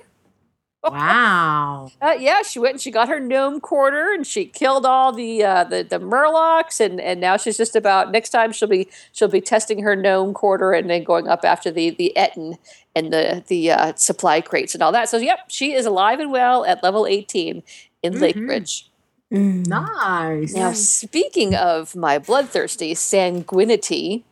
Wow. 0.85 1.91
Uh, 2.01 2.15
yeah, 2.19 2.43
she 2.43 2.61
went 2.61 2.75
and 2.75 2.81
she 2.81 2.91
got 2.91 3.09
her 3.09 3.19
gnome 3.19 3.61
quarter 3.61 4.13
and 4.13 4.27
she 4.27 4.45
killed 4.45 4.87
all 4.87 5.13
the 5.13 5.43
uh, 5.43 5.65
the 5.65 5.83
the 5.83 5.99
murlocs 5.99 6.79
and 6.79 7.01
and 7.01 7.21
now 7.21 7.37
she's 7.37 7.57
just 7.57 7.75
about 7.75 8.13
next 8.13 8.31
time 8.31 8.53
she'll 8.53 8.69
be 8.69 8.89
she'll 9.13 9.29
be 9.29 9.41
testing 9.41 9.83
her 9.83 9.97
gnome 9.97 10.33
quarter 10.33 10.73
and 10.73 10.89
then 10.89 11.03
going 11.03 11.27
up 11.27 11.45
after 11.45 11.71
the 11.73 11.91
the 11.91 12.13
etten 12.17 12.59
and 12.95 13.13
the 13.13 13.43
the 13.49 13.73
uh, 13.73 13.93
supply 13.97 14.41
crates 14.41 14.75
and 14.75 14.83
all 14.83 14.93
that. 14.93 15.09
So 15.09 15.17
yep, 15.17 15.41
she 15.49 15.73
is 15.75 15.85
alive 15.85 16.21
and 16.21 16.31
well 16.31 16.65
at 16.65 16.83
level 16.83 17.07
18 17.07 17.63
in 18.03 18.21
Lake 18.21 18.37
Ridge. 18.37 18.89
Nice. 19.31 20.55
Now, 20.55 20.73
speaking 20.73 21.55
of 21.55 21.95
my 21.95 22.19
bloodthirsty 22.19 22.95
sanguinity, 22.95 24.23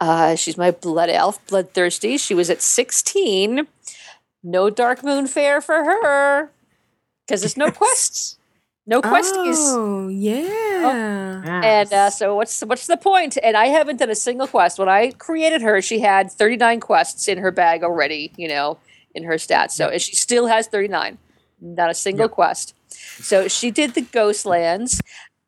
uh, 0.00 0.36
she's 0.36 0.56
my 0.56 0.70
blood 0.70 1.10
elf, 1.10 1.44
bloodthirsty. 1.48 2.18
She 2.18 2.34
was 2.34 2.50
at 2.50 2.62
16. 2.62 3.66
No 4.44 4.70
Darkmoon 4.70 5.26
Faire 5.28 5.60
for 5.62 5.82
her 5.82 6.50
because 7.26 7.40
there's 7.40 7.56
no 7.56 7.70
quests, 7.70 8.38
no 8.86 9.00
questies. 9.00 9.56
Oh, 9.58 10.08
yeah. 10.08 11.42
And 11.64 11.92
uh, 11.92 12.10
so, 12.10 12.34
what's 12.36 12.60
what's 12.60 12.86
the 12.86 12.98
point? 12.98 13.38
And 13.42 13.56
I 13.56 13.66
haven't 13.66 13.96
done 14.00 14.10
a 14.10 14.14
single 14.14 14.46
quest. 14.46 14.78
When 14.78 14.88
I 14.88 15.12
created 15.12 15.62
her, 15.62 15.80
she 15.80 16.00
had 16.00 16.30
39 16.30 16.80
quests 16.80 17.26
in 17.26 17.38
her 17.38 17.50
bag 17.50 17.82
already, 17.82 18.32
you 18.36 18.46
know, 18.46 18.78
in 19.14 19.24
her 19.24 19.34
stats. 19.34 19.70
So, 19.70 19.88
and 19.88 20.00
she 20.02 20.14
still 20.14 20.46
has 20.46 20.66
39, 20.66 21.16
not 21.62 21.88
a 21.88 21.94
single 21.94 22.28
quest. 22.28 22.74
So, 22.88 23.48
she 23.48 23.70
did 23.70 23.94
the 23.94 24.02
Ghostlands. 24.02 25.00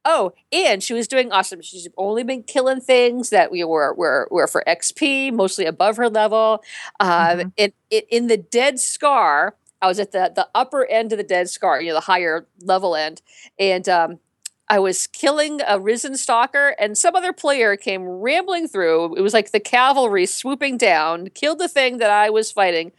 Oh, 0.08 0.32
and 0.52 0.84
she 0.84 0.94
was 0.94 1.08
doing 1.08 1.32
awesome. 1.32 1.60
She's 1.60 1.88
only 1.96 2.22
been 2.22 2.44
killing 2.44 2.80
things 2.80 3.30
that 3.30 3.50
we 3.50 3.64
were 3.64 3.92
were, 3.92 4.28
were 4.30 4.46
for 4.46 4.62
XP, 4.66 5.32
mostly 5.32 5.66
above 5.66 5.96
her 5.96 6.08
level. 6.08 6.62
Um, 7.00 7.52
in, 7.56 7.72
in 7.90 8.02
in 8.08 8.26
the 8.28 8.36
Dead 8.36 8.78
Scar, 8.78 9.56
I 9.82 9.88
was 9.88 9.98
at 9.98 10.12
the 10.12 10.32
the 10.34 10.48
upper 10.54 10.86
end 10.86 11.12
of 11.12 11.18
the 11.18 11.24
Dead 11.24 11.50
Scar, 11.50 11.80
you 11.82 11.88
know, 11.88 11.94
the 11.94 12.00
higher 12.02 12.46
level 12.62 12.94
end, 12.94 13.20
and 13.58 13.88
um, 13.88 14.20
I 14.68 14.78
was 14.78 15.08
killing 15.08 15.60
a 15.66 15.80
risen 15.80 16.16
stalker, 16.16 16.76
and 16.78 16.96
some 16.96 17.16
other 17.16 17.32
player 17.32 17.76
came 17.76 18.04
rambling 18.04 18.68
through. 18.68 19.16
It 19.16 19.22
was 19.22 19.34
like 19.34 19.50
the 19.50 19.60
cavalry 19.60 20.26
swooping 20.26 20.78
down, 20.78 21.30
killed 21.30 21.58
the 21.58 21.68
thing 21.68 21.98
that 21.98 22.10
I 22.10 22.30
was 22.30 22.52
fighting. 22.52 22.92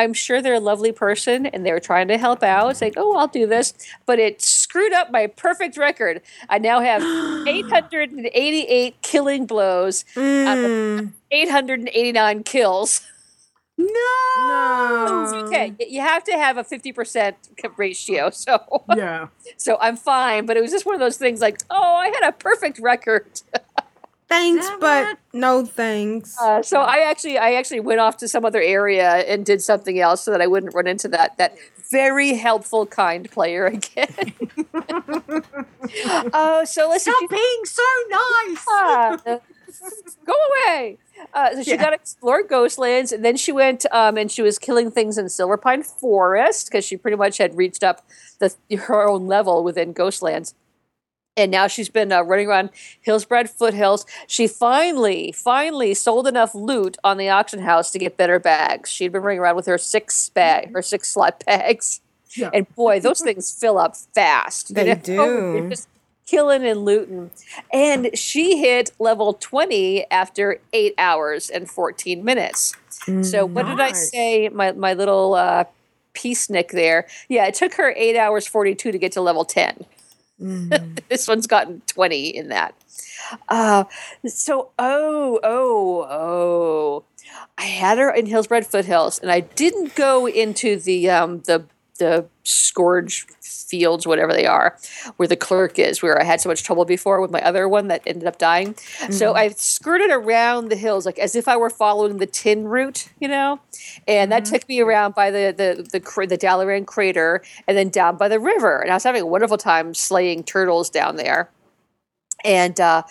I'm 0.00 0.14
sure 0.14 0.40
they're 0.40 0.54
a 0.54 0.60
lovely 0.60 0.92
person 0.92 1.44
and 1.44 1.64
they 1.66 1.72
were 1.72 1.80
trying 1.80 2.08
to 2.08 2.16
help 2.16 2.42
out, 2.42 2.74
saying, 2.78 2.94
Oh, 2.96 3.16
I'll 3.16 3.28
do 3.28 3.46
this. 3.46 3.74
But 4.06 4.18
it 4.18 4.40
screwed 4.40 4.94
up 4.94 5.10
my 5.10 5.26
perfect 5.26 5.76
record. 5.76 6.22
I 6.48 6.58
now 6.58 6.80
have 6.80 7.02
888 7.46 9.02
killing 9.02 9.44
blows 9.44 10.04
of 10.16 10.58
hmm. 10.58 11.06
889 11.30 12.42
kills. 12.44 13.06
No. 13.76 15.22
It's 15.24 15.32
okay. 15.32 15.74
You 15.88 16.00
have 16.00 16.24
to 16.24 16.32
have 16.32 16.56
a 16.56 16.64
50% 16.64 17.34
ratio. 17.76 18.30
So 18.30 18.84
Yeah. 18.96 19.28
so 19.58 19.76
I'm 19.80 19.96
fine, 19.96 20.46
but 20.46 20.56
it 20.56 20.62
was 20.62 20.70
just 20.70 20.86
one 20.86 20.94
of 20.94 21.00
those 21.00 21.18
things 21.18 21.42
like, 21.42 21.60
oh, 21.68 21.94
I 21.94 22.06
had 22.06 22.26
a 22.28 22.32
perfect 22.32 22.78
record. 22.78 23.26
Thanks, 24.30 24.70
but 24.80 25.18
no 25.32 25.66
thanks. 25.66 26.38
Uh, 26.40 26.62
so 26.62 26.80
I 26.80 26.98
actually 27.10 27.36
I 27.36 27.54
actually 27.54 27.80
went 27.80 28.00
off 28.00 28.16
to 28.18 28.28
some 28.28 28.44
other 28.44 28.62
area 28.62 29.08
and 29.26 29.44
did 29.44 29.60
something 29.60 29.98
else 29.98 30.22
so 30.22 30.30
that 30.30 30.40
I 30.40 30.46
wouldn't 30.46 30.72
run 30.72 30.86
into 30.86 31.08
that 31.08 31.36
that 31.38 31.56
very 31.90 32.34
helpful 32.34 32.86
kind 32.86 33.28
player 33.30 33.66
again. 33.66 34.32
Oh, 36.32 36.64
so 36.64 36.88
listen, 36.88 37.12
Stop 37.16 37.30
being 37.30 37.64
so 37.64 37.82
nice. 38.10 38.66
Uh, 39.30 39.38
go 40.26 40.34
away. 40.66 40.98
Uh, 41.32 41.54
so 41.54 41.62
she 41.62 41.70
Yeah. 41.70 41.76
got 41.76 41.90
to 41.90 41.96
explore 41.96 42.42
Ghostlands, 42.42 43.12
and 43.12 43.24
then 43.24 43.36
she 43.36 43.52
went 43.52 43.86
um, 43.92 44.16
and 44.16 44.30
she 44.30 44.42
was 44.42 44.58
killing 44.58 44.90
things 44.90 45.16
in 45.18 45.26
Silverpine 45.26 45.84
Forest 45.84 46.68
because 46.68 46.84
she 46.84 46.96
pretty 46.96 47.16
much 47.16 47.38
had 47.38 47.56
reached 47.56 47.82
up 47.84 48.04
the 48.40 48.54
her 48.76 49.08
own 49.08 49.26
level 49.26 49.62
within 49.64 49.94
Ghostlands. 49.94 50.54
And 51.36 51.50
now 51.50 51.68
she's 51.68 51.88
been 51.88 52.12
uh, 52.12 52.22
running 52.22 52.48
around 52.48 52.70
Hillsbrad 53.06 53.48
Foothills. 53.48 54.04
She 54.26 54.46
finally, 54.46 55.32
finally 55.32 55.94
sold 55.94 56.26
enough 56.26 56.54
loot 56.54 56.96
on 57.04 57.16
the 57.18 57.28
auction 57.28 57.60
house 57.60 57.90
to 57.92 57.98
get 57.98 58.16
better 58.16 58.38
bags. 58.38 58.90
She'd 58.90 59.12
been 59.12 59.22
running 59.22 59.38
around 59.40 59.56
with 59.56 59.66
her 59.66 59.78
six 59.78 60.28
bag, 60.30 60.72
her 60.72 60.82
six 60.82 61.08
slot 61.12 61.42
bags. 61.46 62.00
Yeah. 62.36 62.50
And 62.52 62.72
boy, 62.74 63.00
those 63.00 63.20
things 63.20 63.56
fill 63.58 63.78
up 63.78 63.96
fast. 63.96 64.70
you 64.70 64.74
They 64.74 64.94
know? 64.94 64.94
do. 65.62 65.68
Just 65.70 65.88
killing 66.26 66.64
and 66.64 66.84
looting. 66.84 67.30
And 67.72 68.10
she 68.16 68.58
hit 68.58 68.92
level 68.98 69.32
20 69.34 70.10
after 70.10 70.60
eight 70.72 70.94
hours 70.98 71.48
and 71.48 71.68
14 71.70 72.22
minutes. 72.24 72.74
so 73.22 73.46
what 73.46 73.66
did 73.66 73.80
I 73.80 73.92
say? 73.92 74.48
My 74.50 74.72
my 74.72 74.94
little 74.94 75.34
uh 75.34 75.64
peacenik 76.14 76.70
there. 76.70 77.06
Yeah, 77.28 77.46
it 77.46 77.54
took 77.54 77.74
her 77.74 77.94
eight 77.96 78.16
hours 78.16 78.46
42 78.46 78.92
to 78.92 78.98
get 78.98 79.12
to 79.12 79.20
level 79.20 79.44
10. 79.44 79.86
this 81.08 81.28
one's 81.28 81.46
gotten 81.46 81.82
20 81.86 82.28
in 82.28 82.48
that. 82.48 82.74
Uh, 83.48 83.84
so, 84.26 84.70
oh, 84.78 85.38
oh, 85.42 86.06
oh. 86.10 87.04
I 87.58 87.64
had 87.64 87.98
her 87.98 88.10
in 88.10 88.26
Hillsbrad 88.26 88.66
Foothills, 88.66 89.18
and 89.18 89.30
I 89.30 89.40
didn't 89.40 89.94
go 89.94 90.26
into 90.26 90.76
the 90.80 91.10
um, 91.10 91.40
the 91.40 91.64
the 92.00 92.26
Scourge 92.42 93.26
Fields, 93.40 94.06
whatever 94.06 94.32
they 94.32 94.46
are, 94.46 94.76
where 95.16 95.28
the 95.28 95.36
clerk 95.36 95.78
is, 95.78 96.02
where 96.02 96.20
I 96.20 96.24
had 96.24 96.40
so 96.40 96.48
much 96.48 96.64
trouble 96.64 96.84
before 96.84 97.20
with 97.20 97.30
my 97.30 97.40
other 97.42 97.68
one 97.68 97.86
that 97.88 98.02
ended 98.04 98.26
up 98.26 98.38
dying. 98.38 98.74
So 99.10 99.28
mm-hmm. 99.28 99.36
I 99.36 99.48
skirted 99.50 100.10
around 100.10 100.70
the 100.70 100.76
hills, 100.76 101.06
like 101.06 101.18
as 101.18 101.36
if 101.36 101.46
I 101.46 101.56
were 101.56 101.70
following 101.70 102.16
the 102.16 102.26
tin 102.26 102.66
route, 102.66 103.08
you 103.20 103.28
know, 103.28 103.60
and 104.08 104.32
that 104.32 104.42
mm-hmm. 104.42 104.52
took 104.52 104.68
me 104.68 104.80
around 104.80 105.14
by 105.14 105.30
the 105.30 105.54
the 105.56 105.88
the, 105.88 106.00
cra- 106.00 106.26
the 106.26 106.38
Dalaran 106.38 106.86
crater, 106.86 107.42
and 107.68 107.76
then 107.76 107.90
down 107.90 108.16
by 108.16 108.28
the 108.28 108.40
river, 108.40 108.80
and 108.80 108.90
I 108.90 108.94
was 108.94 109.04
having 109.04 109.22
a 109.22 109.26
wonderful 109.26 109.58
time 109.58 109.94
slaying 109.94 110.42
turtles 110.42 110.90
down 110.90 111.16
there 111.16 111.50
and, 112.44 112.78
uh, 112.80 113.02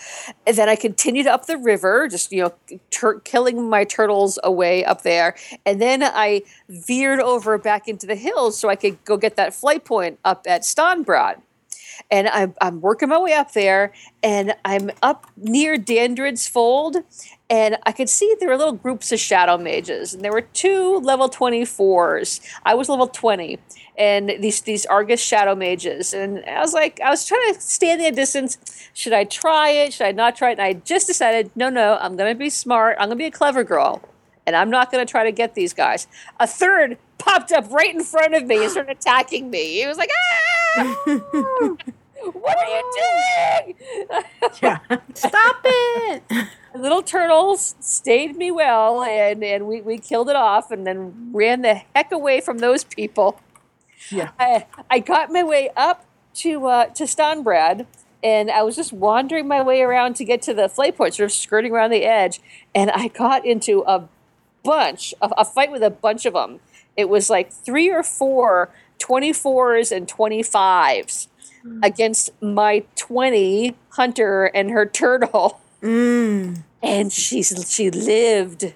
and 0.45 0.57
then 0.57 0.69
I 0.69 0.75
continued 0.75 1.27
up 1.27 1.45
the 1.45 1.57
river, 1.57 2.07
just 2.07 2.31
you 2.31 2.43
know, 2.43 2.79
tur- 2.89 3.19
killing 3.21 3.69
my 3.69 3.83
turtles 3.83 4.39
away 4.43 4.83
up 4.85 5.03
there, 5.03 5.35
and 5.65 5.81
then 5.81 6.03
I 6.03 6.43
veered 6.67 7.19
over 7.19 7.57
back 7.57 7.87
into 7.87 8.07
the 8.07 8.15
hills 8.15 8.57
so 8.59 8.69
I 8.69 8.75
could 8.75 9.03
go 9.05 9.17
get 9.17 9.35
that 9.35 9.53
flight 9.53 9.85
point 9.85 10.19
up 10.25 10.45
at 10.47 10.61
Strahnbrad. 10.61 11.41
And 12.09 12.29
I'm, 12.29 12.55
I'm 12.61 12.79
working 12.79 13.09
my 13.09 13.19
way 13.19 13.33
up 13.33 13.51
there, 13.51 13.91
and 14.23 14.55
I'm 14.63 14.89
up 15.01 15.27
near 15.35 15.77
Dandred's 15.77 16.47
Fold, 16.47 16.97
and 17.49 17.77
I 17.83 17.91
could 17.91 18.09
see 18.09 18.33
there 18.39 18.49
were 18.49 18.57
little 18.57 18.73
groups 18.73 19.11
of 19.11 19.19
shadow 19.19 19.57
mages, 19.57 20.13
and 20.13 20.23
there 20.23 20.31
were 20.31 20.41
two 20.41 20.99
level 20.99 21.29
24s. 21.29 22.39
I 22.63 22.73
was 22.73 22.87
level 22.87 23.07
20, 23.07 23.59
and 23.99 24.33
these 24.39 24.61
these 24.61 24.85
Argus 24.85 25.21
shadow 25.21 25.53
mages, 25.53 26.13
and 26.13 26.43
I 26.45 26.61
was 26.61 26.73
like, 26.73 27.01
I 27.01 27.09
was 27.09 27.27
trying 27.27 27.53
to 27.53 27.59
stand 27.59 28.01
in 28.01 28.05
the 28.05 28.15
distance. 28.15 28.57
Should 28.93 29.11
I 29.11 29.25
try 29.25 29.69
it? 29.71 29.93
Should 29.93 30.07
I 30.07 30.13
not 30.13 30.37
try 30.37 30.51
it? 30.51 30.53
And 30.53 30.61
I 30.61 30.73
just 30.73 31.05
decided, 31.05 31.51
no, 31.55 31.69
no, 31.69 31.97
I'm 31.99 32.15
gonna 32.15 32.33
be 32.33 32.49
smart. 32.49 32.95
I'm 32.97 33.09
gonna 33.09 33.17
be 33.17 33.25
a 33.25 33.31
clever 33.31 33.65
girl, 33.65 34.01
and 34.47 34.55
I'm 34.55 34.69
not 34.69 34.89
gonna 34.89 35.05
try 35.05 35.25
to 35.25 35.33
get 35.33 35.53
these 35.53 35.73
guys. 35.73 36.07
A 36.39 36.47
third 36.47 36.97
popped 37.17 37.51
up 37.51 37.69
right 37.69 37.93
in 37.93 38.01
front 38.01 38.33
of 38.33 38.45
me 38.45 38.63
and 38.63 38.71
started 38.71 38.97
attacking 38.97 39.51
me. 39.51 39.81
He 39.81 39.85
was 39.85 39.97
like, 39.97 40.09
ah! 40.77 40.95
what 42.33 42.57
are 42.57 42.69
you 42.69 43.65
doing? 43.65 43.75
Stop 45.13 45.57
it! 45.65 46.23
Little 46.75 47.01
turtles 47.01 47.75
stayed 47.79 48.37
me 48.37 48.51
well, 48.51 49.03
and, 49.03 49.43
and 49.43 49.67
we, 49.67 49.81
we 49.81 49.97
killed 49.97 50.29
it 50.29 50.35
off 50.35 50.71
and 50.71 50.85
then 50.85 51.31
ran 51.33 51.61
the 51.61 51.81
heck 51.95 52.11
away 52.11 52.39
from 52.39 52.59
those 52.59 52.83
people. 52.83 53.41
Yeah. 54.09 54.31
I, 54.39 54.65
I 54.89 54.99
got 54.99 55.31
my 55.31 55.43
way 55.43 55.69
up 55.75 56.05
to 56.35 56.65
uh, 56.67 56.85
to 56.87 57.03
Strahnbrad, 57.03 57.85
and 58.23 58.49
I 58.49 58.63
was 58.63 58.75
just 58.75 58.93
wandering 58.93 59.47
my 59.47 59.61
way 59.61 59.81
around 59.81 60.15
to 60.17 60.25
get 60.25 60.41
to 60.43 60.53
the 60.53 60.69
flight 60.69 60.97
point, 60.97 61.15
sort 61.15 61.31
of 61.31 61.33
skirting 61.33 61.71
around 61.71 61.91
the 61.91 62.05
edge, 62.05 62.39
and 62.73 62.89
I 62.91 63.07
got 63.07 63.45
into 63.45 63.83
a 63.87 64.07
bunch, 64.63 65.13
a, 65.21 65.29
a 65.37 65.45
fight 65.45 65.71
with 65.71 65.83
a 65.83 65.89
bunch 65.89 66.25
of 66.25 66.33
them. 66.33 66.59
It 66.95 67.09
was 67.09 67.29
like 67.29 67.51
three 67.51 67.89
or 67.89 68.03
four 68.03 68.69
24s 68.99 69.95
and 69.95 70.07
25s 70.07 71.27
against 71.83 72.29
my 72.41 72.83
20 72.95 73.75
hunter 73.91 74.45
and 74.45 74.71
her 74.71 74.85
turtle. 74.85 75.59
Mm. 75.81 76.63
And 76.81 77.11
she's 77.11 77.65
she 77.69 77.89
lived. 77.89 78.73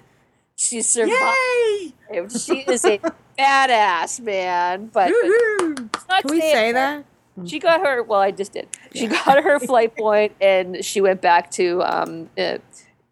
She 0.56 0.82
survived. 0.82 1.93
She 2.30 2.60
is 2.60 2.84
a 2.84 2.98
badass, 3.38 4.20
man. 4.20 4.90
But, 4.92 5.12
but 6.08 6.22
Can 6.22 6.30
we 6.30 6.40
say 6.40 6.72
that? 6.72 7.04
She 7.46 7.58
got 7.58 7.80
her. 7.80 8.02
Well, 8.02 8.20
I 8.20 8.30
just 8.30 8.52
did. 8.52 8.68
She 8.94 9.08
got 9.08 9.42
her 9.42 9.58
flight 9.58 9.96
point, 9.96 10.32
and 10.40 10.84
she 10.84 11.00
went 11.00 11.20
back 11.20 11.50
to 11.52 11.82
um, 11.82 12.30
uh, 12.38 12.58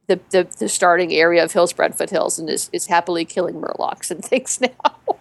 the, 0.06 0.20
the, 0.30 0.48
the 0.58 0.68
starting 0.68 1.12
area 1.12 1.42
of 1.42 1.52
Hillsbrad 1.52 1.96
Foothills 1.96 2.38
and 2.38 2.48
is, 2.48 2.70
is 2.72 2.86
happily 2.86 3.24
killing 3.24 3.56
murlocs 3.56 4.10
and 4.10 4.24
things 4.24 4.60
now. 4.84 5.16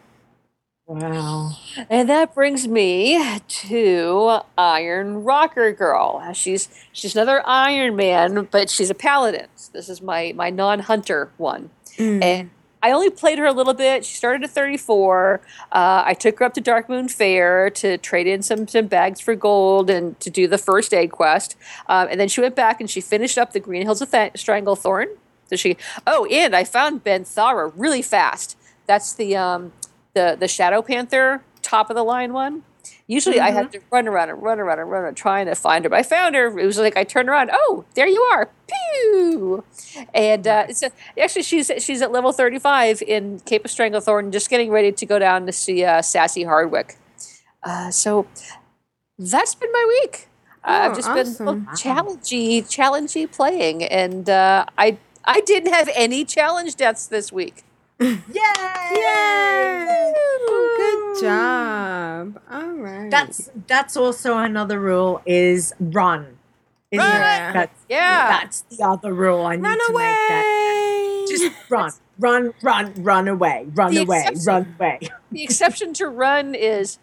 Wow. 0.85 1.51
And 1.89 2.09
that 2.09 2.35
brings 2.35 2.67
me 2.67 3.39
to 3.47 4.39
Iron 4.57 5.23
Rocker 5.23 5.71
Girl. 5.71 6.33
She's 6.33 6.67
she's 6.91 7.15
another 7.15 7.41
Iron 7.47 7.95
Man, 7.95 8.49
but 8.51 8.69
she's 8.69 8.89
a 8.89 8.93
paladin. 8.93 9.47
This 9.71 9.87
is 9.87 10.01
my 10.01 10.33
my 10.35 10.49
non-hunter 10.49 11.31
one. 11.37 11.69
And 11.97 12.49
I 12.83 12.91
only 12.91 13.09
played 13.09 13.37
her 13.37 13.45
a 13.45 13.51
little 13.51 13.73
bit. 13.73 14.05
She 14.05 14.15
started 14.15 14.43
at 14.43 14.49
34. 14.49 15.41
Uh, 15.71 16.03
I 16.05 16.13
took 16.13 16.39
her 16.39 16.45
up 16.45 16.53
to 16.55 16.61
Darkmoon 16.61 17.11
Faire 17.11 17.69
to 17.71 17.97
trade 17.97 18.27
in 18.27 18.41
some 18.41 18.67
some 18.67 18.87
bags 18.87 19.21
for 19.21 19.35
gold 19.35 19.89
and 19.89 20.19
to 20.19 20.29
do 20.29 20.47
the 20.47 20.57
first 20.57 20.93
aid 20.93 21.11
quest. 21.11 21.55
Um, 21.87 22.07
and 22.09 22.19
then 22.19 22.27
she 22.27 22.41
went 22.41 22.55
back 22.55 22.79
and 22.79 22.89
she 22.89 23.01
finished 23.01 23.37
up 23.37 23.53
the 23.53 23.59
Green 23.59 23.83
Hills 23.83 24.01
of 24.01 24.11
Th- 24.11 24.33
Stranglethorn. 24.33 25.07
So 25.45 25.55
she. 25.55 25.77
Oh, 26.07 26.25
and 26.25 26.55
I 26.55 26.63
found 26.63 27.03
Bhagthera 27.03 27.71
really 27.75 28.01
fast. 28.01 28.57
That's 28.87 29.13
the 29.13 29.35
um, 29.35 29.73
the 30.13 30.35
the 30.39 30.47
Shadow 30.47 30.81
Panther 30.81 31.43
top 31.61 31.89
of 31.89 31.95
the 31.95 32.03
line 32.03 32.33
one. 32.33 32.63
Usually 33.07 33.39
I 33.39 33.51
had 33.51 33.71
to 33.73 33.79
run 33.91 34.07
around 34.07 34.29
and 34.29 34.41
run 34.41 34.59
around 34.59 34.79
and 34.79 34.89
run 34.89 35.03
around 35.03 35.15
trying 35.15 35.45
to 35.47 35.55
find 35.55 35.83
her. 35.83 35.89
But 35.89 35.99
I 35.99 36.03
found 36.03 36.35
her. 36.35 36.57
It 36.57 36.65
was 36.65 36.77
like 36.77 36.95
I 36.95 37.03
turned 37.03 37.27
around. 37.29 37.49
Oh, 37.51 37.83
there 37.95 38.07
you 38.07 38.21
are. 38.31 38.49
Pew! 38.67 39.63
And 40.13 40.47
uh, 40.47 40.65
it's 40.69 40.81
a, 40.83 40.91
actually 41.21 41.43
she's 41.43 41.69
she's 41.79 42.01
at 42.01 42.11
level 42.11 42.31
thirty 42.31 42.59
five 42.59 43.01
in 43.01 43.39
Cape 43.41 43.65
of 43.65 43.71
Stranglethorn, 43.71 44.31
just 44.31 44.49
getting 44.49 44.71
ready 44.71 44.91
to 44.93 45.05
go 45.05 45.19
down 45.19 45.45
to 45.45 45.51
see 45.51 45.83
uh, 45.83 46.01
Sassy 46.01 46.43
Hardwick. 46.43 46.97
Uh, 47.63 47.91
so 47.91 48.27
that's 49.19 49.55
been 49.55 49.71
my 49.71 49.85
week. 50.01 50.27
Uh, 50.63 50.67
I've 50.69 50.91
Oh, 50.91 50.95
just 50.95 51.09
awesome. 51.09 51.45
been 51.45 51.65
challengey, 51.75 52.61
challengey 52.63 53.29
playing, 53.31 53.83
and 53.83 54.29
uh, 54.29 54.65
I 54.77 54.97
I 55.25 55.41
didn't 55.41 55.73
have 55.73 55.89
any 55.95 56.23
challenge 56.23 56.75
deaths 56.75 57.07
this 57.07 57.31
week. 57.31 57.63
Yay! 58.01 58.17
Good 60.77 61.21
job. 61.21 62.41
All 62.49 62.71
right. 62.73 63.09
That's 63.11 63.51
that's 63.67 63.95
also 63.95 64.37
another 64.37 64.79
rule 64.79 65.21
is 65.25 65.73
run. 65.79 66.37
Isn't 66.91 67.05
it? 67.05 67.09
Run! 67.09 67.53
That's, 67.53 67.85
Yeah. 67.89 68.27
That's 68.39 68.61
the 68.63 68.83
other 68.85 69.13
rule 69.13 69.45
I 69.45 69.55
need 69.55 69.63
Run 69.63 69.77
to 69.77 69.93
make 69.93 69.99
that. 69.99 71.25
Just 71.29 71.53
run, 71.69 71.91
run, 72.19 72.53
run, 72.61 72.93
run 72.97 73.27
away, 73.29 73.65
run 73.75 73.93
The 73.93 74.01
away, 74.01 74.25
run 74.45 74.75
away. 74.79 74.99
the 75.31 75.43
exception 75.43 75.93
to 75.93 76.07
run 76.07 76.55
is 76.55 76.97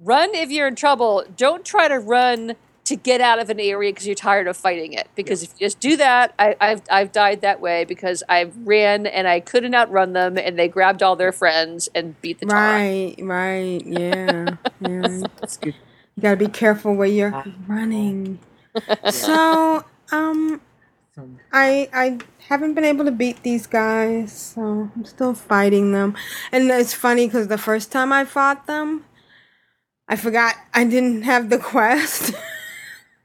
run 0.00 0.34
if 0.34 0.50
you're 0.50 0.68
in 0.68 0.74
trouble. 0.74 1.24
Don't 1.36 1.64
try 1.64 1.88
to 1.88 1.98
run 1.98 2.54
to 2.88 2.96
get 2.96 3.20
out 3.20 3.38
of 3.38 3.50
an 3.50 3.60
area 3.60 3.92
because 3.92 4.06
you're 4.06 4.14
tired 4.14 4.46
of 4.46 4.56
fighting 4.56 4.94
it. 4.94 5.08
Because 5.14 5.42
if 5.42 5.50
you 5.58 5.66
just 5.66 5.78
do 5.78 5.98
that, 5.98 6.32
I, 6.38 6.56
I've 6.58 6.82
I've 6.90 7.12
died 7.12 7.42
that 7.42 7.60
way 7.60 7.84
because 7.84 8.22
I 8.30 8.50
ran 8.64 9.06
and 9.06 9.28
I 9.28 9.40
couldn't 9.40 9.74
outrun 9.74 10.14
them, 10.14 10.38
and 10.38 10.58
they 10.58 10.68
grabbed 10.68 11.02
all 11.02 11.14
their 11.14 11.32
friends 11.32 11.90
and 11.94 12.18
beat 12.22 12.40
the 12.40 12.46
tar. 12.46 12.58
Right, 12.58 13.14
right, 13.18 13.82
yeah. 13.84 14.56
yeah. 14.80 15.20
That's 15.38 15.58
good. 15.58 15.74
You 16.16 16.22
gotta 16.22 16.36
be 16.36 16.48
careful 16.48 16.94
where 16.94 17.08
you're 17.08 17.44
running. 17.66 18.40
So, 19.10 19.84
um, 20.12 20.60
I 21.52 21.88
I 21.92 22.18
haven't 22.48 22.74
been 22.74 22.84
able 22.84 23.04
to 23.06 23.10
beat 23.10 23.42
these 23.42 23.66
guys, 23.66 24.32
so 24.32 24.90
I'm 24.94 25.04
still 25.04 25.34
fighting 25.34 25.90
them. 25.90 26.16
And 26.52 26.70
it's 26.70 26.94
funny 26.94 27.26
because 27.26 27.48
the 27.48 27.58
first 27.58 27.90
time 27.90 28.12
I 28.12 28.24
fought 28.24 28.68
them, 28.68 29.04
I 30.06 30.14
forgot 30.14 30.54
I 30.72 30.84
didn't 30.84 31.22
have 31.22 31.50
the 31.50 31.58
quest. 31.72 32.34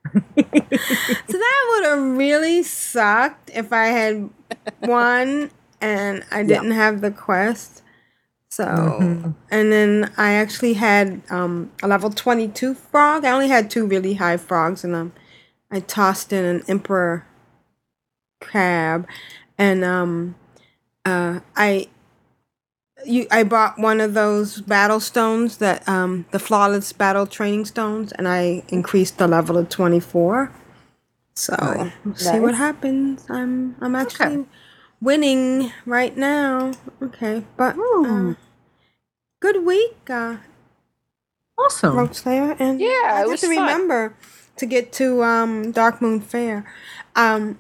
so 0.15 0.21
that 0.35 1.65
would 1.69 1.85
have 1.85 2.17
really 2.17 2.63
sucked 2.63 3.49
if 3.53 3.71
I 3.71 3.87
had 3.87 4.29
won 4.81 5.51
and 5.81 6.23
I 6.31 6.43
didn't 6.43 6.71
have 6.71 7.01
the 7.01 7.11
quest. 7.11 7.81
So, 8.49 9.33
and 9.49 9.71
then 9.71 10.11
I 10.15 10.33
actually 10.33 10.73
had 10.73 11.23
um, 11.31 11.71
a 11.81 11.87
level 11.87 12.11
22 12.11 12.75
frog. 12.75 13.25
I 13.25 13.31
only 13.31 13.47
had 13.47 13.71
two 13.71 13.87
really 13.87 14.13
high 14.13 14.37
frogs, 14.37 14.83
and 14.83 14.93
um, 14.95 15.13
I 15.71 15.79
tossed 15.79 16.31
in 16.31 16.45
an 16.45 16.63
emperor 16.67 17.25
crab, 18.39 19.07
and 19.57 19.83
um, 19.83 20.35
uh, 21.03 21.39
I 21.55 21.87
you 23.05 23.27
I 23.31 23.43
bought 23.43 23.77
one 23.79 23.99
of 24.01 24.13
those 24.13 24.61
battle 24.61 24.99
stones 24.99 25.57
that 25.57 25.87
um, 25.87 26.25
the 26.31 26.39
flawless 26.39 26.93
battle 26.93 27.25
training 27.27 27.65
stones, 27.65 28.11
and 28.13 28.27
I 28.27 28.63
increased 28.69 29.17
the 29.17 29.27
level 29.27 29.63
to 29.63 29.69
24. 29.69 30.51
So 31.35 31.91
we'll 32.05 32.15
see 32.15 32.39
what 32.39 32.55
happens. 32.55 33.25
I'm 33.29 33.75
I'm 33.81 33.95
actually 33.95 34.45
winning 35.01 35.71
right 35.85 36.15
now. 36.15 36.73
Okay, 37.01 37.43
but 37.57 37.75
uh, 37.79 38.35
good 39.41 39.65
week, 39.65 40.09
uh, 40.09 40.37
Awesome. 41.57 41.95
Rogue 41.95 42.13
Slayer, 42.13 42.55
and 42.59 42.79
Yeah, 42.79 42.87
I 42.87 43.19
have 43.27 43.29
to 43.29 43.37
fun. 43.37 43.49
remember 43.49 44.15
to 44.57 44.65
get 44.65 44.91
to 44.93 45.23
um, 45.23 45.73
Darkmoon 45.73 46.21
Faire. 46.23 46.65
Um, 47.15 47.57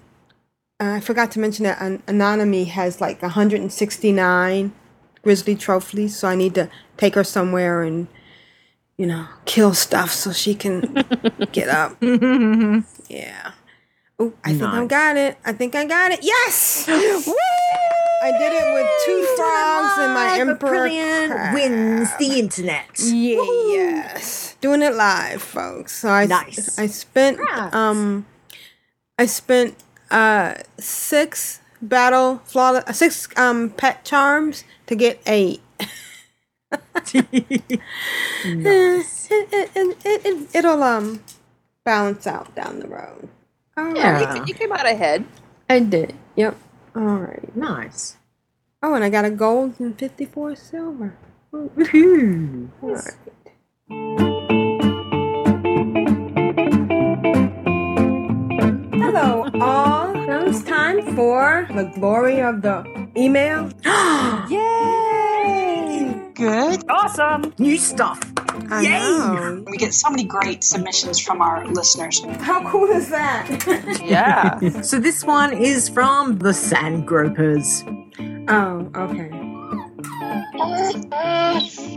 I 0.79 0.99
forgot 0.99 1.31
to 1.31 1.39
mention 1.39 1.63
that 1.63 1.79
An- 1.81 2.03
Anonymy 2.07 2.67
has 2.67 2.99
like 3.01 3.21
169 3.21 4.73
grizzly 5.23 5.55
trophies, 5.55 6.15
so 6.17 6.27
I 6.27 6.35
need 6.35 6.53
to 6.55 6.69
take 6.97 7.15
her 7.15 7.23
somewhere 7.23 7.81
and 7.81 8.07
you 8.97 9.05
know 9.07 9.25
kill 9.45 9.73
stuff 9.73 10.11
so 10.11 10.31
she 10.31 10.53
can 10.53 10.81
get 11.51 11.69
up. 11.69 11.97
Yeah. 12.01 13.51
Oh, 14.19 14.31
I 14.43 14.49
think 14.51 14.63
I 14.63 14.79
Nice. 14.81 14.89
got 14.89 15.17
it. 15.17 15.37
I 15.43 15.53
think 15.53 15.73
I 15.75 15.85
got 15.85 16.11
it. 16.11 16.19
Yes! 16.21 16.85
I 16.87 18.31
did 18.31 18.53
it 18.53 18.73
with 18.73 18.87
two 19.05 19.23
frogs 19.35 19.97
and 19.97 20.13
my 20.13 20.37
emperor 20.39 20.87
crab. 20.87 21.53
wins 21.53 22.09
the 22.17 22.39
internet. 22.39 22.85
Yeah, 22.99 23.41
yes. 23.41 24.55
Doing 24.61 24.81
it 24.81 24.93
live, 24.93 25.41
folks. 25.41 25.93
So 25.99 26.09
I 26.09 26.25
Nice. 26.27 26.77
I 26.79 26.85
spent 26.87 27.37
Congrats. 27.37 27.75
um 27.75 28.25
I 29.17 29.25
spent 29.25 29.75
uh 30.11 30.55
six 30.79 31.59
battle 31.83 32.41
flawless 32.45 32.83
uh, 32.87 32.93
six 32.93 33.27
um 33.37 33.69
pet 33.69 34.05
charms 34.05 34.63
to 34.87 34.95
get 34.95 35.21
eight. 35.27 35.61
Nice. 38.43 39.27
it, 39.31 39.49
it, 39.51 39.71
it, 39.75 39.97
it, 40.05 40.25
it, 40.25 40.55
it'll 40.55 40.83
um 40.83 41.23
balance 41.85 42.25
out 42.27 42.55
down 42.55 42.79
the 42.79 42.87
road. 42.87 43.29
All 43.77 43.85
right. 43.85 43.95
Yeah. 43.97 44.35
You, 44.35 44.45
you 44.47 44.53
came 44.53 44.71
out 44.71 44.85
ahead. 44.85 45.25
I 45.69 45.79
did. 45.79 46.15
Yep. 46.35 46.55
All 46.95 47.01
right. 47.01 47.55
Nice. 47.55 48.17
Oh, 48.81 48.93
and 48.95 49.03
I 49.03 49.09
got 49.09 49.25
a 49.25 49.29
gold 49.31 49.79
and 49.79 49.97
54 49.97 50.55
silver. 50.55 51.17
Woohoo. 51.53 52.69
All 52.81 52.95
right. 52.95 53.13
Hello, 58.93 59.49
all. 59.61 60.12
Now 60.27 60.45
it's 60.45 60.63
time 60.63 61.15
for 61.15 61.67
the 61.73 61.91
glory 61.95 62.39
of 62.41 62.61
the 62.61 62.83
email. 63.15 63.69
Yay! 64.49 66.31
Good. 66.33 66.83
Awesome. 66.89 67.53
New 67.59 67.77
stuff. 67.77 68.19
I 68.69 68.81
Yay! 68.81 68.89
know. 68.99 69.63
We 69.67 69.77
get 69.77 69.93
so 69.93 70.09
many 70.09 70.23
great 70.23 70.63
submissions 70.63 71.19
from 71.19 71.41
our 71.41 71.65
listeners. 71.67 72.21
How 72.39 72.67
cool 72.69 72.87
is 72.89 73.09
that? 73.09 73.99
Yeah. 74.03 74.59
So 74.81 74.99
this 74.99 75.23
one 75.23 75.53
is 75.53 75.89
from 75.89 76.39
the 76.39 76.53
Sand 76.53 77.07
Gropers. 77.07 77.83
oh, 78.47 78.89
okay. 78.95 79.29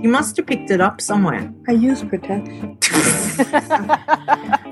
You 0.02 0.08
must 0.08 0.36
have 0.36 0.46
picked 0.46 0.70
it 0.70 0.80
up 0.80 1.00
somewhere. 1.00 1.52
I 1.68 1.72
use 1.72 2.02
protection. 2.04 2.78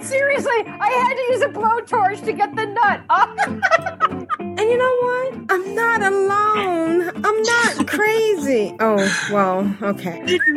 Seriously, 0.01 0.61
I 0.67 0.91
had 0.91 1.15
to 1.15 1.23
use 1.31 1.43
a 1.43 1.49
blowtorch 1.49 2.25
to 2.25 2.33
get 2.33 2.55
the 2.55 2.67
nut. 2.67 3.03
Off. 3.11 3.31
And 4.57 4.71
you 4.71 4.79
know 4.79 4.97
what? 5.01 5.35
I'm 5.51 5.75
not 5.75 6.03
alone. 6.03 7.11
I'm 7.25 7.43
not 7.43 7.89
crazy. 7.89 8.77
Oh, 8.81 9.29
well, 9.33 9.77
okay. 9.83 10.39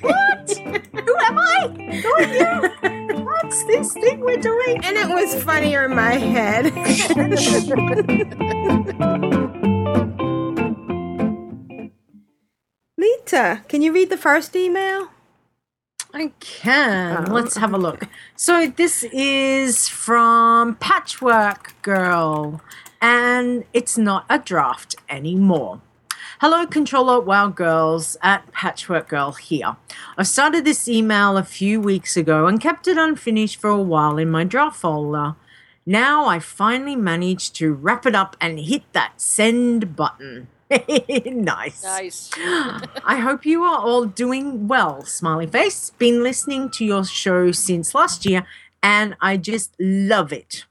What? 0.00 0.39
Who 1.04 1.16
am 1.16 1.38
I? 1.38 1.68
Who 2.02 2.12
are 2.12 2.22
you? 2.22 2.70
What's 3.24 3.64
this 3.64 3.92
thing 3.94 4.20
we're 4.20 4.36
doing? 4.36 4.84
And 4.84 4.96
it 4.96 5.08
was 5.08 5.34
funnier 5.42 5.84
in 5.84 5.94
my 5.94 6.12
head. 6.14 6.66
Leeta, 12.98 13.66
can 13.68 13.82
you 13.82 13.92
read 13.92 14.10
the 14.10 14.16
first 14.16 14.54
email? 14.54 15.08
I 16.12 16.32
can. 16.40 17.28
Oh, 17.28 17.32
Let's 17.32 17.56
have 17.56 17.72
a 17.72 17.78
look. 17.78 18.04
So 18.36 18.66
this 18.68 19.04
is 19.04 19.88
from 19.88 20.74
Patchwork 20.76 21.80
Girl, 21.82 22.60
and 23.00 23.64
it's 23.72 23.96
not 23.96 24.26
a 24.28 24.38
draft 24.38 24.96
anymore. 25.08 25.80
Hello, 26.40 26.66
Controller 26.66 27.20
Wow 27.20 27.48
Girls 27.48 28.16
at 28.22 28.50
Patchwork 28.50 29.10
Girl 29.10 29.32
here. 29.32 29.76
I 30.16 30.22
started 30.22 30.64
this 30.64 30.88
email 30.88 31.36
a 31.36 31.44
few 31.44 31.82
weeks 31.82 32.16
ago 32.16 32.46
and 32.46 32.58
kept 32.58 32.88
it 32.88 32.96
unfinished 32.96 33.60
for 33.60 33.68
a 33.68 33.82
while 33.82 34.16
in 34.16 34.30
my 34.30 34.44
draft 34.44 34.80
folder. 34.80 35.36
Now 35.84 36.24
I 36.24 36.38
finally 36.38 36.96
managed 36.96 37.56
to 37.56 37.74
wrap 37.74 38.06
it 38.06 38.14
up 38.14 38.38
and 38.40 38.58
hit 38.58 38.84
that 38.94 39.20
send 39.20 39.94
button. 39.94 40.48
nice. 40.70 41.84
Nice. 41.84 42.30
I 43.04 43.16
hope 43.22 43.44
you 43.44 43.62
are 43.64 43.78
all 43.78 44.06
doing 44.06 44.66
well, 44.66 45.04
Smiley 45.04 45.46
Face. 45.46 45.90
Been 45.98 46.22
listening 46.22 46.70
to 46.70 46.86
your 46.86 47.04
show 47.04 47.52
since 47.52 47.94
last 47.94 48.24
year 48.24 48.46
and 48.82 49.14
I 49.20 49.36
just 49.36 49.74
love 49.78 50.32
it. 50.32 50.64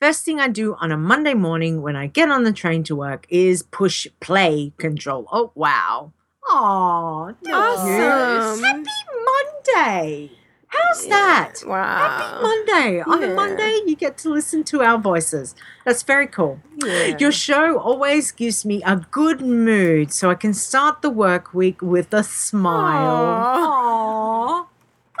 First 0.00 0.26
thing 0.26 0.38
I 0.38 0.48
do 0.48 0.74
on 0.74 0.92
a 0.92 0.96
Monday 0.98 1.32
morning 1.32 1.80
when 1.80 1.96
I 1.96 2.06
get 2.06 2.30
on 2.30 2.44
the 2.44 2.52
train 2.52 2.82
to 2.84 2.94
work 2.94 3.26
is 3.30 3.62
push 3.62 4.06
play 4.20 4.74
control. 4.76 5.26
Oh, 5.32 5.52
wow. 5.54 6.12
Oh, 6.48 7.34
Awesome. 7.50 8.62
Happy 8.62 8.90
Monday. 9.24 10.30
How's 10.68 11.06
that? 11.08 11.54
Wow. 11.66 11.96
Happy 11.96 12.42
Monday. 12.42 13.00
On 13.00 13.22
a 13.24 13.34
Monday, 13.34 13.80
you 13.86 13.96
get 13.96 14.18
to 14.18 14.28
listen 14.28 14.64
to 14.64 14.82
our 14.82 14.98
voices. 14.98 15.54
That's 15.86 16.02
very 16.02 16.26
cool. 16.26 16.60
Your 17.18 17.32
show 17.32 17.78
always 17.78 18.32
gives 18.32 18.66
me 18.66 18.82
a 18.82 18.96
good 18.96 19.40
mood 19.40 20.12
so 20.12 20.28
I 20.30 20.34
can 20.34 20.52
start 20.52 21.00
the 21.00 21.08
work 21.10 21.54
week 21.54 21.80
with 21.80 22.12
a 22.12 22.22
smile. 22.22 23.56
Aww. 23.56 24.66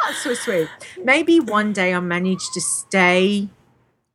That's 0.04 0.18
so 0.18 0.34
sweet. 0.34 0.68
Maybe 1.02 1.40
one 1.40 1.72
day 1.72 1.94
I'll 1.94 2.02
manage 2.02 2.50
to 2.52 2.60
stay 2.60 3.48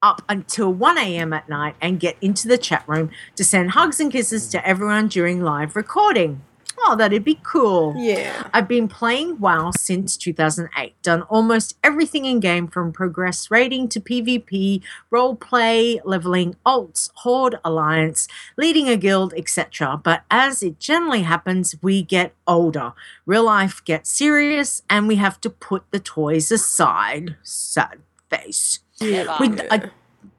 up 0.01 0.21
until 0.27 0.73
1 0.73 0.97
a.m. 0.97 1.33
at 1.33 1.47
night 1.49 1.75
and 1.81 1.99
get 1.99 2.17
into 2.21 2.47
the 2.47 2.57
chat 2.57 2.83
room 2.87 3.09
to 3.35 3.43
send 3.43 3.71
hugs 3.71 3.99
and 3.99 4.11
kisses 4.11 4.47
to 4.49 4.67
everyone 4.67 5.07
during 5.07 5.41
live 5.41 5.75
recording. 5.75 6.41
Oh, 6.83 6.95
that'd 6.95 7.23
be 7.23 7.39
cool. 7.43 7.93
Yeah. 7.95 8.47
I've 8.53 8.67
been 8.67 8.87
playing 8.87 9.39
WoW 9.39 9.71
since 9.77 10.17
2008, 10.17 10.99
done 11.03 11.21
almost 11.23 11.77
everything 11.83 12.25
in 12.25 12.39
game 12.39 12.67
from 12.67 12.91
progress 12.91 13.51
rating 13.51 13.87
to 13.89 13.99
PvP, 13.99 14.81
roleplay, 15.11 15.99
leveling, 16.03 16.55
alts, 16.65 17.11
horde, 17.15 17.59
alliance, 17.63 18.27
leading 18.57 18.89
a 18.89 18.97
guild, 18.97 19.31
etc. 19.37 20.01
But 20.03 20.23
as 20.31 20.63
it 20.63 20.79
generally 20.79 21.21
happens, 21.21 21.75
we 21.83 22.01
get 22.01 22.33
older. 22.47 22.93
Real 23.27 23.43
life 23.43 23.85
gets 23.85 24.09
serious 24.09 24.81
and 24.89 25.07
we 25.07 25.17
have 25.17 25.39
to 25.41 25.51
put 25.51 25.83
the 25.91 25.99
toys 25.99 26.51
aside. 26.51 27.35
Sad 27.43 27.99
face. 28.29 28.79
I, 29.01 29.89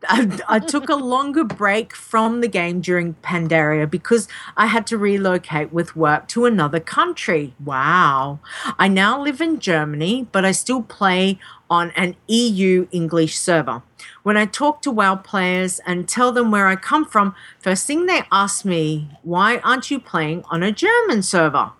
I, 0.08 0.40
I 0.48 0.58
took 0.58 0.88
a 0.88 0.96
longer 0.96 1.44
break 1.44 1.94
from 1.94 2.40
the 2.40 2.48
game 2.48 2.80
during 2.80 3.14
Pandaria 3.22 3.88
because 3.88 4.28
I 4.56 4.66
had 4.66 4.86
to 4.88 4.98
relocate 4.98 5.72
with 5.72 5.96
work 5.96 6.28
to 6.28 6.46
another 6.46 6.80
country. 6.80 7.54
Wow. 7.64 8.40
I 8.78 8.88
now 8.88 9.20
live 9.20 9.40
in 9.40 9.60
Germany, 9.60 10.26
but 10.32 10.44
I 10.44 10.52
still 10.52 10.82
play 10.82 11.38
on 11.70 11.90
an 11.92 12.16
EU 12.28 12.86
English 12.90 13.38
server. 13.38 13.82
When 14.22 14.36
I 14.36 14.46
talk 14.46 14.82
to 14.82 14.90
WoW 14.90 15.16
players 15.16 15.80
and 15.86 16.08
tell 16.08 16.32
them 16.32 16.50
where 16.50 16.66
I 16.66 16.76
come 16.76 17.04
from, 17.04 17.34
first 17.58 17.86
thing 17.86 18.06
they 18.06 18.22
ask 18.30 18.64
me, 18.64 19.08
why 19.22 19.58
aren't 19.58 19.90
you 19.90 19.98
playing 19.98 20.44
on 20.50 20.62
a 20.62 20.72
German 20.72 21.22
server? 21.22 21.72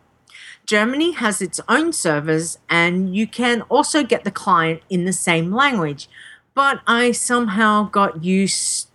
Germany 0.64 1.12
has 1.12 1.42
its 1.42 1.60
own 1.68 1.92
servers, 1.92 2.58
and 2.70 3.14
you 3.14 3.26
can 3.26 3.62
also 3.62 4.02
get 4.04 4.24
the 4.24 4.30
client 4.30 4.80
in 4.88 5.04
the 5.04 5.12
same 5.12 5.52
language. 5.52 6.08
But 6.54 6.80
I 6.86 7.12
somehow 7.12 7.84
got 7.84 8.24
used 8.24 8.88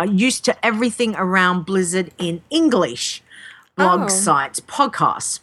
uh, 0.00 0.04
used 0.04 0.44
to 0.44 0.54
everything 0.64 1.14
around 1.16 1.64
Blizzard 1.66 2.12
in 2.18 2.40
English, 2.50 3.20
blog 3.76 4.02
Oh. 4.02 4.08
sites, 4.08 4.60
podcasts. 4.60 5.40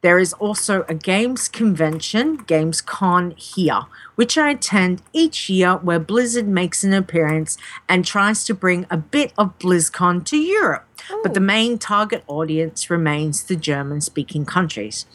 There 0.00 0.18
is 0.20 0.32
also 0.34 0.84
a 0.88 0.94
games 0.94 1.48
convention, 1.48 2.38
Gamescom 2.44 3.36
here, 3.36 3.86
which 4.14 4.38
I 4.38 4.50
attend 4.50 5.02
each 5.12 5.48
year 5.50 5.74
where 5.78 5.98
Blizzard 5.98 6.46
makes 6.46 6.84
an 6.84 6.92
appearance 6.92 7.58
and 7.88 8.04
tries 8.04 8.44
to 8.44 8.54
bring 8.54 8.86
a 8.90 8.96
bit 8.96 9.32
of 9.36 9.58
BlizzCon 9.58 10.24
to 10.26 10.36
Europe. 10.36 10.84
But 11.24 11.34
the 11.34 11.40
main 11.40 11.78
target 11.78 12.22
audience 12.28 12.88
remains 12.90 13.42
the 13.42 13.56
German 13.56 14.00
speaking 14.00 14.44
countries. 14.44 15.06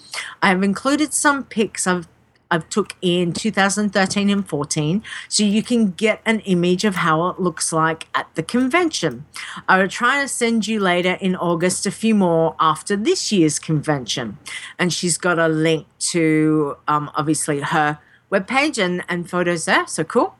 I 0.41 0.49
have 0.49 0.64
included 0.64 1.14
some 1.14 1.45
pics 1.45 1.88
I've 1.88 2.10
I've 2.52 2.69
took 2.69 2.95
in 3.02 3.34
2013 3.34 4.30
and 4.30 4.48
14 4.48 5.02
so 5.30 5.44
you 5.44 5.64
can 5.64 5.91
get 5.91 6.22
an 6.26 6.41
image 6.41 6.84
of 6.84 6.95
how 6.95 7.30
it 7.30 7.40
looks 7.40 7.72
like 7.73 8.07
at 8.14 8.28
the 8.36 8.44
convention. 8.44 9.26
I 9.68 9.80
will 9.80 9.88
try 9.88 10.22
to 10.22 10.28
send 10.28 10.68
you 10.68 10.80
later 10.80 11.14
in 11.14 11.36
August 11.36 11.86
a 11.86 11.91
few 11.91 12.14
more 12.14 12.56
after 12.60 12.95
this 12.95 13.32
year's 13.32 13.57
convention. 13.57 14.38
And 14.78 14.94
she's 14.94 15.18
got 15.18 15.40
a 15.40 15.48
link 15.48 15.88
to 16.11 16.78
um, 16.88 17.10
obviously 17.15 17.61
her 17.61 17.99
webpage 18.32 18.84
and, 18.84 19.03
and 19.07 19.30
photos 19.30 19.65
there. 19.65 19.88
So 19.88 20.03
cool. 20.03 20.36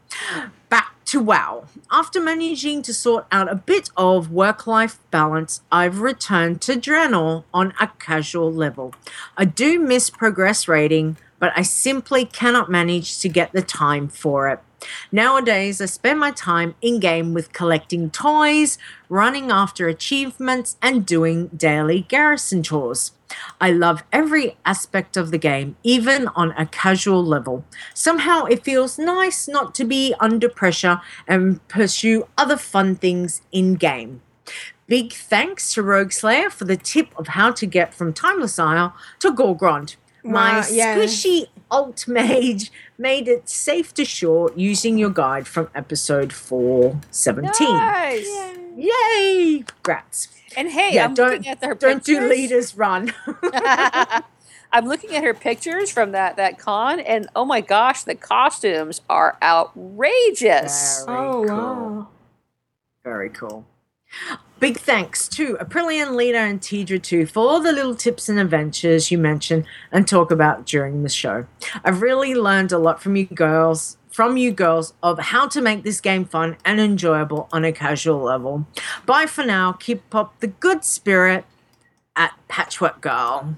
Back 0.70 0.94
to 1.06 1.20
WoW. 1.20 1.66
After 1.92 2.22
managing 2.22 2.82
to 2.84 2.94
sort 2.94 3.26
out 3.32 3.52
a 3.52 3.56
bit 3.56 3.90
of 3.98 4.32
work 4.32 4.66
life 4.66 4.98
balance, 5.12 5.62
I've 5.72 6.00
returned 6.00 6.62
to 6.62 6.74
Draenor 6.74 7.44
on 7.54 7.74
a 7.82 7.90
casual 8.00 8.52
level. 8.52 8.94
I 9.38 9.46
do 9.46 9.80
miss 9.80 10.10
progress 10.10 10.70
rating, 10.70 11.18
but 11.42 11.52
I 11.58 11.64
simply 11.64 12.24
cannot 12.24 12.70
manage 12.70 13.18
to 13.20 13.28
get 13.28 13.52
the 13.52 13.64
time 13.64 14.08
for 14.08 14.48
it. 14.48 14.60
Nowadays, 15.12 15.82
I 15.82 15.88
spend 15.88 16.20
my 16.20 16.30
time 16.30 16.76
in 16.82 17.00
game 17.00 17.34
with 17.34 17.52
collecting 17.52 18.12
toys, 18.12 18.78
running 19.10 19.50
after 19.50 19.88
achievements, 19.88 20.78
and 20.84 21.06
doing 21.06 21.48
daily 21.48 22.02
garrison 22.02 22.62
chores. 22.62 23.14
I 23.60 23.72
love 23.72 24.04
every 24.14 24.58
aspect 24.66 25.18
of 25.18 25.32
the 25.32 25.40
game, 25.40 25.78
even 25.82 26.28
on 26.30 26.52
a 26.52 26.68
casual 26.68 27.26
level. 27.26 27.66
Somehow 27.96 28.46
it 28.46 28.64
feels 28.64 29.00
nice 29.00 29.48
not 29.48 29.74
to 29.76 29.84
be 29.84 30.14
under 30.20 30.48
pressure 30.48 31.02
and 31.28 31.66
pursue 31.68 32.28
other 32.38 32.58
fun 32.58 32.96
things 32.96 33.42
in 33.52 33.76
game. 33.76 34.22
Big 34.86 35.14
thanks 35.14 35.74
to 35.74 35.82
Rogue 35.82 36.12
Slayer 36.12 36.50
for 36.50 36.66
the 36.66 36.76
tip 36.76 37.18
of 37.18 37.30
how 37.30 37.52
to 37.52 37.66
get 37.66 37.94
from 37.94 38.14
Timeless 38.14 38.60
Isle 38.60 38.94
to 39.20 39.32
Gorgrond. 39.32 39.96
My 40.24 40.60
Wow, 40.60 40.66
yeah. 40.72 40.98
squishy 40.98 41.48
alt 41.70 42.08
mage 42.08 42.72
made 42.98 43.28
it 43.28 43.50
safe 43.50 43.94
to 43.96 44.06
shore 44.06 44.52
using 44.56 44.98
your 44.98 45.10
guide 45.10 45.48
from 45.48 45.70
episode 45.74 46.32
417. 46.34 47.68
Nice. 47.76 48.26
Yay! 48.78 49.64
Grats. 49.84 50.28
And 50.56 50.70
hey, 50.70 50.96
Yeah, 50.96 51.06
I'm 51.06 51.14
don't- 51.14 51.32
looking 51.32 51.48
at 51.48 51.64
her 51.64 51.74
Don't 51.76 52.04
do 52.04 52.14
pictures. 52.20 52.30
leaders 52.30 52.78
run. 52.78 53.14
I'm 54.74 54.86
looking 54.88 55.16
at 55.16 55.24
her 55.24 55.34
pictures 55.34 55.92
from 55.92 56.12
that 56.14 56.38
that 56.38 56.58
con, 56.58 57.00
and 57.02 57.28
oh 57.36 57.44
my 57.46 57.60
gosh, 57.62 58.04
the 58.04 58.16
costumes 58.16 59.02
are 59.10 59.38
outrageous. 59.42 61.04
Very 61.06 61.18
Oh, 61.18 61.46
cool. 61.46 61.58
wow. 61.58 62.08
Very 63.04 63.30
cool. 63.30 63.66
Big 64.60 64.78
thanks 64.78 65.28
to 65.28 65.56
Aprillian 65.56 66.16
Leader 66.16 66.38
and 66.38 66.62
Tidra 66.62 67.02
too 67.02 67.26
for 67.26 67.40
all 67.40 67.60
the 67.60 67.72
little 67.72 67.96
tips 67.96 68.30
and 68.30 68.38
adventures 68.38 69.10
you 69.10 69.18
mention 69.18 69.66
and 69.92 70.08
talk 70.08 70.30
about 70.30 70.68
during 70.68 71.02
the 71.02 71.10
show. 71.10 71.48
I've 71.84 72.04
really 72.04 72.36
learned 72.36 72.72
a 72.72 72.78
lot 72.78 73.02
from 73.02 73.16
you 73.16 73.26
girls, 73.26 73.98
from 74.12 74.38
you 74.38 74.52
girls, 74.52 74.94
of 75.02 75.18
how 75.18 75.48
to 75.48 75.62
make 75.62 75.84
this 75.84 76.00
game 76.00 76.26
fun 76.26 76.58
and 76.64 76.80
enjoyable 76.80 77.50
on 77.52 77.66
a 77.66 77.72
casual 77.72 78.20
level. 78.20 78.68
Bye 79.08 79.26
for 79.26 79.44
now. 79.44 79.72
Keep 79.72 80.14
up 80.14 80.40
the 80.42 80.48
good 80.48 80.84
spirit 80.84 81.46
at 82.16 82.34
Patchwork 82.48 83.02
Girl. 83.02 83.58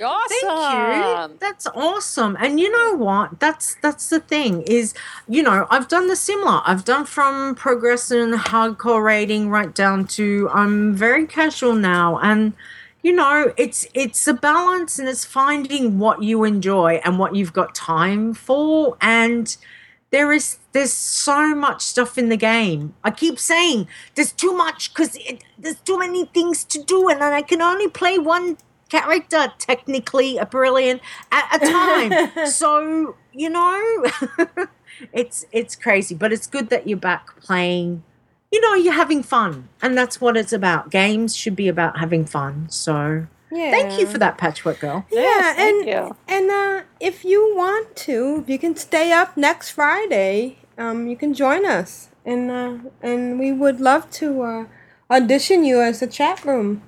Awesome. 0.00 0.28
Thank 0.30 1.30
you. 1.30 1.36
That's 1.40 1.66
awesome. 1.74 2.36
And 2.40 2.60
you 2.60 2.70
know 2.70 2.96
what? 2.96 3.40
That's 3.40 3.76
that's 3.82 4.08
the 4.08 4.20
thing 4.20 4.62
is, 4.62 4.94
you 5.28 5.42
know, 5.42 5.66
I've 5.70 5.88
done 5.88 6.08
the 6.08 6.16
similar. 6.16 6.60
I've 6.64 6.84
done 6.84 7.04
from 7.04 7.54
progression, 7.54 8.32
hardcore 8.32 9.04
rating, 9.04 9.50
right 9.50 9.74
down 9.74 10.06
to 10.08 10.48
I'm 10.52 10.94
very 10.94 11.26
casual 11.26 11.74
now, 11.74 12.18
and 12.18 12.52
you 13.02 13.12
know, 13.12 13.52
it's 13.56 13.86
it's 13.94 14.26
a 14.26 14.34
balance, 14.34 14.98
and 14.98 15.08
it's 15.08 15.24
finding 15.24 15.98
what 15.98 16.22
you 16.22 16.44
enjoy 16.44 17.00
and 17.04 17.18
what 17.18 17.34
you've 17.34 17.52
got 17.52 17.74
time 17.74 18.34
for, 18.34 18.96
and 19.00 19.56
there 20.10 20.32
is 20.32 20.58
there's 20.72 20.92
so 20.92 21.54
much 21.54 21.82
stuff 21.82 22.16
in 22.18 22.28
the 22.28 22.36
game. 22.36 22.94
I 23.04 23.10
keep 23.10 23.38
saying 23.38 23.88
there's 24.14 24.32
too 24.32 24.52
much 24.52 24.92
because 24.92 25.18
there's 25.58 25.80
too 25.80 25.98
many 25.98 26.26
things 26.26 26.64
to 26.64 26.82
do, 26.82 27.08
and 27.08 27.20
then 27.20 27.32
I 27.32 27.42
can 27.42 27.60
only 27.60 27.88
play 27.88 28.18
one 28.18 28.56
character, 28.88 29.52
technically 29.58 30.38
a 30.38 30.46
brilliant 30.46 31.00
at 31.32 31.62
a 31.62 31.70
time. 31.70 32.46
so 32.46 33.16
you 33.32 33.50
know, 33.50 34.04
it's 35.12 35.44
it's 35.52 35.76
crazy, 35.76 36.14
but 36.14 36.32
it's 36.32 36.46
good 36.46 36.70
that 36.70 36.86
you're 36.88 36.98
back 36.98 37.36
playing. 37.40 38.02
You 38.50 38.60
know, 38.62 38.74
you're 38.74 38.94
having 38.94 39.22
fun, 39.22 39.68
and 39.82 39.96
that's 39.96 40.20
what 40.20 40.36
it's 40.36 40.52
about. 40.52 40.90
Games 40.90 41.36
should 41.36 41.54
be 41.54 41.68
about 41.68 41.98
having 41.98 42.24
fun. 42.24 42.68
So 42.70 43.26
Yeah. 43.50 43.70
thank 43.70 43.98
you 43.98 44.06
for 44.06 44.16
that, 44.18 44.38
Patchwork 44.38 44.80
Girl. 44.80 45.04
Yeah, 45.10 45.52
thank 45.52 45.86
and 45.86 45.88
you. 45.88 46.16
and 46.26 46.50
uh, 46.50 46.82
if 46.98 47.24
you 47.24 47.54
want 47.54 47.94
to, 48.08 48.44
you 48.46 48.58
can 48.58 48.74
stay 48.74 49.12
up 49.12 49.36
next 49.36 49.70
Friday. 49.70 50.58
Um, 50.78 51.08
you 51.08 51.16
can 51.16 51.34
join 51.34 51.66
us, 51.66 52.08
and 52.24 52.50
uh, 52.50 52.78
and 53.02 53.38
we 53.38 53.52
would 53.52 53.80
love 53.80 54.10
to 54.12 54.42
uh, 54.42 54.64
audition 55.10 55.64
you 55.64 55.82
as 55.82 56.00
a 56.02 56.06
chat 56.06 56.42
room. 56.44 56.82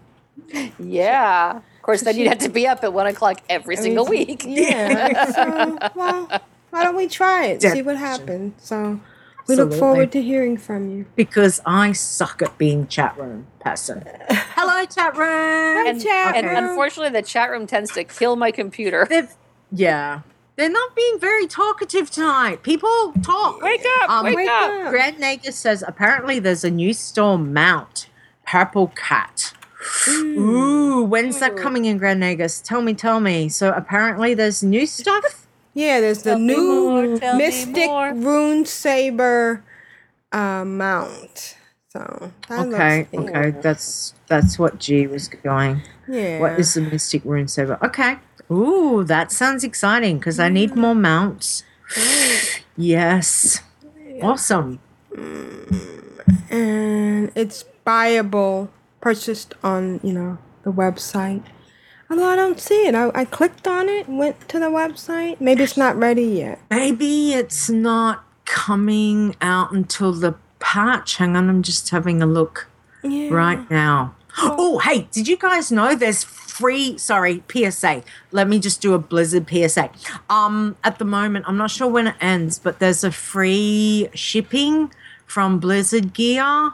Yeah. 0.79 1.61
Of 1.81 1.83
course, 1.83 2.03
then 2.03 2.19
you'd 2.19 2.29
have 2.29 2.39
to 2.41 2.51
be 2.51 2.67
up 2.67 2.85
at 2.85 2.93
one 2.93 3.07
o'clock 3.07 3.41
every 3.49 3.75
single 3.75 4.05
week. 4.05 4.45
Yeah. 4.47 5.33
so, 5.33 5.91
well, 5.95 6.43
why 6.69 6.85
don't 6.85 6.95
we 6.95 7.09
try 7.09 7.47
it? 7.47 7.63
See 7.63 7.81
what 7.81 7.97
happens. 7.97 8.53
So 8.59 9.01
we 9.49 9.55
look 9.57 9.73
forward 9.73 10.13
to 10.13 10.21
hearing 10.21 10.59
from 10.59 10.91
you. 10.91 11.07
because 11.17 11.63
I 11.65 11.93
suck 11.93 12.43
at 12.43 12.59
being 12.59 12.87
chat 12.87 13.17
room 13.19 13.47
person. 13.61 14.05
Hello, 14.29 14.85
chat 14.85 15.17
room. 15.17 15.87
and, 15.87 16.05
and 16.07 16.67
unfortunately, 16.69 17.19
the 17.19 17.27
chat 17.27 17.51
room 17.51 17.67
tends 17.67 17.93
to 17.93 18.05
kill 18.05 18.37
my 18.37 18.51
computer. 18.51 19.09
Yeah. 19.73 20.21
They're 20.57 20.69
not 20.69 20.95
being 20.95 21.19
very 21.19 21.47
talkative 21.47 22.11
tonight. 22.11 22.63
People 22.63 23.15
talk. 23.23 23.63
Wake 23.63 23.85
up! 24.03 24.11
Um, 24.11 24.27
wake, 24.27 24.47
up! 24.47 24.91
Grand 24.91 25.17
Nagus 25.17 25.55
says 25.55 25.83
apparently 25.89 26.39
there's 26.39 26.65
a 26.65 26.71
new 26.71 26.93
store 26.93 27.39
mount, 27.39 28.11
Purple 28.47 28.89
Cat. 28.89 29.55
Ooh, 30.09 31.05
mm. 31.05 31.09
when's 31.09 31.39
that 31.41 31.57
coming 31.57 31.87
in, 31.87 31.99
Grand 31.99 32.23
Nagus? 32.23 32.63
Tell 32.63 32.83
me, 32.83 32.95
tell 32.95 33.21
me. 33.21 33.49
So 33.49 33.73
apparently 33.73 34.35
there's 34.35 34.63
new 34.63 34.87
stuff. 34.87 35.47
Yeah, 35.75 36.01
there's 36.01 36.23
the 36.23 36.33
Tell 36.33 36.39
new 36.39 37.19
more, 37.19 37.37
Mystic. 37.37 37.89
Runesaber 37.89 39.63
uh, 40.33 40.65
mount. 40.65 41.57
So 41.89 42.33
that 42.49 42.67
Okay, 42.67 43.09
looks 43.13 43.31
okay, 43.31 43.51
that's 43.51 44.15
that's 44.29 44.59
what 44.59 44.79
G 44.79 45.07
was 45.07 45.29
going. 45.29 45.83
Yeah. 46.09 46.39
What 46.41 46.59
is 46.59 46.75
the 46.75 46.83
Mystic 46.83 47.25
Runesaber? 47.25 47.83
Okay. 47.83 48.17
Ooh, 48.51 49.05
that 49.05 49.33
sounds 49.33 49.65
exciting 49.65 50.19
because 50.19 50.39
I 50.39 50.49
need 50.49 50.73
mm. 50.73 50.77
more 50.77 50.95
mounts. 50.95 51.65
Yes. 52.77 53.61
Awesome. 54.23 54.81
Mm. 55.13 56.51
and 56.51 57.33
it's 57.35 57.65
buyable, 57.87 58.69
purchased 59.01 59.55
on 59.63 60.01
you 60.03 60.13
know 60.13 60.39
the 60.63 60.73
website. 60.73 61.43
Although 62.11 62.27
I 62.27 62.35
don't 62.37 62.59
see 62.59 62.87
it, 62.89 62.95
I, 62.95 63.11
I 63.15 63.25
clicked 63.25 63.69
on 63.69 63.89
it, 63.89 64.09
went 64.09 64.49
to 64.49 64.59
the 64.59 64.67
website. 64.67 65.41
Maybe 65.41 65.63
it's 65.63 65.77
not 65.77 65.97
ready 65.97 66.25
yet. 66.25 66.61
Maybe 66.69 67.35
it's 67.35 67.71
not 67.71 68.25
coming 68.47 69.37
out 69.41 69.71
until 69.71 70.13
the 70.13 70.35
patch. 70.59 71.17
Hang 71.17 71.37
on, 71.37 71.49
I'm 71.49 71.63
just 71.63 71.91
having 71.91 72.21
a 72.21 72.27
look 72.27 72.67
Yeah. 73.05 73.29
right 73.33 73.71
now. 73.71 74.17
Oh, 74.39 74.81
hey, 74.81 75.09
did 75.13 75.29
you 75.29 75.37
guys 75.37 75.71
know 75.71 75.95
there's 75.95 76.25
free, 76.25 76.99
sorry, 76.99 77.43
PSA. 77.49 78.03
Let 78.33 78.49
me 78.49 78.59
just 78.59 78.81
do 78.81 78.95
a 78.95 78.99
Blizzard 78.99 79.47
PSA. 79.49 79.91
Um, 80.29 80.77
at 80.83 80.99
the 80.99 81.05
moment, 81.05 81.45
I'm 81.49 81.57
not 81.57 81.71
sure 81.71 81.87
when 81.89 82.09
it 82.09 82.17
ends, 82.21 82.59
but 82.59 82.81
there's 82.81 83.03
a 83.05 83.13
free 83.13 84.09
shipping 84.15 84.93
from 85.27 85.59
Blizzard 85.61 86.13
Gear. 86.13 86.73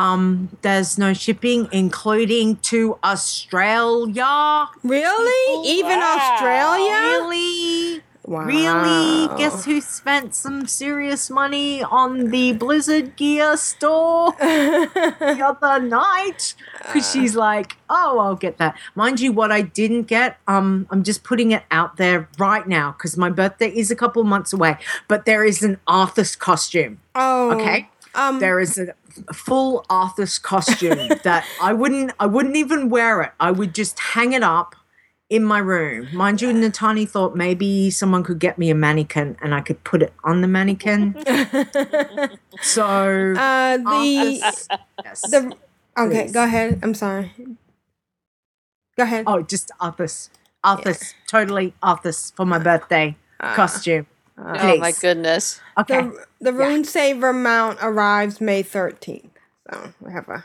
Um, 0.00 0.48
there's 0.62 0.96
no 0.96 1.12
shipping, 1.12 1.68
including 1.72 2.56
to 2.72 2.98
Australia. 3.04 4.66
Really? 4.82 5.68
Even 5.68 5.98
Australia? 6.00 7.20
Really? 7.20 8.02
Wow. 8.24 8.44
Really? 8.44 9.28
Guess 9.36 9.66
who 9.66 9.82
spent 9.82 10.34
some 10.34 10.66
serious 10.66 11.28
money 11.28 11.82
on 11.82 12.30
the 12.30 12.54
Blizzard 12.54 13.14
Gear 13.16 13.58
store 13.58 14.32
the 14.38 15.42
other 15.44 15.84
night? 15.84 16.54
Because 16.78 17.12
she's 17.12 17.36
like, 17.36 17.76
oh, 17.90 18.20
I'll 18.20 18.36
get 18.36 18.56
that. 18.56 18.78
Mind 18.94 19.20
you, 19.20 19.32
what 19.32 19.52
I 19.52 19.60
didn't 19.60 20.04
get, 20.04 20.38
um, 20.48 20.86
I'm 20.90 21.02
just 21.02 21.24
putting 21.24 21.50
it 21.50 21.64
out 21.70 21.98
there 21.98 22.26
right 22.38 22.66
now 22.66 22.92
because 22.92 23.18
my 23.18 23.28
birthday 23.28 23.68
is 23.68 23.90
a 23.90 23.96
couple 23.96 24.24
months 24.24 24.54
away. 24.54 24.78
But 25.08 25.26
there 25.26 25.44
is 25.44 25.62
an 25.62 25.78
Arthas 25.86 26.38
costume. 26.38 27.00
Oh. 27.14 27.50
Okay. 27.50 27.89
Um, 28.14 28.40
there 28.40 28.58
is 28.60 28.78
a 28.78 28.94
full 29.32 29.84
Arthas 29.88 30.40
costume 30.42 31.08
that 31.24 31.44
I 31.62 31.72
wouldn't 31.72 32.12
I 32.18 32.26
wouldn't 32.26 32.56
even 32.56 32.88
wear 32.90 33.22
it. 33.22 33.32
I 33.40 33.50
would 33.50 33.74
just 33.74 33.98
hang 33.98 34.32
it 34.32 34.42
up 34.42 34.74
in 35.28 35.44
my 35.44 35.58
room. 35.60 36.08
Mind 36.12 36.42
you, 36.42 36.48
Natani 36.48 37.08
thought 37.08 37.36
maybe 37.36 37.88
someone 37.90 38.24
could 38.24 38.40
get 38.40 38.58
me 38.58 38.68
a 38.68 38.74
mannequin 38.74 39.36
and 39.40 39.54
I 39.54 39.60
could 39.60 39.82
put 39.84 40.02
it 40.02 40.12
on 40.24 40.40
the 40.40 40.48
mannequin. 40.48 41.14
so 42.62 42.84
Uh, 43.36 43.76
the 43.76 44.40
Arthas- 44.42 44.66
yes. 45.04 45.20
the 45.30 45.56
okay, 45.96 46.22
Please. 46.24 46.32
go 46.32 46.42
ahead. 46.44 46.80
I'm 46.82 46.94
sorry. 46.94 47.32
Go 48.96 49.04
ahead. 49.04 49.24
Oh, 49.28 49.42
just 49.42 49.70
Arthas. 49.80 50.30
Arthas. 50.64 51.14
Totally 51.28 51.74
Arthas 51.82 52.34
for 52.34 52.44
my 52.44 52.58
birthday 52.58 53.16
costume. 53.40 54.06
Oh 54.40 54.76
my 54.78 54.92
goodness. 54.92 55.60
Okay. 55.78 56.02
The, 56.02 56.26
the 56.40 56.52
Runesaber 56.52 57.34
mount 57.34 57.78
arrives 57.82 58.40
May 58.40 58.62
13th. 58.62 59.30
So 59.70 59.92
we 60.00 60.12
have 60.12 60.28
a 60.28 60.44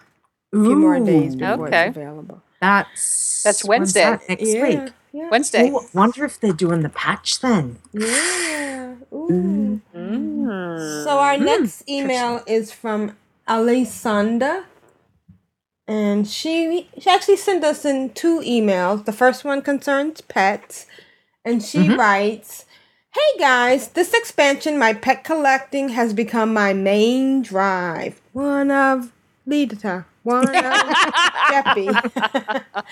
few 0.52 0.76
more 0.78 1.00
days 1.00 1.36
before 1.36 1.68
Okay. 1.68 1.88
it's 1.90 1.98
available. 1.98 2.44
That's 2.62 3.44
That's 3.44 3.64
Wednesday. 3.66 4.02
that? 4.04 4.30
next 4.30 4.44
Yeah, 4.44 4.64
week. 4.64 4.94
yeah. 5.14 5.30
Wednesday. 5.32 5.70
Ooh, 5.70 5.82
wonder 5.94 6.26
if 6.26 6.40
they're 6.40 6.54
doing 6.54 6.82
the 6.82 6.90
patch 6.90 7.40
then. 7.42 7.80
Yeah. 7.94 8.96
Ooh. 9.14 9.82
Mm. 9.96 11.04
So 11.06 11.20
our 11.20 11.38
next 11.38 11.90
email 11.90 12.44
is 12.48 12.72
from 12.72 13.18
Alisanda. 13.48 14.66
And 15.88 16.28
she 16.28 16.90
she 17.00 17.10
actually 17.10 17.38
sent 17.38 17.64
us 17.64 17.86
in 17.86 18.12
two 18.12 18.42
emails. 18.42 19.06
The 19.06 19.14
first 19.14 19.46
one 19.46 19.62
concerns 19.62 20.22
pets. 20.22 20.88
And 21.46 21.64
she 21.64 21.90
writes, 21.96 22.65
Hey 23.16 23.40
guys, 23.40 23.88
this 23.88 24.14
expansion, 24.14 24.78
my 24.78 24.94
pet 24.94 25.24
collecting, 25.24 25.88
has 25.88 26.14
become 26.14 26.54
my 26.54 26.74
main 26.74 27.42
drive. 27.42 28.20
One 28.34 28.70
of 28.70 29.14
Leeta. 29.48 30.04
One 30.24 30.50
of 30.50 30.54
Jeppy. 31.50 32.84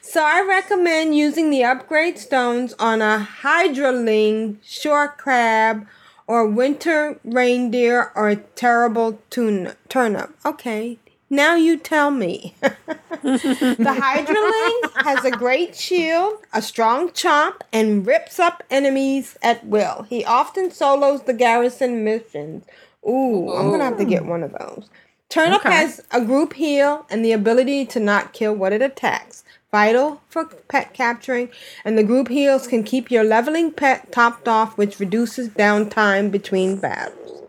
so 0.00 0.22
I 0.22 0.46
recommend 0.48 1.16
using 1.16 1.50
the 1.50 1.64
upgrade 1.64 2.16
stones 2.16 2.74
on 2.78 3.02
a 3.02 3.26
Hydraling 3.42 4.58
shore 4.62 5.08
crab 5.08 5.84
or 6.28 6.46
winter 6.46 7.18
reindeer 7.24 8.12
or 8.14 8.36
terrible 8.36 9.18
tun- 9.30 9.74
turnip. 9.88 10.30
Okay, 10.46 10.98
now 11.32 11.56
you 11.56 11.76
tell 11.78 12.10
me. 12.12 12.54
the 12.60 13.96
Hydraling 14.00 15.02
has 15.04 15.24
a 15.24 15.30
great 15.30 15.74
shield, 15.74 16.38
a 16.52 16.62
strong 16.62 17.08
chomp, 17.10 17.62
and 17.72 18.06
rips 18.06 18.38
up 18.38 18.62
enemies 18.70 19.36
at 19.42 19.66
will. 19.66 20.06
He 20.08 20.24
often 20.24 20.70
solos 20.70 21.22
the 21.22 21.32
garrison 21.34 22.04
missions. 22.04 22.64
Ooh, 23.08 23.50
I'm 23.52 23.70
gonna 23.70 23.84
have 23.84 23.98
to 23.98 24.04
get 24.04 24.26
one 24.26 24.42
of 24.42 24.52
those. 24.52 24.88
Turnip 25.28 25.60
Okay. 25.60 25.72
has 25.72 26.02
a 26.10 26.20
group 26.24 26.52
heal 26.54 27.06
and 27.10 27.24
the 27.24 27.32
ability 27.32 27.86
to 27.86 28.00
not 28.00 28.32
kill 28.34 28.54
what 28.54 28.72
it 28.72 28.82
attacks. 28.82 29.44
Vital 29.70 30.20
for 30.28 30.44
pet 30.44 30.92
capturing, 30.92 31.48
and 31.84 31.96
the 31.96 32.04
group 32.04 32.28
heals 32.28 32.66
can 32.66 32.84
keep 32.84 33.10
your 33.10 33.24
leveling 33.24 33.72
pet 33.72 34.12
topped 34.12 34.46
off, 34.46 34.76
which 34.76 35.00
reduces 35.00 35.48
downtime 35.48 36.30
between 36.30 36.76
battles. 36.76 37.41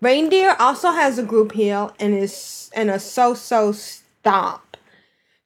Reindeer 0.00 0.54
also 0.58 0.92
has 0.92 1.18
a 1.18 1.24
group 1.24 1.52
heal 1.52 1.94
and 1.98 2.14
is 2.14 2.70
and 2.74 2.90
a 2.90 3.00
so-so 3.00 3.72
stomp. 3.72 4.76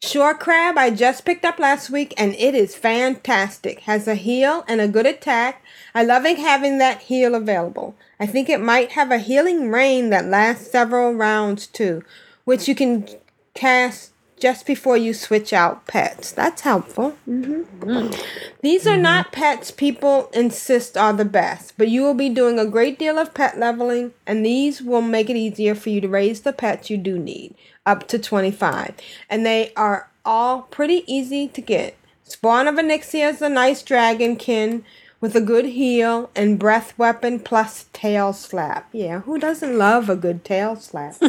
Shore 0.03 0.35
crab 0.35 0.77
I 0.77 0.91
just 0.91 1.25
picked 1.25 1.45
up 1.45 1.59
last 1.59 1.89
week 1.89 2.13
and 2.19 2.35
it 2.35 2.55
is 2.55 2.75
fantastic. 2.75 3.81
Has 3.81 4.07
a 4.09 4.15
heal 4.15 4.65
and 4.69 4.81
a 4.81 4.89
good 4.89 5.07
attack. 5.07 5.63
I 5.95 6.03
love 6.03 6.27
it 6.27 6.39
having 6.39 6.79
that 6.79 7.03
heal 7.03 7.35
available. 7.35 7.95
I 8.19 8.27
think 8.27 8.49
it 8.49 8.61
might 8.61 8.93
have 8.93 9.11
a 9.11 9.19
healing 9.19 9.71
rain 9.71 10.11
that 10.11 10.27
lasts 10.27 10.71
several 10.71 11.15
rounds 11.15 11.67
too, 11.67 12.03
which 12.45 12.69
you 12.69 12.75
can 12.75 13.09
cast 13.55 14.12
just 14.43 14.67
before 14.67 14.97
you 14.97 15.15
switch 15.15 15.53
out 15.53 15.87
pets. 15.87 16.33
That's 16.33 16.63
helpful. 16.63 17.15
Mm-hmm. 17.29 17.89
Mm. 17.89 18.27
These 18.61 18.89
are 18.89 18.95
mm-hmm. 18.95 19.03
not 19.03 19.31
pets 19.31 19.71
people 19.71 20.29
insist 20.35 20.97
are 20.97 21.13
the 21.13 21.25
best, 21.25 21.75
but 21.79 21.89
you 21.89 22.03
will 22.03 22.15
be 22.15 22.29
doing 22.29 22.59
a 22.59 22.67
great 22.67 22.99
deal 22.99 23.19
of 23.19 23.35
pet 23.35 23.57
leveling, 23.57 24.15
and 24.27 24.45
these 24.45 24.83
will 24.83 25.01
make 25.01 25.31
it 25.31 25.37
easier 25.37 25.77
for 25.77 25.91
you 25.91 26.01
to 26.01 26.09
raise 26.09 26.41
the 26.41 26.53
pets 26.53 26.91
you 26.91 26.97
do 26.97 27.21
need, 27.21 27.55
up 27.87 28.09
to 28.09 28.19
25. 28.19 28.97
And 29.31 29.47
they 29.47 29.73
are 29.77 30.11
all 30.25 30.63
pretty 30.63 31.05
easy 31.07 31.47
to 31.47 31.61
get. 31.61 31.97
Spawn 32.25 32.67
of 32.67 32.75
Onyxia 32.75 33.31
is 33.31 33.43
a 33.43 33.49
nice 33.49 33.81
dragonkin 33.85 34.83
with 35.23 35.37
a 35.37 35.41
good 35.41 35.65
heal 35.65 36.29
and 36.35 36.59
breath 36.59 36.99
weapon 36.99 37.39
plus 37.39 37.87
tail 37.93 38.33
slap. 38.33 38.89
Yeah, 38.93 39.21
who 39.21 39.39
doesn't 39.39 39.79
love 39.79 40.11
a 40.11 40.17
good 40.17 40.45
tail 40.45 40.75
slap? 40.75 41.15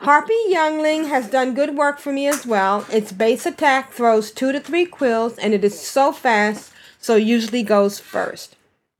Harpy 0.00 0.34
Youngling 0.48 1.08
has 1.08 1.28
done 1.30 1.54
good 1.54 1.74
work 1.74 1.98
for 1.98 2.12
me 2.12 2.28
as 2.28 2.46
well. 2.46 2.84
Its 2.92 3.10
base 3.10 3.46
attack 3.46 3.90
throws 3.90 4.30
two 4.30 4.52
to 4.52 4.60
three 4.60 4.84
quills 4.84 5.38
and 5.38 5.54
it 5.54 5.64
is 5.64 5.80
so 5.80 6.12
fast, 6.12 6.72
so 7.00 7.16
usually 7.16 7.62
goes 7.62 7.98
first. 7.98 8.54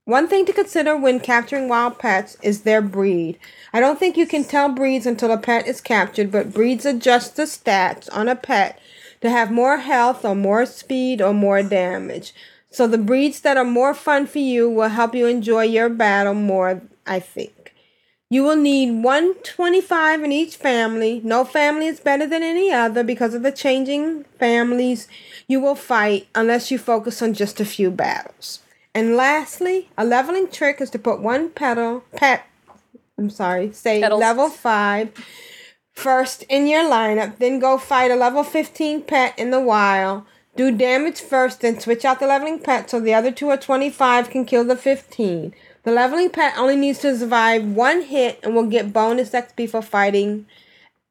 One 0.07 0.29
thing 0.29 0.47
to 0.47 0.53
consider 0.53 0.97
when 0.97 1.21
capturing 1.21 1.69
wild 1.69 1.99
pets 1.99 2.39
is 2.41 2.63
their 2.63 2.81
breed. 2.81 3.39
I 3.73 3.81
don't 3.81 3.99
think 3.99 4.17
you 4.17 4.27
can 4.27 4.45
tell 4.45 4.71
breeds 4.71 5.05
until 5.05 5.31
a 5.31 5.37
pet 5.37 5.67
is 5.67 5.83
captured, 5.83 6.33
but 6.33 6.55
breeds 6.55 6.87
adjust 6.87 7.37
the 7.37 7.43
stats 7.43 8.09
on 8.13 8.29
a 8.29 8.37
pet 8.37 8.79
to 9.21 9.29
have 9.29 9.51
more 9.51 9.79
health 9.79 10.25
or 10.25 10.35
more 10.35 10.65
speed 10.65 11.21
or 11.21 11.35
more 11.35 11.63
damage. 11.63 12.33
So 12.77 12.87
the 12.87 12.99
breeds 12.99 13.41
that 13.41 13.57
are 13.57 13.65
more 13.65 13.95
fun 13.95 14.27
for 14.27 14.39
you 14.39 14.69
will 14.69 14.91
help 14.91 15.15
you 15.15 15.27
enjoy 15.27 15.63
your 15.63 15.89
battle 15.89 16.35
more, 16.35 16.83
I 17.07 17.21
think. 17.21 17.75
You 18.29 18.43
will 18.43 18.57
need 18.57 19.03
125 19.03 20.23
in 20.23 20.31
each 20.31 20.57
family. 20.57 21.23
No 21.25 21.43
family 21.47 21.87
is 21.87 22.01
better 22.01 22.27
than 22.27 22.43
any 22.43 22.71
other 22.71 23.03
because 23.03 23.33
of 23.33 23.43
the 23.43 23.51
changing 23.51 24.25
families 24.39 25.09
you 25.49 25.59
will 25.59 25.75
fight 25.75 26.29
unless 26.35 26.71
you 26.71 26.77
focus 26.77 27.23
on 27.23 27.33
just 27.33 27.61
a 27.61 27.65
few 27.65 27.91
battles. 27.91 28.61
And 28.95 29.17
lastly, 29.17 29.89
a 29.97 30.05
leveling 30.05 30.51
trick 30.51 30.83
is 30.83 30.91
to 30.91 30.99
put 30.99 31.23
one 31.23 31.49
petal 31.49 32.05
pet 32.15 32.45
I'm 33.17 33.31
sorry, 33.31 33.73
say 33.73 34.03
Petals. 34.03 34.21
level 34.21 34.51
5 34.51 35.13
first 35.95 36.43
in 36.51 36.67
your 36.67 36.85
lineup, 36.85 37.39
then 37.39 37.59
go 37.59 37.79
fight 37.79 38.11
a 38.11 38.17
level 38.17 38.45
15 38.45 39.01
pet 39.01 39.33
in 39.39 39.51
the 39.51 39.61
wild. 39.61 40.25
Do 40.57 40.71
damage 40.71 41.21
first, 41.21 41.61
then 41.61 41.79
switch 41.79 42.05
out 42.05 42.19
the 42.19 42.27
leveling 42.27 42.59
pet 42.59 42.89
so 42.89 42.99
the 42.99 43.15
other 43.15 43.31
two 43.31 43.51
are 43.51 43.57
25 43.57 44.31
can 44.31 44.45
kill 44.45 44.65
the 44.65 44.77
15. 44.77 45.55
The 45.83 45.93
leveling 45.93 46.31
pet 46.31 46.55
only 46.57 46.77
needs 46.77 46.99
to 47.01 47.17
survive 47.17 47.65
one 47.65 48.03
hit 48.03 48.41
and 48.43 48.55
will 48.55 48.67
get 48.67 48.93
bonus 48.93 49.31
XP 49.31 49.71
for 49.71 49.83
fighting 49.83 50.47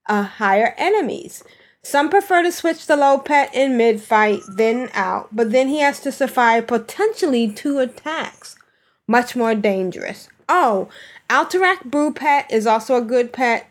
uh, 0.07 0.23
higher 0.23 0.73
enemies. 0.77 1.43
Some 1.83 2.09
prefer 2.09 2.41
to 2.41 2.51
switch 2.51 2.87
the 2.87 2.97
low 2.97 3.19
pet 3.19 3.53
in 3.53 3.77
mid 3.77 4.01
fight, 4.01 4.39
then 4.49 4.89
out, 4.93 5.29
but 5.31 5.51
then 5.51 5.67
he 5.67 5.79
has 5.79 5.99
to 5.99 6.11
survive 6.11 6.65
potentially 6.65 7.47
two 7.47 7.77
attacks. 7.77 8.55
Much 9.07 9.35
more 9.35 9.53
dangerous. 9.53 10.27
Oh, 10.49 10.89
Alterac 11.29 11.85
Brew 11.85 12.11
Pet 12.11 12.51
is 12.51 12.65
also 12.65 12.95
a 12.95 13.01
good 13.01 13.31
pet 13.31 13.69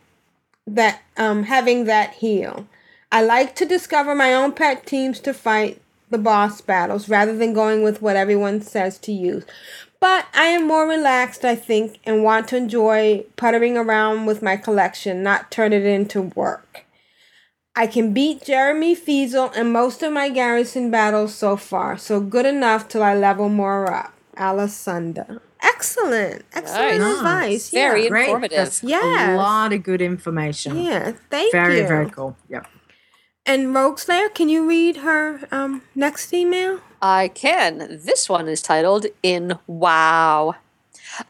that 0.66 1.02
um 1.16 1.42
having 1.42 1.84
that 1.84 2.14
heal. 2.14 2.68
I 3.15 3.23
like 3.23 3.55
to 3.57 3.65
discover 3.65 4.12
my 4.12 4.35
own 4.35 4.51
pet 4.51 4.86
teams 4.86 5.20
to 5.20 5.32
fight 5.32 5.81
the 6.11 6.19
boss 6.19 6.61
battles 6.61 7.09
rather 7.09 7.36
than 7.36 7.53
going 7.55 7.85
with 7.85 8.03
what 8.03 8.16
everyone 8.16 8.61
says 8.61 8.99
to 8.99 9.12
use. 9.12 9.45
But 10.01 10.27
I 10.35 10.47
am 10.47 10.66
more 10.66 10.89
relaxed, 10.89 11.45
I 11.45 11.55
think, 11.55 12.01
and 12.05 12.24
want 12.24 12.49
to 12.49 12.57
enjoy 12.57 13.24
puttering 13.36 13.77
around 13.77 14.27
with 14.27 14.43
my 14.43 14.57
collection, 14.57 15.23
not 15.23 15.53
turn 15.53 15.73
it 15.73 15.86
into 15.86 16.23
work. 16.23 16.86
I 17.77 17.86
can 17.86 18.12
beat 18.12 18.45
Jeremy 18.45 18.97
Feasel 18.97 19.53
in 19.53 19.70
most 19.70 20.03
of 20.03 20.12
my 20.12 20.28
garrison 20.28 20.91
battles 20.91 21.36
so 21.36 21.57
far, 21.57 21.97
so 21.97 22.19
good 22.19 22.47
enough 22.47 22.89
till 22.89 23.05
I 23.05 23.15
level 23.15 23.49
more 23.49 23.89
up. 23.95 24.12
Alessandra. 24.36 25.41
Excellent. 25.62 26.45
Excellent 26.53 26.99
Nice. 26.99 27.16
advice. 27.16 27.70
Very 27.70 28.03
yeah. 28.03 28.09
Great. 28.09 28.24
informative. 28.24 28.57
That's 28.59 28.82
Yes. 28.82 29.28
a 29.31 29.36
lot 29.36 29.73
of 29.73 29.85
good 29.85 30.03
information. 30.03 30.77
Yeah, 30.82 31.12
thank 31.31 31.53
very, 31.53 31.74
you. 31.78 31.86
Very, 31.86 31.89
very 31.89 32.11
cool. 32.11 32.36
Yep. 32.49 32.66
And 33.47 33.75
Rogue 33.75 33.99
Slayer, 33.99 34.31
can 34.31 34.49
you 34.49 34.66
read 34.66 34.99
her 34.99 35.41
um, 35.51 35.83
next 35.95 36.33
email? 36.33 36.81
I 37.03 37.29
can. 37.29 38.01
This 38.03 38.27
one 38.27 38.49
is 38.49 38.62
titled 38.62 39.05
In 39.23 39.59
Wow. 39.66 40.57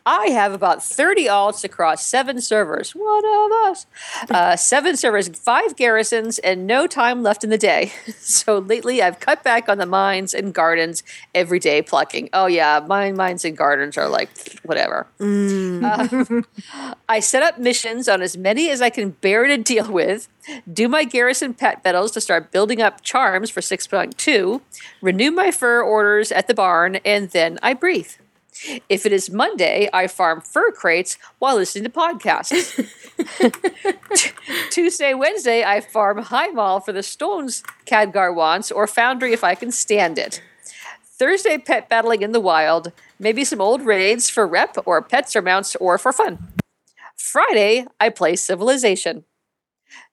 I 0.06 0.26
have 0.28 0.52
about 0.52 0.82
30 0.82 1.26
alts 1.26 1.64
across 1.64 2.06
seven 2.06 2.40
servers. 2.40 2.94
One 2.94 3.24
of 3.24 3.52
us. 3.70 3.86
Uh, 4.30 4.56
seven 4.56 4.96
servers, 4.96 5.28
five 5.28 5.76
garrisons, 5.76 6.38
and 6.38 6.66
no 6.66 6.86
time 6.86 7.22
left 7.22 7.44
in 7.44 7.50
the 7.50 7.58
day. 7.58 7.92
So 8.24 8.58
lately 8.58 9.02
I've 9.02 9.20
cut 9.20 9.44
back 9.44 9.68
on 9.68 9.78
the 9.78 9.86
mines 9.86 10.34
and 10.34 10.52
gardens 10.52 11.02
every 11.34 11.58
day 11.58 11.82
plucking. 11.82 12.30
Oh, 12.32 12.46
yeah, 12.46 12.80
mine, 12.86 13.16
mines, 13.16 13.44
and 13.44 13.56
gardens 13.56 13.96
are 13.96 14.08
like 14.08 14.30
whatever. 14.64 15.06
Uh, 15.20 16.42
I 17.08 17.20
set 17.20 17.42
up 17.42 17.58
missions 17.58 18.08
on 18.08 18.22
as 18.22 18.36
many 18.36 18.70
as 18.70 18.80
I 18.80 18.90
can 18.90 19.10
bear 19.10 19.46
to 19.46 19.56
deal 19.56 19.90
with, 19.92 20.28
do 20.70 20.88
my 20.88 21.04
garrison 21.04 21.54
pet 21.54 21.82
battles 21.82 22.12
to 22.12 22.20
start 22.20 22.50
building 22.50 22.80
up 22.82 23.02
charms 23.02 23.50
for 23.50 23.60
6.2, 23.60 24.60
renew 25.00 25.30
my 25.30 25.50
fur 25.50 25.82
orders 25.82 26.32
at 26.32 26.46
the 26.46 26.54
barn, 26.54 26.96
and 27.04 27.30
then 27.30 27.58
I 27.62 27.74
breathe. 27.74 28.12
If 28.88 29.04
it 29.04 29.12
is 29.12 29.30
Monday, 29.30 29.88
I 29.92 30.06
farm 30.06 30.40
fur 30.40 30.70
crates 30.70 31.18
while 31.38 31.56
listening 31.56 31.84
to 31.84 31.90
podcasts. 31.90 32.88
Tuesday, 34.70 35.12
Wednesday, 35.14 35.64
I 35.64 35.80
farm 35.80 36.22
Highmaul 36.24 36.84
for 36.84 36.92
the 36.92 37.02
stones 37.02 37.62
Khadgar 37.86 38.34
wants, 38.34 38.70
or 38.70 38.86
Foundry 38.86 39.32
if 39.32 39.42
I 39.42 39.54
can 39.54 39.72
stand 39.72 40.18
it. 40.18 40.40
Thursday, 41.04 41.58
pet 41.58 41.88
battling 41.88 42.22
in 42.22 42.32
the 42.32 42.40
wild, 42.40 42.92
maybe 43.18 43.44
some 43.44 43.60
old 43.60 43.82
raids 43.82 44.30
for 44.30 44.46
rep 44.46 44.76
or 44.86 45.02
pets 45.02 45.36
or 45.36 45.42
mounts 45.42 45.76
or 45.76 45.98
for 45.98 46.12
fun. 46.12 46.38
Friday, 47.16 47.86
I 48.00 48.08
play 48.08 48.36
Civilization. 48.36 49.24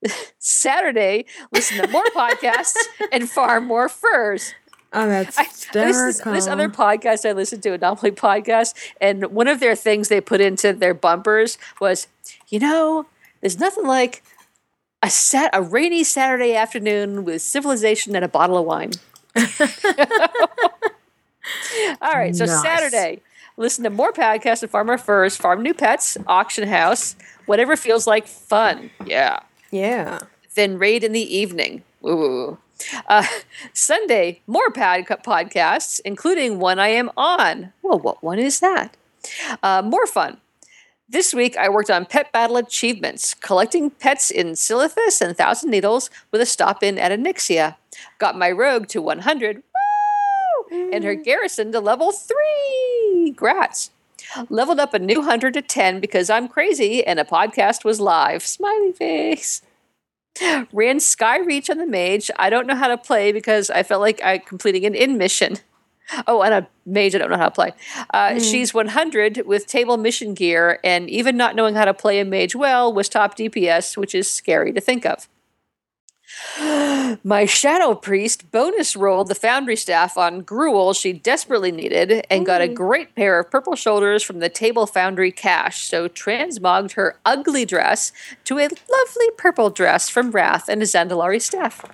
Saturday, 0.40 1.26
listen 1.52 1.78
to 1.78 1.88
more 1.88 2.04
podcasts 2.16 2.76
and 3.12 3.30
farm 3.30 3.66
more 3.66 3.90
furs. 3.90 4.54
Oh, 4.94 5.08
that's 5.08 5.38
I, 5.38 5.46
this, 5.72 6.20
this, 6.22 6.48
other 6.48 6.68
podcast 6.68 7.28
I 7.28 7.32
listened 7.32 7.64
to, 7.64 7.74
Anomaly 7.74 8.12
Podcast, 8.12 8.74
and 9.00 9.28
one 9.32 9.48
of 9.48 9.62
their 9.62 9.76
things 9.76 10.10
they 10.10 10.20
put 10.20 10.42
into 10.42 10.74
their 10.74 10.94
bumpers 10.94 11.58
was, 11.80 12.08
you 12.50 12.60
know, 12.60 13.06
there's 13.40 13.58
nothing 13.58 13.86
like 13.88 14.22
a 15.02 15.10
sat 15.10 15.50
a 15.54 15.62
rainy 15.62 16.04
Saturday 16.04 16.56
afternoon 16.56 17.24
with 17.24 17.42
civilization 17.42 18.16
and 18.16 18.26
a 18.26 18.28
bottle 18.28 18.58
of 18.58 18.66
wine. 18.66 18.92
All 22.02 22.12
right, 22.14 22.36
so 22.36 22.46
Nice. 22.46 22.62
Saturday, 22.62 23.22
listen 23.58 23.84
to 23.86 23.90
more 23.90 24.12
podcasts 24.12 24.62
and 24.62 24.70
farmer 24.72 24.98
furs, 24.98 25.38
farm 25.38 25.64
new 25.64 25.74
pets, 25.74 26.18
auction 26.28 26.68
house, 26.68 27.16
whatever 27.46 27.76
feels 27.76 28.06
like 28.08 28.28
fun. 28.28 28.92
Yeah 29.06 29.40
Yeah. 29.72 30.20
then 30.56 30.78
raid 30.78 31.04
in 31.04 31.14
the 31.14 31.36
evening. 31.38 31.84
Ooh. 32.06 32.58
Uh, 33.08 33.26
Sunday, 33.74 34.42
more 34.48 34.70
pod- 34.72 35.06
podcasts, 35.26 36.00
including 36.06 36.60
one 36.60 36.80
I 36.80 36.90
am 36.90 37.12
on. 37.18 37.74
Well, 37.82 38.00
what 38.00 38.24
one 38.24 38.40
is 38.40 38.60
that? 38.60 38.98
Uh, 39.62 39.82
more 39.84 40.08
fun. 40.08 40.38
This 41.10 41.34
week, 41.34 41.58
I 41.58 41.68
worked 41.68 41.92
on 41.92 42.06
pet 42.06 42.32
battle 42.32 42.56
achievements, 42.56 43.34
collecting 43.34 43.90
pets 43.90 44.32
in 44.32 44.52
Silithus 44.52 45.20
and 45.20 45.36
Thousand 45.36 45.70
Needles 45.70 46.10
with 46.32 46.40
a 46.40 46.46
stop 46.46 46.82
in 46.84 46.98
at 46.98 47.12
Onyxia. 47.12 47.76
Got 48.18 48.38
my 48.38 48.50
rogue 48.50 48.88
to 48.88 49.02
100, 49.02 49.58
woo! 49.58 50.90
and 50.94 51.04
her 51.04 51.16
garrison 51.16 51.72
to 51.74 51.82
level 51.82 52.14
3. 52.14 53.34
Grats. 53.36 53.90
Leveled 54.50 54.80
up 54.80 54.94
a 54.94 55.00
new 55.00 55.20
100 55.20 55.54
to 55.56 55.62
10 55.62 56.00
because 56.00 56.30
I'm 56.30 56.48
crazy 56.48 57.06
and 57.06 57.20
a 57.20 57.26
podcast 57.26 57.84
was 57.84 58.00
live. 58.00 58.44
Smiley 58.44 58.94
face. 58.94 59.62
Ran 60.72 60.98
Skyreach 60.98 61.70
on 61.70 61.78
the 61.78 61.88
mage. 61.88 62.32
I 62.38 62.50
don't 62.50 62.68
know 62.68 62.76
how 62.76 62.88
to 62.88 62.98
play 62.98 63.32
because 63.32 63.70
I 63.70 63.84
felt 63.84 64.02
like 64.02 64.22
I 64.24 64.38
completing 64.38 64.86
an 64.86 64.96
in 64.96 65.18
mission. 65.18 65.58
Oh, 66.28 66.42
and 66.42 66.54
a 66.54 66.68
mage 66.86 67.16
I 67.16 67.20
don't 67.20 67.30
know 67.30 67.38
how 67.38 67.46
to 67.46 67.52
play. 67.52 67.72
Uh, 68.14 68.38
She's 68.38 68.74
100 68.74 69.44
with 69.46 69.66
table 69.66 69.96
mission 69.96 70.34
gear, 70.34 70.78
and 70.84 71.10
even 71.10 71.38
not 71.38 71.56
knowing 71.56 71.76
how 71.76 71.86
to 71.86 71.94
play 71.94 72.20
a 72.20 72.26
mage 72.26 72.54
well 72.54 72.92
was 72.92 73.08
top 73.08 73.38
DPS, 73.38 73.96
which 73.96 74.14
is 74.14 74.30
scary 74.30 74.74
to 74.74 74.82
think 74.82 75.06
of. 75.06 75.30
My 77.24 77.46
shadow 77.46 77.94
priest 77.94 78.52
bonus 78.52 78.96
rolled 78.96 79.28
the 79.28 79.36
foundry 79.36 79.76
staff 79.76 80.18
on 80.18 80.44
Gruul 80.44 80.96
she 80.96 81.14
desperately 81.14 81.72
needed 81.72 82.26
and 82.30 82.46
got 82.46 82.62
a 82.62 82.68
great 82.68 83.16
pair 83.16 83.40
of 83.40 83.52
purple 83.52 83.76
shoulders 83.76 84.24
from 84.24 84.40
the 84.40 84.50
table 84.50 84.86
foundry 84.86 85.32
cache. 85.32 85.84
So 85.84 86.08
transmogged 86.08 86.94
her 86.94 87.18
ugly 87.26 87.66
dress 87.66 88.12
to 88.46 88.58
a 88.60 88.70
lovely 88.70 89.30
purple 89.38 89.70
dress 89.70 90.10
from 90.10 90.32
Wrath 90.32 90.70
and 90.70 90.82
a 90.82 90.86
Zandalari 90.86 91.42
staff. 91.42 91.86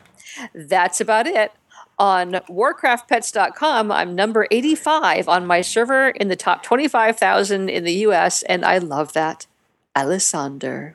That's 0.53 1.01
about 1.01 1.27
it. 1.27 1.51
On 1.99 2.33
warcraftpets.com, 2.33 3.91
I'm 3.91 4.13
number 4.13 4.47
85 4.51 5.27
on 5.27 5.47
my 5.47 5.61
server 5.61 6.09
in 6.09 6.27
the 6.27 6.35
top 6.35 6.61
25,000 6.61 7.69
in 7.69 7.83
the 7.83 7.93
US, 8.05 8.43
and 8.43 8.63
I 8.63 8.77
love 8.77 9.13
that. 9.13 9.47
Alessander. 9.95 10.93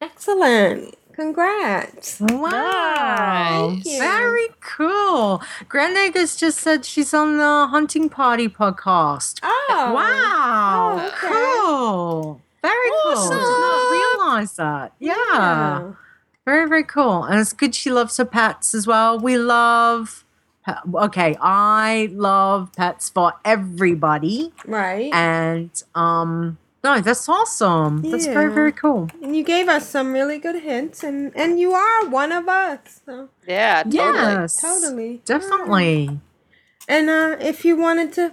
Excellent. 0.00 0.96
Congrats. 1.20 2.18
Wow. 2.18 3.68
Thank 3.68 3.84
you. 3.84 3.98
Very 3.98 4.48
cool. 4.60 5.42
Grand 5.68 5.94
Nagus 5.94 6.38
just 6.38 6.58
said 6.58 6.86
she's 6.86 7.12
on 7.12 7.36
the 7.36 7.66
Hunting 7.68 8.08
Party 8.08 8.48
podcast. 8.48 9.38
Oh. 9.42 9.92
Wow. 9.94 10.98
Oh, 10.98 11.06
okay. 11.08 11.18
Cool. 11.20 12.40
Very 12.62 12.88
cool. 13.04 13.18
I 13.18 13.36
did 13.36 13.60
not 13.60 14.28
realize 14.30 14.56
that. 14.56 14.92
Yeah. 14.98 15.92
Very, 16.46 16.66
very 16.66 16.84
cool. 16.84 17.24
And 17.24 17.38
it's 17.38 17.52
good 17.52 17.74
she 17.74 17.90
loves 17.90 18.16
her 18.16 18.24
pets 18.24 18.72
as 18.74 18.86
well. 18.86 19.18
We 19.18 19.36
love, 19.36 20.24
pa- 20.64 20.82
okay, 20.94 21.36
I 21.38 22.08
love 22.12 22.72
pets 22.74 23.10
for 23.10 23.34
everybody. 23.44 24.54
Right. 24.64 25.12
And, 25.12 25.70
um, 25.94 26.56
no, 26.82 27.00
that's 27.00 27.28
awesome. 27.28 28.02
That's 28.02 28.26
very, 28.26 28.52
very 28.52 28.72
cool. 28.72 29.08
And 29.22 29.36
you 29.36 29.44
gave 29.44 29.68
us 29.68 29.88
some 29.88 30.12
really 30.12 30.38
good 30.38 30.62
hints, 30.62 31.02
and 31.02 31.32
and 31.36 31.60
you 31.60 31.72
are 31.72 32.08
one 32.08 32.32
of 32.32 32.48
us. 32.48 33.02
So. 33.04 33.28
Yeah, 33.46 33.82
totally. 33.82 33.98
Yes. 33.98 34.60
Totally. 34.60 35.20
Definitely. 35.24 36.20
And 36.88 37.10
uh, 37.10 37.36
if 37.40 37.64
you 37.64 37.76
wanted 37.76 38.12
to 38.14 38.32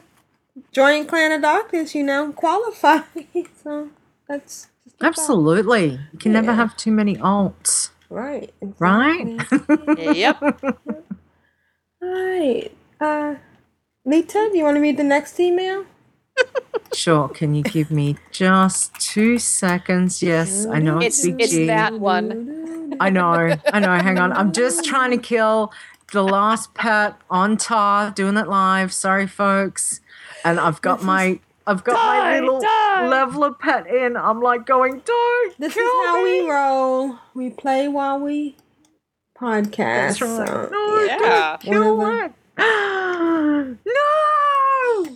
join 0.72 1.06
Clan 1.06 1.32
of 1.32 1.42
Darkness, 1.42 1.94
you 1.94 2.04
know, 2.04 2.32
qualify. 2.32 3.02
so 3.64 3.90
that's 4.28 4.68
Absolutely. 5.02 6.00
You 6.12 6.20
can 6.20 6.34
never 6.34 6.54
have 6.54 6.76
too 6.78 6.92
many 6.92 7.16
alts. 7.18 7.92
right. 8.10 8.54
Right? 8.80 9.40
yep. 10.16 10.42
All 12.02 12.10
right. 12.10 12.72
Uh, 13.00 13.36
Leeta, 14.06 14.50
do 14.52 14.58
you 14.58 14.64
want 14.64 14.76
to 14.76 14.82
read 14.82 14.98
the 14.98 15.04
next 15.04 15.40
email? 15.40 15.86
Sure. 16.94 17.28
Can 17.30 17.54
you 17.54 17.62
give 17.64 17.92
me 17.92 18.18
just 18.32 18.96
two 19.00 19.38
seconds? 19.38 20.24
Yes, 20.24 20.66
I 20.66 20.80
know 20.80 20.98
it's, 21.00 21.20
It's 21.20 21.28
Big 21.28 21.42
it's 21.42 21.52
G. 21.52 21.66
that 21.68 21.94
one. 22.00 22.96
I 23.00 23.10
know. 23.12 23.56
I 23.72 23.80
know. 23.80 23.96
Hang 23.98 24.18
on. 24.18 24.34
I'm 24.34 24.52
just 24.52 24.84
trying 24.84 25.12
to 25.12 25.18
kill 25.18 25.72
the 26.12 26.24
last 26.24 26.74
pet 26.74 27.16
on 27.30 27.58
tar, 27.58 28.12
doing 28.12 28.36
it 28.38 28.48
live. 28.48 28.92
Sorry, 28.94 29.28
folks. 29.28 30.02
And 30.44 30.60
I've 30.60 30.82
got 30.82 31.04
my. 31.04 31.40
I've 31.68 31.84
got 31.84 31.96
my 31.96 32.40
little 32.40 32.62
die. 32.62 33.08
leveler 33.08 33.52
pet 33.54 33.88
in. 33.88 34.16
I'm 34.16 34.42
like 34.42 34.66
going, 34.66 35.02
don't 35.06 35.58
This 35.60 35.76
is 35.76 35.84
how 36.06 36.24
me. 36.24 36.42
we 36.44 36.50
roll. 36.50 37.16
We 37.36 37.50
play 37.50 37.90
while 37.90 38.20
we 38.20 38.56
podcast. 39.40 39.76
That's 39.76 40.22
right. 40.22 40.48
so, 40.48 40.70
No, 40.72 41.04
Yeah. 41.04 41.18
don't 41.20 41.62
kill 41.62 42.08
it. 42.08 42.32
no! 42.58 43.76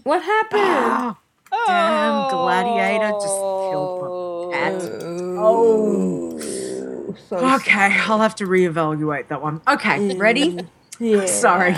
What 0.04 0.22
happened? 0.24 0.62
Ah, 0.64 1.18
damn 1.68 2.30
gladiator 2.30 3.12
just 3.12 3.26
killed 3.26 4.52
my 4.52 4.58
cat. 4.58 4.82
Oh. 5.38 6.40
So 7.30 7.38
Okay, 7.56 7.90
I'll 8.08 8.20
have 8.20 8.36
to 8.36 8.46
reevaluate 8.46 9.28
that 9.30 9.42
one. 9.42 9.62
Okay, 9.68 9.98
mm. 10.00 10.20
ready? 10.20 10.60
yeah. 11.00 11.26
Sorry. 11.26 11.76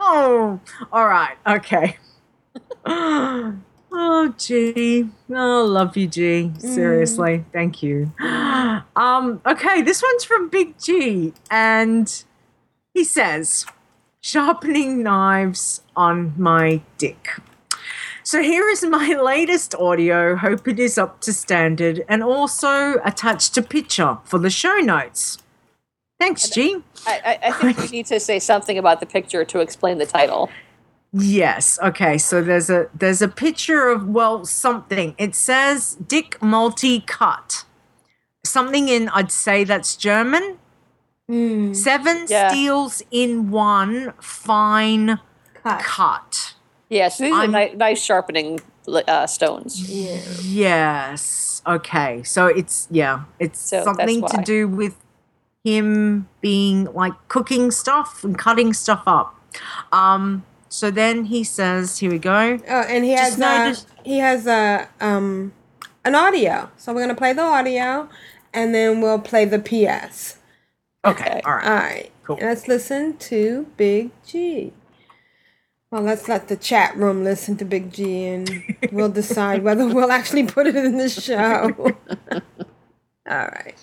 Oh, 0.00 0.60
all 0.92 1.06
right. 1.06 1.36
Okay. 1.46 1.96
Oh, 3.90 4.32
G. 4.36 5.08
Oh, 5.30 5.64
love 5.64 5.96
you, 5.96 6.06
G. 6.06 6.52
Mm. 6.54 6.60
Seriously, 6.60 7.44
thank 7.52 7.82
you. 7.82 8.12
Um, 8.94 9.40
okay, 9.46 9.82
this 9.82 10.02
one's 10.02 10.24
from 10.24 10.48
Big 10.48 10.78
G, 10.78 11.32
and 11.50 12.24
he 12.94 13.02
says, 13.02 13.64
sharpening 14.28 15.02
knives 15.02 15.80
on 15.96 16.34
my 16.36 16.82
dick. 16.98 17.40
So 18.22 18.42
here 18.42 18.68
is 18.68 18.84
my 18.84 19.14
latest 19.22 19.74
audio. 19.74 20.36
Hope 20.36 20.68
it 20.68 20.78
is 20.78 20.98
up 20.98 21.22
to 21.22 21.32
standard, 21.32 22.04
and 22.08 22.22
also 22.22 23.00
attached 23.04 23.56
a 23.56 23.62
picture 23.62 24.18
for 24.24 24.38
the 24.38 24.50
show 24.50 24.76
notes. 24.76 25.38
Thanks, 26.20 26.50
G. 26.50 26.82
I, 27.06 27.38
I, 27.42 27.48
I 27.48 27.52
think 27.52 27.78
we 27.78 27.88
need 27.98 28.06
to 28.06 28.20
say 28.20 28.38
something 28.38 28.76
about 28.76 29.00
the 29.00 29.06
picture 29.06 29.46
to 29.46 29.60
explain 29.60 29.96
the 29.96 30.04
title. 30.04 30.50
Yes. 31.10 31.78
Okay. 31.82 32.18
So 32.18 32.42
there's 32.42 32.68
a 32.68 32.90
there's 32.94 33.22
a 33.22 33.28
picture 33.28 33.88
of 33.88 34.08
well 34.08 34.44
something. 34.44 35.14
It 35.16 35.34
says 35.34 35.96
Dick 36.06 36.36
multi 36.42 37.00
cut. 37.00 37.64
Something 38.44 38.90
in 38.90 39.08
I'd 39.08 39.32
say 39.32 39.64
that's 39.64 39.96
German. 39.96 40.58
Seven 41.38 42.24
Yeah. 42.26 42.48
steals 42.48 43.02
in 43.10 43.50
one 43.50 44.14
fine 44.18 45.20
cut. 45.62 46.54
Yeah, 46.88 47.08
so 47.10 47.24
these 47.24 47.34
are 47.34 47.40
I'm- 47.42 47.52
ni- 47.52 47.74
nice 47.74 48.02
sharpening 48.02 48.60
uh, 49.06 49.26
stones. 49.26 49.78
Yes. 50.42 51.60
Okay. 51.66 52.22
So 52.22 52.46
it's 52.46 52.88
yeah, 52.90 53.24
it's 53.38 53.60
So 53.60 53.84
something 53.84 54.26
to 54.26 54.42
do 54.42 54.66
with 54.66 54.96
him 55.62 56.28
being 56.40 56.84
like 56.94 57.12
cooking 57.28 57.70
stuff 57.70 58.24
and 58.24 58.38
cutting 58.38 58.72
stuff 58.72 59.02
up. 59.06 59.34
Um 59.92 60.44
so 60.70 60.90
then 60.90 61.24
he 61.26 61.44
says, 61.44 61.98
here 61.98 62.10
we 62.10 62.18
go. 62.18 62.58
Oh, 62.66 62.80
and 62.88 63.04
he 63.04 63.14
Just 63.14 63.22
has 63.32 63.38
noticed- 63.38 63.88
he 64.02 64.16
has 64.20 64.46
a 64.46 64.88
um 64.98 65.52
an 66.06 66.14
audio. 66.14 66.70
So 66.78 66.94
we're 66.94 67.02
gonna 67.02 67.14
play 67.14 67.34
the 67.34 67.42
audio, 67.42 68.08
and 68.54 68.74
then 68.74 69.02
we'll 69.02 69.18
play 69.18 69.44
the 69.44 69.58
PS. 69.58 70.37
Okay. 71.08 71.40
All 71.44 71.54
right. 71.54 71.66
All 71.66 71.74
right. 71.76 72.12
Cool. 72.24 72.38
Let's 72.40 72.68
listen 72.68 73.16
to 73.16 73.66
Big 73.78 74.10
G. 74.26 74.74
Well, 75.90 76.02
let's 76.02 76.28
let 76.28 76.48
the 76.48 76.56
chat 76.56 76.94
room 76.98 77.24
listen 77.24 77.56
to 77.56 77.64
Big 77.64 77.90
G, 77.90 78.26
and 78.26 78.76
we'll 78.92 79.08
decide 79.08 79.62
whether 79.62 79.86
we'll 79.94 80.12
actually 80.12 80.46
put 80.46 80.66
it 80.66 80.76
in 80.76 80.98
the 80.98 81.08
show. 81.08 81.72
All 82.30 82.42
right. 83.26 83.74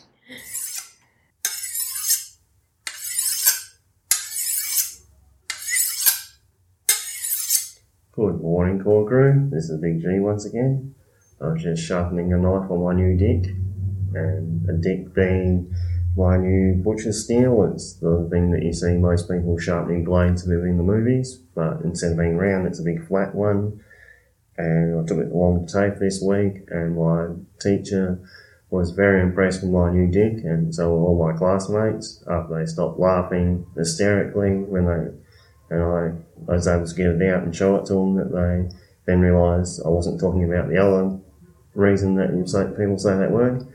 Good 8.11 8.39
morning, 8.39 8.83
core 8.83 9.07
crew. 9.07 9.49
This 9.51 9.71
is 9.71 9.81
Big 9.81 9.99
G 9.99 10.19
once 10.19 10.45
again. 10.45 10.93
I'm 11.41 11.57
just 11.57 11.83
sharpening 11.83 12.31
a 12.33 12.37
knife 12.37 12.69
on 12.69 12.83
my 12.83 12.93
new 12.93 13.17
dick, 13.17 13.51
and 14.13 14.69
a 14.69 14.73
dick 14.73 15.13
being 15.15 15.75
my 16.15 16.37
new 16.37 16.75
butcher 16.75 17.11
steel. 17.11 17.69
It's 17.73 17.93
the 17.93 18.27
thing 18.29 18.51
that 18.51 18.63
you 18.63 18.73
see 18.73 18.97
most 18.97 19.29
people 19.29 19.57
sharpening 19.57 20.05
blades 20.05 20.45
with 20.45 20.63
in 20.63 20.77
the 20.77 20.83
movies, 20.83 21.37
but 21.53 21.81
instead 21.83 22.11
of 22.11 22.17
being 22.17 22.37
round, 22.37 22.67
it's 22.67 22.79
a 22.79 22.83
big 22.83 23.07
flat 23.07 23.35
one. 23.35 23.81
And 24.57 24.99
I 24.99 25.05
took 25.05 25.17
it 25.17 25.31
along 25.31 25.67
to 25.67 25.73
TAFE 25.73 25.99
this 25.99 26.21
week, 26.21 26.63
and 26.69 26.95
my 26.95 27.27
teacher 27.59 28.19
was 28.69 28.91
very 28.91 29.21
impressed 29.21 29.61
with 29.61 29.71
my 29.71 29.91
new 29.91 30.09
dick, 30.09 30.43
and 30.43 30.73
so 30.73 30.89
were 30.93 31.05
all 31.05 31.31
my 31.31 31.37
classmates. 31.37 32.23
After 32.29 32.59
they 32.59 32.65
stopped 32.65 32.99
laughing 32.99 33.65
hysterically 33.75 34.55
when 34.55 34.85
they 34.85 35.11
and 35.69 35.81
I, 35.81 36.11
was 36.51 36.67
able 36.67 36.85
to 36.85 36.95
get 36.95 37.07
it 37.07 37.29
out 37.29 37.43
and 37.43 37.55
show 37.55 37.75
it 37.75 37.85
to 37.87 37.93
them 37.93 38.15
that 38.15 38.31
they 38.31 38.75
then 39.05 39.21
realised 39.21 39.81
I 39.83 39.89
wasn't 39.89 40.19
talking 40.19 40.43
about 40.43 40.69
the 40.69 40.77
other 40.77 41.19
reason 41.73 42.15
that 42.15 42.75
people 42.77 42.97
say 42.97 43.17
that 43.17 43.31
word. 43.31 43.67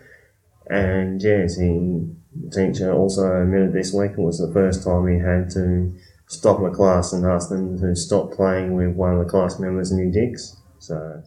And 0.69 1.21
yes, 1.21 1.57
he, 1.57 2.07
teacher 2.53 2.93
also 2.93 3.43
admitted 3.43 3.73
this 3.73 3.93
week 3.93 4.13
it 4.13 4.19
was 4.19 4.39
the 4.39 4.53
first 4.53 4.85
time 4.85 5.07
he 5.07 5.19
had 5.19 5.51
to 5.51 5.93
stop 6.27 6.61
a 6.63 6.71
class 6.71 7.13
and 7.13 7.27
ask 7.27 7.49
them 7.49 7.79
to 7.81 7.95
stop 7.97 8.33
playing 8.33 8.75
with 8.75 8.95
one 8.95 9.13
of 9.13 9.19
the 9.19 9.31
class 9.31 9.59
members' 9.59 9.91
new 9.91 10.11
dicks. 10.13 10.57
So 10.79 11.23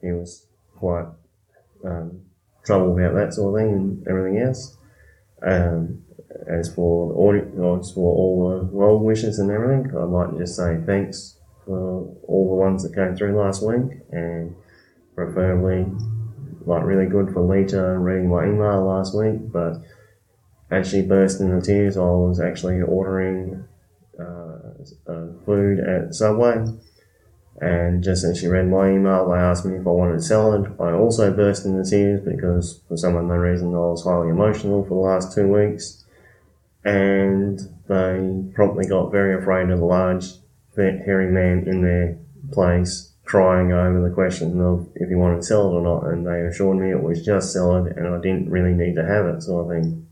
he 0.00 0.12
was 0.12 0.46
quite 0.76 1.06
um, 1.84 2.20
troubled 2.64 2.98
about 2.98 3.14
that 3.14 3.34
sort 3.34 3.60
of 3.60 3.66
thing 3.66 3.74
and 3.74 4.08
everything 4.08 4.38
else. 4.40 4.76
Um, 5.42 6.04
as 6.46 6.72
for 6.72 7.08
the 7.08 7.92
for 7.94 8.14
all 8.14 8.50
the 8.50 8.64
well 8.66 8.98
wishes 8.98 9.38
and 9.38 9.50
everything, 9.50 9.90
I'd 9.96 10.04
like 10.04 10.30
to 10.30 10.38
just 10.38 10.56
say 10.56 10.78
thanks 10.86 11.36
for 11.64 12.14
all 12.26 12.48
the 12.48 12.54
ones 12.54 12.82
that 12.82 12.94
came 12.94 13.16
through 13.16 13.38
last 13.38 13.62
week, 13.62 13.98
and 14.12 14.54
preferably, 15.14 15.86
like 16.64 16.84
really 16.84 17.06
good 17.06 17.32
for 17.32 17.40
Leeta 17.40 17.98
reading 17.98 18.28
my 18.28 18.44
email 18.44 18.84
last 18.84 19.16
week. 19.16 19.50
But 19.52 19.82
she 20.86 21.02
burst 21.02 21.40
into 21.40 21.60
tears, 21.60 21.96
I 21.96 22.02
was 22.02 22.40
actually 22.40 22.80
ordering 22.82 23.64
uh, 24.18 24.58
uh, 25.06 25.26
food 25.44 25.80
at 25.80 26.14
Subway. 26.14 26.64
And 27.60 28.04
just 28.04 28.24
as 28.24 28.38
she 28.38 28.46
read 28.46 28.68
my 28.68 28.90
email, 28.90 29.28
they 29.28 29.36
asked 29.36 29.64
me 29.64 29.76
if 29.76 29.86
I 29.86 29.90
wanted 29.90 30.22
salad. 30.22 30.76
I 30.78 30.92
also 30.92 31.32
burst 31.32 31.64
into 31.64 31.88
tears 31.88 32.20
because, 32.20 32.80
for 32.86 32.96
some 32.96 33.16
unknown 33.16 33.40
reason, 33.40 33.74
I 33.74 33.78
was 33.78 34.04
highly 34.04 34.28
emotional 34.28 34.84
for 34.84 34.90
the 34.90 34.94
last 34.94 35.34
two 35.34 35.48
weeks. 35.48 36.04
And 36.84 37.58
they 37.88 38.52
promptly 38.54 38.86
got 38.86 39.10
very 39.10 39.40
afraid 39.40 39.70
of 39.70 39.80
the 39.80 39.84
large, 39.84 40.26
hairy 40.76 41.28
man 41.28 41.66
in 41.66 41.82
their 41.82 42.16
place 42.52 43.12
crying 43.24 43.72
over 43.72 44.00
the 44.00 44.14
question 44.14 44.60
of 44.60 44.88
if 44.94 45.08
he 45.08 45.14
wanted 45.14 45.44
salad 45.44 45.74
or 45.74 45.82
not. 45.82 46.12
And 46.12 46.26
they 46.26 46.42
assured 46.42 46.78
me 46.78 46.90
it 46.90 47.02
was 47.02 47.24
just 47.24 47.52
salad 47.52 47.96
and 47.96 48.06
I 48.06 48.20
didn't 48.20 48.50
really 48.50 48.72
need 48.72 48.94
to 48.94 49.04
have 49.04 49.26
it, 49.26 49.42
sort 49.42 49.66
of 49.66 49.82
thing. 49.82 50.07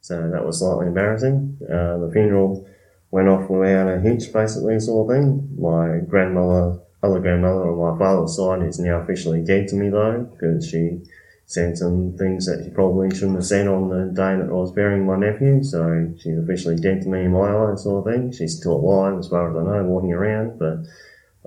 So 0.00 0.30
that 0.30 0.44
was 0.44 0.60
slightly 0.60 0.86
embarrassing. 0.86 1.58
Uh, 1.62 1.98
the 1.98 2.10
funeral 2.12 2.66
went 3.10 3.28
off 3.28 3.48
without 3.48 3.88
a 3.88 4.00
hitch, 4.00 4.32
basically, 4.32 4.78
sort 4.80 5.10
of 5.10 5.16
thing. 5.16 5.56
My 5.58 5.98
grandmother, 6.08 6.80
other 7.02 7.20
grandmother 7.20 7.70
on 7.70 7.92
my 7.92 7.98
father's 7.98 8.36
side 8.36 8.62
is 8.62 8.78
now 8.78 9.00
officially 9.00 9.42
dead 9.42 9.68
to 9.68 9.76
me, 9.76 9.88
though, 9.88 10.28
because 10.32 10.68
she 10.68 11.00
sent 11.46 11.78
some 11.78 12.14
things 12.18 12.44
that 12.44 12.62
she 12.62 12.70
probably 12.70 13.10
shouldn't 13.10 13.36
have 13.36 13.46
sent 13.46 13.68
on 13.68 13.88
the 13.88 14.12
day 14.12 14.36
that 14.36 14.50
I 14.50 14.52
was 14.52 14.70
burying 14.72 15.06
my 15.06 15.16
nephew. 15.16 15.62
So 15.62 16.12
she's 16.18 16.38
officially 16.38 16.76
dead 16.76 17.00
to 17.02 17.08
me 17.08 17.24
in 17.24 17.32
my 17.32 17.48
eyes, 17.48 17.84
sort 17.84 18.06
of 18.06 18.12
thing. 18.12 18.32
She's 18.32 18.58
still 18.58 18.76
alive, 18.76 19.18
as 19.18 19.28
far 19.28 19.50
as 19.50 19.56
I 19.56 19.62
know, 19.62 19.84
walking 19.84 20.12
around, 20.12 20.58
but 20.58 20.84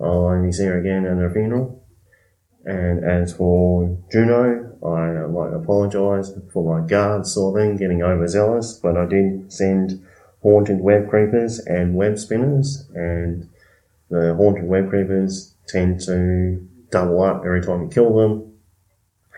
I'll 0.02 0.26
only 0.26 0.52
see 0.52 0.66
her 0.66 0.80
again 0.80 1.06
at 1.06 1.18
her 1.18 1.32
funeral. 1.32 1.86
And 2.66 3.04
as 3.04 3.34
for 3.34 3.98
Juno, 4.12 4.71
I 4.84 5.26
like 5.26 5.52
apologise 5.54 6.32
for 6.52 6.80
my 6.80 6.88
guard 6.88 7.28
sort 7.28 7.60
of 7.60 7.62
thing, 7.62 7.78
getting 7.78 8.02
overzealous, 8.02 8.74
but 8.74 8.98
I 8.98 9.06
did 9.06 9.52
send 9.52 10.04
haunted 10.42 10.80
web 10.82 11.10
creepers 11.10 11.60
and 11.60 11.96
web 11.96 12.18
spinners, 12.18 12.90
and 12.96 13.48
the 14.10 14.34
haunted 14.36 14.66
web 14.66 14.90
creepers 14.90 15.54
tend 15.68 16.00
to 16.02 16.68
double 16.90 17.22
up 17.22 17.44
every 17.46 17.62
time 17.62 17.84
you 17.84 17.90
kill 17.90 18.16
them, 18.16 18.54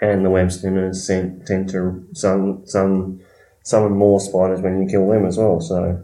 and 0.01 0.25
the 0.25 0.29
web 0.29 0.51
spinners 0.51 1.05
tend, 1.05 1.45
tend 1.45 1.69
to 1.69 2.07
summon, 2.13 2.65
summon, 2.65 3.23
summon 3.63 3.91
more 3.97 4.19
spiders 4.19 4.61
when 4.61 4.81
you 4.81 4.87
kill 4.87 5.09
them 5.09 5.25
as 5.25 5.37
well. 5.37 5.59
So, 5.59 6.03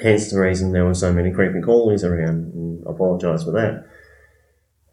hence 0.00 0.30
the 0.30 0.40
reason 0.40 0.72
there 0.72 0.84
were 0.84 0.94
so 0.94 1.12
many 1.12 1.30
creepy 1.30 1.60
crawlies 1.60 2.04
around. 2.04 2.52
And 2.54 2.86
I 2.86 2.90
apologise 2.90 3.44
for 3.44 3.52
that. 3.52 3.86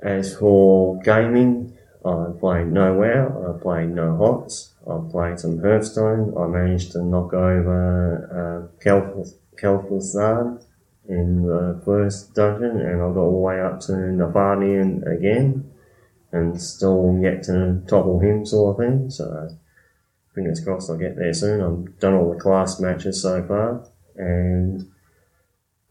As 0.01 0.35
for 0.35 0.99
gaming, 1.03 1.70
I 2.03 2.31
played 2.39 2.67
no 2.67 2.93
WoW, 2.95 3.55
I 3.55 3.61
played 3.61 3.89
no 3.89 4.17
HOTS, 4.17 4.73
I 4.89 4.97
played 5.11 5.39
some 5.39 5.59
Hearthstone, 5.59 6.33
I 6.37 6.47
managed 6.47 6.93
to 6.93 7.03
knock 7.03 7.33
over 7.33 8.71
uh, 8.73 8.83
in 11.07 11.43
the 11.43 11.81
first 11.85 12.33
dungeon, 12.33 12.79
and 12.81 13.01
I 13.01 13.05
got 13.07 13.17
all 13.17 13.31
the 13.31 13.37
way 13.37 13.61
up 13.61 13.79
to 13.81 13.91
Nefarian 13.91 15.05
again. 15.05 15.71
and 16.31 16.59
still 16.61 17.19
yet 17.21 17.43
to 17.43 17.81
topple 17.87 18.19
him, 18.19 18.45
sort 18.45 18.79
of 18.79 18.85
thing. 18.85 19.09
So 19.09 19.49
fingers 20.33 20.63
crossed 20.63 20.89
I'll 20.89 20.97
get 20.97 21.17
there 21.17 21.33
soon. 21.33 21.61
I've 21.61 21.99
done 21.99 22.13
all 22.13 22.33
the 22.33 22.39
class 22.39 22.79
matches 22.79 23.21
so 23.21 23.43
far, 23.43 23.85
and 24.15 24.89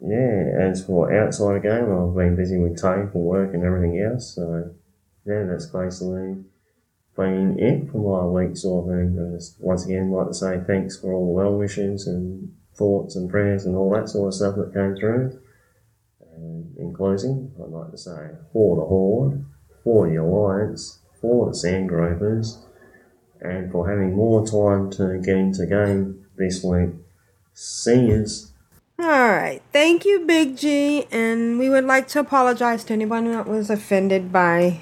yeah, 0.00 0.50
as 0.58 0.84
for 0.84 1.12
outside 1.12 1.62
game, 1.62 1.92
I've 1.92 2.16
been 2.16 2.36
busy 2.36 2.58
with 2.58 2.80
TAFE 2.80 3.14
and 3.14 3.24
work 3.24 3.54
and 3.54 3.64
everything 3.64 4.00
else. 4.00 4.34
So 4.34 4.70
yeah, 5.30 5.44
that's 5.44 5.66
basically 5.66 6.44
been 7.16 7.58
it 7.58 7.90
for 7.90 7.98
my 7.98 8.26
week 8.26 8.56
sort 8.56 8.84
of 8.84 8.90
thing. 8.90 9.18
I 9.18 9.36
just 9.36 9.60
once 9.60 9.84
again 9.84 10.10
like 10.10 10.28
to 10.28 10.34
say 10.34 10.60
thanks 10.66 10.98
for 10.98 11.12
all 11.12 11.26
the 11.26 11.32
well 11.32 11.56
wishes 11.56 12.06
and 12.06 12.52
thoughts 12.74 13.14
and 13.14 13.30
prayers 13.30 13.66
and 13.66 13.76
all 13.76 13.92
that 13.92 14.08
sort 14.08 14.28
of 14.28 14.34
stuff 14.34 14.56
that 14.56 14.74
came 14.74 14.96
through. 14.96 15.38
And 16.34 16.76
in 16.76 16.94
closing, 16.94 17.52
I'd 17.62 17.70
like 17.70 17.90
to 17.90 17.98
say 17.98 18.30
for 18.52 18.76
the 18.76 18.82
Horde, 18.82 19.44
for 19.84 20.08
the 20.08 20.16
Alliance, 20.16 21.00
for 21.20 21.46
the 21.46 21.56
Sandgropers, 21.56 22.64
and 23.40 23.70
for 23.70 23.88
having 23.88 24.16
more 24.16 24.46
time 24.46 24.90
to 24.92 25.20
get 25.24 25.36
into 25.36 25.66
game 25.66 26.26
this 26.36 26.64
week. 26.64 26.90
See. 27.54 28.24
All 28.98 29.06
right. 29.06 29.62
Thank 29.72 30.04
you, 30.04 30.20
Big 30.26 30.56
G. 30.56 31.06
And 31.10 31.58
we 31.58 31.68
would 31.68 31.84
like 31.84 32.06
to 32.08 32.20
apologize 32.20 32.84
to 32.84 32.92
anyone 32.92 33.30
that 33.32 33.46
was 33.46 33.70
offended 33.70 34.30
by 34.30 34.80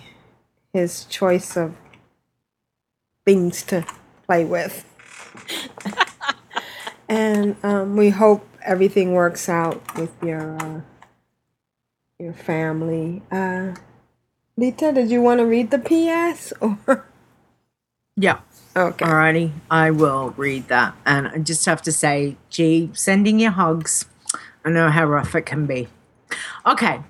his 0.73 1.05
choice 1.05 1.57
of 1.57 1.74
things 3.24 3.62
to 3.65 3.86
play 4.27 4.45
with. 4.45 4.85
and 7.09 7.57
um, 7.62 7.97
we 7.97 8.11
hope 8.11 8.47
everything 8.65 9.12
works 9.12 9.49
out 9.49 9.97
with 9.97 10.15
your 10.23 10.57
uh, 10.62 10.81
your 12.19 12.32
family. 12.32 13.23
Uh, 13.31 13.74
Leeta, 14.57 14.93
did 14.93 15.11
you 15.11 15.23
want 15.23 15.39
to 15.40 15.47
read 15.47 15.70
the 15.70 15.78
PS 15.78 16.53
or? 16.61 17.05
Yeah. 18.20 18.40
Okay. 18.77 19.05
Alrighty, 19.05 19.53
I 19.70 19.93
will 19.93 20.31
read 20.36 20.66
that. 20.69 20.95
And 21.07 21.28
I 21.28 21.39
just 21.39 21.65
have 21.66 21.81
to 21.82 21.93
say, 21.93 22.36
G, 22.51 22.90
sending 22.93 23.39
you 23.39 23.51
hugs. 23.51 24.07
I 24.65 24.70
know 24.70 24.90
how 24.90 25.07
rough 25.07 25.36
it 25.36 25.43
can 25.43 25.66
be. 25.66 25.86
Okay, 26.66 27.01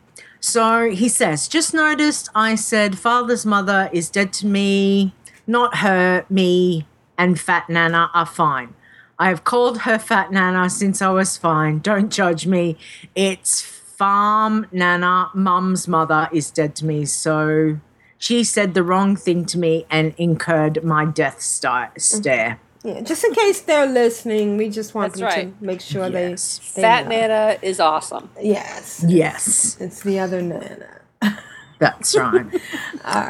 so 0.40 0.90
he 0.90 1.08
says, 1.08 1.48
just 1.48 1.74
noticed 1.74 2.28
I 2.34 2.54
said 2.54 2.98
father's 2.98 3.44
mother 3.44 3.90
is 3.92 4.10
dead 4.10 4.32
to 4.34 4.46
me, 4.46 5.14
not 5.46 5.78
her, 5.78 6.24
me, 6.30 6.86
and 7.16 7.38
Fat 7.38 7.68
Nana 7.68 8.10
are 8.14 8.26
fine. 8.26 8.74
I 9.18 9.28
have 9.30 9.42
called 9.42 9.78
her 9.80 9.98
Fat 9.98 10.30
Nana 10.30 10.70
since 10.70 11.02
I 11.02 11.10
was 11.10 11.36
fine. 11.36 11.80
Don't 11.80 12.12
judge 12.12 12.46
me. 12.46 12.76
It's 13.16 13.60
Farm 13.60 14.66
Nana. 14.70 15.30
Mum's 15.34 15.88
mother 15.88 16.28
is 16.32 16.52
dead 16.52 16.76
to 16.76 16.86
me. 16.86 17.04
So 17.04 17.80
she 18.16 18.44
said 18.44 18.74
the 18.74 18.84
wrong 18.84 19.16
thing 19.16 19.44
to 19.46 19.58
me 19.58 19.86
and 19.90 20.14
incurred 20.18 20.84
my 20.84 21.04
death 21.04 21.40
sta- 21.40 21.90
stare. 21.96 22.60
Yeah, 22.84 23.00
just 23.00 23.24
in 23.24 23.34
case 23.34 23.60
they're 23.62 23.86
listening, 23.86 24.56
we 24.56 24.68
just 24.70 24.94
want 24.94 25.14
That's 25.14 25.20
them 25.20 25.46
right. 25.46 25.58
to 25.58 25.64
make 25.64 25.80
sure 25.80 26.08
they, 26.08 26.28
they 26.30 26.36
Fat 26.36 27.04
know. 27.08 27.26
Nana 27.26 27.58
is 27.60 27.80
awesome. 27.80 28.30
Yes. 28.40 29.04
Yes. 29.06 29.76
It's 29.80 30.02
the 30.02 30.20
other 30.20 30.40
Nana. 30.40 31.00
That's 31.80 32.16
right. 32.16 32.46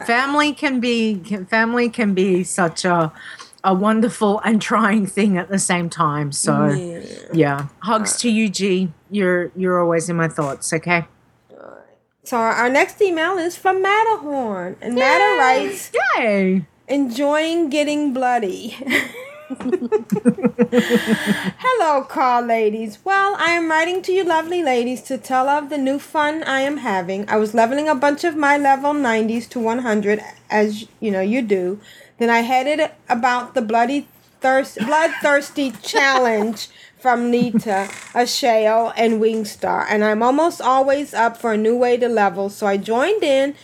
Family 0.06 0.52
can 0.52 0.80
be 0.80 1.20
can, 1.24 1.46
family 1.46 1.88
can 1.88 2.14
be 2.14 2.44
such 2.44 2.84
a 2.84 3.12
a 3.64 3.74
wonderful 3.74 4.40
and 4.40 4.60
trying 4.62 5.06
thing 5.06 5.36
at 5.36 5.48
the 5.48 5.58
same 5.58 5.90
time. 5.90 6.30
So 6.32 6.68
Yeah. 6.70 7.00
yeah, 7.32 7.66
hugs 7.80 8.16
to 8.18 8.30
you, 8.30 8.48
G. 8.48 8.92
You're 9.10 9.50
you're 9.56 9.80
always 9.80 10.08
in 10.08 10.16
my 10.16 10.28
thoughts. 10.28 10.72
Okay. 10.72 11.06
So 12.24 12.36
our, 12.36 12.52
our 12.52 12.68
next 12.68 13.00
email 13.00 13.38
is 13.38 13.56
from 13.56 13.80
Matterhorn, 13.80 14.76
and 14.82 14.94
Matter 14.94 15.38
writes, 15.38 15.90
"Yay, 16.18 16.66
enjoying 16.86 17.70
getting 17.70 18.12
bloody." 18.12 18.76
Hello, 21.58 22.02
car 22.02 22.42
ladies. 22.42 22.98
Well, 23.02 23.34
I 23.38 23.52
am 23.52 23.70
writing 23.70 24.02
to 24.02 24.12
you, 24.12 24.22
lovely 24.22 24.62
ladies, 24.62 25.00
to 25.02 25.16
tell 25.16 25.48
of 25.48 25.70
the 25.70 25.78
new 25.78 25.98
fun 25.98 26.42
I 26.42 26.60
am 26.60 26.76
having. 26.78 27.26
I 27.30 27.36
was 27.38 27.54
leveling 27.54 27.88
a 27.88 27.94
bunch 27.94 28.24
of 28.24 28.36
my 28.36 28.58
level 28.58 28.92
90s 28.92 29.48
to 29.50 29.58
100, 29.58 30.22
as 30.50 30.86
you 31.00 31.10
know 31.10 31.22
you 31.22 31.40
do. 31.40 31.80
Then 32.18 32.28
I 32.28 32.40
headed 32.40 32.90
about 33.08 33.54
the 33.54 33.62
bloody 33.62 34.06
thirst, 34.42 34.76
bloodthirsty 34.84 35.70
challenge 35.82 36.68
from 36.98 37.30
Nita, 37.30 37.88
Asheo, 38.12 38.92
and 38.98 39.18
Wingstar, 39.18 39.86
and 39.88 40.04
I'm 40.04 40.22
almost 40.22 40.60
always 40.60 41.14
up 41.14 41.38
for 41.38 41.52
a 41.54 41.56
new 41.56 41.74
way 41.74 41.96
to 41.96 42.08
level. 42.08 42.50
So 42.50 42.66
I 42.66 42.76
joined 42.76 43.22
in 43.22 43.54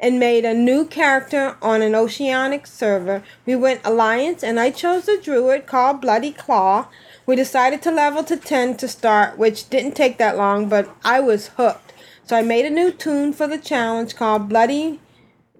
and 0.00 0.18
made 0.18 0.44
a 0.44 0.54
new 0.54 0.84
character 0.84 1.56
on 1.62 1.82
an 1.82 1.94
oceanic 1.94 2.66
server. 2.66 3.22
We 3.46 3.56
went 3.56 3.80
Alliance, 3.84 4.42
and 4.42 4.58
I 4.60 4.70
chose 4.70 5.08
a 5.08 5.20
druid 5.20 5.66
called 5.66 6.00
Bloody 6.00 6.32
Claw. 6.32 6.88
We 7.26 7.36
decided 7.36 7.82
to 7.82 7.90
level 7.90 8.22
to 8.24 8.36
10 8.36 8.76
to 8.78 8.88
start, 8.88 9.38
which 9.38 9.70
didn't 9.70 9.96
take 9.96 10.18
that 10.18 10.36
long, 10.36 10.68
but 10.68 10.94
I 11.04 11.20
was 11.20 11.48
hooked. 11.56 11.92
So 12.24 12.36
I 12.36 12.42
made 12.42 12.64
a 12.64 12.70
new 12.70 12.90
toon 12.90 13.32
for 13.32 13.46
the 13.46 13.58
challenge 13.58 14.16
called 14.16 14.48
Bloody 14.48 15.00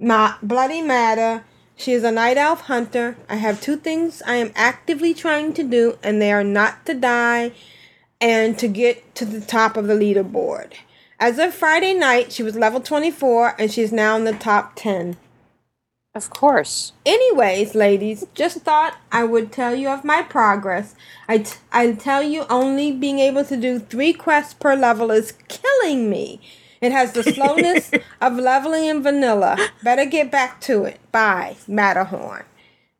Ma- 0.01 0.37
Bloody 0.43 0.83
Matter. 0.83 1.45
She 1.77 1.93
is 1.93 2.05
a 2.05 2.11
night 2.11 2.37
elf 2.37 2.63
hunter. 2.63 3.17
I 3.29 3.37
have 3.37 3.61
two 3.61 3.77
things 3.77 4.23
I 4.27 4.37
am 4.37 4.53
actively 4.55 5.13
trying 5.13 5.53
to 5.55 5.63
do, 5.63 5.99
and 6.03 6.21
they 6.21 6.33
are 6.33 6.45
not 6.45 6.87
to 6.87 6.95
die 6.95 7.53
and 8.21 8.59
to 8.59 8.69
get 8.69 9.15
to 9.17 9.25
the 9.25 9.41
top 9.41 9.77
of 9.77 9.87
the 9.87 9.95
leaderboard. 9.95 10.73
As 11.25 11.39
of 11.39 11.55
Friday 11.55 11.95
night, 11.95 12.33
she 12.33 12.43
was 12.43 12.55
level 12.55 12.83
24 12.83 13.55
and 13.59 13.73
she's 13.73 13.91
now 13.91 14.15
in 14.15 14.25
the 14.25 14.35
top 14.35 14.73
10. 14.77 15.17
Of 16.15 16.29
course. 16.29 16.93
Anyways, 17.07 17.75
ladies, 17.75 18.27
just 18.35 18.59
thought 18.59 18.99
I 19.11 19.25
would 19.25 19.51
tell 19.51 19.75
you 19.75 19.89
of 19.89 20.05
my 20.05 20.21
progress. 20.21 20.95
I, 21.27 21.39
t- 21.39 21.57
I 21.73 21.93
tell 21.93 22.23
you, 22.23 22.45
only 22.51 22.93
being 22.93 23.21
able 23.21 23.43
to 23.47 23.57
do 23.57 23.79
three 23.79 24.13
quests 24.13 24.53
per 24.53 24.77
level 24.77 25.11
is 25.11 25.33
killing 25.49 26.11
me. 26.11 26.43
It 26.83 26.93
has 26.93 27.13
the 27.13 27.23
slowness 27.23 27.91
of 28.21 28.37
leveling 28.37 28.85
in 28.85 29.03
vanilla. 29.03 29.57
Better 29.83 30.05
get 30.05 30.31
back 30.31 30.61
to 30.69 30.85
it. 30.85 31.01
Bye, 31.11 31.57
Matterhorn. 31.67 32.45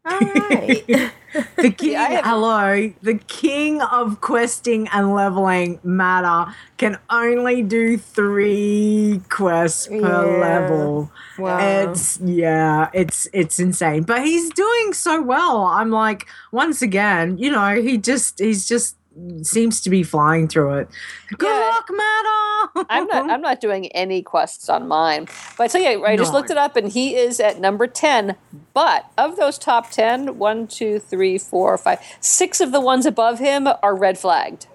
All 0.05 0.13
right. 0.13 0.85
The 1.61 1.71
king, 1.73 1.97
hello, 2.23 2.93
the 3.03 3.15
king 3.27 3.83
of 3.83 4.21
questing 4.21 4.87
and 4.93 5.13
leveling 5.15 5.81
matter 5.83 6.53
can 6.77 6.99
only 7.11 7.61
do 7.63 7.97
three 7.97 9.21
quests 9.31 9.89
per 9.89 10.25
Yeah. 10.25 10.27
level. 10.27 11.11
Wow. 11.37 11.59
It's 11.59 12.21
yeah, 12.21 12.89
it's 12.93 13.27
it's 13.33 13.59
insane. 13.59 14.05
But 14.05 14.25
he's 14.25 14.51
doing 14.51 14.93
so 14.93 15.21
well. 15.23 15.65
I'm 15.65 15.91
like, 15.91 16.27
once 16.53 16.83
again, 16.83 17.37
you 17.39 17.51
know, 17.51 17.83
he 17.83 17.99
just 17.99 18.39
he's 18.39 18.69
just 18.69 18.97
seems 19.43 19.81
to 19.83 19.91
be 19.91 20.03
flying 20.03 20.49
through 20.49 20.75
it. 20.79 20.89
Good 21.37 21.49
luck, 21.71 21.89
Matter. 21.91 22.87
I'm 22.91 23.07
not. 23.07 23.31
I'm 23.31 23.41
not 23.41 23.61
doing 23.61 23.87
any 23.89 24.23
quests 24.23 24.69
on 24.69 24.89
mine. 24.89 25.27
But 25.57 25.65
I 25.65 25.67
tell 25.69 25.81
you, 25.83 26.05
I 26.05 26.17
just 26.17 26.33
No. 26.33 26.39
looked 26.39 26.51
it 26.51 26.57
up, 26.57 26.77
and 26.77 26.89
he 26.91 27.15
is 27.17 27.39
at 27.41 27.61
number 27.61 27.87
ten. 27.87 28.37
But 28.73 29.07
of 29.19 29.37
those 29.37 29.59
top 29.59 29.91
10, 29.91 30.39
one, 30.39 30.67
two, 30.67 30.99
three, 30.99 31.39
four, 31.39 31.77
five, 31.79 32.01
six 32.21 32.61
of 32.61 32.73
the 32.73 32.81
ones 32.81 33.07
above 33.07 33.39
him 33.39 33.69
are 33.83 33.95
red 33.95 34.19
flagged. 34.19 34.67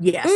Yes. 0.00 0.26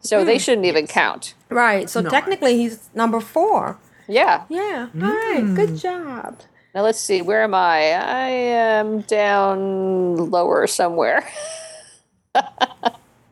So 0.00 0.24
they 0.24 0.34
Hmm. 0.34 0.38
shouldn't 0.38 0.66
even 0.66 0.86
count. 0.86 1.34
Right. 1.50 1.90
So 1.90 2.00
No. 2.00 2.10
technically, 2.10 2.56
he's 2.56 2.88
number 2.94 3.20
four. 3.20 3.76
Yeah. 4.08 4.42
Yeah. 4.48 4.86
All 4.94 5.08
right. 5.08 5.44
Good 5.54 5.76
job. 5.76 6.38
Now 6.74 6.82
let's 6.82 7.00
see. 7.00 7.22
Where 7.22 7.42
am 7.42 7.54
I? 7.54 7.92
I 7.92 8.28
am 8.28 9.00
down 9.02 10.30
lower 10.30 10.66
somewhere. 10.66 11.24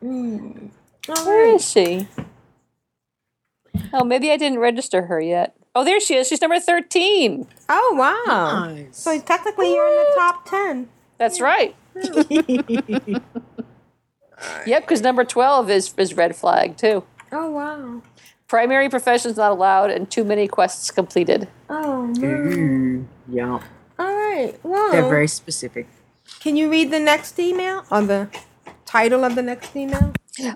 Mm. 0.03 0.69
Where 1.07 1.55
is 1.55 1.67
she? 1.69 2.07
Oh, 3.93 4.03
maybe 4.03 4.31
I 4.31 4.37
didn't 4.37 4.59
register 4.59 5.03
her 5.03 5.19
yet. 5.19 5.55
Oh, 5.73 5.83
there 5.83 5.99
she 5.99 6.15
is. 6.15 6.27
She's 6.27 6.41
number 6.41 6.59
13. 6.59 7.47
Oh, 7.69 7.95
wow. 7.97 8.77
So 8.91 9.19
technically, 9.19 9.73
you're 9.73 9.87
in 9.87 9.95
the 9.95 10.11
top 10.15 10.45
10. 10.49 10.89
That's 11.17 11.41
right. 11.41 11.75
Yep, 14.67 14.81
because 14.83 15.01
number 15.01 15.23
12 15.23 15.69
is, 15.69 15.93
is 15.97 16.13
red 16.13 16.35
flag, 16.35 16.75
too. 16.77 17.03
Oh, 17.31 17.51
wow. 17.51 18.01
Primary 18.47 18.89
professions 18.89 19.37
not 19.37 19.51
allowed 19.51 19.89
and 19.91 20.11
too 20.11 20.23
many 20.25 20.47
quests 20.47 20.91
completed. 20.91 21.47
Oh, 21.69 22.07
no. 22.07 22.27
Ooh, 22.27 23.07
yeah. 23.29 23.59
All 23.97 24.13
right. 24.15 24.53
Well, 24.61 24.91
They're 24.91 25.07
very 25.09 25.27
specific. 25.29 25.87
can 26.41 26.57
you 26.57 26.69
read 26.69 26.91
the 26.91 26.99
next 26.99 27.39
email 27.39 27.85
On 27.89 28.07
the 28.07 28.27
title 28.95 29.25
of 29.25 29.35
the 29.35 29.43
next 29.43 29.75
email? 29.75 30.13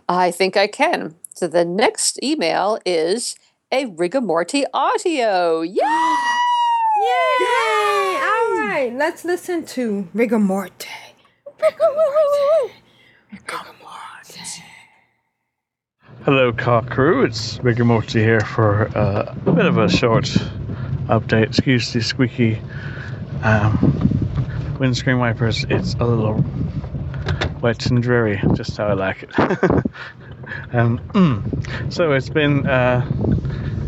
I 0.08 0.32
think 0.32 0.56
I 0.56 0.68
can. 0.68 1.14
So 1.36 1.46
the 1.46 1.66
next 1.66 2.24
email 2.24 2.80
is 2.86 3.36
a 3.70 3.88
Rigamorty 3.88 4.64
audio. 4.74 5.62
Yay! 5.62 5.74
Yay! 5.76 5.84
All 8.30 8.50
right. 8.64 8.92
Let's 8.96 9.26
listen 9.26 9.66
to 9.76 10.08
Rigamorte. 10.16 10.88
Hello, 16.24 16.54
Car 16.54 16.86
Crew. 16.86 17.26
It's 17.26 17.60
Rigor 17.62 17.84
Morty 17.84 18.20
here 18.20 18.40
for 18.40 18.88
uh, 18.98 19.36
a 19.46 19.52
bit 19.52 19.66
of 19.66 19.78
a 19.78 19.90
short 19.90 20.26
update. 21.08 21.48
Excuse 21.48 21.92
the 21.92 22.02
squeaky 22.02 22.62
um, 23.44 24.78
windscreen 24.80 25.20
wipers. 25.20 25.66
It's 25.70 25.96
a 25.96 26.06
little 26.06 26.44
wet 27.62 27.86
and 27.88 28.02
dreary, 28.02 28.42
just 28.54 28.76
how 28.78 28.88
I 28.88 28.94
like 28.94 29.24
it. 29.24 29.40
um, 30.74 31.00
mm. 31.14 31.94
so 31.94 32.12
it's 32.14 32.30
been 32.30 32.66
uh, 32.66 33.06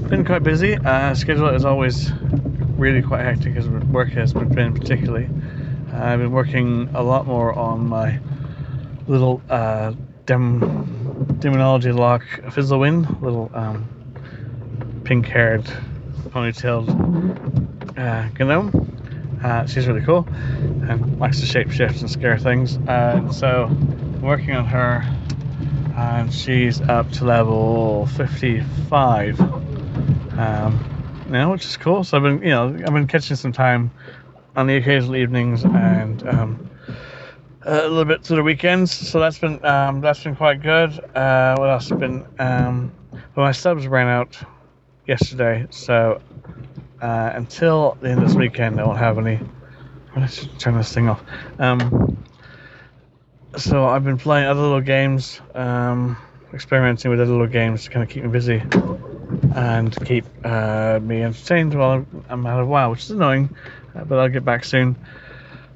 been 0.10 0.26
quite 0.26 0.44
busy. 0.44 0.76
Uh, 0.76 1.14
schedule 1.16 1.50
is 1.50 1.66
always 1.66 2.12
really 2.78 3.02
quite 3.02 3.22
hectic 3.22 3.56
as 3.56 3.68
work 3.68 4.10
has 4.10 4.34
been 4.34 4.74
particularly. 4.74 5.30
Uh, 5.94 6.04
I've 6.04 6.20
been 6.20 6.32
working 6.32 6.90
a 6.94 7.04
lot 7.04 7.26
more 7.28 7.54
on 7.54 7.88
my 7.88 8.20
little 9.08 9.42
uh, 9.50 9.94
dem- 10.26 11.38
demonology 11.40 11.92
lock 11.92 12.24
Fizzlewind, 12.48 13.22
little 13.22 13.52
um, 13.54 13.88
pink-haired, 15.04 15.66
ponytailed 16.30 16.88
uh, 17.98 18.44
gnome. 18.44 19.01
Uh, 19.44 19.66
she's 19.66 19.88
really 19.88 20.02
cool 20.02 20.28
and 20.30 21.20
likes 21.20 21.40
to 21.40 21.46
shapeshift 21.46 22.02
and 22.02 22.10
scare 22.10 22.38
things. 22.38 22.78
Uh, 22.78 23.32
so 23.32 23.66
I'm 23.66 24.22
working 24.22 24.56
on 24.56 24.66
her, 24.66 25.04
and 25.96 26.34
she's 26.34 26.82
up 26.82 27.12
to 27.14 27.26
level 27.26 28.06
55 28.08 29.40
um, 30.38 31.26
now, 31.28 31.52
which 31.52 31.66
is 31.66 31.78
cool. 31.78 32.04
So 32.04 32.18
I've 32.18 32.24
been, 32.24 32.42
you 32.44 32.50
know, 32.50 32.68
I've 32.68 32.94
been 32.94 33.08
catching 33.08 33.36
some 33.36 33.52
time 33.52 33.92
on 34.56 34.68
the 34.68 34.76
occasional 34.78 35.16
evenings 35.16 35.64
and 35.64 36.28
um, 36.28 36.70
a 37.64 37.88
little 37.88 38.06
bit 38.06 38.24
to 38.26 38.36
the 38.36 38.44
weekends. 38.44 38.92
So 38.92 39.20
that's 39.20 39.40
been 39.40 39.64
um, 39.66 40.02
that's 40.02 40.24
been 40.24 40.36
quite 40.36 40.62
good. 40.62 40.92
Uh, 41.16 41.56
what 41.58 41.70
else 41.70 41.90
has 41.90 42.00
been? 42.00 42.26
Um, 42.40 42.92
well, 43.36 43.46
my 43.46 43.52
subs 43.52 43.88
ran 43.88 44.08
out 44.08 44.38
yesterday, 45.08 45.68
so 45.70 46.22
uh, 47.02 47.32
until 47.34 47.98
the 48.00 48.10
end 48.10 48.22
of 48.22 48.28
this 48.28 48.38
weekend, 48.38 48.80
I 48.80 48.86
won't 48.86 49.00
have 49.00 49.18
any. 49.18 49.40
Let's 50.16 50.48
turn 50.60 50.78
this 50.78 50.94
thing 50.94 51.10
off. 51.10 51.22
Um, 51.58 52.24
so 53.58 53.86
I've 53.86 54.04
been 54.04 54.18
playing 54.18 54.48
other 54.48 54.62
little 54.62 54.82
games, 54.82 55.42
um, 55.56 56.18
experimenting 56.54 57.12
with 57.12 57.20
other 57.20 57.32
little 57.32 57.48
games 57.48 57.86
to 57.86 57.90
kind 57.90 58.04
of 58.04 58.10
keep 58.10 58.24
me 58.24 58.30
busy 58.30 58.62
and 59.56 59.96
keep 60.06 60.26
uh, 60.44 61.00
me 61.02 61.24
entertained 61.24 61.74
while 61.74 62.06
I'm- 62.30 62.46
out 62.46 62.62
of 62.62 62.68
WoW, 62.68 62.92
which 62.92 63.04
is 63.04 63.12
annoying, 63.12 63.56
uh, 63.96 64.04
but 64.04 64.20
I'll 64.20 64.30
get 64.30 64.46
back 64.46 64.64
soon. 64.64 64.96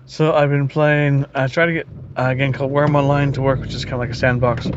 So 0.06 0.34
I've 0.34 0.49
been 0.49 0.68
playing. 0.68 1.26
I 1.34 1.47
tried 1.47 1.68
to 1.68 1.73
get 1.73 1.88
uh, 2.18 2.27
a 2.30 2.35
game 2.35 2.53
called 2.53 2.72
Wurm 2.72 2.95
Online 2.95 3.31
to 3.34 3.41
work, 3.41 3.60
which 3.60 3.73
is 3.73 3.84
kind 3.84 3.95
of 3.95 3.99
like 3.99 4.11
a 4.11 4.15
sandbox 4.15 4.68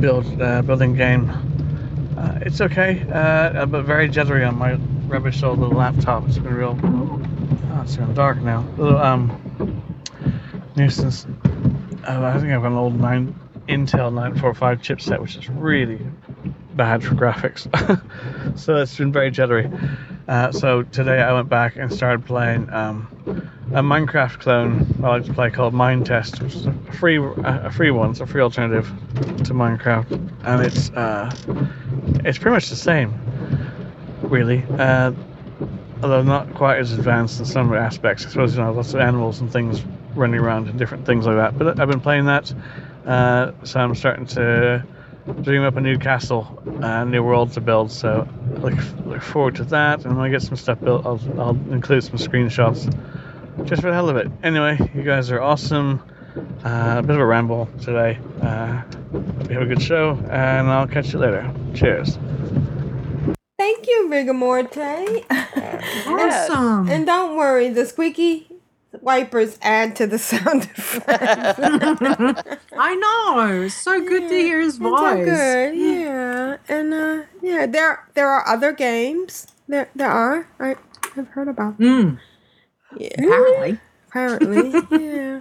build 0.00 0.40
uh, 0.40 0.62
building 0.62 0.94
game. 0.94 1.28
Uh, 2.16 2.38
it's 2.42 2.60
okay, 2.60 3.04
uh, 3.12 3.66
but 3.66 3.84
very 3.84 4.08
jittery 4.08 4.44
on 4.44 4.56
my 4.56 4.78
rubbish 5.10 5.42
old 5.42 5.58
little 5.58 5.76
laptop. 5.76 6.26
It's 6.28 6.38
been 6.38 6.54
real. 6.54 6.78
Oh, 6.82 7.82
it's 7.82 7.96
gone 7.96 8.14
dark 8.14 8.38
now. 8.38 8.64
Little 8.76 8.98
um 8.98 9.82
nuisance. 10.76 11.26
Uh, 12.06 12.24
I 12.24 12.38
think 12.38 12.52
I've 12.52 12.62
got 12.62 12.72
an 12.72 12.78
old 12.78 12.98
nine 12.98 13.34
Intel 13.68 14.12
945 14.12 14.80
chipset, 14.80 15.20
which 15.20 15.36
is 15.36 15.48
really 15.50 16.00
bad 16.74 17.02
for 17.02 17.14
graphics. 17.14 17.68
so 18.58 18.76
it's 18.76 18.96
been 18.96 19.12
very 19.12 19.30
jittery. 19.30 19.70
Uh, 20.28 20.52
so 20.52 20.82
today 20.82 21.20
I 21.20 21.32
went 21.32 21.48
back 21.48 21.76
and 21.76 21.92
started 21.92 22.24
playing 22.24 22.72
um, 22.72 23.08
a 23.72 23.82
Minecraft 23.82 24.38
clone 24.38 24.94
I 25.02 25.08
like 25.08 25.24
to 25.24 25.34
play 25.34 25.50
called 25.50 25.74
Minetest, 25.74 26.42
which 26.42 26.54
is 26.54 26.66
a 26.66 26.72
free 26.92 27.18
a 27.18 27.70
free 27.70 27.90
one, 27.90 28.10
it's 28.10 28.20
a 28.20 28.26
free 28.26 28.40
alternative 28.40 28.86
to 29.16 29.54
Minecraft, 29.54 30.10
and 30.44 30.62
it's 30.64 30.90
uh, 30.90 31.30
it's 32.24 32.38
pretty 32.38 32.54
much 32.54 32.68
the 32.68 32.76
same, 32.76 33.14
really. 34.30 34.64
Uh, 34.78 35.12
although 36.02 36.22
not 36.22 36.54
quite 36.54 36.78
as 36.78 36.92
advanced 36.92 37.40
in 37.40 37.44
some 37.44 37.72
aspects. 37.74 38.24
I 38.26 38.30
suppose 38.30 38.56
you 38.56 38.62
know 38.62 38.72
lots 38.72 38.94
of 38.94 39.00
animals 39.00 39.40
and 39.40 39.52
things 39.52 39.82
running 40.14 40.40
around 40.40 40.68
and 40.68 40.78
different 40.78 41.06
things 41.06 41.26
like 41.26 41.36
that. 41.36 41.58
But 41.58 41.80
I've 41.80 41.88
been 41.88 42.00
playing 42.00 42.26
that, 42.26 42.52
uh, 43.06 43.52
so 43.64 43.80
I'm 43.80 43.94
starting 43.94 44.26
to 44.26 44.84
dream 45.42 45.62
up 45.62 45.76
a 45.76 45.80
new 45.80 45.98
castle, 45.98 46.62
a 46.80 47.04
new 47.04 47.22
world 47.22 47.52
to 47.52 47.60
build. 47.60 47.92
So 47.92 48.26
look 48.58 48.74
look 49.04 49.22
forward 49.22 49.56
to 49.56 49.64
that. 49.64 50.04
And 50.04 50.16
when 50.16 50.26
I 50.26 50.30
get 50.30 50.42
some 50.42 50.56
stuff 50.56 50.80
built, 50.80 51.04
I'll 51.04 51.20
I'll 51.38 51.72
include 51.72 52.04
some 52.04 52.16
screenshots 52.16 52.84
just 53.64 53.82
for 53.82 53.88
the 53.88 53.94
hell 53.94 54.08
of 54.08 54.16
it. 54.16 54.30
Anyway, 54.42 54.78
you 54.94 55.02
guys 55.02 55.30
are 55.30 55.40
awesome. 55.40 56.02
Uh, 56.64 56.96
a 56.98 57.02
bit 57.02 57.16
of 57.16 57.20
a 57.20 57.26
ramble 57.26 57.68
today. 57.80 58.18
Uh, 58.40 58.82
have 59.50 59.62
a 59.62 59.66
good 59.66 59.82
show, 59.82 60.12
and 60.30 60.68
I'll 60.68 60.86
catch 60.86 61.12
you 61.12 61.18
later. 61.18 61.52
Cheers. 61.74 62.16
Thank 63.70 63.86
you, 63.86 64.08
Rigamorte. 64.10 65.24
Awesome. 66.06 66.88
And 66.90 67.06
don't 67.06 67.36
worry, 67.36 67.68
the 67.68 67.86
squeaky 67.86 68.48
wipers 69.00 69.58
add 69.62 69.94
to 69.96 70.06
the 70.06 70.18
sound 70.30 70.64
effects. 70.76 71.08
I 72.76 72.94
know. 72.96 73.62
It's 73.62 73.74
so 73.74 74.00
good 74.04 74.28
to 74.28 74.34
hear 74.34 74.60
his 74.60 74.76
voice. 74.76 75.24
good, 75.24 75.76
yeah. 75.76 76.56
And 76.68 76.92
uh, 76.92 77.22
yeah, 77.40 77.66
there 77.66 78.08
there 78.14 78.28
are 78.28 78.46
other 78.46 78.72
games. 78.72 79.46
There 79.68 79.88
there 79.94 80.10
are. 80.10 80.48
I 80.58 80.74
have 81.14 81.28
heard 81.28 81.48
about 81.48 81.78
them. 81.78 82.18
Mm. 82.98 83.00
Yeah. 83.00 83.08
Apparently. 83.18 83.78
Apparently, 84.08 85.04
yeah. 85.06 85.40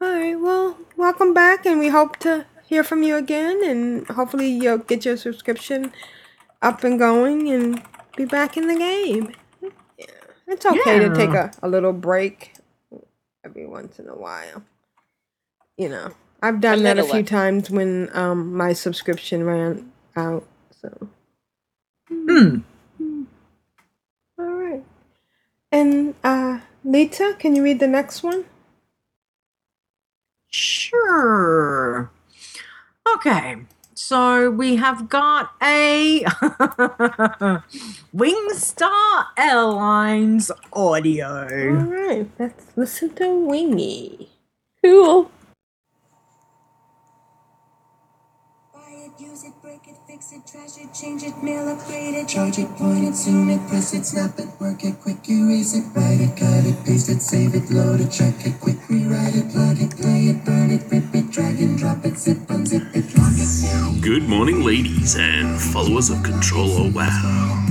All 0.00 0.12
right. 0.12 0.38
Well, 0.38 0.76
welcome 0.96 1.32
back, 1.32 1.64
and 1.64 1.78
we 1.78 1.88
hope 1.88 2.18
to 2.18 2.44
hear 2.66 2.84
from 2.84 3.02
you 3.02 3.16
again, 3.16 3.64
and 3.64 4.06
hopefully 4.08 4.48
you'll 4.48 4.78
get 4.78 5.04
your 5.06 5.16
subscription 5.16 5.92
up 6.62 6.84
and 6.84 6.98
going 6.98 7.50
and 7.50 7.82
be 8.16 8.24
back 8.24 8.56
in 8.56 8.68
the 8.68 8.76
game. 8.76 9.34
Yeah. 9.98 10.06
It's 10.48 10.66
okay 10.66 10.98
to 11.00 11.14
take 11.14 11.30
a, 11.30 11.52
a 11.62 11.68
little 11.68 11.92
break 11.92 12.54
every 13.44 13.66
once 13.66 13.98
in 13.98 14.08
a 14.08 14.16
while. 14.16 14.62
You 15.76 15.88
know, 15.88 16.12
I've 16.42 16.60
done 16.60 16.80
A 16.80 16.82
that 16.82 16.98
a 16.98 17.04
few 17.04 17.14
one. 17.14 17.24
times 17.24 17.70
when 17.70 18.10
um 18.14 18.54
my 18.56 18.72
subscription 18.72 19.44
ran 19.44 19.92
out. 20.16 20.46
So. 20.80 21.08
Hmm. 22.08 22.58
All 24.38 24.44
right. 24.46 24.82
And 25.70 26.14
uh, 26.22 26.60
Leeta, 26.84 27.38
can 27.38 27.56
you 27.56 27.62
read 27.64 27.80
the 27.80 27.86
next 27.86 28.22
one? 28.22 28.44
Sure. 30.48 32.10
Okay. 33.16 33.56
So 33.94 34.50
we 34.50 34.76
have 34.76 35.08
got 35.08 35.52
a 35.62 36.20
Wingstar 38.14 39.26
Airlines 39.36 40.50
audio. 40.72 41.42
All 41.42 41.84
right, 41.84 42.28
let's 42.38 42.66
listen 42.76 43.14
to 43.16 43.46
Wingy. 43.46 44.30
Cool. 44.82 45.30
Use 49.18 49.44
it, 49.44 49.52
break 49.62 49.86
it, 49.86 49.96
fix 50.22 50.32
it, 50.32 50.52
trash 50.52 50.84
it, 50.84 50.94
change 50.94 51.22
it, 51.22 51.42
mail, 51.42 51.68
upgrade 51.68 52.14
it, 52.14 52.28
charge 52.28 52.58
it, 52.58 52.68
point 52.76 53.04
it, 53.04 53.14
zoom 53.14 53.48
it, 53.50 53.60
press 53.68 53.94
it, 53.94 54.04
snap 54.04 54.38
it, 54.38 54.48
work 54.60 54.84
it, 54.84 54.94
quick 55.00 55.16
erase 55.28 55.74
it, 55.74 55.84
write 55.94 56.20
it, 56.20 56.36
cut 56.36 56.64
it, 56.64 56.76
paste 56.84 57.08
it, 57.08 57.20
save 57.20 57.54
it, 57.54 57.70
load 57.70 58.00
it, 58.00 58.10
check 58.10 58.34
it, 58.46 58.58
quick 58.60 58.76
rewrite 58.88 59.34
it, 59.34 59.50
plug 59.50 59.80
it, 59.80 59.90
play 59.96 60.28
it, 60.28 60.44
burn 60.44 60.70
it, 60.70 60.82
rip 60.90 61.14
it, 61.14 61.30
drag 61.30 61.60
and 61.60 61.78
drop 61.78 62.04
it, 62.04 62.16
zip, 62.16 62.38
unzip 62.48 62.94
it, 62.94 63.06
lock 63.16 63.32
it. 63.34 64.02
Good 64.02 64.28
morning, 64.28 64.64
ladies 64.64 65.16
and 65.16 65.60
followers 65.60 66.10
of 66.10 66.22
Controller 66.22 66.90
WoW. 66.90 67.68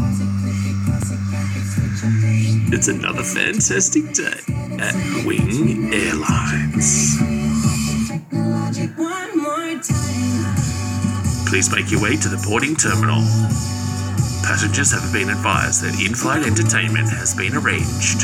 It's 2.74 2.88
another 2.88 3.24
fantastic 3.24 4.14
day 4.14 4.40
at 4.80 5.26
Wing 5.26 5.94
Airlines. 5.94 7.22
Please 11.52 11.70
make 11.70 11.92
your 11.92 12.02
way 12.02 12.16
to 12.16 12.30
the 12.30 12.42
boarding 12.48 12.78
terminal. 12.78 13.20
Passengers 14.48 14.90
have 14.94 15.12
been 15.12 15.30
advised 15.30 15.84
that 15.84 16.00
in 16.00 16.16
flight 16.16 16.48
entertainment 16.48 17.10
has 17.10 17.36
been 17.36 17.54
arranged. 17.58 18.24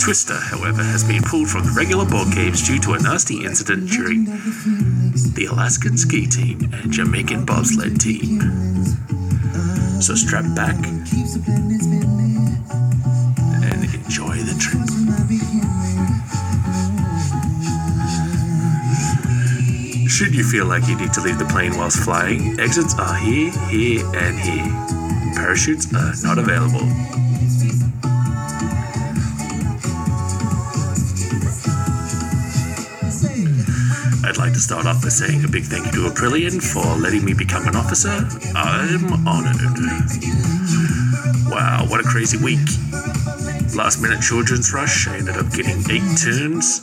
Twister, 0.00 0.38
however, 0.38 0.84
has 0.84 1.02
been 1.02 1.24
pulled 1.24 1.50
from 1.50 1.64
the 1.64 1.72
regular 1.76 2.06
board 2.06 2.32
games 2.32 2.62
due 2.62 2.78
to 2.78 2.92
a 2.92 3.02
nasty 3.02 3.44
incident 3.44 3.90
during 3.90 4.26
the 5.34 5.48
Alaskan 5.50 5.98
ski 5.98 6.24
team 6.24 6.70
and 6.72 6.92
Jamaican 6.92 7.44
bobsled 7.44 8.00
team. 8.00 8.38
So 10.00 10.14
strap 10.14 10.46
back 10.54 10.78
and 13.66 13.82
enjoy 13.92 14.38
the 14.46 14.54
trip. 14.60 14.87
Should 20.08 20.34
you 20.34 20.42
feel 20.42 20.64
like 20.64 20.88
you 20.88 20.96
need 20.96 21.12
to 21.12 21.20
leave 21.20 21.38
the 21.38 21.44
plane 21.44 21.76
whilst 21.76 22.02
flying, 22.02 22.58
exits 22.58 22.98
are 22.98 23.14
here, 23.16 23.52
here, 23.68 24.04
and 24.16 24.38
here. 24.40 24.64
Parachutes 25.34 25.92
are 25.94 26.14
not 26.26 26.38
available. 26.38 26.80
I'd 34.26 34.38
like 34.38 34.54
to 34.54 34.60
start 34.60 34.86
off 34.86 35.02
by 35.02 35.10
saying 35.10 35.44
a 35.44 35.48
big 35.48 35.64
thank 35.64 35.84
you 35.86 35.92
to 35.92 36.10
Aprillian 36.10 36.60
for 36.62 36.84
letting 37.00 37.24
me 37.24 37.34
become 37.34 37.68
an 37.68 37.76
officer. 37.76 38.26
I'm 38.56 39.28
honored. 39.28 39.60
Wow, 41.48 41.84
what 41.86 42.00
a 42.00 42.08
crazy 42.08 42.38
week. 42.38 42.66
Last 43.76 44.00
minute 44.00 44.22
children's 44.22 44.72
rush, 44.72 45.06
I 45.06 45.18
ended 45.18 45.36
up 45.36 45.52
getting 45.52 45.78
eight 45.90 46.16
turns 46.16 46.80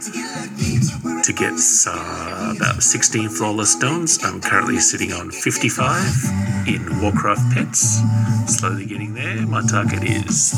to 0.00 1.32
get 1.32 1.54
uh, 1.86 2.54
about 2.56 2.82
16 2.82 3.28
flawless 3.30 3.72
stones. 3.72 4.18
I'm 4.22 4.40
currently 4.40 4.78
sitting 4.78 5.12
on 5.12 5.30
55 5.30 6.68
in 6.68 7.00
Warcraft 7.00 7.54
Pets. 7.54 8.00
Slowly 8.46 8.86
getting 8.86 9.14
there. 9.14 9.46
My 9.46 9.62
target 9.66 10.04
is 10.04 10.54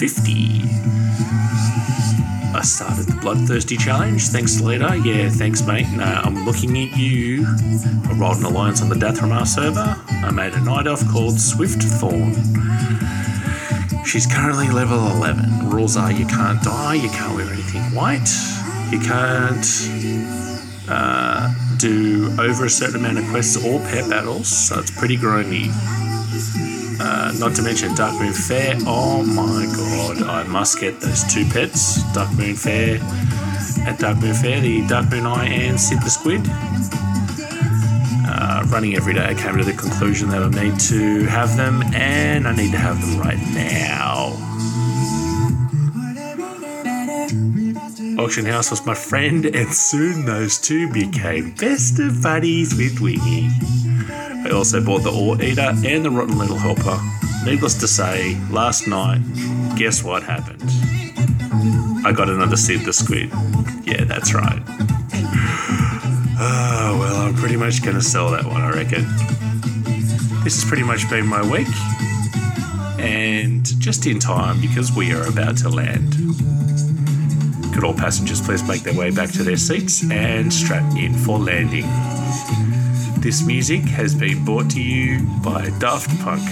50. 0.00 0.62
I 2.54 2.60
started 2.62 3.06
the 3.06 3.18
Bloodthirsty 3.20 3.76
Challenge. 3.76 4.22
Thanks, 4.22 4.60
Leader. 4.60 4.96
Yeah, 4.96 5.28
thanks, 5.28 5.66
mate. 5.66 5.86
No, 5.94 6.04
I'm 6.04 6.44
looking 6.44 6.70
at 6.78 6.96
you. 6.96 7.46
I 8.08 8.14
rolled 8.14 8.38
an 8.38 8.44
alliance 8.44 8.80
on 8.82 8.88
the 8.88 8.94
Dath'Remar 8.94 9.46
server. 9.46 9.96
I 10.08 10.30
made 10.30 10.54
a 10.54 10.60
night 10.60 10.86
elf 10.86 11.06
called 11.10 11.38
Swift 11.38 11.82
Thorn. 11.82 12.34
She's 14.04 14.26
currently 14.26 14.68
level 14.68 14.98
11. 15.16 15.70
Rules 15.70 15.96
are 15.96 16.12
you 16.12 16.26
can't 16.26 16.62
die, 16.62 16.94
you 16.94 17.08
can't 17.10 17.34
wear 17.34 17.50
anything 17.50 17.82
white, 17.94 18.28
you 18.92 19.00
can't 19.00 19.66
uh, 20.86 21.50
do 21.78 22.30
over 22.38 22.66
a 22.66 22.70
certain 22.70 22.96
amount 22.96 23.18
of 23.18 23.24
quests 23.30 23.56
or 23.64 23.80
pet 23.80 24.08
battles, 24.10 24.46
so 24.46 24.78
it's 24.78 24.90
pretty 24.90 25.16
grimy. 25.16 25.70
Uh, 27.00 27.32
not 27.38 27.54
to 27.56 27.62
mention 27.62 27.88
Darkmoon 27.94 28.34
Faire. 28.34 28.76
Oh 28.86 29.24
my 29.24 29.64
god, 29.74 30.22
I 30.22 30.44
must 30.44 30.78
get 30.78 31.00
those 31.00 31.24
two 31.24 31.46
pets 31.46 32.02
Darkmoon 32.12 32.56
Faire 32.56 32.96
at 33.88 33.98
Darkmoon 33.98 34.40
Faire, 34.40 34.60
the 34.60 34.82
Darkmoon 34.82 35.24
Eye 35.24 35.46
and 35.46 35.80
Sid 35.80 36.02
the 36.02 36.10
Squid. 36.10 36.42
Uh, 38.28 38.64
running 38.68 38.94
every 38.94 39.14
day, 39.14 39.24
I 39.24 39.34
came 39.34 39.56
to 39.56 39.64
the 39.64 39.72
conclusion 39.72 40.28
that 40.28 40.42
I 40.42 40.48
need 40.50 40.78
to 40.80 41.24
have 41.24 41.56
them, 41.56 41.82
and 41.94 42.46
I 42.46 42.54
need 42.54 42.72
to 42.72 42.78
have 42.78 43.00
them 43.00 43.18
right 43.18 43.40
now. 43.54 44.38
Auction 48.18 48.44
House 48.44 48.70
was 48.70 48.84
my 48.84 48.94
friend, 48.94 49.46
and 49.46 49.72
soon 49.72 50.24
those 50.24 50.58
two 50.58 50.92
became 50.92 51.52
best 51.52 51.98
of 51.98 52.22
buddies 52.22 52.74
with 52.74 53.00
Wingy. 53.00 53.48
I 54.10 54.50
also 54.52 54.84
bought 54.84 55.02
the 55.02 55.10
Ore 55.10 55.40
Eater 55.42 55.72
and 55.86 56.04
the 56.04 56.10
Rotten 56.10 56.36
Little 56.38 56.58
Helper. 56.58 57.00
Needless 57.44 57.78
to 57.80 57.88
say, 57.88 58.38
last 58.50 58.86
night, 58.86 59.20
guess 59.76 60.04
what 60.04 60.22
happened? 60.22 60.62
I 62.04 62.12
got 62.12 62.28
another 62.28 62.56
Sid 62.56 62.80
the 62.80 62.92
Squid. 62.92 63.30
Yeah, 63.84 64.04
that's 64.04 64.34
right. 64.34 64.62
Oh, 66.38 66.96
well, 67.00 67.16
I'm 67.26 67.34
pretty 67.34 67.56
much 67.56 67.82
going 67.82 67.96
to 67.96 68.02
sell 68.02 68.30
that 68.32 68.44
one, 68.44 68.60
I 68.60 68.70
reckon. 68.70 69.04
This 70.44 70.60
has 70.60 70.64
pretty 70.64 70.82
much 70.82 71.08
been 71.08 71.26
my 71.26 71.42
week. 71.42 71.68
And 72.98 73.64
just 73.80 74.06
in 74.06 74.18
time 74.18 74.60
because 74.60 74.92
we 74.92 75.12
are 75.12 75.26
about 75.26 75.56
to 75.58 75.68
land. 75.68 76.14
Could 77.72 77.84
all 77.84 77.94
passengers 77.94 78.40
please 78.40 78.62
make 78.66 78.82
their 78.82 78.94
way 78.94 79.10
back 79.10 79.30
to 79.32 79.42
their 79.42 79.56
seats 79.56 80.08
and 80.10 80.52
strap 80.52 80.96
in 80.96 81.14
for 81.14 81.38
landing? 81.38 81.86
This 83.20 83.46
music 83.46 83.82
has 83.82 84.14
been 84.14 84.44
brought 84.44 84.70
to 84.70 84.82
you 84.82 85.20
by 85.42 85.70
Daft 85.78 86.10
Punk. 86.20 86.42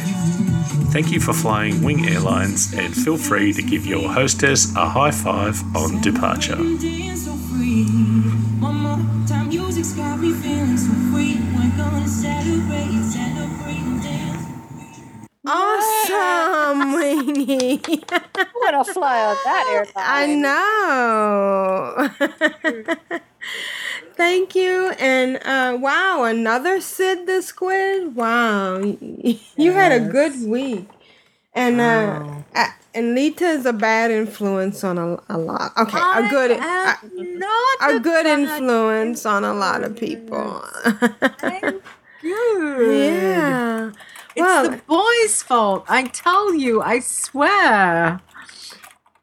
Thank 0.93 1.13
you 1.13 1.21
for 1.21 1.33
flying 1.33 1.83
Wing 1.83 2.09
Airlines 2.09 2.73
and 2.75 2.95
feel 2.95 3.17
free 3.17 3.53
to 3.53 3.63
give 3.63 3.87
your 3.87 4.09
hostess 4.09 4.75
a 4.77 4.89
high 4.89 5.11
five 5.11 5.63
on 5.77 6.01
departure. 6.01 6.59
Winnie. 17.91 18.05
I 18.11 18.85
fly 18.93 19.25
on 19.25 19.37
that 19.45 19.67
airline. 19.71 19.93
I 19.97 20.27
know. 23.07 23.19
Thank 24.17 24.55
you. 24.55 24.91
And 24.99 25.37
uh, 25.45 25.79
wow, 25.81 26.25
another 26.25 26.81
Sid 26.81 27.27
the 27.27 27.43
Squid. 27.43 28.15
Wow. 28.15 28.79
You 29.57 29.73
had 29.73 29.93
a 29.93 30.01
good 30.01 30.43
week. 30.43 30.89
And 31.55 31.81
uh, 31.81 32.43
uh, 32.55 32.67
and 32.95 33.17
Leeta 33.17 33.43
is 33.43 33.67
a 33.67 33.73
bad 33.73 34.11
influence 34.11 34.85
on 34.85 34.99
a, 34.99 35.21
a 35.29 35.39
lot. 35.39 35.73
Okay, 35.77 36.07
a 36.13 36.23
good 36.29 36.53
a, 36.53 36.97
a 37.81 37.95
good 38.01 38.27
influence 38.27 39.27
on 39.27 39.45
a 39.45 39.55
lot 39.55 39.83
of 39.83 39.97
people. 39.97 40.63
Yeah. 42.23 43.93
It's 44.37 44.69
the 44.69 44.81
boys' 44.87 45.43
fault. 45.43 45.85
I 45.89 46.05
tell 46.05 46.55
you, 46.55 46.81
I 46.83 47.01
swear. 47.01 48.21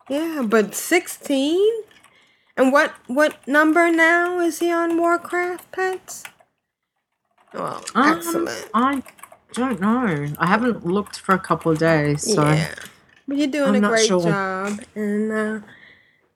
Yeah, 0.10 0.44
but 0.46 0.76
16? 0.76 1.84
And 2.58 2.72
what 2.72 2.94
what 3.08 3.48
number 3.48 3.92
now 3.92 4.40
is 4.40 4.60
he 4.60 4.72
on 4.72 4.98
Warcraft 4.98 5.72
Pets? 5.72 6.24
Well, 7.54 7.84
Um, 7.96 8.18
excellent. 8.18 8.70
I 8.74 9.04
don't 9.54 9.80
know. 9.80 10.28
I 10.40 10.48
haven't 10.48 10.86
looked 10.86 11.20
for 11.20 11.36
a 11.36 11.40
couple 11.40 11.72
of 11.72 11.78
days, 11.80 12.24
so 12.24 12.44
Yeah. 12.44 12.74
But 13.28 13.38
you're 13.38 13.48
doing 13.48 13.76
I'm 13.76 13.84
a 13.84 13.88
great 13.90 14.08
sure. 14.08 14.22
job. 14.22 14.80
And, 14.96 15.32
uh, 15.32 15.60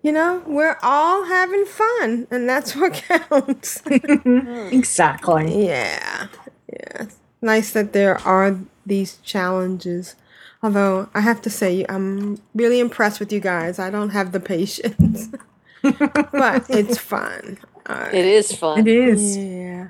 you 0.03 0.11
know, 0.11 0.43
we're 0.45 0.77
all 0.83 1.25
having 1.25 1.65
fun, 1.65 2.27
and 2.31 2.47
that's 2.49 2.75
what 2.75 2.93
counts. 3.09 3.81
exactly. 4.71 5.65
Yeah. 5.67 6.27
Yeah. 6.71 7.05
Nice 7.41 7.71
that 7.73 7.93
there 7.93 8.19
are 8.19 8.59
these 8.85 9.17
challenges. 9.23 10.15
Although 10.61 11.09
I 11.15 11.21
have 11.21 11.41
to 11.41 11.49
say, 11.49 11.85
I'm 11.89 12.39
really 12.53 12.79
impressed 12.79 13.19
with 13.19 13.33
you 13.33 13.39
guys. 13.39 13.79
I 13.79 13.89
don't 13.89 14.09
have 14.09 14.31
the 14.31 14.39
patience. 14.39 15.29
but 15.81 16.69
it's 16.69 16.99
fun. 16.99 17.57
It 17.89 18.25
is 18.25 18.53
fun. 18.55 18.79
It 18.79 18.87
is. 18.87 19.35
Yeah. 19.37 19.87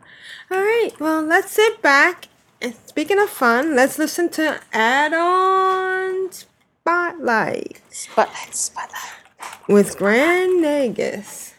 All 0.50 0.62
right. 0.62 0.92
Well, 1.00 1.22
let's 1.24 1.52
sit 1.52 1.82
back. 1.82 2.30
And 2.62 2.74
speaking 2.86 3.20
of 3.20 3.30
fun, 3.30 3.76
let's 3.76 4.00
listen 4.00 4.30
to 4.30 4.62
Add 4.72 5.14
On 5.14 6.32
Spotlight 6.32 7.82
Spotlight, 7.90 8.56
spotlight. 8.56 9.68
with 9.68 9.98
Grand 9.98 10.64
Nagus. 10.64 11.54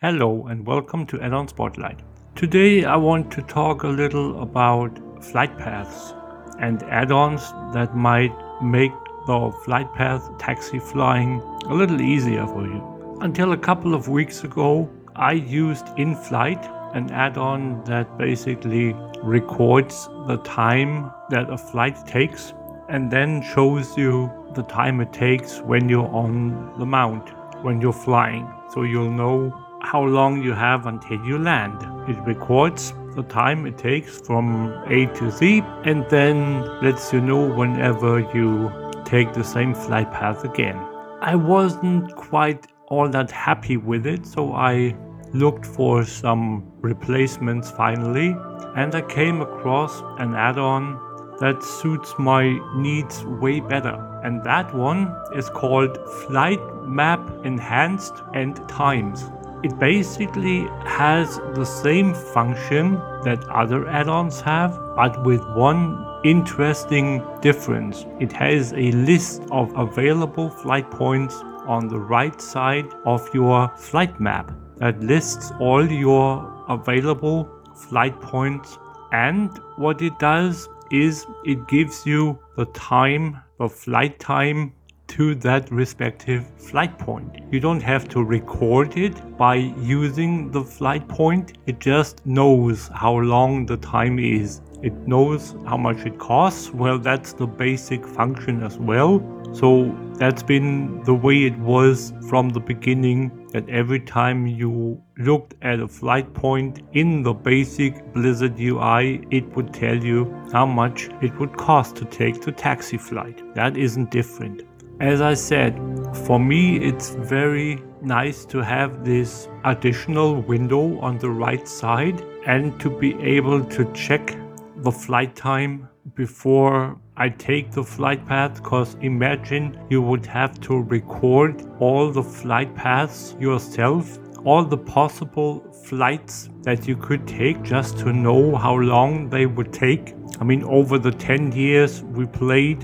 Hello 0.00 0.46
and 0.46 0.66
welcome 0.66 1.06
to 1.06 1.20
Add-on 1.20 1.48
Spotlight. 1.48 2.00
Today 2.36 2.84
I 2.84 2.96
want 2.96 3.32
to 3.32 3.40
talk 3.40 3.82
a 3.82 3.88
little 3.88 4.42
about 4.42 4.90
flight 5.24 5.56
paths 5.56 6.12
and 6.58 6.82
add-ons 6.82 7.40
that 7.72 7.96
might 7.96 8.34
make 8.62 8.92
the 9.26 9.50
flight 9.64 9.90
path 9.94 10.36
taxi 10.36 10.78
flying 10.78 11.40
a 11.64 11.72
little 11.72 12.02
easier 12.02 12.46
for 12.46 12.66
you. 12.66 13.18
Until 13.22 13.52
a 13.52 13.56
couple 13.56 13.94
of 13.94 14.08
weeks 14.08 14.44
ago, 14.44 14.86
I 15.16 15.32
used 15.32 15.86
InFlight, 15.96 16.94
an 16.94 17.10
add-on 17.10 17.82
that 17.84 18.18
basically 18.18 18.94
records 19.22 20.06
the 20.26 20.36
time 20.44 21.10
that 21.30 21.48
a 21.48 21.56
flight 21.56 22.06
takes 22.06 22.52
and 22.90 23.10
then 23.10 23.40
shows 23.40 23.96
you 23.96 24.30
the 24.54 24.64
time 24.64 25.00
it 25.00 25.10
takes 25.10 25.60
when 25.62 25.88
you're 25.88 26.14
on 26.14 26.78
the 26.78 26.84
mount, 26.84 27.30
when 27.64 27.80
you're 27.80 27.94
flying. 27.94 28.46
So 28.74 28.82
you'll 28.82 29.10
know 29.10 29.54
how 29.86 30.02
long 30.02 30.42
you 30.42 30.52
have 30.52 30.86
until 30.86 31.24
you 31.24 31.38
land. 31.38 31.78
It 32.10 32.18
records 32.26 32.92
the 33.14 33.22
time 33.22 33.66
it 33.66 33.78
takes 33.78 34.20
from 34.20 34.82
A 34.88 35.06
to 35.18 35.30
Z 35.30 35.62
and 35.84 36.04
then 36.10 36.64
lets 36.82 37.12
you 37.12 37.20
know 37.20 37.46
whenever 37.54 38.18
you 38.34 38.72
take 39.04 39.32
the 39.32 39.44
same 39.44 39.74
flight 39.74 40.12
path 40.12 40.44
again. 40.44 40.76
I 41.20 41.36
wasn't 41.36 42.14
quite 42.16 42.66
all 42.88 43.08
that 43.10 43.30
happy 43.30 43.76
with 43.76 44.06
it, 44.06 44.26
so 44.26 44.52
I 44.54 44.96
looked 45.32 45.64
for 45.64 46.04
some 46.04 46.64
replacements 46.80 47.70
finally, 47.70 48.36
and 48.74 48.92
I 48.94 49.02
came 49.02 49.40
across 49.40 50.02
an 50.18 50.34
add 50.34 50.58
on 50.58 50.98
that 51.38 51.62
suits 51.62 52.12
my 52.18 52.58
needs 52.74 53.24
way 53.24 53.60
better. 53.60 53.96
And 54.24 54.42
that 54.44 54.74
one 54.74 55.14
is 55.34 55.48
called 55.50 55.96
Flight 56.26 56.60
Map 56.84 57.20
Enhanced 57.44 58.14
and 58.34 58.56
Times. 58.68 59.30
It 59.66 59.80
basically 59.80 60.68
has 60.84 61.38
the 61.54 61.64
same 61.64 62.14
function 62.14 62.94
that 63.24 63.42
other 63.48 63.88
add 63.88 64.08
ons 64.08 64.40
have, 64.42 64.78
but 64.94 65.24
with 65.24 65.44
one 65.56 66.20
interesting 66.22 67.20
difference. 67.40 68.06
It 68.20 68.30
has 68.30 68.72
a 68.74 68.92
list 68.92 69.42
of 69.50 69.76
available 69.76 70.50
flight 70.50 70.88
points 70.88 71.34
on 71.66 71.88
the 71.88 71.98
right 71.98 72.40
side 72.40 72.86
of 73.04 73.28
your 73.34 73.68
flight 73.76 74.20
map 74.20 74.52
that 74.76 75.00
lists 75.00 75.50
all 75.58 75.84
your 75.84 76.64
available 76.68 77.50
flight 77.74 78.20
points. 78.20 78.78
And 79.10 79.50
what 79.78 80.00
it 80.00 80.16
does 80.20 80.68
is 80.92 81.26
it 81.44 81.66
gives 81.66 82.06
you 82.06 82.38
the 82.54 82.66
time, 82.66 83.42
the 83.58 83.68
flight 83.68 84.20
time 84.20 84.74
to 85.08 85.34
that 85.36 85.70
respective 85.70 86.46
flight 86.56 86.98
point. 86.98 87.40
You 87.50 87.60
don't 87.60 87.82
have 87.82 88.08
to 88.10 88.22
record 88.22 88.96
it 88.96 89.36
by 89.36 89.54
using 89.54 90.50
the 90.50 90.62
flight 90.62 91.06
point, 91.08 91.58
it 91.66 91.78
just 91.78 92.24
knows 92.26 92.90
how 92.94 93.14
long 93.16 93.66
the 93.66 93.76
time 93.76 94.18
is. 94.18 94.60
It 94.82 94.94
knows 95.06 95.54
how 95.66 95.76
much 95.76 96.04
it 96.06 96.18
costs. 96.18 96.70
Well, 96.70 96.98
that's 96.98 97.32
the 97.32 97.46
basic 97.46 98.06
function 98.06 98.62
as 98.62 98.78
well. 98.78 99.22
So 99.52 99.94
that's 100.14 100.42
been 100.42 101.02
the 101.04 101.14
way 101.14 101.44
it 101.44 101.58
was 101.58 102.12
from 102.28 102.50
the 102.50 102.60
beginning 102.60 103.48
that 103.52 103.68
every 103.70 104.00
time 104.00 104.46
you 104.46 105.02
looked 105.18 105.54
at 105.62 105.80
a 105.80 105.88
flight 105.88 106.32
point 106.34 106.82
in 106.92 107.22
the 107.22 107.32
basic 107.32 108.12
Blizzard 108.12 108.60
UI, 108.60 109.26
it 109.30 109.44
would 109.56 109.72
tell 109.72 109.96
you 109.96 110.34
how 110.52 110.66
much 110.66 111.08
it 111.22 111.38
would 111.38 111.56
cost 111.56 111.96
to 111.96 112.04
take 112.04 112.42
the 112.42 112.52
taxi 112.52 112.98
flight. 112.98 113.42
That 113.54 113.76
isn't 113.78 114.10
different. 114.10 114.62
As 115.00 115.20
I 115.20 115.34
said, 115.34 115.78
for 116.24 116.40
me, 116.40 116.78
it's 116.78 117.10
very 117.10 117.82
nice 118.00 118.46
to 118.46 118.62
have 118.62 119.04
this 119.04 119.46
additional 119.64 120.40
window 120.40 120.98
on 121.00 121.18
the 121.18 121.28
right 121.28 121.68
side 121.68 122.24
and 122.46 122.80
to 122.80 122.88
be 122.88 123.14
able 123.20 123.62
to 123.62 123.92
check 123.92 124.34
the 124.78 124.90
flight 124.90 125.36
time 125.36 125.86
before 126.14 126.98
I 127.14 127.28
take 127.28 127.72
the 127.72 127.84
flight 127.84 128.26
path 128.26 128.62
because 128.62 128.94
imagine 129.02 129.78
you 129.90 130.00
would 130.00 130.24
have 130.24 130.58
to 130.62 130.80
record 130.80 131.62
all 131.78 132.10
the 132.10 132.22
flight 132.22 132.74
paths 132.74 133.36
yourself, 133.38 134.18
all 134.46 134.64
the 134.64 134.78
possible 134.78 135.60
flights 135.84 136.48
that 136.62 136.88
you 136.88 136.96
could 136.96 137.28
take 137.28 137.62
just 137.62 137.98
to 137.98 138.14
know 138.14 138.56
how 138.56 138.76
long 138.76 139.28
they 139.28 139.44
would 139.44 139.74
take. 139.74 140.14
I 140.40 140.44
mean, 140.44 140.64
over 140.64 140.98
the 140.98 141.12
10 141.12 141.52
years 141.52 142.02
we 142.02 142.24
played, 142.24 142.82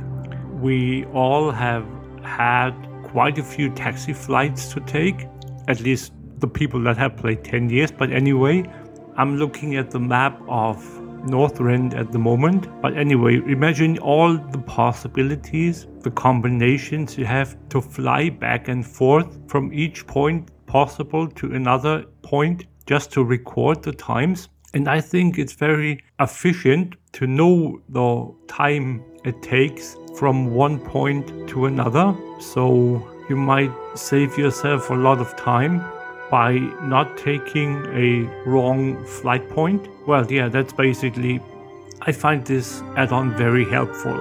we 0.60 1.06
all 1.06 1.50
have 1.50 1.86
had 2.38 2.72
quite 3.04 3.38
a 3.38 3.42
few 3.42 3.68
taxi 3.70 4.12
flights 4.12 4.72
to 4.72 4.80
take, 4.80 5.28
at 5.68 5.80
least 5.80 6.12
the 6.38 6.48
people 6.48 6.80
that 6.82 6.96
have 6.96 7.16
played 7.16 7.44
10 7.44 7.70
years. 7.70 7.90
But 7.92 8.10
anyway, 8.10 8.64
I'm 9.16 9.36
looking 9.36 9.76
at 9.76 9.90
the 9.90 10.00
map 10.00 10.40
of 10.48 10.76
Northrend 11.26 11.94
at 11.94 12.10
the 12.10 12.18
moment. 12.18 12.68
But 12.80 12.96
anyway, 12.96 13.36
imagine 13.46 13.98
all 13.98 14.36
the 14.36 14.58
possibilities, 14.58 15.86
the 16.00 16.10
combinations 16.10 17.16
you 17.16 17.24
have 17.26 17.56
to 17.68 17.80
fly 17.80 18.30
back 18.30 18.68
and 18.68 18.84
forth 18.84 19.38
from 19.48 19.72
each 19.72 20.06
point 20.06 20.50
possible 20.66 21.28
to 21.28 21.52
another 21.54 22.04
point 22.22 22.64
just 22.86 23.12
to 23.12 23.22
record 23.22 23.82
the 23.82 23.92
times. 23.92 24.48
And 24.74 24.88
I 24.88 25.00
think 25.00 25.38
it's 25.38 25.52
very 25.52 26.02
efficient 26.18 26.96
to 27.12 27.26
know 27.26 27.80
the 27.90 28.34
time 28.48 29.04
it 29.24 29.42
takes 29.42 29.96
from 30.16 30.52
one 30.54 30.78
point 30.78 31.48
to 31.48 31.66
another. 31.66 32.14
So 32.40 33.06
you 33.28 33.36
might 33.36 33.72
save 33.94 34.36
yourself 34.36 34.90
a 34.90 34.94
lot 34.94 35.18
of 35.18 35.36
time 35.36 35.82
by 36.30 36.54
not 36.82 37.16
taking 37.18 37.84
a 37.92 38.24
wrong 38.48 39.04
flight 39.04 39.48
point. 39.50 39.88
Well, 40.06 40.30
yeah, 40.30 40.48
that's 40.48 40.72
basically, 40.72 41.40
I 42.00 42.12
find 42.12 42.44
this 42.44 42.82
add 42.96 43.12
on 43.12 43.36
very 43.36 43.64
helpful. 43.64 44.18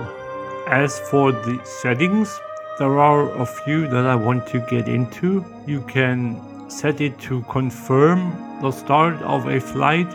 As 0.68 1.00
for 1.10 1.32
the 1.32 1.60
settings, 1.64 2.40
there 2.80 3.00
are 3.00 3.32
a 3.42 3.46
few 3.46 3.88
that 3.88 4.06
I 4.06 4.16
want 4.16 4.48
to 4.48 4.60
get 4.70 4.88
into. 4.88 5.46
You 5.66 5.82
can 5.82 6.70
set 6.70 7.02
it 7.02 7.20
to 7.22 7.42
confirm 7.44 8.60
the 8.62 8.72
start 8.72 9.22
of 9.24 9.48
a 9.48 9.60
flight. 9.60 10.12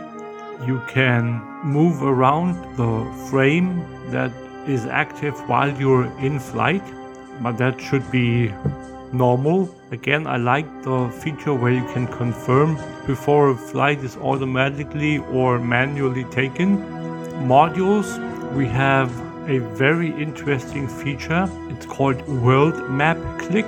You 0.65 0.81
can 0.87 1.41
move 1.63 2.03
around 2.03 2.77
the 2.77 3.27
frame 3.29 3.85
that 4.11 4.31
is 4.67 4.85
active 4.85 5.35
while 5.49 5.69
you're 5.79 6.05
in 6.19 6.39
flight, 6.39 6.83
but 7.41 7.57
that 7.57 7.79
should 7.79 8.09
be 8.11 8.53
normal. 9.13 9.73
Again, 9.91 10.27
I 10.27 10.37
like 10.37 10.65
the 10.83 11.09
feature 11.23 11.53
where 11.53 11.71
you 11.71 11.85
can 11.93 12.07
confirm 12.07 12.75
before 13.05 13.49
a 13.49 13.55
flight 13.55 13.99
is 13.99 14.17
automatically 14.17 15.19
or 15.19 15.59
manually 15.59 16.25
taken. 16.25 16.77
Modules, 17.47 18.09
we 18.53 18.65
have 18.67 19.09
a 19.49 19.59
very 19.75 20.09
interesting 20.21 20.87
feature. 20.87 21.49
It's 21.69 21.85
called 21.85 22.21
World 22.27 22.89
Map 22.89 23.17
Click. 23.39 23.65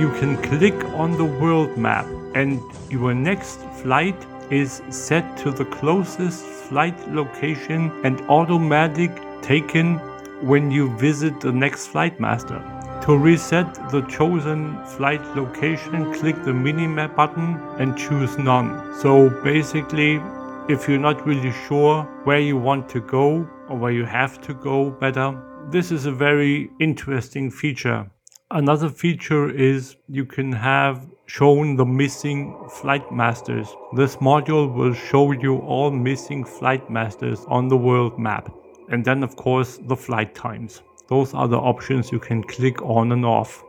You 0.00 0.10
can 0.18 0.36
click 0.42 0.74
on 0.94 1.16
the 1.16 1.24
world 1.24 1.76
map 1.76 2.06
and 2.34 2.60
your 2.90 3.14
next 3.14 3.60
flight 3.82 4.16
is 4.50 4.82
set 4.90 5.36
to 5.38 5.50
the 5.50 5.64
closest 5.66 6.44
flight 6.44 6.96
location 7.10 7.92
and 8.04 8.20
automatic 8.22 9.10
taken 9.42 10.00
when 10.42 10.70
you 10.70 10.96
visit 10.98 11.40
the 11.40 11.52
next 11.52 11.88
flight 11.88 12.18
master. 12.20 12.60
To 13.06 13.16
reset 13.16 13.74
the 13.90 14.02
chosen 14.02 14.78
flight 14.84 15.24
location, 15.36 16.12
click 16.14 16.36
the 16.44 16.52
minimap 16.52 17.16
button 17.16 17.60
and 17.78 17.96
choose 17.96 18.38
none. 18.38 18.94
So 19.00 19.30
basically, 19.42 20.20
if 20.68 20.88
you're 20.88 20.98
not 20.98 21.26
really 21.26 21.52
sure 21.66 22.04
where 22.24 22.38
you 22.38 22.56
want 22.56 22.88
to 22.90 23.00
go 23.00 23.48
or 23.68 23.76
where 23.76 23.90
you 23.90 24.04
have 24.04 24.40
to 24.42 24.54
go 24.54 24.90
better, 24.90 25.36
this 25.70 25.90
is 25.90 26.06
a 26.06 26.12
very 26.12 26.70
interesting 26.78 27.50
feature. 27.50 28.08
Another 28.52 28.88
feature 28.88 29.50
is 29.50 29.96
you 30.08 30.24
can 30.24 30.52
have 30.52 31.06
shown 31.26 31.76
the 31.76 31.86
missing 31.86 32.54
flight 32.68 33.10
masters. 33.10 33.74
This 33.96 34.16
module 34.16 34.72
will 34.72 34.94
show 34.94 35.32
you 35.32 35.58
all 35.60 35.90
missing 35.90 36.44
flight 36.44 36.90
masters 36.90 37.44
on 37.48 37.68
the 37.68 37.76
world 37.76 38.18
map. 38.18 38.52
And 38.92 39.04
then 39.04 39.24
of 39.24 39.34
course 39.34 39.78
the 39.78 39.96
flight 39.96 40.34
times. 40.34 40.82
Those 41.08 41.34
are 41.34 41.48
the 41.48 41.58
options 41.58 42.12
you 42.12 42.20
can 42.20 42.42
click 42.44 42.80
on 42.82 43.12
and 43.12 43.26
off. 43.26 43.64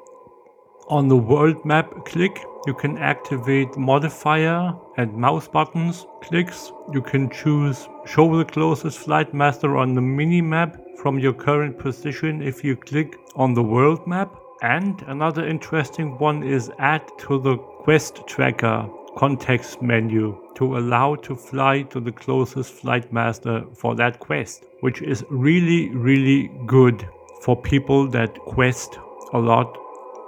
On 0.90 1.08
the 1.08 1.18
world 1.18 1.64
map 1.66 2.06
click, 2.06 2.46
you 2.68 2.74
can 2.74 2.98
activate 2.98 3.78
modifier 3.78 4.74
and 4.98 5.14
mouse 5.14 5.48
buttons 5.48 6.06
clicks. 6.22 6.72
You 6.94 7.02
can 7.02 7.30
choose 7.30 7.88
show 8.06 8.38
the 8.38 8.46
closest 8.46 9.00
flight 9.00 9.34
master 9.34 9.78
on 9.78 9.94
the 9.96 10.02
mini 10.02 10.42
map 10.42 10.78
from 10.98 11.20
your 11.20 11.34
current 11.34 11.80
position 11.80 12.42
if 12.42 12.64
you 12.64 12.76
click 12.76 13.18
on 13.36 13.54
the 13.54 13.64
world 13.64 14.06
map. 14.06 14.36
And 14.62 15.02
another 15.08 15.48
interesting 15.48 16.18
one 16.20 16.44
is 16.44 16.70
add 16.80 17.04
to 17.20 17.40
the 17.40 17.58
quest 17.58 18.28
tracker 18.28 18.90
context 19.16 19.82
menu 19.82 20.38
to 20.56 20.78
allow 20.78 21.16
to 21.16 21.36
fly 21.36 21.84
to 21.84 22.00
the 22.00 22.12
closest 22.12 22.74
flight 22.74 23.12
master 23.12 23.64
for 23.76 23.96
that 23.96 24.20
quest, 24.20 24.66
which 24.82 25.02
is 25.02 25.24
really, 25.30 25.90
really 25.90 26.52
good 26.66 27.08
for 27.42 27.62
people 27.62 28.08
that 28.08 28.34
quest 28.40 28.98
a 29.34 29.40
lot. 29.40 29.78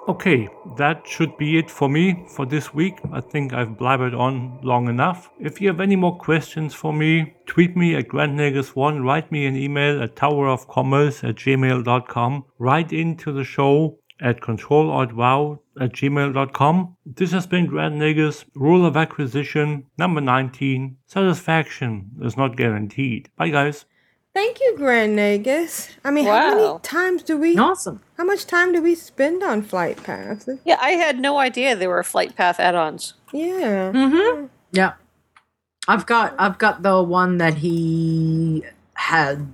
Okay, 0.07 0.47
that 0.77 1.07
should 1.07 1.35
be 1.35 1.57
it 1.57 1.71
for 1.71 1.89
me 1.89 2.25
for 2.27 2.45
this 2.45 2.73
week. 2.75 2.99
I 3.11 3.21
think 3.21 3.53
I've 3.53 3.69
blabbered 3.69 4.17
on 4.17 4.59
long 4.61 4.87
enough. 4.87 5.31
If 5.39 5.59
you 5.59 5.67
have 5.69 5.79
any 5.79 5.95
more 5.95 6.15
questions 6.15 6.75
for 6.75 6.93
me, 6.93 7.33
tweet 7.47 7.75
me 7.75 7.95
at 7.95 8.09
grandnegus1, 8.09 9.03
write 9.03 9.31
me 9.31 9.47
an 9.47 9.55
email 9.55 10.03
at 10.03 10.15
towerofcommerce 10.15 11.27
at 11.27 11.35
gmail.com, 11.35 12.45
write 12.59 12.93
into 12.93 13.31
the 13.31 13.43
show 13.43 13.97
at 14.21 14.41
controlaltwow 14.41 15.59
at 15.79 15.91
gmail.com. 15.93 16.95
This 17.05 17.31
has 17.31 17.45
been 17.47 17.65
Grand 17.65 18.01
Nagus, 18.01 18.45
Rule 18.55 18.85
of 18.85 18.95
Acquisition, 18.97 19.85
number 19.97 20.21
19. 20.21 20.97
Satisfaction 21.05 22.11
is 22.21 22.37
not 22.37 22.55
guaranteed. 22.55 23.29
Bye, 23.37 23.49
guys. 23.49 23.85
Thank 24.33 24.59
you, 24.59 24.75
Grand 24.75 25.17
Nagus. 25.17 25.89
I 26.03 26.11
mean, 26.11 26.25
how 26.25 26.55
many 26.55 26.79
times 26.79 27.23
do 27.23 27.37
we? 27.37 27.57
Awesome. 27.57 28.01
How 28.17 28.25
much 28.25 28.45
time 28.45 28.73
do 28.73 28.81
we 28.81 28.93
spend 28.93 29.43
on 29.43 29.61
flight 29.61 30.03
paths? 30.03 30.49
Yeah, 30.65 30.77
I 30.81 30.91
had 30.91 31.19
no 31.19 31.37
idea 31.39 31.73
there 31.75 31.89
were 31.89 32.03
flight 32.03 32.35
path 32.35 32.59
add-ons. 32.59 33.13
Yeah. 33.31 33.91
Mm-hmm. 33.93 34.47
Yeah. 34.73 34.93
I've 35.87 36.05
got 36.05 36.35
I've 36.37 36.57
got 36.57 36.81
the 36.83 37.01
one 37.01 37.37
that 37.37 37.53
he 37.55 38.63
had, 38.95 39.47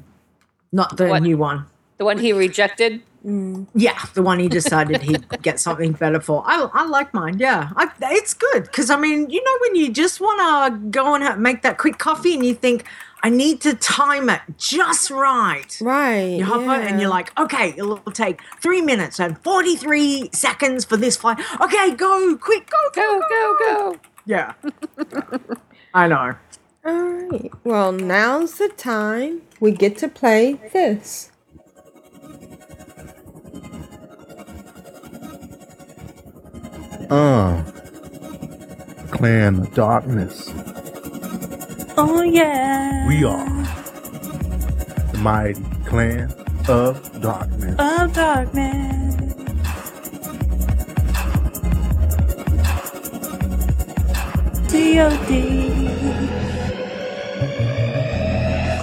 not 0.71 0.97
the 0.97 1.07
What? 1.09 1.21
new 1.21 1.37
one. 1.37 1.65
The 1.97 2.05
one 2.05 2.17
he 2.17 2.33
rejected. 2.33 3.03
Mm. 3.25 3.67
Yeah, 3.75 3.99
the 4.15 4.23
one 4.23 4.39
he 4.39 4.47
decided 4.47 5.01
he'd 5.03 5.27
get 5.43 5.59
something 5.59 5.91
better 5.93 6.19
for. 6.19 6.43
I, 6.45 6.67
I 6.73 6.85
like 6.87 7.13
mine. 7.13 7.37
Yeah, 7.37 7.69
I, 7.75 7.89
it's 8.01 8.33
good 8.33 8.63
because 8.63 8.89
I 8.89 8.97
mean, 8.97 9.29
you 9.29 9.43
know, 9.43 9.57
when 9.61 9.75
you 9.75 9.91
just 9.91 10.19
want 10.19 10.39
to 10.73 10.89
go 10.89 11.13
and 11.13 11.23
ha- 11.23 11.35
make 11.35 11.61
that 11.61 11.77
quick 11.77 11.99
coffee, 11.99 12.33
and 12.33 12.45
you 12.45 12.55
think, 12.55 12.85
I 13.23 13.29
need 13.29 13.61
to 13.61 13.75
time 13.75 14.29
it 14.29 14.41
just 14.57 15.11
right. 15.11 15.77
Right. 15.79 16.39
You 16.39 16.45
hop 16.45 16.61
on 16.61 16.81
and 16.81 16.99
you're 16.99 17.11
like, 17.11 17.37
okay, 17.39 17.69
it'll 17.77 17.97
take 17.99 18.39
three 18.59 18.81
minutes 18.81 19.19
and 19.19 19.37
forty 19.43 19.75
three 19.75 20.29
seconds 20.33 20.85
for 20.85 20.97
this 20.97 21.17
flight. 21.17 21.39
Okay, 21.59 21.91
go 21.93 22.35
quick, 22.37 22.69
go, 22.69 22.77
go, 22.95 23.21
go, 23.29 23.57
go. 23.59 23.99
Yeah, 24.25 24.53
I 25.93 26.07
know. 26.07 26.35
All 26.83 27.03
right. 27.03 27.51
Well, 27.63 27.91
now's 27.91 28.57
the 28.57 28.69
time 28.69 29.43
we 29.59 29.71
get 29.71 29.97
to 29.99 30.07
play 30.07 30.53
this. 30.73 31.30
Ah. 37.13 37.61
Clan 39.11 39.59
of 39.59 39.73
Darkness. 39.73 40.49
Oh 41.97 42.21
yeah. 42.21 43.05
We 43.05 43.25
are 43.25 43.45
the 45.11 45.17
mighty 45.17 45.61
clan 45.85 46.33
of 46.69 47.21
darkness. 47.21 47.75
Of 47.77 48.13
darkness. 48.13 49.15
D.O.D. 54.71 55.31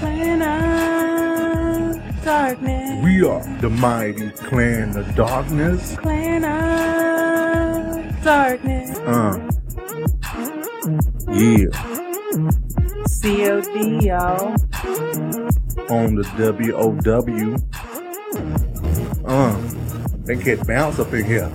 Clan 0.00 0.42
of 0.42 2.24
darkness. 2.24 3.02
We 3.02 3.24
are 3.24 3.42
the 3.62 3.70
mighty 3.70 4.30
clan 4.32 4.94
of 4.98 5.14
darkness. 5.14 5.96
Clan 5.96 6.44
of 6.44 7.17
darkness. 8.28 8.90
Uh. 8.98 9.38
Yeah. 11.32 11.72
C-O-D-O. 13.06 14.54
On 15.88 16.14
the 16.14 16.28
W-O-W. 16.36 17.56
Uh. 19.24 19.56
They 20.26 20.36
get 20.36 20.66
bounce 20.66 20.98
up 20.98 21.14
in 21.14 21.24
here. 21.24 21.50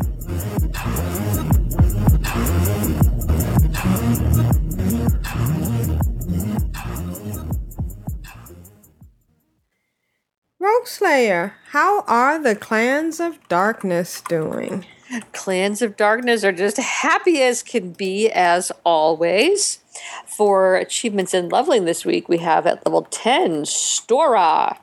Rogueslayer, 10.60 11.54
how 11.68 12.02
are 12.08 12.41
the 12.41 12.56
clans 12.56 13.20
of 13.20 13.38
darkness 13.48 14.22
doing? 14.22 14.86
Clans 15.31 15.81
of 15.81 15.95
Darkness 15.95 16.44
are 16.44 16.52
just 16.52 16.77
happy 16.77 17.41
as 17.41 17.64
can 17.64 17.91
be, 17.91 18.30
as 18.30 18.72
always. 18.84 19.80
For 20.26 20.76
achievements 20.76 21.34
in 21.34 21.49
leveling 21.49 21.85
this 21.85 22.06
week, 22.06 22.27
we 22.27 22.40
have 22.40 22.65
at 22.65 22.85
level 22.85 23.07
10, 23.10 23.64
Stora. 23.64 24.77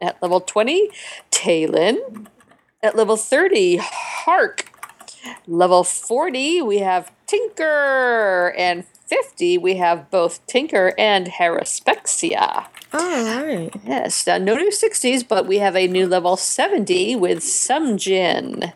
At 0.00 0.20
level 0.22 0.40
20, 0.40 0.90
Talon. 1.30 2.28
At 2.82 2.96
level 2.96 3.16
30, 3.16 3.78
Hark. 3.80 4.70
Level 5.46 5.84
40, 5.84 6.62
we 6.62 6.78
have 6.78 7.10
Tinker. 7.26 8.54
And 8.56 8.84
50, 9.06 9.58
we 9.58 9.76
have 9.76 10.10
both 10.10 10.46
Tinker 10.46 10.92
and 10.98 11.26
Heraspexia. 11.26 12.66
All 12.92 13.00
right. 13.00 13.70
Yes, 13.84 14.26
now 14.26 14.38
no 14.38 14.54
new 14.54 14.70
60s, 14.70 15.26
but 15.26 15.46
we 15.46 15.58
have 15.58 15.74
a 15.74 15.88
new 15.88 16.06
level 16.06 16.36
70 16.36 17.16
with 17.16 17.40
Sumjin. 17.40 18.72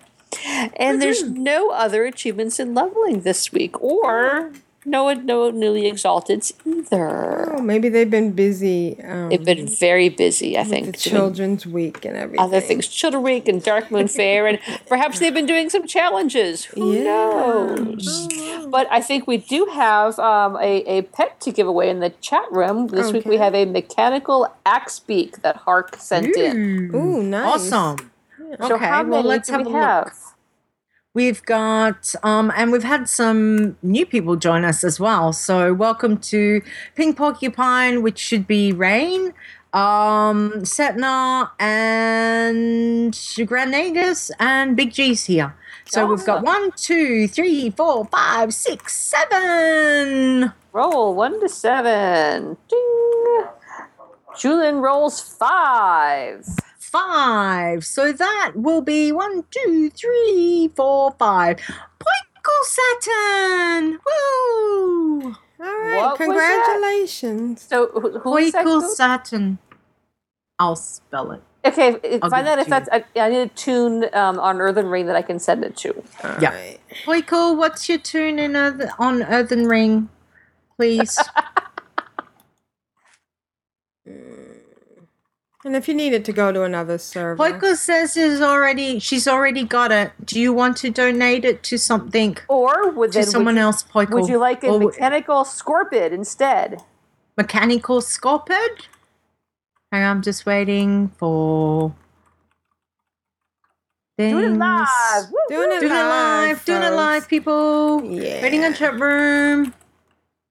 And 0.76 1.00
there's 1.00 1.22
no 1.24 1.70
other 1.70 2.04
achievements 2.04 2.58
in 2.60 2.74
leveling 2.74 3.22
this 3.22 3.52
week, 3.52 3.80
or 3.82 4.52
no 4.84 5.12
no 5.12 5.50
newly 5.50 5.82
exalteds 5.90 6.52
either. 6.64 7.54
Oh, 7.56 7.60
maybe 7.60 7.88
they've 7.88 8.10
been 8.10 8.32
busy. 8.32 9.02
Um, 9.02 9.28
They've 9.28 9.44
been 9.44 9.66
very 9.66 10.08
busy, 10.08 10.56
I 10.56 10.62
with 10.62 10.70
think. 10.70 10.86
the 10.86 10.92
doing 10.92 11.16
Children's 11.16 11.66
Week 11.66 12.04
and 12.04 12.16
everything. 12.16 12.44
Other 12.44 12.60
things, 12.60 12.86
Children's 12.88 13.24
Week 13.24 13.48
and 13.48 13.62
Dark 13.62 13.90
Moon 13.90 14.08
Fair, 14.20 14.46
and 14.46 14.58
perhaps 14.86 15.18
they've 15.18 15.34
been 15.34 15.46
doing 15.46 15.68
some 15.70 15.86
challenges. 15.86 16.66
Who 16.66 17.02
knows? 17.04 18.28
But 18.70 18.86
I 18.90 19.00
think 19.00 19.26
we 19.26 19.38
do 19.38 19.66
have 19.72 20.18
um, 20.18 20.56
a, 20.56 20.82
a 20.98 21.02
pet 21.02 21.40
to 21.40 21.52
give 21.52 21.66
away 21.66 21.88
in 21.90 22.00
the 22.00 22.10
chat 22.10 22.44
room. 22.50 22.88
This 22.88 23.12
week 23.12 23.24
we 23.24 23.36
have 23.38 23.54
a 23.54 23.64
mechanical 23.64 24.46
axe 24.66 25.00
beak 25.00 25.42
that 25.42 25.56
Hark 25.56 25.96
sent 25.96 26.36
in. 26.36 26.90
Ooh, 26.94 27.22
nice. 27.22 27.72
Awesome. 27.72 28.07
So 28.56 28.76
okay, 28.76 28.86
how 28.86 29.04
well 29.04 29.22
let's 29.22 29.48
have 29.50 29.66
we 29.66 29.72
a 29.72 29.76
look. 29.76 30.12
We've 31.14 31.42
got, 31.44 32.14
um, 32.22 32.52
and 32.54 32.70
we've 32.70 32.84
had 32.84 33.08
some 33.08 33.76
new 33.82 34.06
people 34.06 34.36
join 34.36 34.64
us 34.64 34.84
as 34.84 35.00
well. 35.00 35.32
So 35.32 35.74
welcome 35.74 36.18
to 36.18 36.62
Pink 36.94 37.16
Porcupine, 37.16 38.02
which 38.02 38.18
should 38.18 38.46
be 38.46 38.72
Rain, 38.72 39.34
um, 39.72 40.52
Setna, 40.62 41.50
and 41.58 43.12
Granagus, 43.12 44.30
and 44.38 44.76
Big 44.76 44.92
G's 44.92 45.24
here. 45.24 45.56
So 45.86 46.06
we've 46.06 46.24
got 46.24 46.44
one, 46.44 46.70
two, 46.76 47.26
three, 47.26 47.70
four, 47.70 48.04
five, 48.06 48.54
six, 48.54 48.94
seven. 48.94 50.52
Roll 50.72 51.14
one 51.14 51.40
to 51.40 51.48
seven. 51.48 52.56
Ding. 52.68 53.44
Julian 54.38 54.76
rolls 54.76 55.20
five. 55.20 56.46
Five. 56.90 57.84
So 57.84 58.12
that 58.12 58.52
will 58.54 58.80
be 58.80 59.12
one, 59.12 59.44
two, 59.50 59.90
three, 59.90 60.70
four, 60.74 61.12
five. 61.18 61.58
Poinkle 62.00 62.64
Saturn! 62.64 63.98
Woo! 64.06 65.34
All 65.60 65.66
right. 65.66 65.96
What? 65.98 66.16
Congratulations. 66.16 67.62
So 67.62 67.88
who, 67.88 68.18
who 68.20 68.36
is 68.38 68.52
that? 68.52 68.64
Poinkle? 68.64 68.88
Saturn. 68.88 69.58
I'll 70.58 70.76
spell 70.76 71.32
it. 71.32 71.42
Okay, 71.64 71.96
if- 72.02 72.22
I'll 72.22 72.30
find 72.30 72.48
out 72.48 72.58
if 72.58 72.64
to 72.64 72.70
that's. 72.70 72.88
I, 72.90 73.04
I 73.16 73.28
need 73.28 73.40
a 73.42 73.48
toon 73.48 74.06
um, 74.14 74.38
on 74.40 74.60
Earthen 74.60 74.86
Ring 74.86 75.06
that 75.06 75.16
I 75.16 75.22
can 75.22 75.38
send 75.38 75.64
it 75.64 75.76
to. 75.78 76.02
yeah. 76.40 76.72
Poinkle, 77.04 77.56
what's 77.56 77.88
your 77.88 77.98
toon 77.98 78.38
in 78.38 78.56
Earth- 78.56 78.90
on 78.98 79.22
Earthen 79.24 79.66
Ring, 79.66 80.08
please? 80.76 81.18
And 85.68 85.76
if 85.76 85.86
you 85.86 85.92
needed 85.92 86.24
to 86.24 86.32
go 86.32 86.50
to 86.50 86.62
another 86.62 86.96
server, 86.96 87.36
Poinkle 87.44 87.76
says 87.76 88.16
is 88.16 88.40
already 88.40 88.98
she's 89.00 89.28
already 89.28 89.64
got 89.64 89.92
it. 89.92 90.12
Do 90.24 90.40
you 90.40 90.50
want 90.50 90.78
to 90.78 90.88
donate 90.88 91.44
it 91.44 91.62
to 91.64 91.76
something? 91.76 92.38
Or 92.48 92.90
would 92.90 93.12
to 93.12 93.18
then- 93.18 93.26
would 93.26 93.30
someone 93.30 93.56
you- 93.56 93.60
else, 93.62 93.82
Poinkle? 93.82 94.14
Would 94.22 94.28
you 94.30 94.38
like 94.38 94.64
a 94.64 94.68
Or 94.68 94.72
w- 94.80 94.88
mechanical 94.90 95.44
scorpid 95.44 96.14
instead? 96.14 96.82
mechanical 97.36 98.00
scorpid? 98.00 98.86
Hang 99.92 100.04
on, 100.04 100.16
I'm 100.16 100.22
just 100.22 100.46
waiting 100.46 101.08
for 101.18 101.92
Things. 104.16 104.32
Doing 104.32 104.54
it 104.54 104.58
live. 104.58 105.30
Woo, 105.30 105.38
Doing 105.50 105.70
it 105.72 105.80
Doing 105.80 105.92
live, 105.92 106.48
live, 106.48 106.64
doing 106.64 106.82
it 106.82 106.90
live, 106.94 107.28
people. 107.28 108.02
Yeah. 108.04 108.40
Waiting 108.42 108.64
on 108.64 108.72
chat 108.74 108.98
room. 108.98 109.74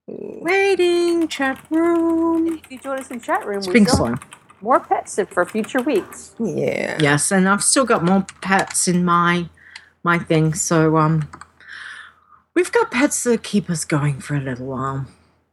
Waiting 0.07 1.27
chat 1.27 1.60
room. 1.72 2.60
If 2.64 2.72
you 2.72 2.77
join 2.80 2.99
us 2.99 3.10
in 3.11 3.19
chat 3.19 3.45
room, 3.48 3.57
It's 3.57 3.68
we 3.68 3.84
still 3.84 3.95
slow. 3.95 4.06
have 4.06 4.23
more 4.62 4.80
pets 4.80 5.20
for 5.30 5.46
future 5.46 5.82
weeks. 5.82 6.36
Yeah. 6.40 6.98
Yes, 7.00 7.32
and 7.32 7.48
I've 7.48 7.64
still 7.64 7.86
got 7.86 8.04
more 8.04 8.26
pets 8.42 8.88
in 8.88 9.06
my 9.06 9.50
my 10.04 10.20
thing. 10.20 10.54
So 10.54 10.98
um, 10.98 11.30
we've 12.54 12.72
got 12.72 12.92
pets 12.92 13.24
that 13.24 13.44
keep 13.44 13.70
us 13.70 13.86
going 13.86 14.20
for 14.20 14.36
a 14.36 14.42
little 14.42 14.68
while. 14.68 15.06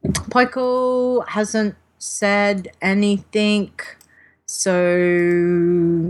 Poikel 0.03 1.27
hasn't 1.29 1.75
said 1.97 2.69
anything, 2.81 3.71
so 4.45 4.71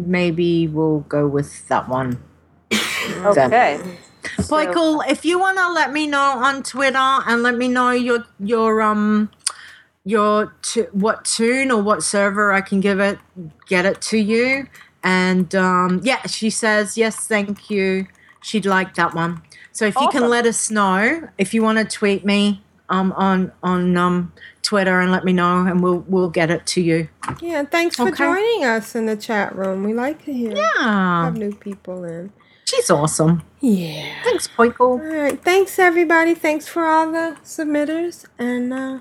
maybe 0.05 0.67
we'll 0.67 1.01
go 1.01 1.27
with 1.27 1.67
that 1.69 1.87
one. 1.87 2.21
then. 2.69 3.27
Okay. 3.27 3.79
Poikel, 4.37 5.07
if 5.07 5.23
you 5.23 5.39
want 5.39 5.57
to 5.57 5.71
let 5.71 5.93
me 5.93 6.07
know 6.07 6.19
on 6.19 6.63
Twitter 6.63 6.97
and 6.97 7.43
let 7.43 7.55
me 7.55 7.67
know 7.67 7.91
your 7.91 8.25
your 8.39 8.81
um 8.81 9.29
your 10.05 10.53
t- 10.61 10.81
what 10.91 11.25
toon 11.25 11.71
or 11.71 11.81
what 11.81 12.03
server 12.03 12.53
I 12.53 12.61
can 12.61 12.79
give 12.79 12.99
it 12.99 13.17
get 13.67 13.85
it 13.85 14.01
to 14.03 14.17
you. 14.17 14.67
And 15.03 15.53
um 15.55 16.01
yeah, 16.03 16.25
she 16.27 16.49
says 16.49 16.97
yes, 16.97 17.27
thank 17.27 17.69
you. 17.69 18.07
She'd 18.41 18.65
like 18.65 18.93
that 18.95 19.13
one. 19.15 19.41
So 19.71 19.85
if 19.85 19.95
you 19.95 20.07
can 20.09 20.29
let 20.29 20.45
us 20.45 20.69
know 20.71 21.27
if 21.37 21.53
you 21.53 21.63
want 21.63 21.79
to 21.79 21.85
tweet 21.85 22.23
me 22.23 22.63
um 22.89 23.11
on 23.13 23.51
on 23.63 23.97
um 23.97 24.31
Twitter 24.61 24.99
and 24.99 25.11
let 25.11 25.23
me 25.25 25.33
know 25.33 25.65
and 25.65 25.81
we'll 25.81 26.05
we'll 26.07 26.29
get 26.29 26.49
it 26.51 26.65
to 26.67 26.81
you. 26.81 27.09
Yeah, 27.41 27.63
thanks 27.65 27.95
for 27.95 28.07
Okay. 28.09 28.23
joining 28.25 28.63
us 28.63 28.95
in 28.95 29.07
the 29.07 29.15
chat 29.15 29.55
room. 29.55 29.83
We 29.83 29.93
like 29.93 30.23
to 30.25 30.33
hear 30.33 30.55
Yeah. 30.55 31.23
have 31.25 31.35
new 31.37 31.53
people 31.53 32.03
in. 32.03 32.31
She's 32.65 32.89
awesome. 32.89 33.43
Yeah. 33.59 34.11
Thanks, 34.23 34.47
Poikel. 34.47 34.79
All 34.79 34.97
right. 34.97 35.39
Thanks, 35.43 35.77
everybody. 35.77 36.33
Thanks 36.33 36.67
for 36.67 36.85
all 36.87 37.11
the 37.11 37.37
submitters. 37.43 38.25
And 38.39 38.73
uh, 38.73 38.99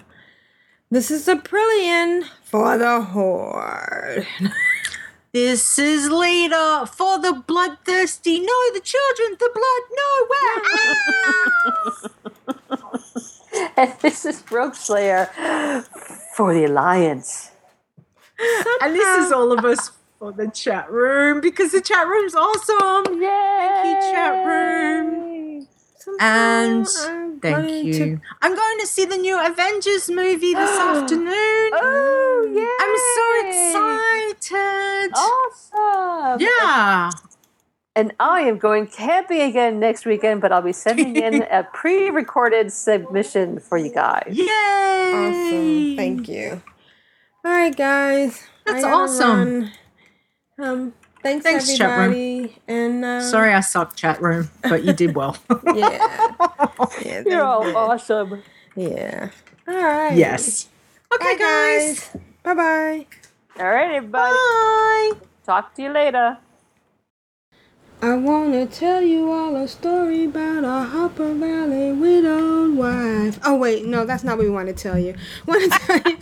this 0.94 1.10
is 1.10 1.26
Aprillian 1.26 2.22
for 2.44 2.78
the 2.78 3.00
Horde. 3.00 4.24
This 5.32 5.80
is 5.80 6.08
Leeta 6.10 6.86
for 6.86 7.18
the 7.18 7.32
bloodthirsty. 7.32 8.38
No, 8.38 8.72
the 8.72 8.78
children, 8.78 9.36
the 9.40 9.50
blood, 9.58 9.82
nowhere. 9.98 10.62
and 13.76 13.92
this 14.00 14.24
is 14.24 14.42
Rogueslayer 14.42 15.26
for 16.36 16.54
the 16.54 16.66
Alliance. 16.66 17.50
and 18.80 18.94
this 18.94 19.26
is 19.26 19.32
all 19.32 19.50
of 19.50 19.64
us 19.64 19.90
for 20.20 20.30
the 20.30 20.46
chat 20.52 20.88
room 20.88 21.40
because 21.40 21.72
the 21.72 21.80
chat 21.80 22.06
room's 22.06 22.36
awesome. 22.36 23.18
Thank 23.18 23.86
you, 23.86 23.94
chat 24.12 24.46
room. 24.46 25.33
And 26.20 26.86
I'm 27.06 27.40
thank 27.40 27.56
going 27.66 27.84
you. 27.86 27.92
to- 27.94 28.20
I'm 28.42 28.54
going 28.54 28.78
to 28.80 28.86
see 28.86 29.04
the 29.04 29.16
new 29.16 29.38
Avengers 29.44 30.10
movie 30.10 30.54
this 30.54 30.70
afternoon. 30.78 31.30
Oh, 31.32 32.50
yeah. 32.52 32.76
I'm 32.80 32.96
so 33.16 34.38
excited. 34.40 35.12
Awesome. 35.14 36.40
Yeah. 36.40 37.10
And 37.96 38.12
I 38.18 38.40
am 38.40 38.58
going 38.58 38.86
camping 38.88 39.40
again 39.42 39.78
next 39.78 40.04
weekend, 40.04 40.40
but 40.40 40.50
I'll 40.52 40.62
be 40.62 40.72
sending 40.72 41.14
in 41.16 41.42
a 41.50 41.62
pre 41.72 42.10
recorded 42.10 42.72
submission 42.72 43.60
for 43.60 43.78
you 43.78 43.92
guys. 43.92 44.26
Yay! 44.32 44.46
Awesome. 45.14 45.96
Thank 45.96 46.28
you. 46.28 46.60
All 47.44 47.52
right, 47.52 47.76
guys. 47.76 48.42
That's 48.66 48.84
awesome. 48.84 49.70
run. 50.58 50.68
Um, 50.68 50.94
thanks, 51.24 51.44
Thanks, 51.44 51.66
chat 51.74 51.96
room. 51.96 52.18
everybody. 52.18 52.58
And 52.68 53.04
uh, 53.04 53.20
Sorry 53.22 53.54
I 53.54 53.60
suck, 53.62 53.96
chat 53.96 54.22
room, 54.22 54.50
but 54.62 54.84
you 54.84 54.94
did 54.94 55.16
well. 55.16 55.38
Yeah. 55.74 56.28
yeah 57.04 57.22
You're 57.26 57.44
all 57.44 57.76
awesome. 57.76 58.44
Yeah. 58.76 59.30
All 59.68 59.74
right. 59.74 60.16
yes. 60.16 60.68
Okay, 61.14 61.36
Bye, 61.36 61.36
guys. 61.38 62.10
Bye 62.44 62.54
bye. 62.54 63.06
All 63.58 63.66
right, 63.70 63.96
everybody. 63.96 64.34
Bye. 64.34 65.12
Talk 65.44 65.74
to 65.76 65.82
you 65.82 65.90
later. 65.90 66.38
I 68.04 68.16
wanna 68.16 68.66
tell 68.66 69.00
you 69.00 69.32
all 69.32 69.56
a 69.56 69.66
story 69.66 70.26
about 70.26 70.62
a 70.62 70.84
Hopper 70.90 71.32
Valley 71.32 71.90
widowed 71.90 72.76
wife. 72.76 73.40
Oh 73.42 73.56
wait, 73.56 73.86
no, 73.86 74.04
that's 74.04 74.22
not 74.22 74.36
what 74.36 74.44
we 74.44 74.50
want 74.50 74.68
to 74.68 74.74
tell 74.74 74.98
you. 74.98 75.14
Want 75.46 75.72
to 75.72 75.78
tell 75.78 75.96
you? 75.96 76.16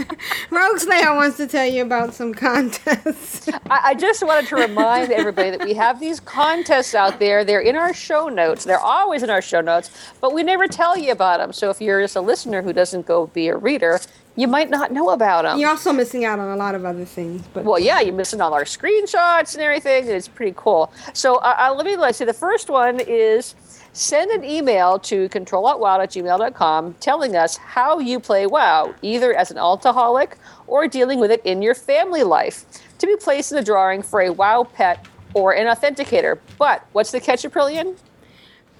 Rogueslayer 0.53 1.17
wants 1.17 1.39
to 1.39 1.49
tell 1.49 1.67
you 1.67 1.83
about 1.83 2.15
some 2.15 2.35
contests. 2.35 3.49
I, 3.69 3.81
I 3.85 3.95
just 3.95 4.25
wanted 4.25 4.49
to 4.51 4.57
remind 4.57 5.11
everybody 5.11 5.51
that 5.51 5.65
we 5.65 5.75
have 5.75 5.99
these 5.99 6.21
contests 6.21 6.95
out 6.95 7.19
there. 7.19 7.45
They're 7.45 7.61
in 7.61 7.75
our 7.75 7.93
show 7.93 8.29
notes. 8.29 8.63
They're 8.63 8.79
always 8.79 9.25
in 9.25 9.31
our 9.31 9.43
show 9.43 9.61
notes, 9.61 9.91
but 10.21 10.33
we 10.33 10.45
never 10.45 10.69
tell 10.69 10.97
you 10.97 11.11
about 11.11 11.39
them. 11.39 11.53
So 11.53 11.71
if 11.71 11.81
you're 11.81 12.01
just 12.01 12.15
a 12.15 12.21
listener 12.21 12.63
who 12.63 12.73
doesn't 12.73 13.07
go 13.07 13.27
be 13.27 13.49
a 13.49 13.57
reader, 13.57 13.99
you 14.37 14.49
might 14.49 14.71
not 14.71 14.93
know 14.93 15.11
about 15.11 15.43
them. 15.45 15.59
You're 15.59 15.71
also 15.71 15.93
missing 15.93 16.25
out 16.25 16.39
on 16.39 16.49
a 16.49 16.57
lot 16.57 16.75
of 16.75 16.85
other 16.85 17.05
things. 17.05 17.43
But 17.53 17.65
Well, 17.65 17.79
yeah, 17.79 18.01
you're 18.01 18.15
missing 18.15 18.41
all 18.41 18.55
our 18.55 18.65
screenshots 18.65 19.55
and 19.55 19.63
everything. 19.63 20.05
and 20.05 20.13
It's 20.13 20.29
pretty 20.29 20.55
cool. 20.57 20.93
So 21.13 21.37
uh, 21.37 21.55
uh, 21.59 21.75
let 21.75 21.85
me 21.87 21.97
let's 21.97 22.19
see. 22.19 22.25
The 22.25 22.33
first 22.33 22.71
one 22.71 23.01
is 23.01 23.55
send 23.93 24.31
an 24.31 24.43
email 24.45 24.99
to 25.01 25.29
controlaltwow 25.29 26.03
at 26.03 26.11
gmail.com 26.11 26.95
telling 26.95 27.37
us 27.37 27.59
how 27.59 27.99
you 27.99 28.19
play 28.19 28.47
WoW, 28.47 28.95
either 29.03 29.35
as 29.35 29.51
an 29.51 29.59
altaholic 29.59 30.33
or 30.67 30.89
dealing 30.89 31.21
with 31.21 31.31
it 31.31 31.43
in 31.45 31.61
your 31.61 31.75
family 31.75 32.23
life, 32.23 32.65
to 32.99 33.07
be 33.07 33.17
placed 33.17 33.53
in 33.53 33.57
the 33.57 33.65
drawing 33.65 34.01
for 34.03 34.23
a 34.23 34.31
WoW 34.33 34.65
pet 34.65 35.07
or 35.35 35.53
an 35.55 35.67
authenticator. 35.67 36.39
But 36.59 36.87
what's 36.93 37.11
the 37.11 37.21
catch, 37.21 37.43
Aprillian? 37.43 37.97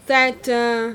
that 0.07 0.49
uh, 0.49 0.95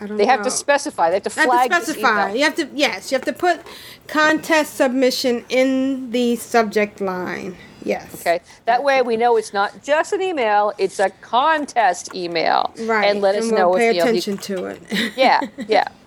I 0.00 0.06
don't 0.06 0.16
They 0.16 0.26
have 0.26 0.42
to 0.42 0.50
specify. 0.50 1.10
They 1.10 1.16
have 1.16 1.22
to 1.24 1.30
You 1.30 1.36
have 1.50 1.50
flag 1.50 1.70
to 1.70 1.76
specify. 1.82 2.24
email. 2.24 2.36
You 2.36 2.44
have 2.44 2.54
to 2.56 2.68
yes, 2.74 3.10
you 3.12 3.16
have 3.16 3.24
to 3.26 3.32
put 3.32 3.60
contest 4.06 4.74
submission 4.76 5.44
in 5.48 6.10
the 6.10 6.36
subject 6.36 7.00
line. 7.00 7.56
Yes. 7.82 8.14
Okay. 8.14 8.40
That 8.66 8.82
way 8.82 9.00
we 9.02 9.16
know 9.16 9.36
it's 9.36 9.52
not 9.54 9.82
just 9.82 10.12
an 10.12 10.20
email, 10.22 10.72
it's 10.78 10.98
a 10.98 11.10
contest 11.22 12.14
email. 12.14 12.72
Right. 12.80 13.04
And 13.06 13.20
let 13.20 13.34
us 13.36 13.44
we'll 13.50 13.58
know 13.58 13.74
pay 13.74 13.88
if 13.90 13.94
you 13.96 14.00
know, 14.00 14.04
you- 14.06 14.18
attention 14.18 14.38
to 14.38 14.64
it. 14.66 14.82
Yeah, 15.16 15.40
yeah. 15.68 15.88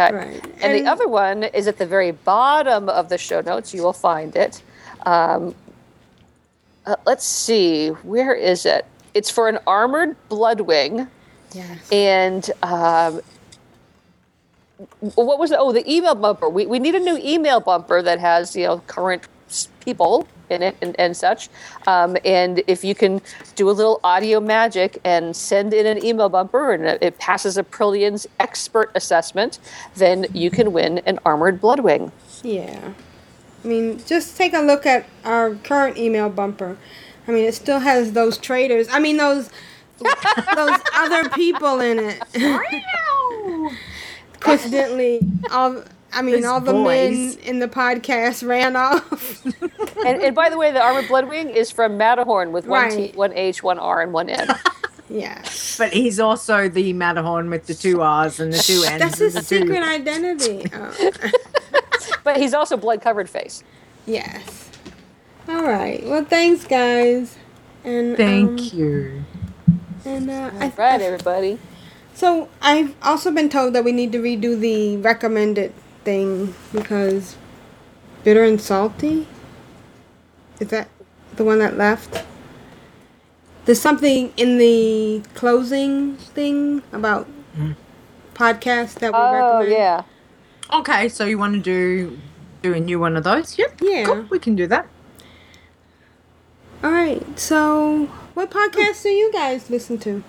Okay. 0.00 0.14
Right. 0.14 0.44
And, 0.44 0.62
And- 0.62 0.86
the 0.86 0.90
other 0.90 1.08
one 1.08 1.42
is 1.42 1.66
at 1.66 1.76
the 1.78 1.84
very 1.86 2.12
bottom 2.12 2.88
of 2.88 3.08
the 3.08 3.18
show 3.18 3.40
notes. 3.40 3.74
You 3.74 3.82
will 3.82 3.92
find 3.92 4.34
it. 4.36 4.62
Um, 5.04 5.54
uh, 6.86 6.96
let's 7.04 7.26
see, 7.26 7.88
where 7.88 8.32
is 8.34 8.64
it? 8.64 8.86
It's 9.12 9.28
for 9.28 9.48
an 9.48 9.58
armored 9.66 10.16
bloodwing. 10.30 11.08
Yes. 11.52 11.90
And 11.92 12.48
um, 12.62 13.20
what 15.00 15.38
was 15.38 15.50
it? 15.50 15.58
Oh, 15.60 15.72
the 15.72 15.88
email 15.90 16.14
bumper. 16.14 16.48
We, 16.48 16.66
we 16.66 16.78
need 16.78 16.94
a 16.94 17.00
new 17.00 17.18
email 17.18 17.60
bumper 17.60 18.02
that 18.02 18.18
has 18.20 18.54
you 18.54 18.64
know 18.64 18.78
current 18.86 19.26
people 19.80 20.28
in 20.50 20.62
it 20.62 20.76
and, 20.80 20.98
and 20.98 21.16
such. 21.16 21.48
Um, 21.86 22.16
and 22.24 22.62
if 22.66 22.84
you 22.84 22.94
can 22.94 23.20
do 23.54 23.68
a 23.68 23.72
little 23.72 24.00
audio 24.04 24.40
magic 24.40 24.98
and 25.04 25.34
send 25.34 25.74
in 25.74 25.86
an 25.86 26.04
email 26.04 26.28
bumper 26.28 26.72
and 26.72 26.84
it, 26.84 27.02
it 27.02 27.18
passes 27.18 27.56
Aprillian's 27.56 28.26
expert 28.40 28.90
assessment, 28.94 29.58
then 29.96 30.26
you 30.32 30.50
can 30.50 30.72
win 30.72 30.98
an 30.98 31.18
armored 31.24 31.60
bloodwing. 31.60 32.12
Yeah. 32.42 32.92
I 33.64 33.66
mean, 33.66 34.02
just 34.06 34.36
take 34.36 34.54
a 34.54 34.60
look 34.60 34.86
at 34.86 35.06
our 35.24 35.54
current 35.56 35.98
email 35.98 36.28
bumper. 36.28 36.78
I 37.26 37.32
mean, 37.32 37.44
it 37.44 37.54
still 37.54 37.80
has 37.80 38.12
those 38.12 38.38
traders. 38.38 38.88
I 38.90 39.00
mean, 39.00 39.16
those 39.16 39.50
those 40.54 40.78
other 40.94 41.28
people 41.30 41.80
in 41.80 41.98
it. 41.98 42.22
Coincidentally, 44.40 45.20
all 45.50 45.82
I 46.12 46.22
mean, 46.22 46.36
Those 46.36 46.44
all 46.46 46.60
the 46.60 46.72
boys. 46.72 47.36
men 47.36 47.44
in 47.44 47.58
the 47.58 47.68
podcast 47.68 48.46
ran 48.46 48.76
off. 48.76 49.46
And, 50.06 50.22
and 50.22 50.34
by 50.34 50.48
the 50.48 50.56
way, 50.56 50.70
the 50.70 50.80
armored 50.80 51.06
bloodwing 51.06 51.50
is 51.52 51.72
from 51.72 51.96
Matterhorn 51.98 52.52
with 52.52 52.68
one 52.68 52.90
T, 52.90 53.10
one 53.16 53.32
H, 53.32 53.64
one 53.64 53.80
R, 53.80 54.00
and 54.00 54.12
one 54.12 54.30
N. 54.30 54.46
yeah. 55.10 55.42
But 55.76 55.92
he's 55.92 56.20
also 56.20 56.68
the 56.68 56.92
Matterhorn 56.92 57.50
with 57.50 57.66
the 57.66 57.74
two 57.74 58.00
R's 58.00 58.38
and 58.38 58.52
the 58.52 58.58
two 58.58 58.84
N's. 58.86 59.00
That's 59.00 59.18
his 59.18 59.34
and 59.34 59.44
the 59.44 59.48
two- 59.48 59.60
secret 59.62 59.82
identity. 59.82 60.66
Oh. 60.72 61.30
but 62.22 62.36
he's 62.36 62.54
also 62.54 62.76
blood 62.76 63.02
covered 63.02 63.28
face. 63.28 63.64
Yes. 64.06 64.70
All 65.48 65.64
right. 65.64 66.04
Well, 66.04 66.24
thanks, 66.24 66.64
guys. 66.64 67.36
And 67.82 68.16
Thank 68.16 68.50
um, 68.50 68.58
you. 68.72 69.24
And 70.04 70.30
uh, 70.30 70.50
I, 70.60 70.72
right, 70.76 71.00
everybody. 71.00 71.58
So 72.18 72.48
I've 72.60 72.96
also 73.00 73.30
been 73.30 73.48
told 73.48 73.74
that 73.74 73.84
we 73.84 73.92
need 73.92 74.10
to 74.10 74.18
redo 74.18 74.58
the 74.58 74.96
recommended 74.96 75.72
thing 76.02 76.52
because 76.72 77.36
bitter 78.24 78.42
and 78.42 78.60
salty. 78.60 79.28
Is 80.58 80.66
that 80.74 80.88
the 81.36 81.44
one 81.44 81.60
that 81.60 81.76
left? 81.76 82.24
There's 83.66 83.80
something 83.80 84.32
in 84.36 84.58
the 84.58 85.22
closing 85.34 86.16
thing 86.16 86.82
about 86.90 87.26
hmm. 87.54 87.74
podcasts 88.34 88.94
that 88.94 89.12
we 89.12 89.16
Oh, 89.16 89.60
recommend. 89.60 89.70
yeah. 89.70 90.02
Okay, 90.74 91.08
so 91.08 91.24
you 91.24 91.38
want 91.38 91.54
to 91.54 91.60
do 91.60 92.18
do 92.62 92.74
a 92.74 92.80
new 92.80 92.98
one 92.98 93.16
of 93.16 93.22
those? 93.22 93.56
Yep. 93.56 93.78
Yeah. 93.80 94.04
Cool, 94.06 94.26
we 94.28 94.40
can 94.40 94.56
do 94.56 94.66
that. 94.66 94.88
All 96.82 96.90
right. 96.90 97.22
So, 97.38 98.06
what 98.34 98.50
podcasts 98.50 99.04
do 99.04 99.10
you 99.10 99.30
guys 99.32 99.70
listen 99.70 99.98
to? 99.98 100.24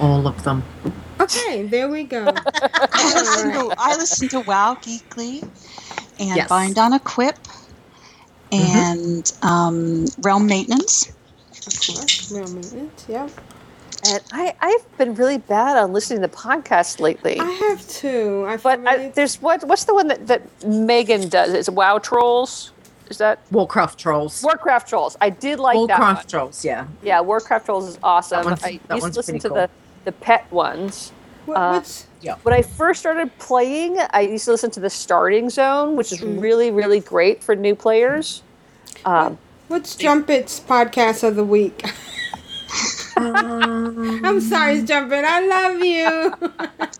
All 0.00 0.26
of 0.26 0.42
them. 0.42 0.62
Okay, 1.20 1.62
there 1.66 1.88
we 1.88 2.04
go. 2.04 2.24
I 2.34 3.12
listen, 3.14 3.52
to, 3.52 3.74
I 3.78 3.96
listen 3.96 4.28
to 4.30 4.40
Wow 4.40 4.74
Geekly 4.80 5.42
and 6.18 6.36
Yes. 6.36 6.48
Bind 6.48 6.78
on 6.78 6.92
a 6.94 6.98
Quip 7.00 7.38
and 8.50 9.32
um, 9.42 10.06
Realm 10.20 10.46
Maintenance. 10.46 11.10
Of 11.10 11.64
course, 11.64 12.32
Realm 12.32 12.54
Maintenance. 12.54 13.06
Yep. 13.08 13.30
And 14.08 14.20
I, 14.32 14.54
I've 14.60 14.98
been 14.98 15.14
really 15.14 15.38
bad 15.38 15.76
on 15.76 15.92
listening 15.92 16.22
to 16.22 16.28
podcasts 16.28 16.98
lately. 16.98 17.38
I 17.38 17.44
have 17.50 17.86
too. 17.88 18.44
I 18.48 18.56
but 18.56 18.84
I, 18.86 19.10
there's 19.10 19.40
what? 19.40 19.62
What's 19.64 19.84
the 19.84 19.94
one 19.94 20.08
that, 20.08 20.26
that 20.26 20.64
Megan 20.66 21.28
does? 21.28 21.52
Is 21.54 21.68
it 21.68 21.74
WoW 21.74 21.98
Trolls? 21.98 22.72
Is 23.10 23.18
that 23.18 23.38
Warcraft 23.52 23.98
Trolls? 24.00 24.42
Warcraft 24.42 24.88
Trolls. 24.88 25.16
I 25.20 25.30
did 25.30 25.60
like 25.60 25.74
that. 25.74 26.00
Warcraft 26.00 26.16
one. 26.24 26.26
Trolls, 26.28 26.64
yeah. 26.64 26.86
Yeah, 27.02 27.20
Warcraft 27.20 27.66
Trolls 27.66 27.88
is 27.90 27.98
awesome. 28.02 28.38
That 28.38 28.44
one's- 28.46 28.64
I 28.64 28.68
used 28.70 28.88
one's 28.88 29.02
to 29.14 29.18
listen 29.20 29.32
pretty 29.34 29.42
to 29.42 29.48
cool. 29.48 29.56
the 29.56 29.70
the 30.04 30.12
pet 30.12 30.50
ones. 30.52 31.12
What, 31.46 31.56
Uh, 31.56 31.72
what's 31.72 32.06
Yeah. 32.20 32.36
When 32.44 32.54
I 32.54 32.62
first 32.62 33.00
started 33.00 33.36
playing, 33.38 33.98
I 34.10 34.20
used 34.20 34.44
to 34.44 34.52
listen 34.52 34.70
to 34.72 34.80
the 34.80 34.90
Starting 34.90 35.50
Zone, 35.50 35.96
which 35.96 36.12
is 36.12 36.20
Mm. 36.20 36.40
really, 36.40 36.70
really 36.70 37.00
great 37.00 37.42
for 37.42 37.56
new 37.56 37.74
players. 37.74 38.42
Um, 39.04 39.38
What's 39.68 39.96
Jumpet's 39.96 40.60
podcast 40.60 41.22
of 41.26 41.34
the 41.36 41.44
week? 41.44 41.84
I'm 43.16 44.40
sorry, 44.40 44.82
Jumpet. 44.82 45.24
I 45.24 45.40
love 45.46 45.80
you. 45.84 46.34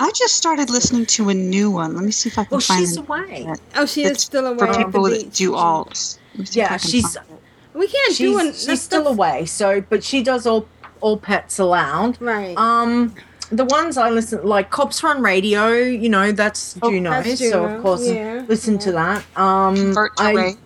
I 0.00 0.10
just 0.14 0.36
started 0.36 0.70
listening 0.70 1.06
to 1.06 1.28
a 1.28 1.34
new 1.34 1.70
one. 1.70 1.94
Let 1.94 2.04
me 2.04 2.10
see 2.12 2.28
if 2.28 2.38
I 2.38 2.44
can 2.44 2.50
Well, 2.52 2.60
find 2.60 2.80
she's 2.80 2.96
it. 2.96 3.00
away. 3.00 3.52
Oh, 3.76 3.86
she 3.86 4.04
is 4.04 4.20
still 4.20 4.46
away 4.46 4.58
For 4.58 4.66
at 4.68 4.72
the 4.78 4.84
people 4.84 5.02
that 5.04 5.32
do 5.32 5.52
alts. 5.52 6.18
Let 6.32 6.38
me 6.40 6.44
see 6.46 6.60
if 6.60 6.68
I 6.68 6.72
Yeah, 6.72 6.76
she's 6.78 7.14
find. 7.14 7.26
We 7.74 7.86
can't 7.88 8.08
she's, 8.14 8.18
do 8.18 8.38
an, 8.38 8.52
she's 8.52 8.82
still 8.82 9.00
that's- 9.04 9.16
away. 9.16 9.44
So, 9.46 9.80
but 9.88 10.04
she 10.04 10.22
does 10.22 10.46
all 10.46 10.66
all 11.02 11.18
pets 11.18 11.58
allowed. 11.58 12.20
Right. 12.20 12.56
Um, 12.56 13.14
the 13.50 13.66
ones 13.66 13.98
I 13.98 14.08
listen 14.08 14.44
like 14.44 14.70
Cops 14.70 15.02
Run 15.02 15.22
Radio. 15.22 15.68
You 15.68 16.08
know 16.08 16.32
that's 16.32 16.78
Oh, 16.80 16.90
Juno, 16.90 17.10
that's 17.10 17.38
so 17.38 17.64
of 17.66 17.82
course 17.82 18.08
yeah, 18.08 18.44
listen 18.48 18.78
to 18.78 18.92
that. 18.92 19.24
Um, 19.36 19.76
Convert 19.76 20.16
to 20.16 20.22
I, 20.22 20.32
Raid. 20.32 20.56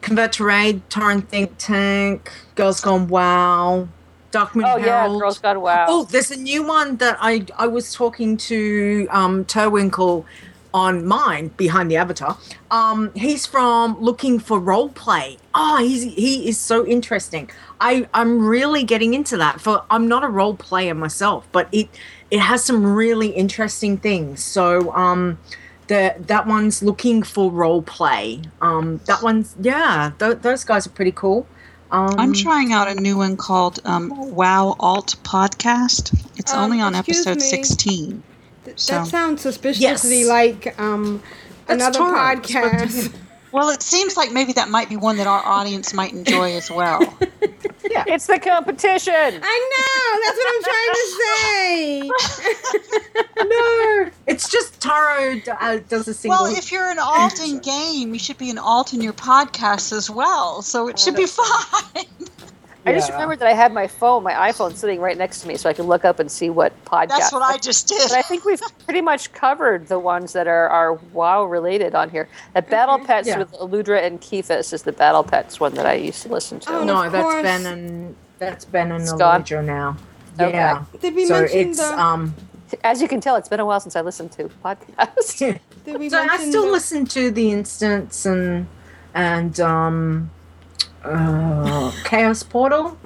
Convert 0.00 0.32
to 0.34 0.44
Raid, 0.44 0.88
Tauren 0.90 1.26
Think 1.28 1.52
Tank, 1.58 2.32
Girls 2.56 2.80
Gone 2.80 3.06
Wow, 3.08 3.88
Darkmoon 4.32 4.64
oh 4.66 4.76
yeah, 4.78 5.06
Girls 5.06 5.38
Gone 5.38 5.60
Wow. 5.60 5.86
Oh, 5.88 6.04
there's 6.04 6.30
a 6.32 6.36
new 6.36 6.64
one 6.64 6.96
that 6.96 7.18
I 7.20 7.46
I 7.56 7.68
was 7.68 7.94
talking 7.94 8.36
to 8.38 9.06
um 9.10 9.44
Terwinkle 9.44 10.24
on 10.74 11.06
mine 11.06 11.48
behind 11.56 11.90
the 11.90 11.96
avatar. 11.96 12.36
Um, 12.70 13.10
he's 13.14 13.46
from 13.46 13.98
Looking 13.98 14.38
for 14.38 14.58
Role 14.58 14.90
Play. 14.90 15.38
Oh, 15.54 15.78
he's 15.78 16.02
he 16.02 16.48
is 16.48 16.58
so 16.58 16.86
interesting. 16.86 17.50
I 17.80 18.08
I'm 18.14 18.44
really 18.46 18.82
getting 18.84 19.14
into 19.14 19.36
that. 19.38 19.60
For 19.60 19.84
I'm 19.90 20.08
not 20.08 20.24
a 20.24 20.28
role 20.28 20.54
player 20.56 20.94
myself, 20.94 21.46
but 21.52 21.68
it 21.72 21.88
it 22.30 22.40
has 22.40 22.64
some 22.64 22.84
really 22.94 23.28
interesting 23.28 23.96
things. 23.98 24.42
So 24.42 24.92
um. 24.94 25.38
The, 25.88 26.16
that 26.26 26.48
one's 26.48 26.82
looking 26.82 27.22
for 27.22 27.48
role 27.48 27.80
play. 27.80 28.42
Um, 28.60 29.00
that 29.06 29.22
one's 29.22 29.54
yeah. 29.60 30.10
Th- 30.18 30.38
those 30.38 30.64
guys 30.64 30.84
are 30.84 30.90
pretty 30.90 31.12
cool. 31.12 31.46
Um, 31.92 32.12
I'm 32.18 32.32
trying 32.32 32.72
out 32.72 32.88
a 32.88 32.94
new 33.00 33.16
one 33.16 33.36
called 33.36 33.78
um, 33.84 34.10
Wow 34.34 34.74
Alt 34.80 35.14
Podcast. 35.22 36.12
It's 36.40 36.52
Um, 36.52 36.64
only 36.64 36.80
on 36.80 36.96
episode 36.96 37.36
me. 37.36 37.40
16. 37.42 38.20
Th- 38.64 38.76
So- 38.80 38.94
That 38.94 39.06
sounds 39.06 39.42
suspiciously 39.42 40.22
Yes. 40.22 40.28
like 40.28 40.74
um, 40.80 41.22
That's 41.68 41.80
another 41.84 41.98
Torrent. 42.00 42.42
podcast. 42.42 43.14
Well, 43.56 43.70
it 43.70 43.82
seems 43.82 44.18
like 44.18 44.32
maybe 44.32 44.52
that 44.52 44.68
might 44.68 44.90
be 44.90 44.98
one 44.98 45.16
that 45.16 45.26
our 45.26 45.42
audience 45.42 45.94
might 45.94 46.12
enjoy 46.12 46.54
as 46.58 46.70
well. 46.70 47.00
yeah. 47.90 48.04
It's 48.06 48.26
the 48.26 48.38
competition. 48.38 49.14
I 49.14 49.70
know. 49.72 50.20
That's 50.24 50.36
what 50.36 50.52
I'm 50.52 50.62
trying 50.68 50.92
to 50.92 51.06
say. 51.24 52.10
no, 53.48 54.10
it's 54.26 54.50
just 54.50 54.78
Taro 54.78 55.40
uh, 55.58 55.78
does 55.88 56.06
a 56.06 56.12
single. 56.12 56.44
Well, 56.44 56.54
if 56.54 56.70
you're 56.70 56.90
an 56.90 56.98
alt 56.98 57.40
in 57.40 57.60
game, 57.60 58.12
you 58.12 58.18
should 58.18 58.36
be 58.36 58.50
an 58.50 58.58
alt 58.58 58.92
in 58.92 59.00
your 59.00 59.14
podcast 59.14 59.90
as 59.96 60.10
well. 60.10 60.60
So 60.60 60.88
it 60.88 60.98
should 60.98 61.16
be 61.16 61.24
fine. 61.24 62.04
I 62.86 62.92
just 62.94 63.10
remembered 63.10 63.40
that 63.40 63.48
I 63.48 63.52
had 63.52 63.72
my 63.72 63.86
phone, 63.86 64.22
my 64.22 64.32
iPhone, 64.32 64.74
sitting 64.76 65.00
right 65.00 65.18
next 65.18 65.40
to 65.40 65.48
me, 65.48 65.56
so 65.56 65.68
I 65.68 65.72
could 65.72 65.86
look 65.86 66.04
up 66.04 66.18
and 66.20 66.30
see 66.30 66.50
what 66.50 66.72
podcast. 66.84 67.08
That's 67.08 67.32
what 67.32 67.42
I 67.42 67.58
just 67.58 67.88
did. 67.88 68.00
But 68.08 68.18
I 68.18 68.22
think 68.22 68.44
we've 68.44 68.60
pretty 68.84 69.00
much 69.00 69.32
covered 69.32 69.88
the 69.88 69.98
ones 69.98 70.32
that 70.34 70.46
are, 70.46 70.68
are 70.68 70.94
WoW 71.12 71.44
related 71.44 71.94
on 71.94 72.10
here. 72.10 72.28
That 72.54 72.70
Battle 72.70 72.98
Pets 72.98 73.28
Yeah. 73.28 73.38
with 73.38 73.52
Eludra 73.52 74.02
and 74.04 74.20
Keithus 74.20 74.72
is 74.72 74.82
the 74.82 74.92
Battle 74.92 75.24
Pets 75.24 75.58
one 75.58 75.74
that 75.74 75.84
I 75.86 75.94
used 75.94 76.22
to 76.22 76.28
listen 76.28 76.60
to. 76.60 76.70
Oh, 76.78 76.84
no, 76.84 77.02
of 77.02 77.12
that's 77.12 77.22
course- 77.24 77.42
Ben 77.42 77.66
and 77.66 78.16
that's 78.38 78.64
Ben 78.64 78.92
and 78.92 79.02
It's 79.02 79.12
gone? 79.12 79.36
Elijah 79.36 79.62
now. 79.62 79.96
Okay. 80.38 80.52
Yeah. 80.52 80.84
Did 81.00 81.14
we 81.14 81.26
so 81.26 81.40
mention 81.40 81.58
it's 81.70 81.78
the- 81.80 81.98
um. 82.00 82.34
As 82.84 83.00
you 83.00 83.06
can 83.08 83.20
tell, 83.20 83.36
it's 83.36 83.48
been 83.48 83.60
a 83.60 83.64
while 83.64 83.78
since 83.80 83.94
I 83.96 84.00
listened 84.00 84.32
to 84.32 84.50
podcasts. 84.64 85.38
Did 85.84 85.98
we 85.98 86.08
So 86.10 86.18
I 86.20 86.36
still 86.48 86.66
the- 86.66 86.72
listen 86.72 87.04
to 87.06 87.30
the 87.30 87.52
instance 87.52 88.26
and 88.26 88.66
and 89.14 89.58
um 89.60 90.30
uh, 91.06 91.92
Chaos 92.04 92.42
Portal. 92.42 92.98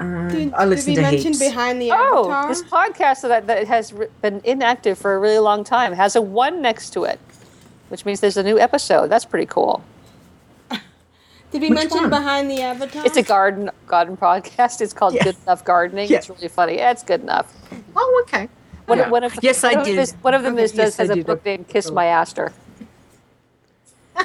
Uh, 0.00 0.28
Did, 0.28 0.52
I 0.54 0.64
did 0.68 0.86
we 0.86 0.94
to 0.96 1.02
mention 1.02 1.32
heaps. 1.32 1.38
behind 1.38 1.80
the 1.80 1.90
Oh, 1.92 2.30
avatar? 2.30 2.48
this 2.48 2.62
podcast 2.62 3.22
that, 3.28 3.46
that 3.46 3.66
has 3.68 3.92
re- 3.92 4.06
been 4.20 4.40
inactive 4.44 4.98
for 4.98 5.14
a 5.14 5.18
really 5.18 5.38
long 5.38 5.64
time 5.64 5.92
has 5.92 6.16
a 6.16 6.22
one 6.22 6.62
next 6.62 6.90
to 6.94 7.04
it, 7.04 7.20
which 7.88 8.04
means 8.04 8.20
there's 8.20 8.38
a 8.38 8.42
new 8.42 8.58
episode. 8.58 9.08
That's 9.08 9.24
pretty 9.26 9.46
cool. 9.46 9.84
Did 10.70 10.80
we 11.62 11.68
Which 11.68 11.70
mention 11.70 11.98
one? 12.00 12.10
behind 12.10 12.50
the 12.50 12.62
avatar? 12.62 13.04
It's 13.06 13.16
a 13.18 13.22
garden 13.22 13.70
garden 13.86 14.16
podcast. 14.16 14.80
It's 14.80 14.94
called 14.94 15.14
Yeah. 15.14 15.24
Good 15.24 15.36
Enough 15.46 15.64
Gardening. 15.64 16.08
Yeah. 16.10 16.16
It's 16.16 16.30
really 16.30 16.48
funny. 16.48 16.76
Yeah, 16.76 16.90
it's 16.90 17.02
good 17.04 17.20
enough. 17.20 17.52
Oh, 17.94 18.24
okay. 18.26 18.48
One, 18.86 18.98
Yeah. 18.98 19.08
one 19.10 19.22
of 19.24 19.38
Yes, 19.42 19.62
I 19.62 19.72
one 19.72 19.78
of 19.80 19.84
did. 19.86 19.92
them 19.96 20.02
is- 20.02 20.12
one 20.22 20.34
of 20.34 20.42
them 20.42 20.54
Okay, 20.54 20.62
is, 20.64 20.74
yes, 20.74 20.96
does 20.96 21.00
I 21.00 21.14
has 21.14 21.18
a 21.18 21.22
book 21.22 21.44
named 21.44 21.68
Kiss 21.68 21.90
My 21.90 22.06
Aster. 22.06 22.50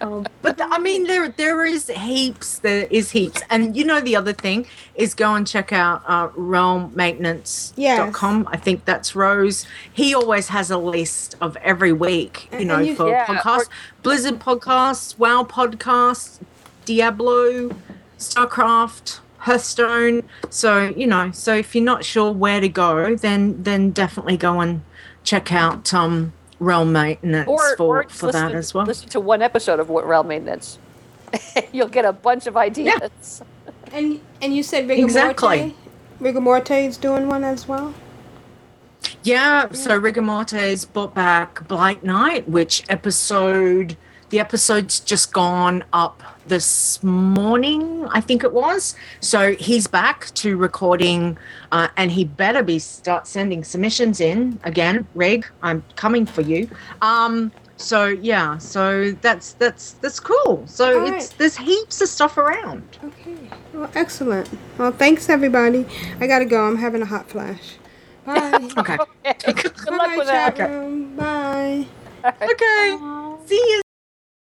Um, 0.00 0.26
but 0.42 0.60
I 0.60 0.78
mean, 0.78 1.04
there 1.04 1.28
there 1.28 1.64
is 1.64 1.88
heaps. 1.88 2.58
There 2.60 2.86
is 2.90 3.10
heaps, 3.12 3.42
and 3.50 3.76
you 3.76 3.84
know 3.84 4.00
the 4.00 4.16
other 4.16 4.32
thing 4.32 4.66
is 4.94 5.14
go 5.14 5.34
and 5.34 5.46
check 5.46 5.72
out 5.72 6.02
uh, 6.06 6.28
realmmaintenance.com. 6.30 8.48
I 8.50 8.56
think 8.56 8.84
that's 8.84 9.14
Rose. 9.16 9.66
He 9.92 10.14
always 10.14 10.48
has 10.48 10.70
a 10.70 10.78
list 10.78 11.34
of 11.40 11.56
every 11.58 11.92
week. 11.92 12.48
You 12.52 12.58
And- 12.58 12.68
know, 12.68 12.76
and 12.76 12.86
you- 12.86 12.94
for 12.96 13.08
Yeah, 13.08 13.26
podcasts, 13.26 13.68
Blizzard 14.02 14.38
podcasts, 14.40 15.18
WoW 15.18 15.42
podcasts, 15.44 16.38
Diablo, 16.84 17.70
Starcraft. 18.18 19.20
Hearthstone. 19.42 20.24
So 20.50 20.92
you 20.96 21.06
know, 21.06 21.30
so 21.32 21.54
if 21.54 21.72
you're 21.74 21.84
not 21.84 22.04
sure 22.04 22.32
where 22.32 22.60
to 22.60 22.68
go, 22.68 23.14
then 23.14 23.62
then 23.62 23.92
definitely 23.92 24.36
go 24.36 24.58
and 24.60 24.82
check 25.22 25.52
out 25.52 25.94
um, 25.94 26.32
Realm 26.60 26.92
Maintenance 26.92 27.48
Or, 27.48 27.76
for 27.76 28.00
or 28.04 28.08
for 28.08 28.26
listen, 28.26 28.48
that 28.48 28.54
as 28.54 28.74
well. 28.74 28.84
Listen 28.86 29.08
to 29.10 29.20
one 29.20 29.42
episode 29.42 29.80
of 29.80 29.88
Realm 29.88 30.28
Maintenance. 30.28 30.78
You'll 31.72 31.88
get 31.88 32.04
a 32.04 32.12
bunch 32.12 32.46
of 32.46 32.56
ideas. 32.56 33.42
Yeah. 33.42 33.72
and 33.92 34.20
and 34.40 34.54
you 34.56 34.62
said 34.62 34.88
Rigor 34.88 35.04
Exactly. 35.04 35.58
Morte? 35.58 35.74
Rigor 36.20 36.40
Morte 36.40 36.86
is 36.86 36.96
doing 36.96 37.28
one 37.28 37.44
as 37.44 37.68
well. 37.68 37.94
Yeah, 39.22 39.70
so 39.72 39.96
Rigor 39.96 40.22
Morte's 40.22 40.84
brought 40.84 41.14
back 41.14 41.66
Blight 41.68 42.02
Night, 42.02 42.48
which 42.48 42.82
episode, 42.88 43.96
the 44.30 44.40
episode's 44.40 45.00
just 45.00 45.32
gone 45.32 45.84
up 45.92 46.22
this 46.46 47.02
morning, 47.02 48.06
I 48.10 48.20
think 48.20 48.42
it 48.42 48.52
was. 48.52 48.96
So 49.20 49.54
he's 49.54 49.86
back 49.86 50.26
to 50.34 50.56
recording, 50.56 51.38
uh, 51.72 51.88
and 51.96 52.10
he 52.10 52.24
better 52.24 52.62
be 52.62 52.78
start 52.78 53.26
sending 53.26 53.64
submissions 53.64 54.20
in 54.20 54.58
again. 54.64 55.06
Rig, 55.14 55.46
I'm 55.62 55.84
coming 55.96 56.26
for 56.26 56.42
you. 56.42 56.68
Um, 57.02 57.52
so 57.76 58.06
yeah, 58.06 58.58
so 58.58 59.12
that's 59.22 59.52
that's 59.54 59.92
that's 59.92 60.18
cool. 60.18 60.64
So 60.66 61.04
it's 61.04 61.28
right. 61.28 61.34
there's 61.38 61.56
heaps 61.56 62.00
of 62.00 62.08
stuff 62.08 62.36
around. 62.36 62.98
Okay. 63.04 63.36
Well, 63.72 63.90
excellent. 63.94 64.48
Well, 64.76 64.90
thanks 64.90 65.28
everybody. 65.28 65.86
I 66.20 66.26
gotta 66.26 66.44
go. 66.44 66.66
I'm 66.66 66.76
having 66.76 67.02
a 67.02 67.06
hot 67.06 67.28
flash. 67.28 67.76
Bye. 68.28 68.68
Okay. 68.76 68.98
Good 69.52 69.90
luck 69.90 70.08
Bye, 70.08 70.14
with 70.18 70.26
that. 70.26 70.58
room. 70.58 71.16
Bye. 71.16 71.86
Okay. 72.24 72.98
See 73.46 73.54
you. 73.54 73.82